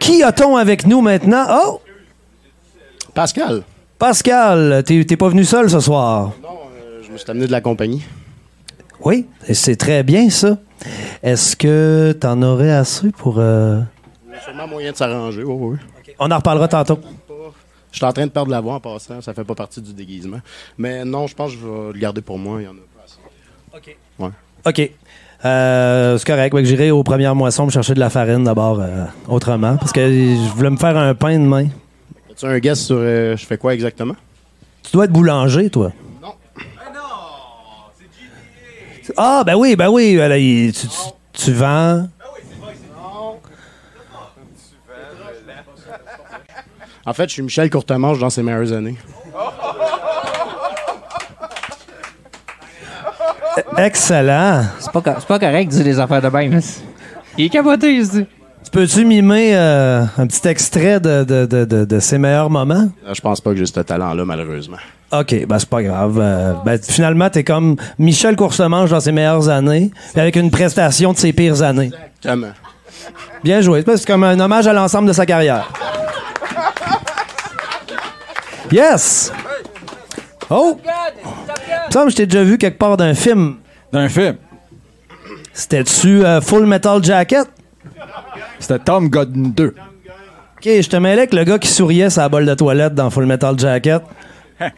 Qui 0.00 0.22
a-t-on 0.24 0.56
avec 0.56 0.86
nous 0.86 1.00
maintenant? 1.00 1.46
Oh! 1.48 1.80
Pascal. 3.14 3.62
Pascal, 3.98 4.82
t'es, 4.84 5.04
pas 5.16 5.28
venu 5.28 5.44
seul 5.44 5.68
ce 5.70 5.78
soir. 5.80 6.32
Euh, 6.42 7.02
je 7.06 7.12
me 7.12 7.18
suis 7.18 7.30
amené 7.30 7.46
de 7.46 7.52
la 7.52 7.60
compagnie. 7.60 8.02
Oui, 9.00 9.26
c'est 9.52 9.76
très 9.76 10.02
bien 10.02 10.30
ça. 10.30 10.58
Est-ce 11.22 11.54
que 11.56 12.12
t'en 12.18 12.40
aurais 12.42 12.70
assez 12.72 13.10
pour. 13.12 13.36
euh, 13.38 13.80
Il 14.28 14.32
y 14.32 14.36
a 14.36 14.40
sûrement 14.40 14.66
moyen 14.66 14.92
de 14.92 14.96
s'arranger, 14.96 15.44
oui, 15.44 15.54
oui. 15.54 16.14
On 16.18 16.30
en 16.30 16.36
reparlera 16.36 16.68
tantôt. 16.68 16.98
Je 17.92 17.96
suis 17.96 18.04
en 18.06 18.12
train 18.12 18.26
de 18.26 18.30
perdre 18.30 18.50
la 18.52 18.60
voix 18.60 18.74
en 18.74 18.80
passant, 18.80 19.20
ça 19.20 19.34
fait 19.34 19.44
pas 19.44 19.54
partie 19.54 19.80
du 19.82 19.92
déguisement. 19.92 20.40
Mais 20.78 21.04
non, 21.04 21.26
je 21.26 21.34
pense 21.34 21.52
que 21.52 21.58
je 21.58 21.66
vais 21.66 21.92
le 21.92 21.98
garder 21.98 22.20
pour 22.20 22.38
moi, 22.38 22.60
il 22.62 22.64
y 22.64 22.68
en 22.68 22.72
a 22.72 22.74
pas 22.74 23.04
assez. 23.04 23.18
OK. 23.76 23.96
Ouais. 24.18 24.30
OK. 24.66 24.90
Euh, 25.44 26.18
c'est 26.18 26.26
correct. 26.26 26.52
Ouais, 26.54 26.62
que 26.62 26.68
J'irai 26.68 26.90
aux 26.90 27.02
premières 27.02 27.34
moissons 27.34 27.66
me 27.66 27.70
chercher 27.70 27.94
de 27.94 28.00
la 28.00 28.10
farine 28.10 28.44
d'abord 28.44 28.80
euh, 28.80 29.04
autrement. 29.28 29.76
Parce 29.78 29.92
que 29.92 30.00
je 30.06 30.54
voulais 30.56 30.70
me 30.70 30.76
faire 30.76 30.96
un 30.96 31.14
pain 31.14 31.38
demain. 31.38 31.66
As-tu 32.30 32.46
un 32.46 32.58
guess 32.58 32.80
sur 32.84 32.96
euh, 32.98 33.36
je 33.36 33.46
fais 33.46 33.56
quoi 33.56 33.72
exactement? 33.74 34.14
Tu 34.82 34.92
dois 34.92 35.04
être 35.06 35.12
boulanger, 35.12 35.70
toi. 35.70 35.92
Ah, 39.16 39.42
ben 39.44 39.56
oui, 39.56 39.74
ben 39.76 39.88
oui. 39.88 40.16
ben 40.16 40.28
là, 40.28 40.38
il- 40.38 40.72
tu, 40.72 40.86
tu- 40.86 40.94
tu 41.44 41.52
vends. 41.52 42.06
En 47.06 47.12
fait, 47.14 47.24
je 47.28 47.32
suis 47.32 47.42
Michel 47.42 47.70
Courtemanche 47.70 48.18
dans 48.18 48.30
ses 48.30 48.42
meilleures 48.42 48.72
années. 48.72 48.96
Excellent. 53.76 54.64
C'est 54.78 54.92
pas, 54.92 55.16
c'est 55.18 55.26
pas 55.28 55.38
correct 55.38 55.68
de 55.68 55.74
dire 55.74 55.84
des 55.84 55.98
affaires 56.00 56.22
de 56.22 56.28
même. 56.28 56.60
Il 57.38 57.46
est 57.46 57.48
capoté, 57.48 57.94
ici. 57.94 58.26
Tu 58.64 58.70
peux-tu 58.70 59.04
mimer 59.04 59.52
euh, 59.54 60.04
un 60.18 60.26
petit 60.26 60.46
extrait 60.46 61.00
de, 61.00 61.24
de, 61.24 61.46
de, 61.46 61.64
de, 61.64 61.84
de 61.84 61.98
ses 61.98 62.18
meilleurs 62.18 62.50
moments? 62.50 62.88
Je 63.12 63.20
pense 63.20 63.40
pas 63.40 63.50
que 63.50 63.56
j'ai 63.56 63.66
ce 63.66 63.80
talent-là, 63.80 64.24
malheureusement. 64.24 64.76
OK, 65.12 65.46
ben 65.46 65.58
c'est 65.58 65.68
pas 65.68 65.82
grave. 65.82 66.18
Euh, 66.20 66.52
ben, 66.64 66.78
finalement, 66.80 67.28
t'es 67.30 67.42
comme 67.42 67.76
Michel 67.98 68.36
Coursemanche 68.36 68.90
dans 68.90 69.00
ses 69.00 69.10
meilleures 69.12 69.48
années, 69.48 69.90
puis 70.12 70.20
avec 70.20 70.36
une 70.36 70.50
prestation 70.50 71.12
de 71.12 71.18
ses 71.18 71.32
pires 71.32 71.62
années. 71.62 71.90
Exactement. 72.22 72.52
Bien 73.42 73.60
joué. 73.60 73.82
C'est 73.86 74.06
comme 74.06 74.22
un 74.22 74.38
hommage 74.38 74.66
à 74.68 74.72
l'ensemble 74.72 75.08
de 75.08 75.12
sa 75.12 75.26
carrière. 75.26 75.68
Yes! 78.70 79.32
Oh! 80.48 80.78
Que 81.90 82.08
je 82.08 82.16
t'ai 82.16 82.26
déjà 82.26 82.44
vu 82.44 82.56
quelque 82.56 82.78
part 82.78 82.96
d'un 82.96 83.14
film. 83.14 83.56
D'un 83.92 84.08
film? 84.08 84.36
C'était-tu 85.52 86.24
euh, 86.24 86.40
Full 86.40 86.64
Metal 86.64 87.02
Jacket? 87.02 87.46
C'était 88.58 88.78
Tom 88.78 89.08
Godden 89.08 89.52
2. 89.52 89.66
OK, 89.66 89.74
je 90.64 90.88
te 90.88 90.96
mêlais 90.96 91.22
avec 91.22 91.34
le 91.34 91.44
gars 91.44 91.58
qui 91.58 91.68
souriait 91.68 92.08
la 92.16 92.28
bolle 92.28 92.46
de 92.46 92.54
toilette 92.54 92.94
dans 92.94 93.10
Full 93.10 93.26
Metal 93.26 93.58
Jacket. 93.58 94.02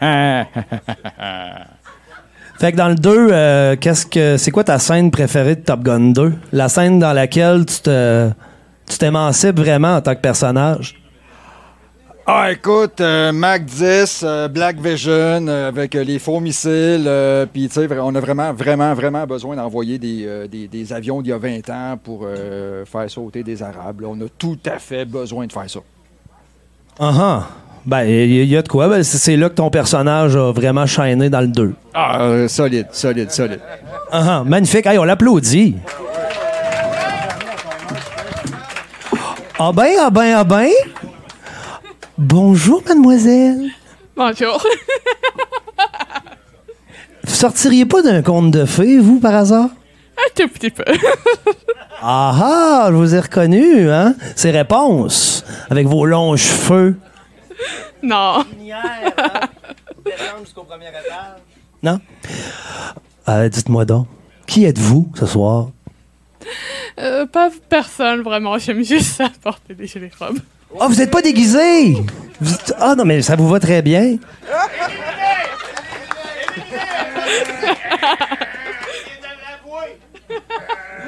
Fait 2.59 2.71
que 2.71 2.77
dans 2.77 2.89
le 2.89 2.95
2, 2.95 3.29
euh, 3.31 3.77
qu'est-ce 3.77 4.07
que 4.07 4.37
c'est 4.37 4.51
quoi 4.51 4.65
ta 4.65 4.79
scène 4.79 5.11
préférée 5.11 5.57
de 5.57 5.61
Top 5.63 5.83
Gun 5.83 6.13
2? 6.13 6.33
La 6.53 6.69
scène 6.69 6.99
dans 6.99 7.13
laquelle 7.13 7.67
tu 7.67 7.81
te 7.81 8.31
tu 8.89 8.99
t'émancipes 8.99 9.59
vraiment 9.59 9.97
en 9.97 10.01
tant 10.01 10.15
que 10.15 10.21
personnage? 10.21 11.02
Ah, 12.25 12.53
écoute, 12.53 13.01
euh, 13.01 13.33
Mac 13.33 13.65
10, 13.65 14.23
euh, 14.25 14.47
Black 14.47 14.79
Vision, 14.81 15.11
euh, 15.49 15.69
avec 15.69 15.95
les 15.95 16.21
faux 16.21 16.39
missiles, 16.39 17.11
puis 17.53 17.67
tu 17.69 17.75
sais, 17.75 17.89
on 18.01 18.15
a 18.15 18.21
vraiment, 18.21 18.53
vraiment, 18.53 18.95
vraiment 18.95 19.27
besoin 19.27 19.57
d'envoyer 19.57 19.99
des, 19.99 20.47
des, 20.49 20.69
des 20.69 20.93
avions 20.93 21.21
d'il 21.21 21.31
y 21.31 21.33
a 21.33 21.39
20 21.39 21.69
ans 21.71 21.99
pour 22.03 22.27
faire 22.87 23.11
sauter 23.11 23.43
des 23.43 23.63
Arabes. 23.63 24.03
là. 24.03 24.09
On 24.11 24.21
a 24.21 24.29
tout 24.39 24.59
à 24.67 24.79
fait 24.79 25.05
besoin 25.05 25.47
de 25.47 25.53
faire 25.53 25.69
ça. 25.69 25.81
Ah 27.01 27.13
ah. 27.19 27.49
Ben, 27.85 28.05
il 28.05 28.45
y, 28.45 28.57
a 28.57 28.63
de 28.63 28.69
quoi. 28.69 28.89
Ben, 28.89 29.03
c'est- 29.03 29.37
là 29.37 29.49
que 29.49 29.55
ton 29.57 29.69
personnage 29.69 30.37
a 30.37 30.53
vraiment 30.53 30.87
shiné 30.87 31.29
dans 31.29 31.41
le 31.41 31.49
2. 31.49 31.75
Ah, 31.93 32.47
solide, 32.47 32.87
solide, 32.93 33.33
solide. 33.33 33.59
Ah 34.13 34.25
ah, 34.39 34.45
magnifique. 34.45 34.87
Hey, 34.87 34.99
on 34.99 35.05
l'applaudit. 35.05 35.75
Ah 39.59 39.73
ben, 39.75 39.89
ah 40.01 40.11
ben, 40.11 40.35
ah 40.37 40.45
ben. 40.45 40.69
Bonjour, 42.23 42.81
mademoiselle. 42.87 43.71
Bonjour. 44.15 44.65
Vous 47.25 47.35
sortiriez 47.35 47.85
pas 47.85 48.01
d'un 48.03 48.23
conte 48.23 48.53
de 48.53 48.65
fées, 48.65 49.01
vous, 49.01 49.19
par 49.19 49.35
hasard? 49.35 49.71
Un 50.17 50.31
tout 50.37 50.47
petit 50.49 50.71
peu. 50.71 50.85
Ah 52.05 52.35
ah, 52.43 52.87
je 52.91 52.97
vous 52.97 53.15
ai 53.15 53.21
reconnu, 53.21 53.89
hein? 53.89 54.17
C'est 54.35 54.51
réponse. 54.51 55.45
Avec 55.71 55.87
vos 55.87 56.05
longs 56.05 56.37
cheveux. 56.37 56.97
non. 58.03 58.45
Non? 61.81 62.01
Euh, 63.29 63.49
Dites-moi 63.49 63.85
donc, 63.85 64.09
qui 64.49 64.65
êtes-vous 64.65 65.13
ce 65.15 65.27
soir? 65.27 65.69
Euh, 66.99 67.27
pas 67.27 67.51
personne, 67.69 68.23
vraiment. 68.23 68.59
J'aime 68.59 68.83
juste 68.85 69.17
ça, 69.17 69.29
porter 69.43 69.75
des 69.75 69.87
gilets 69.87 70.11
robes. 70.19 70.39
Ah, 70.81 70.87
vous 70.89 71.01
êtes 71.03 71.11
pas 71.11 71.21
déguisé! 71.23 71.97
Ah 72.79 72.95
non, 72.97 73.05
mais 73.05 73.21
ça 73.23 73.37
vous 73.37 73.49
va 73.49 73.61
très 73.61 73.83
bien. 73.83 74.17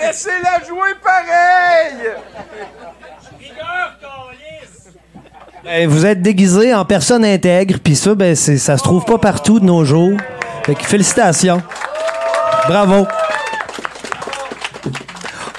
Laissez-la 0.01 0.65
jouer 0.67 0.95
pareil! 1.03 2.15
Ben, 5.65 5.89
vous 5.89 6.05
êtes 6.05 6.21
déguisé 6.21 6.75
en 6.75 6.85
personne 6.85 7.25
intègre, 7.25 7.79
puis 7.83 7.97
ça, 7.97 8.15
ben, 8.15 8.37
c'est- 8.37 8.59
ça 8.59 8.77
se 8.77 8.83
trouve 8.83 9.05
pas 9.07 9.17
partout 9.17 9.61
de 9.61 9.65
nos 9.65 9.83
jours. 9.85 10.19
Fait 10.65 10.75
que 10.75 10.85
félicitations. 10.85 11.63
Bravo. 12.69 13.07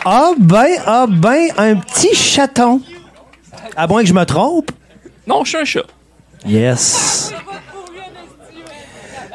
Ah 0.08 0.34
ben, 0.38 0.78
ah 0.86 1.08
ben, 1.10 1.50
un 1.58 1.76
petit 1.78 2.14
chaton. 2.14 2.80
À 3.76 3.88
moins 3.88 4.04
que 4.04 4.08
je 4.08 4.14
me 4.14 4.24
trompe. 4.24 4.72
Non, 5.26 5.44
je 5.44 5.50
suis 5.50 5.58
un 5.58 5.66
chat. 5.66 5.86
Yes. 6.46 7.34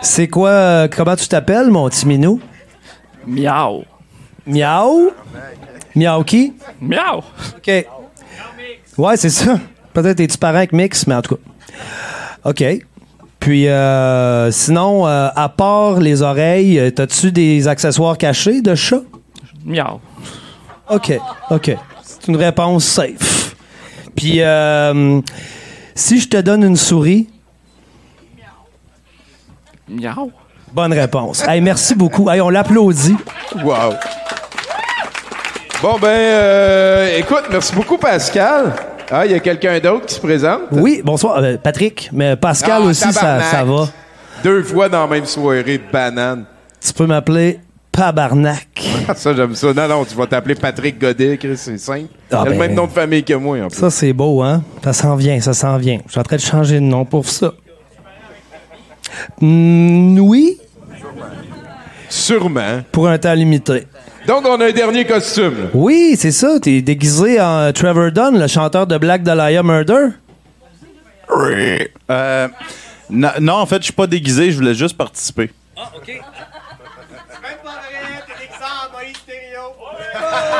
C'est 0.01 0.29
quoi, 0.29 0.51
euh, 0.51 0.89
comment 0.89 1.17
tu 1.17 1.27
t'appelles, 1.27 1.71
mon 1.71 1.89
petit 1.89 2.07
minou? 2.07 2.41
Miaou. 3.27 3.85
Miaou? 4.47 5.11
Miaou 5.97 6.25
qui? 6.25 6.55
Miaou. 6.81 7.19
OK. 7.57 7.87
Ouais, 8.97 9.17
c'est 9.17 9.31
ça. 9.31 9.59
Peut-être 9.93 10.21
es-tu 10.21 10.39
parent 10.39 10.59
avec 10.59 10.73
Mix, 10.73 11.07
mais 11.09 11.17
en 11.17 11.23
tout 11.23 11.35
cas. 11.35 11.43
OK. 12.45 12.65
Puis, 13.41 13.67
euh, 13.67 14.53
sinon, 14.53 15.07
euh, 15.07 15.29
à 15.35 15.49
part 15.49 15.99
les 15.99 16.23
oreilles, 16.23 16.79
euh, 16.79 16.91
t'as-tu 16.91 17.33
des 17.33 17.67
accessoires 17.67 18.17
cachés 18.17 18.63
de 18.63 18.75
chat? 18.77 19.03
Miaou. 19.65 20.01
OK. 20.91 21.13
OK. 21.51 21.77
C'est 22.03 22.29
une 22.29 22.37
réponse 22.37 22.85
safe. 22.85 23.55
Puis, 24.15 24.43
euh, 24.43 25.21
si 25.95 26.21
je 26.21 26.29
te 26.29 26.37
donne 26.37 26.65
une 26.65 26.77
souris, 26.77 27.29
Miaou. 29.89 30.31
bonne 30.73 30.93
réponse. 30.93 31.47
Hey, 31.47 31.61
merci 31.61 31.95
beaucoup. 31.95 32.29
Hey, 32.31 32.41
on 32.41 32.49
l'applaudit. 32.51 33.17
Wow. 33.65 33.95
Bon, 35.83 35.99
ben, 35.99 36.09
euh, 36.09 37.19
écoute, 37.19 37.45
merci 37.51 37.75
beaucoup, 37.75 37.97
Pascal. 37.97 38.75
Ah, 39.11 39.25
il 39.27 39.33
y 39.33 39.35
a 39.35 39.41
quelqu'un 39.41 39.79
d'autre 39.81 40.07
qui 40.07 40.15
se 40.15 40.21
présente? 40.21 40.61
Oui, 40.73 41.01
bonsoir. 41.05 41.39
Euh, 41.39 41.57
Patrick, 41.57 42.11
mais 42.13 42.37
Pascal 42.37 42.83
Ah, 42.85 42.87
aussi, 42.87 43.13
ça, 43.13 43.41
ça 43.41 43.65
va. 43.65 43.89
Deux 44.45 44.63
fois 44.63 44.89
dans 44.89 45.01
la 45.01 45.07
même 45.07 45.25
soirée, 45.25 45.81
banane. 45.93 46.45
Tu 46.81 46.93
peux 46.93 47.07
m'appeler 47.07 47.61
Pabarnac. 48.01 48.67
Ah, 49.07 49.15
ça, 49.15 49.35
j'aime 49.35 49.55
ça. 49.55 49.75
Non, 49.75 49.87
non, 49.87 50.05
tu 50.07 50.15
vas 50.15 50.27
t'appeler 50.27 50.55
Patrick 50.55 50.99
Godet, 50.99 51.37
Chris, 51.37 51.59
c'est 51.59 51.77
simple. 51.77 52.09
Ah, 52.33 52.33
il 52.33 52.35
a 52.37 52.45
le 52.45 52.51
ben. 52.53 52.59
même 52.61 52.75
nom 52.75 52.87
de 52.87 52.93
famille 52.93 53.23
que 53.23 53.35
moi, 53.35 53.59
en 53.61 53.69
plus. 53.69 53.77
Ça, 53.77 53.91
c'est 53.91 54.15
beau, 54.15 54.41
hein? 54.43 54.65
Ça 54.83 54.95
s'en 54.95 55.17
vient, 55.17 55.39
ça 55.43 55.53
s'en 55.53 55.77
vient. 55.77 55.99
Je 56.07 56.13
suis 56.13 56.19
en 56.19 56.23
train 56.23 56.37
de 56.37 56.41
changer 56.41 56.77
de 56.77 56.85
nom 56.85 57.05
pour 57.05 57.29
ça. 57.29 57.53
Hmm, 59.39 60.19
oui? 60.19 60.59
Sûrement. 62.09 62.81
Pour 62.91 63.07
un 63.07 63.19
temps 63.19 63.35
limité. 63.35 63.87
Donc, 64.27 64.47
on 64.47 64.59
a 64.59 64.69
un 64.69 64.73
dernier 64.73 65.05
costume. 65.05 65.69
Oui, 65.75 66.15
c'est 66.17 66.33
ça. 66.33 66.59
T'es 66.59 66.81
déguisé 66.81 67.39
en 67.39 67.71
Trevor 67.75 68.13
Dunn, 68.13 68.39
le 68.39 68.47
chanteur 68.47 68.87
de 68.87 68.97
Black 68.97 69.23
Dahlia 69.23 69.63
Murder. 69.63 70.07
Euh, 72.11 72.49
non, 73.11 73.29
non, 73.43 73.55
en 73.57 73.67
fait, 73.67 73.81
je 73.81 73.85
suis 73.85 73.93
pas 73.93 74.07
déguisé, 74.07 74.53
je 74.53 74.57
voulais 74.57 74.75
juste 74.75 74.97
participer. 74.97 75.51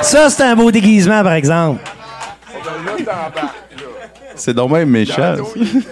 Ça, 0.03 0.31
c'est 0.31 0.43
un 0.43 0.57
beau 0.57 0.71
déguisement, 0.71 1.23
par 1.23 1.35
exemple. 1.35 1.81
C'est 4.35 4.55
dommage 4.55 4.87
méchant. 4.87 5.35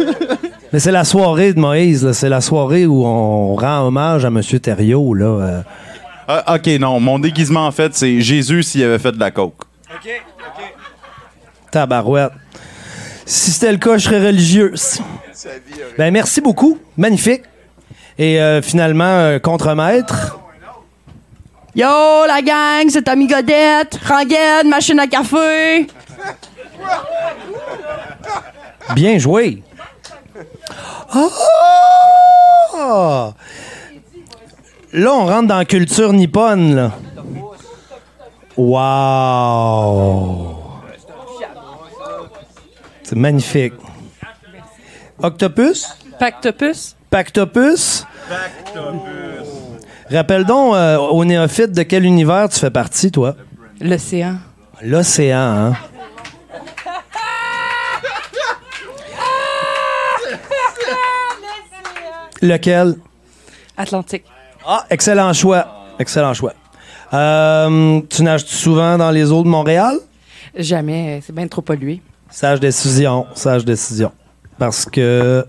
Mais 0.73 0.79
c'est 0.79 0.93
la 0.93 1.05
soirée 1.05 1.53
de 1.53 1.61
Moïse, 1.61 2.05
là. 2.05 2.13
C'est 2.13 2.29
la 2.29 2.41
soirée 2.41 2.87
où 2.87 3.05
on 3.05 3.55
rend 3.55 3.87
hommage 3.87 4.25
à 4.25 4.29
M. 4.29 4.43
Thériault, 4.43 5.15
là. 5.15 5.27
euh. 5.27 5.63
Ah, 6.29 6.57
ok, 6.57 6.67
non, 6.79 7.01
mon 7.01 7.19
déguisement, 7.19 7.67
en 7.67 7.73
fait, 7.73 7.95
c'est 7.95 8.21
Jésus 8.21 8.63
s'il 8.63 8.85
avait 8.85 8.99
fait 8.99 9.13
de 9.13 9.21
la 9.21 9.31
coke. 9.31 9.63
Tabarouette. 11.71 12.33
Si 13.25 13.51
c'était 13.51 13.73
le 13.73 13.79
cas, 13.79 13.97
je 13.99 14.05
serais 14.05 14.27
religieuse. 14.27 15.01
Ben, 15.97 16.11
merci 16.13 16.41
beaucoup. 16.41 16.79
Magnifique. 16.97 17.43
Et 18.19 18.41
euh, 18.41 18.61
finalement, 18.63 19.05
euh, 19.05 19.39
contremaître. 19.39 20.39
Yo, 21.79 22.27
la 22.27 22.43
gang, 22.43 22.91
c'est 22.91 23.03
Tommy 23.03 23.29
Godette, 23.29 24.01
rengaine, 24.05 24.69
machine 24.69 24.99
à 24.99 25.07
café. 25.07 25.87
Bien 28.97 29.17
joué. 29.17 29.63
Ah! 32.75 33.33
Là, 34.93 35.15
on 35.15 35.27
rentre 35.27 35.47
dans 35.47 35.59
la 35.59 35.65
culture 35.65 36.13
nippone, 36.13 36.75
là. 36.75 36.91
Wow! 38.57 40.57
C'est 43.05 43.15
magnifique. 43.15 43.75
Octopus? 45.23 45.87
Pactopus? 46.19 46.97
Pactopus? 47.09 48.05
Rappelle 50.11 50.45
donc 50.45 50.75
euh, 50.75 50.97
au 50.97 51.25
néophyte 51.25 51.73
de 51.73 51.83
quel 51.83 52.05
univers 52.05 52.49
tu 52.49 52.59
fais 52.59 52.71
partie, 52.71 53.11
toi? 53.11 53.37
L'océan. 53.81 54.37
L'océan, 54.83 55.39
hein? 55.39 55.73
Lequel? 62.41 62.95
Atlantique. 63.77 64.25
Ah, 64.67 64.85
excellent 64.91 65.33
choix. 65.33 65.67
Excellent 65.99 66.35
choix. 66.35 66.55
Euh, 67.13 68.01
tu 68.09 68.23
nages 68.23 68.45
souvent 68.45 68.97
dans 68.97 69.11
les 69.11 69.31
eaux 69.33 69.43
de 69.43 69.49
Montréal? 69.49 69.97
Jamais, 70.55 71.21
c'est 71.25 71.35
bien 71.35 71.49
trop 71.49 71.63
pollué. 71.63 72.01
Sage 72.31 72.61
décision, 72.61 73.27
sage 73.35 73.65
décision. 73.65 74.13
Parce 74.59 74.85
que, 74.85 75.45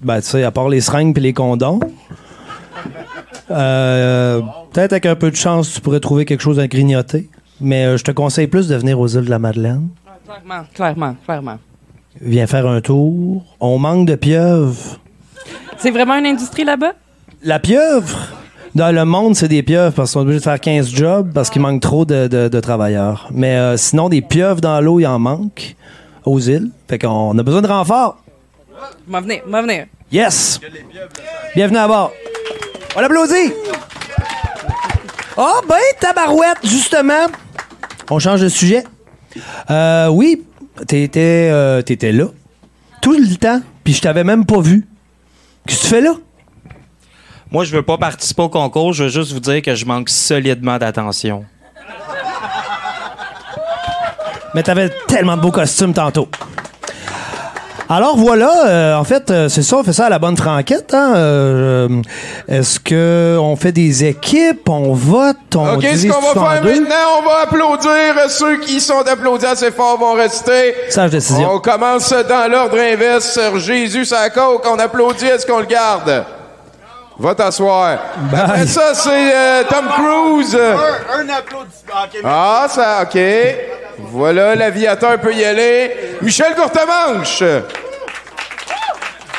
ben, 0.00 0.20
tu 0.20 0.28
sais, 0.28 0.42
à 0.44 0.50
part 0.50 0.68
les 0.68 0.80
seringues 0.80 1.16
et 1.16 1.20
les 1.20 1.32
condoms, 1.32 1.80
euh, 3.50 4.40
peut-être 4.72 4.92
avec 4.92 5.06
un 5.06 5.14
peu 5.16 5.30
de 5.30 5.36
chance, 5.36 5.72
tu 5.72 5.80
pourrais 5.80 6.00
trouver 6.00 6.24
quelque 6.24 6.40
chose 6.40 6.58
à 6.58 6.66
grignoter. 6.68 7.28
Mais 7.60 7.84
euh, 7.86 7.96
je 7.96 8.04
te 8.04 8.10
conseille 8.10 8.46
plus 8.46 8.68
de 8.68 8.74
venir 8.76 8.98
aux 8.98 9.06
îles 9.08 9.24
de 9.24 9.30
la 9.30 9.38
Madeleine. 9.38 9.88
Clairement, 10.26 10.64
clairement, 10.74 11.16
clairement. 11.24 11.58
Viens 12.20 12.46
faire 12.46 12.66
un 12.66 12.80
tour. 12.80 13.44
On 13.60 13.78
manque 13.78 14.06
de 14.06 14.14
pieuvres. 14.14 14.98
C'est 15.78 15.90
vraiment 15.90 16.14
une 16.16 16.26
industrie 16.26 16.64
là-bas? 16.64 16.92
La 17.42 17.58
pieuvre? 17.58 18.18
Dans 18.74 18.92
le 18.92 19.04
monde, 19.04 19.36
c'est 19.36 19.46
des 19.48 19.62
pieuvres 19.62 19.92
parce 19.94 20.10
qu'ils 20.10 20.14
sont 20.14 20.20
obligés 20.20 20.38
de 20.40 20.44
faire 20.44 20.58
15 20.60 20.88
jobs 20.92 21.32
parce 21.32 21.50
qu'il 21.50 21.62
manque 21.62 21.80
trop 21.80 22.04
de, 22.04 22.26
de- 22.26 22.48
de 22.48 22.60
travailleurs. 22.60 23.28
Mais 23.32 23.56
euh, 23.56 23.76
sinon, 23.76 24.08
des 24.08 24.20
pieuvres 24.22 24.60
dans 24.60 24.80
l'eau, 24.80 24.98
il 24.98 25.06
en 25.06 25.18
manque 25.20 25.76
aux 26.24 26.40
îles. 26.40 26.70
Fait 26.88 26.98
qu'on 26.98 27.38
a 27.38 27.42
besoin 27.42 27.62
de 27.62 27.68
renfort. 27.68 28.16
M'en 29.06 29.20
venir, 29.20 29.42
m'en 29.46 29.62
venir. 29.62 29.86
Yes! 30.10 30.60
Bienvenue 31.54 31.78
à 31.78 31.86
bord. 31.86 32.10
On 32.96 33.00
l'applaudit! 33.00 33.52
Ah, 35.36 35.60
ben, 35.68 35.76
tabarouette, 36.00 36.58
justement. 36.62 37.26
On 38.10 38.18
change 38.20 38.40
de 38.40 38.48
sujet. 38.48 38.84
Euh, 39.70 40.08
oui, 40.08 40.44
t'étais, 40.86 41.48
euh, 41.50 41.82
t'étais 41.82 42.12
là. 42.12 42.26
Tout 43.02 43.12
le 43.18 43.36
temps, 43.36 43.60
puis 43.82 43.94
je 43.94 44.00
t'avais 44.00 44.22
même 44.22 44.46
pas 44.46 44.60
vu. 44.60 44.86
Qu'est-ce 45.66 45.80
que 45.80 45.84
tu 45.84 45.90
fais 45.90 46.00
là? 46.00 46.14
Moi, 47.50 47.64
je 47.64 47.74
veux 47.74 47.82
pas 47.82 47.98
participer 47.98 48.42
au 48.42 48.48
concours. 48.48 48.92
Je 48.92 49.04
veux 49.04 49.10
juste 49.10 49.32
vous 49.32 49.40
dire 49.40 49.60
que 49.62 49.74
je 49.74 49.84
manque 49.84 50.08
solidement 50.08 50.78
d'attention. 50.78 51.44
Mais 54.54 54.62
t'avais 54.62 54.90
tellement 55.08 55.36
de 55.36 55.42
beaux 55.42 55.50
costumes 55.50 55.92
tantôt. 55.92 56.28
Alors 57.88 58.16
voilà, 58.16 58.66
euh, 58.66 58.96
en 58.96 59.04
fait, 59.04 59.30
euh, 59.30 59.48
c'est 59.48 59.62
ça, 59.62 59.76
on 59.76 59.84
fait 59.84 59.92
ça 59.92 60.06
à 60.06 60.08
la 60.08 60.18
bonne 60.18 60.36
franquette. 60.36 60.94
Hein? 60.94 61.14
Euh, 61.16 61.88
Est-ce 62.48 62.80
que 62.80 63.36
on 63.38 63.56
fait 63.56 63.72
des 63.72 64.04
équipes, 64.04 64.68
on 64.68 64.94
vote, 64.94 65.36
on 65.54 65.74
OK, 65.74 65.82
ce 65.84 66.06
qu'on 66.06 66.20
va 66.20 66.32
tout 66.32 66.38
en 66.38 66.50
faire 66.50 66.62
deux? 66.62 66.80
maintenant, 66.80 66.94
on 67.20 67.28
va 67.28 67.42
applaudir. 67.42 68.30
Ceux 68.30 68.58
qui 68.58 68.80
sont 68.80 69.06
applaudis 69.06 69.46
assez 69.46 69.70
fort 69.70 69.98
vont 69.98 70.14
rester. 70.14 70.74
Sage 70.88 71.10
décision. 71.10 71.50
On 71.52 71.58
commence 71.58 72.10
dans 72.10 72.50
l'ordre 72.50 72.78
inverse. 72.78 73.38
Jésus, 73.58 74.06
ça 74.06 74.30
coque. 74.30 74.64
On 74.66 74.78
applaudit. 74.78 75.26
Est-ce 75.26 75.46
qu'on 75.46 75.60
le 75.60 75.66
garde? 75.66 76.24
Va 77.18 77.34
t'asseoir. 77.34 77.98
Après 78.36 78.66
ça, 78.66 78.92
c'est 78.94 79.32
euh, 79.34 79.62
Tom 79.68 79.86
Cruise. 79.88 80.56
Un, 80.56 81.20
un 81.20 81.28
applaudissement. 81.28 82.24
Ah, 82.24 82.66
ça, 82.68 83.02
OK. 83.02 83.18
Voilà, 83.98 84.54
l'aviateur 84.56 85.18
peut 85.20 85.32
y 85.32 85.44
aller. 85.44 86.16
Michel 86.22 86.54
Courtemanche. 86.56 87.42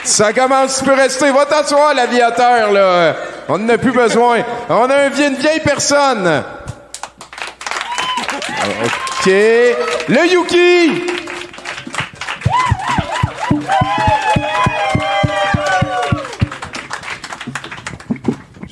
Ça 0.06 0.32
commence, 0.32 0.80
tu 0.80 0.86
peux 0.86 0.94
rester. 0.94 1.32
Va 1.32 1.46
t'asseoir, 1.46 1.94
l'aviateur, 1.94 2.72
là. 2.72 3.16
On 3.50 3.58
n'en 3.58 3.70
a 3.74 3.78
plus 3.78 3.92
besoin. 3.92 4.40
On 4.70 4.90
a 4.90 5.08
une 5.08 5.36
vieille 5.36 5.60
personne. 5.60 6.44
OK. 8.84 9.26
Le 9.28 10.28
Yuki. 10.32 11.04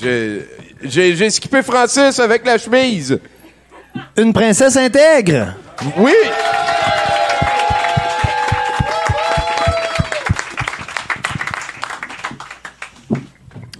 J'ai, 0.03 1.29
skippé 1.29 1.63
Francis 1.63 2.19
avec 2.19 2.45
la 2.45 2.57
chemise. 2.57 3.19
Une 4.17 4.33
princesse 4.33 4.75
intègre? 4.75 5.53
Oui. 5.97 6.13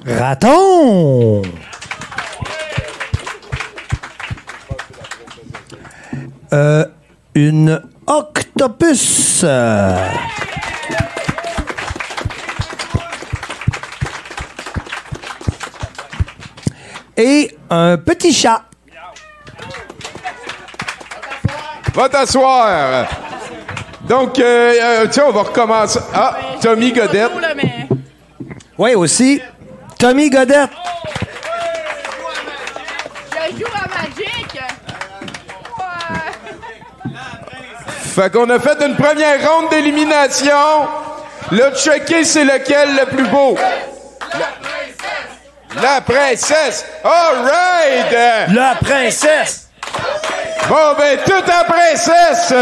Raton. 0.05 1.41
Euh, 6.53 6.85
une 7.35 7.81
octopus. 8.07 9.43
Et 17.17 17.55
un 17.69 17.97
petit 17.97 18.33
chat. 18.33 18.63
Va 21.93 22.09
t'asseoir. 22.09 23.05
Donc, 24.07 24.39
euh, 24.39 24.73
euh, 24.81 25.07
tiens, 25.09 25.25
on 25.27 25.31
va 25.31 25.43
recommencer. 25.43 25.99
Ah, 26.13 26.35
Tommy 26.61 26.91
Godette. 26.91 27.31
Oui, 28.77 28.95
aussi. 28.95 29.41
Tommy 29.99 30.29
Godette. 30.29 30.69
Je 33.31 33.57
joue 33.59 33.71
à 33.73 33.87
Magic. 33.87 34.59
Fait 38.15 38.31
qu'on 38.31 38.49
a 38.49 38.59
fait 38.59 38.85
une 38.85 38.95
première 38.95 39.49
ronde 39.49 39.69
d'élimination. 39.69 40.87
Là, 41.51 41.71
checker 41.75 42.23
c'est 42.23 42.43
lequel 42.43 42.95
le 42.95 43.05
plus 43.05 43.27
beau? 43.27 43.55
La, 45.83 45.99
princesse. 45.99 46.85
All 47.03 47.43
right. 47.43 48.53
La 48.53 48.75
princesse. 48.75 49.67
Bon, 50.69 50.93
ben, 50.97 51.17
toute 51.25 51.45
la 51.45 51.65
princesse. 51.65 52.53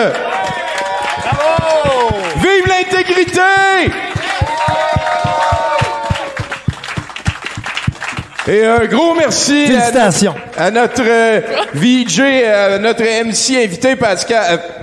Bravo. 1.22 2.16
Vive 2.38 2.68
l'intégrité. 2.68 3.42
Et 8.48 8.66
un 8.66 8.86
gros 8.86 9.14
merci 9.14 9.66
à 9.66 9.68
Félicitations. 9.68 10.34
notre, 10.58 10.60
à 10.60 10.72
notre 10.72 11.04
euh, 11.06 11.42
VJ, 11.76 12.22
à 12.44 12.80
notre 12.80 13.04
MC 13.04 13.64
invité 13.64 13.96
Pascal. 13.96 14.44
euh, 14.52 14.81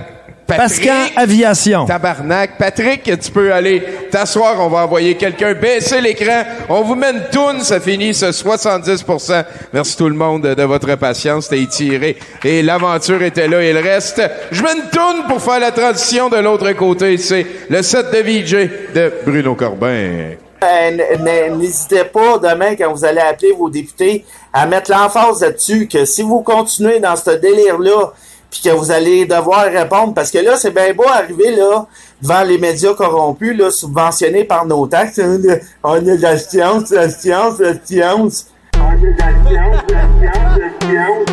Patrick. 0.49 0.87
Pascal 0.87 1.07
Aviation. 1.15 1.85
Tabarnak. 1.85 2.57
Patrick, 2.57 3.03
tu 3.03 3.31
peux 3.31 3.53
aller 3.53 3.83
t'asseoir. 4.09 4.55
On 4.59 4.67
va 4.67 4.85
envoyer 4.85 5.15
quelqu'un 5.15 5.53
baisser 5.53 6.01
l'écran. 6.01 6.43
On 6.67 6.81
vous 6.81 6.95
met 6.95 7.11
une 7.11 7.23
toune. 7.31 7.61
Ça 7.61 7.79
finit 7.79 8.13
ce 8.13 8.25
70%. 8.31 9.43
Merci 9.73 9.95
tout 9.95 10.09
le 10.09 10.15
monde 10.15 10.41
de 10.41 10.63
votre 10.63 10.95
patience. 10.95 11.45
C'était 11.45 11.61
étiré. 11.61 12.17
Et 12.43 12.63
l'aventure 12.63 13.21
était 13.21 13.47
là. 13.47 13.63
Il 13.63 13.77
reste. 13.77 14.21
Je 14.51 14.63
mets 14.63 14.73
une 14.73 14.89
toune 14.89 15.27
pour 15.27 15.41
faire 15.41 15.59
la 15.59 15.71
transition 15.71 16.29
de 16.29 16.37
l'autre 16.37 16.71
côté. 16.71 17.17
C'est 17.17 17.45
le 17.69 17.81
set 17.83 18.07
de 18.11 18.17
VJ 18.17 18.69
de 18.95 19.13
Bruno 19.25 19.53
Corbin. 19.53 20.31
Euh, 20.61 21.49
N'hésitez 21.55 22.03
pas 22.05 22.37
demain 22.37 22.75
quand 22.75 22.91
vous 22.91 23.05
allez 23.05 23.21
appeler 23.21 23.53
vos 23.53 23.69
députés 23.69 24.25
à 24.51 24.65
mettre 24.65 24.91
l'emphase 24.91 25.41
là-dessus 25.41 25.87
que 25.87 26.03
si 26.05 26.21
vous 26.21 26.41
continuez 26.41 26.99
dans 26.99 27.15
ce 27.15 27.29
délire-là, 27.31 28.11
puis 28.49 28.61
que 28.63 28.69
vous 28.69 28.91
allez 28.91 29.25
devoir 29.25 29.65
répondre, 29.65 30.13
parce 30.13 30.31
que 30.31 30.39
là, 30.39 30.57
c'est 30.57 30.71
bien 30.73 30.93
beau 30.93 31.07
arriver 31.07 31.55
là 31.55 31.85
devant 32.21 32.41
les 32.41 32.57
médias 32.57 32.93
corrompus, 32.93 33.57
là, 33.57 33.69
subventionnés 33.71 34.43
par 34.43 34.65
nos 34.65 34.87
taxes. 34.87 35.19
hein, 35.19 35.37
On 35.83 35.93
a 35.93 35.99
de 35.99 36.21
la 36.21 36.37
science, 36.37 36.89
la 36.91 37.09
science, 37.09 37.59
la 37.59 37.73
science. 37.83 38.47
On 38.75 38.79
a 38.79 38.95
de 38.95 39.07
la 39.07 39.29
science, 39.47 39.83
la 39.91 40.01
science, 40.17 40.57
la 40.57 40.69
science. 40.87 41.25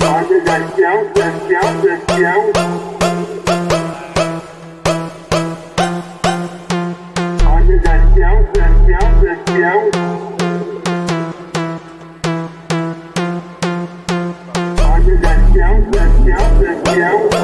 On 0.00 0.14
a 0.14 0.22
de 0.22 0.36
la 0.44 0.58
science, 0.76 1.06
la 8.56 8.68
science, 8.86 9.24
la 9.24 9.36
science. 9.46 10.07
Yeah. 16.96 17.37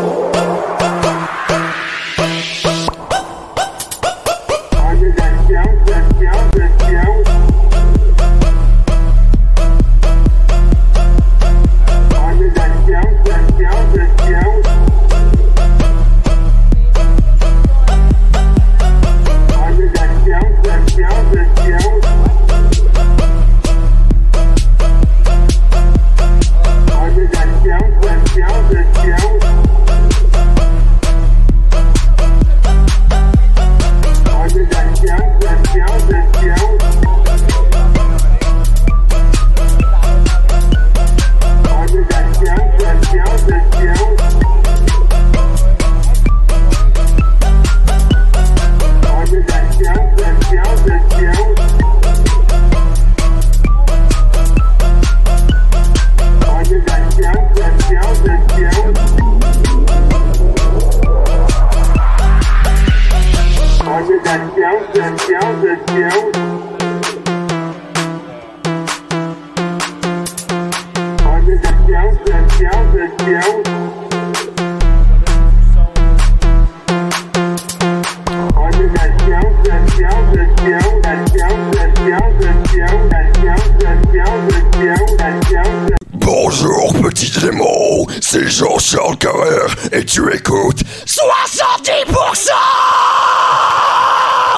Bonjour 86.13 86.93
petit 87.03 87.31
démon, 87.41 88.07
c'est 88.21 88.49
Jean-Charles 88.49 89.17
Carrère 89.19 89.75
et 89.93 90.05
tu 90.05 90.23
écoutes 90.35 90.83
70% 91.07 93.14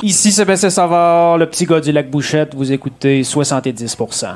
Ici 0.02 0.30
Sébastien 0.30 0.70
Savard, 0.70 1.38
le 1.38 1.46
petit 1.48 1.64
gars 1.64 1.80
du 1.80 1.92
lac 1.92 2.10
Bouchette, 2.10 2.54
vous 2.54 2.72
écoutez 2.72 3.22
70%. 3.22 4.26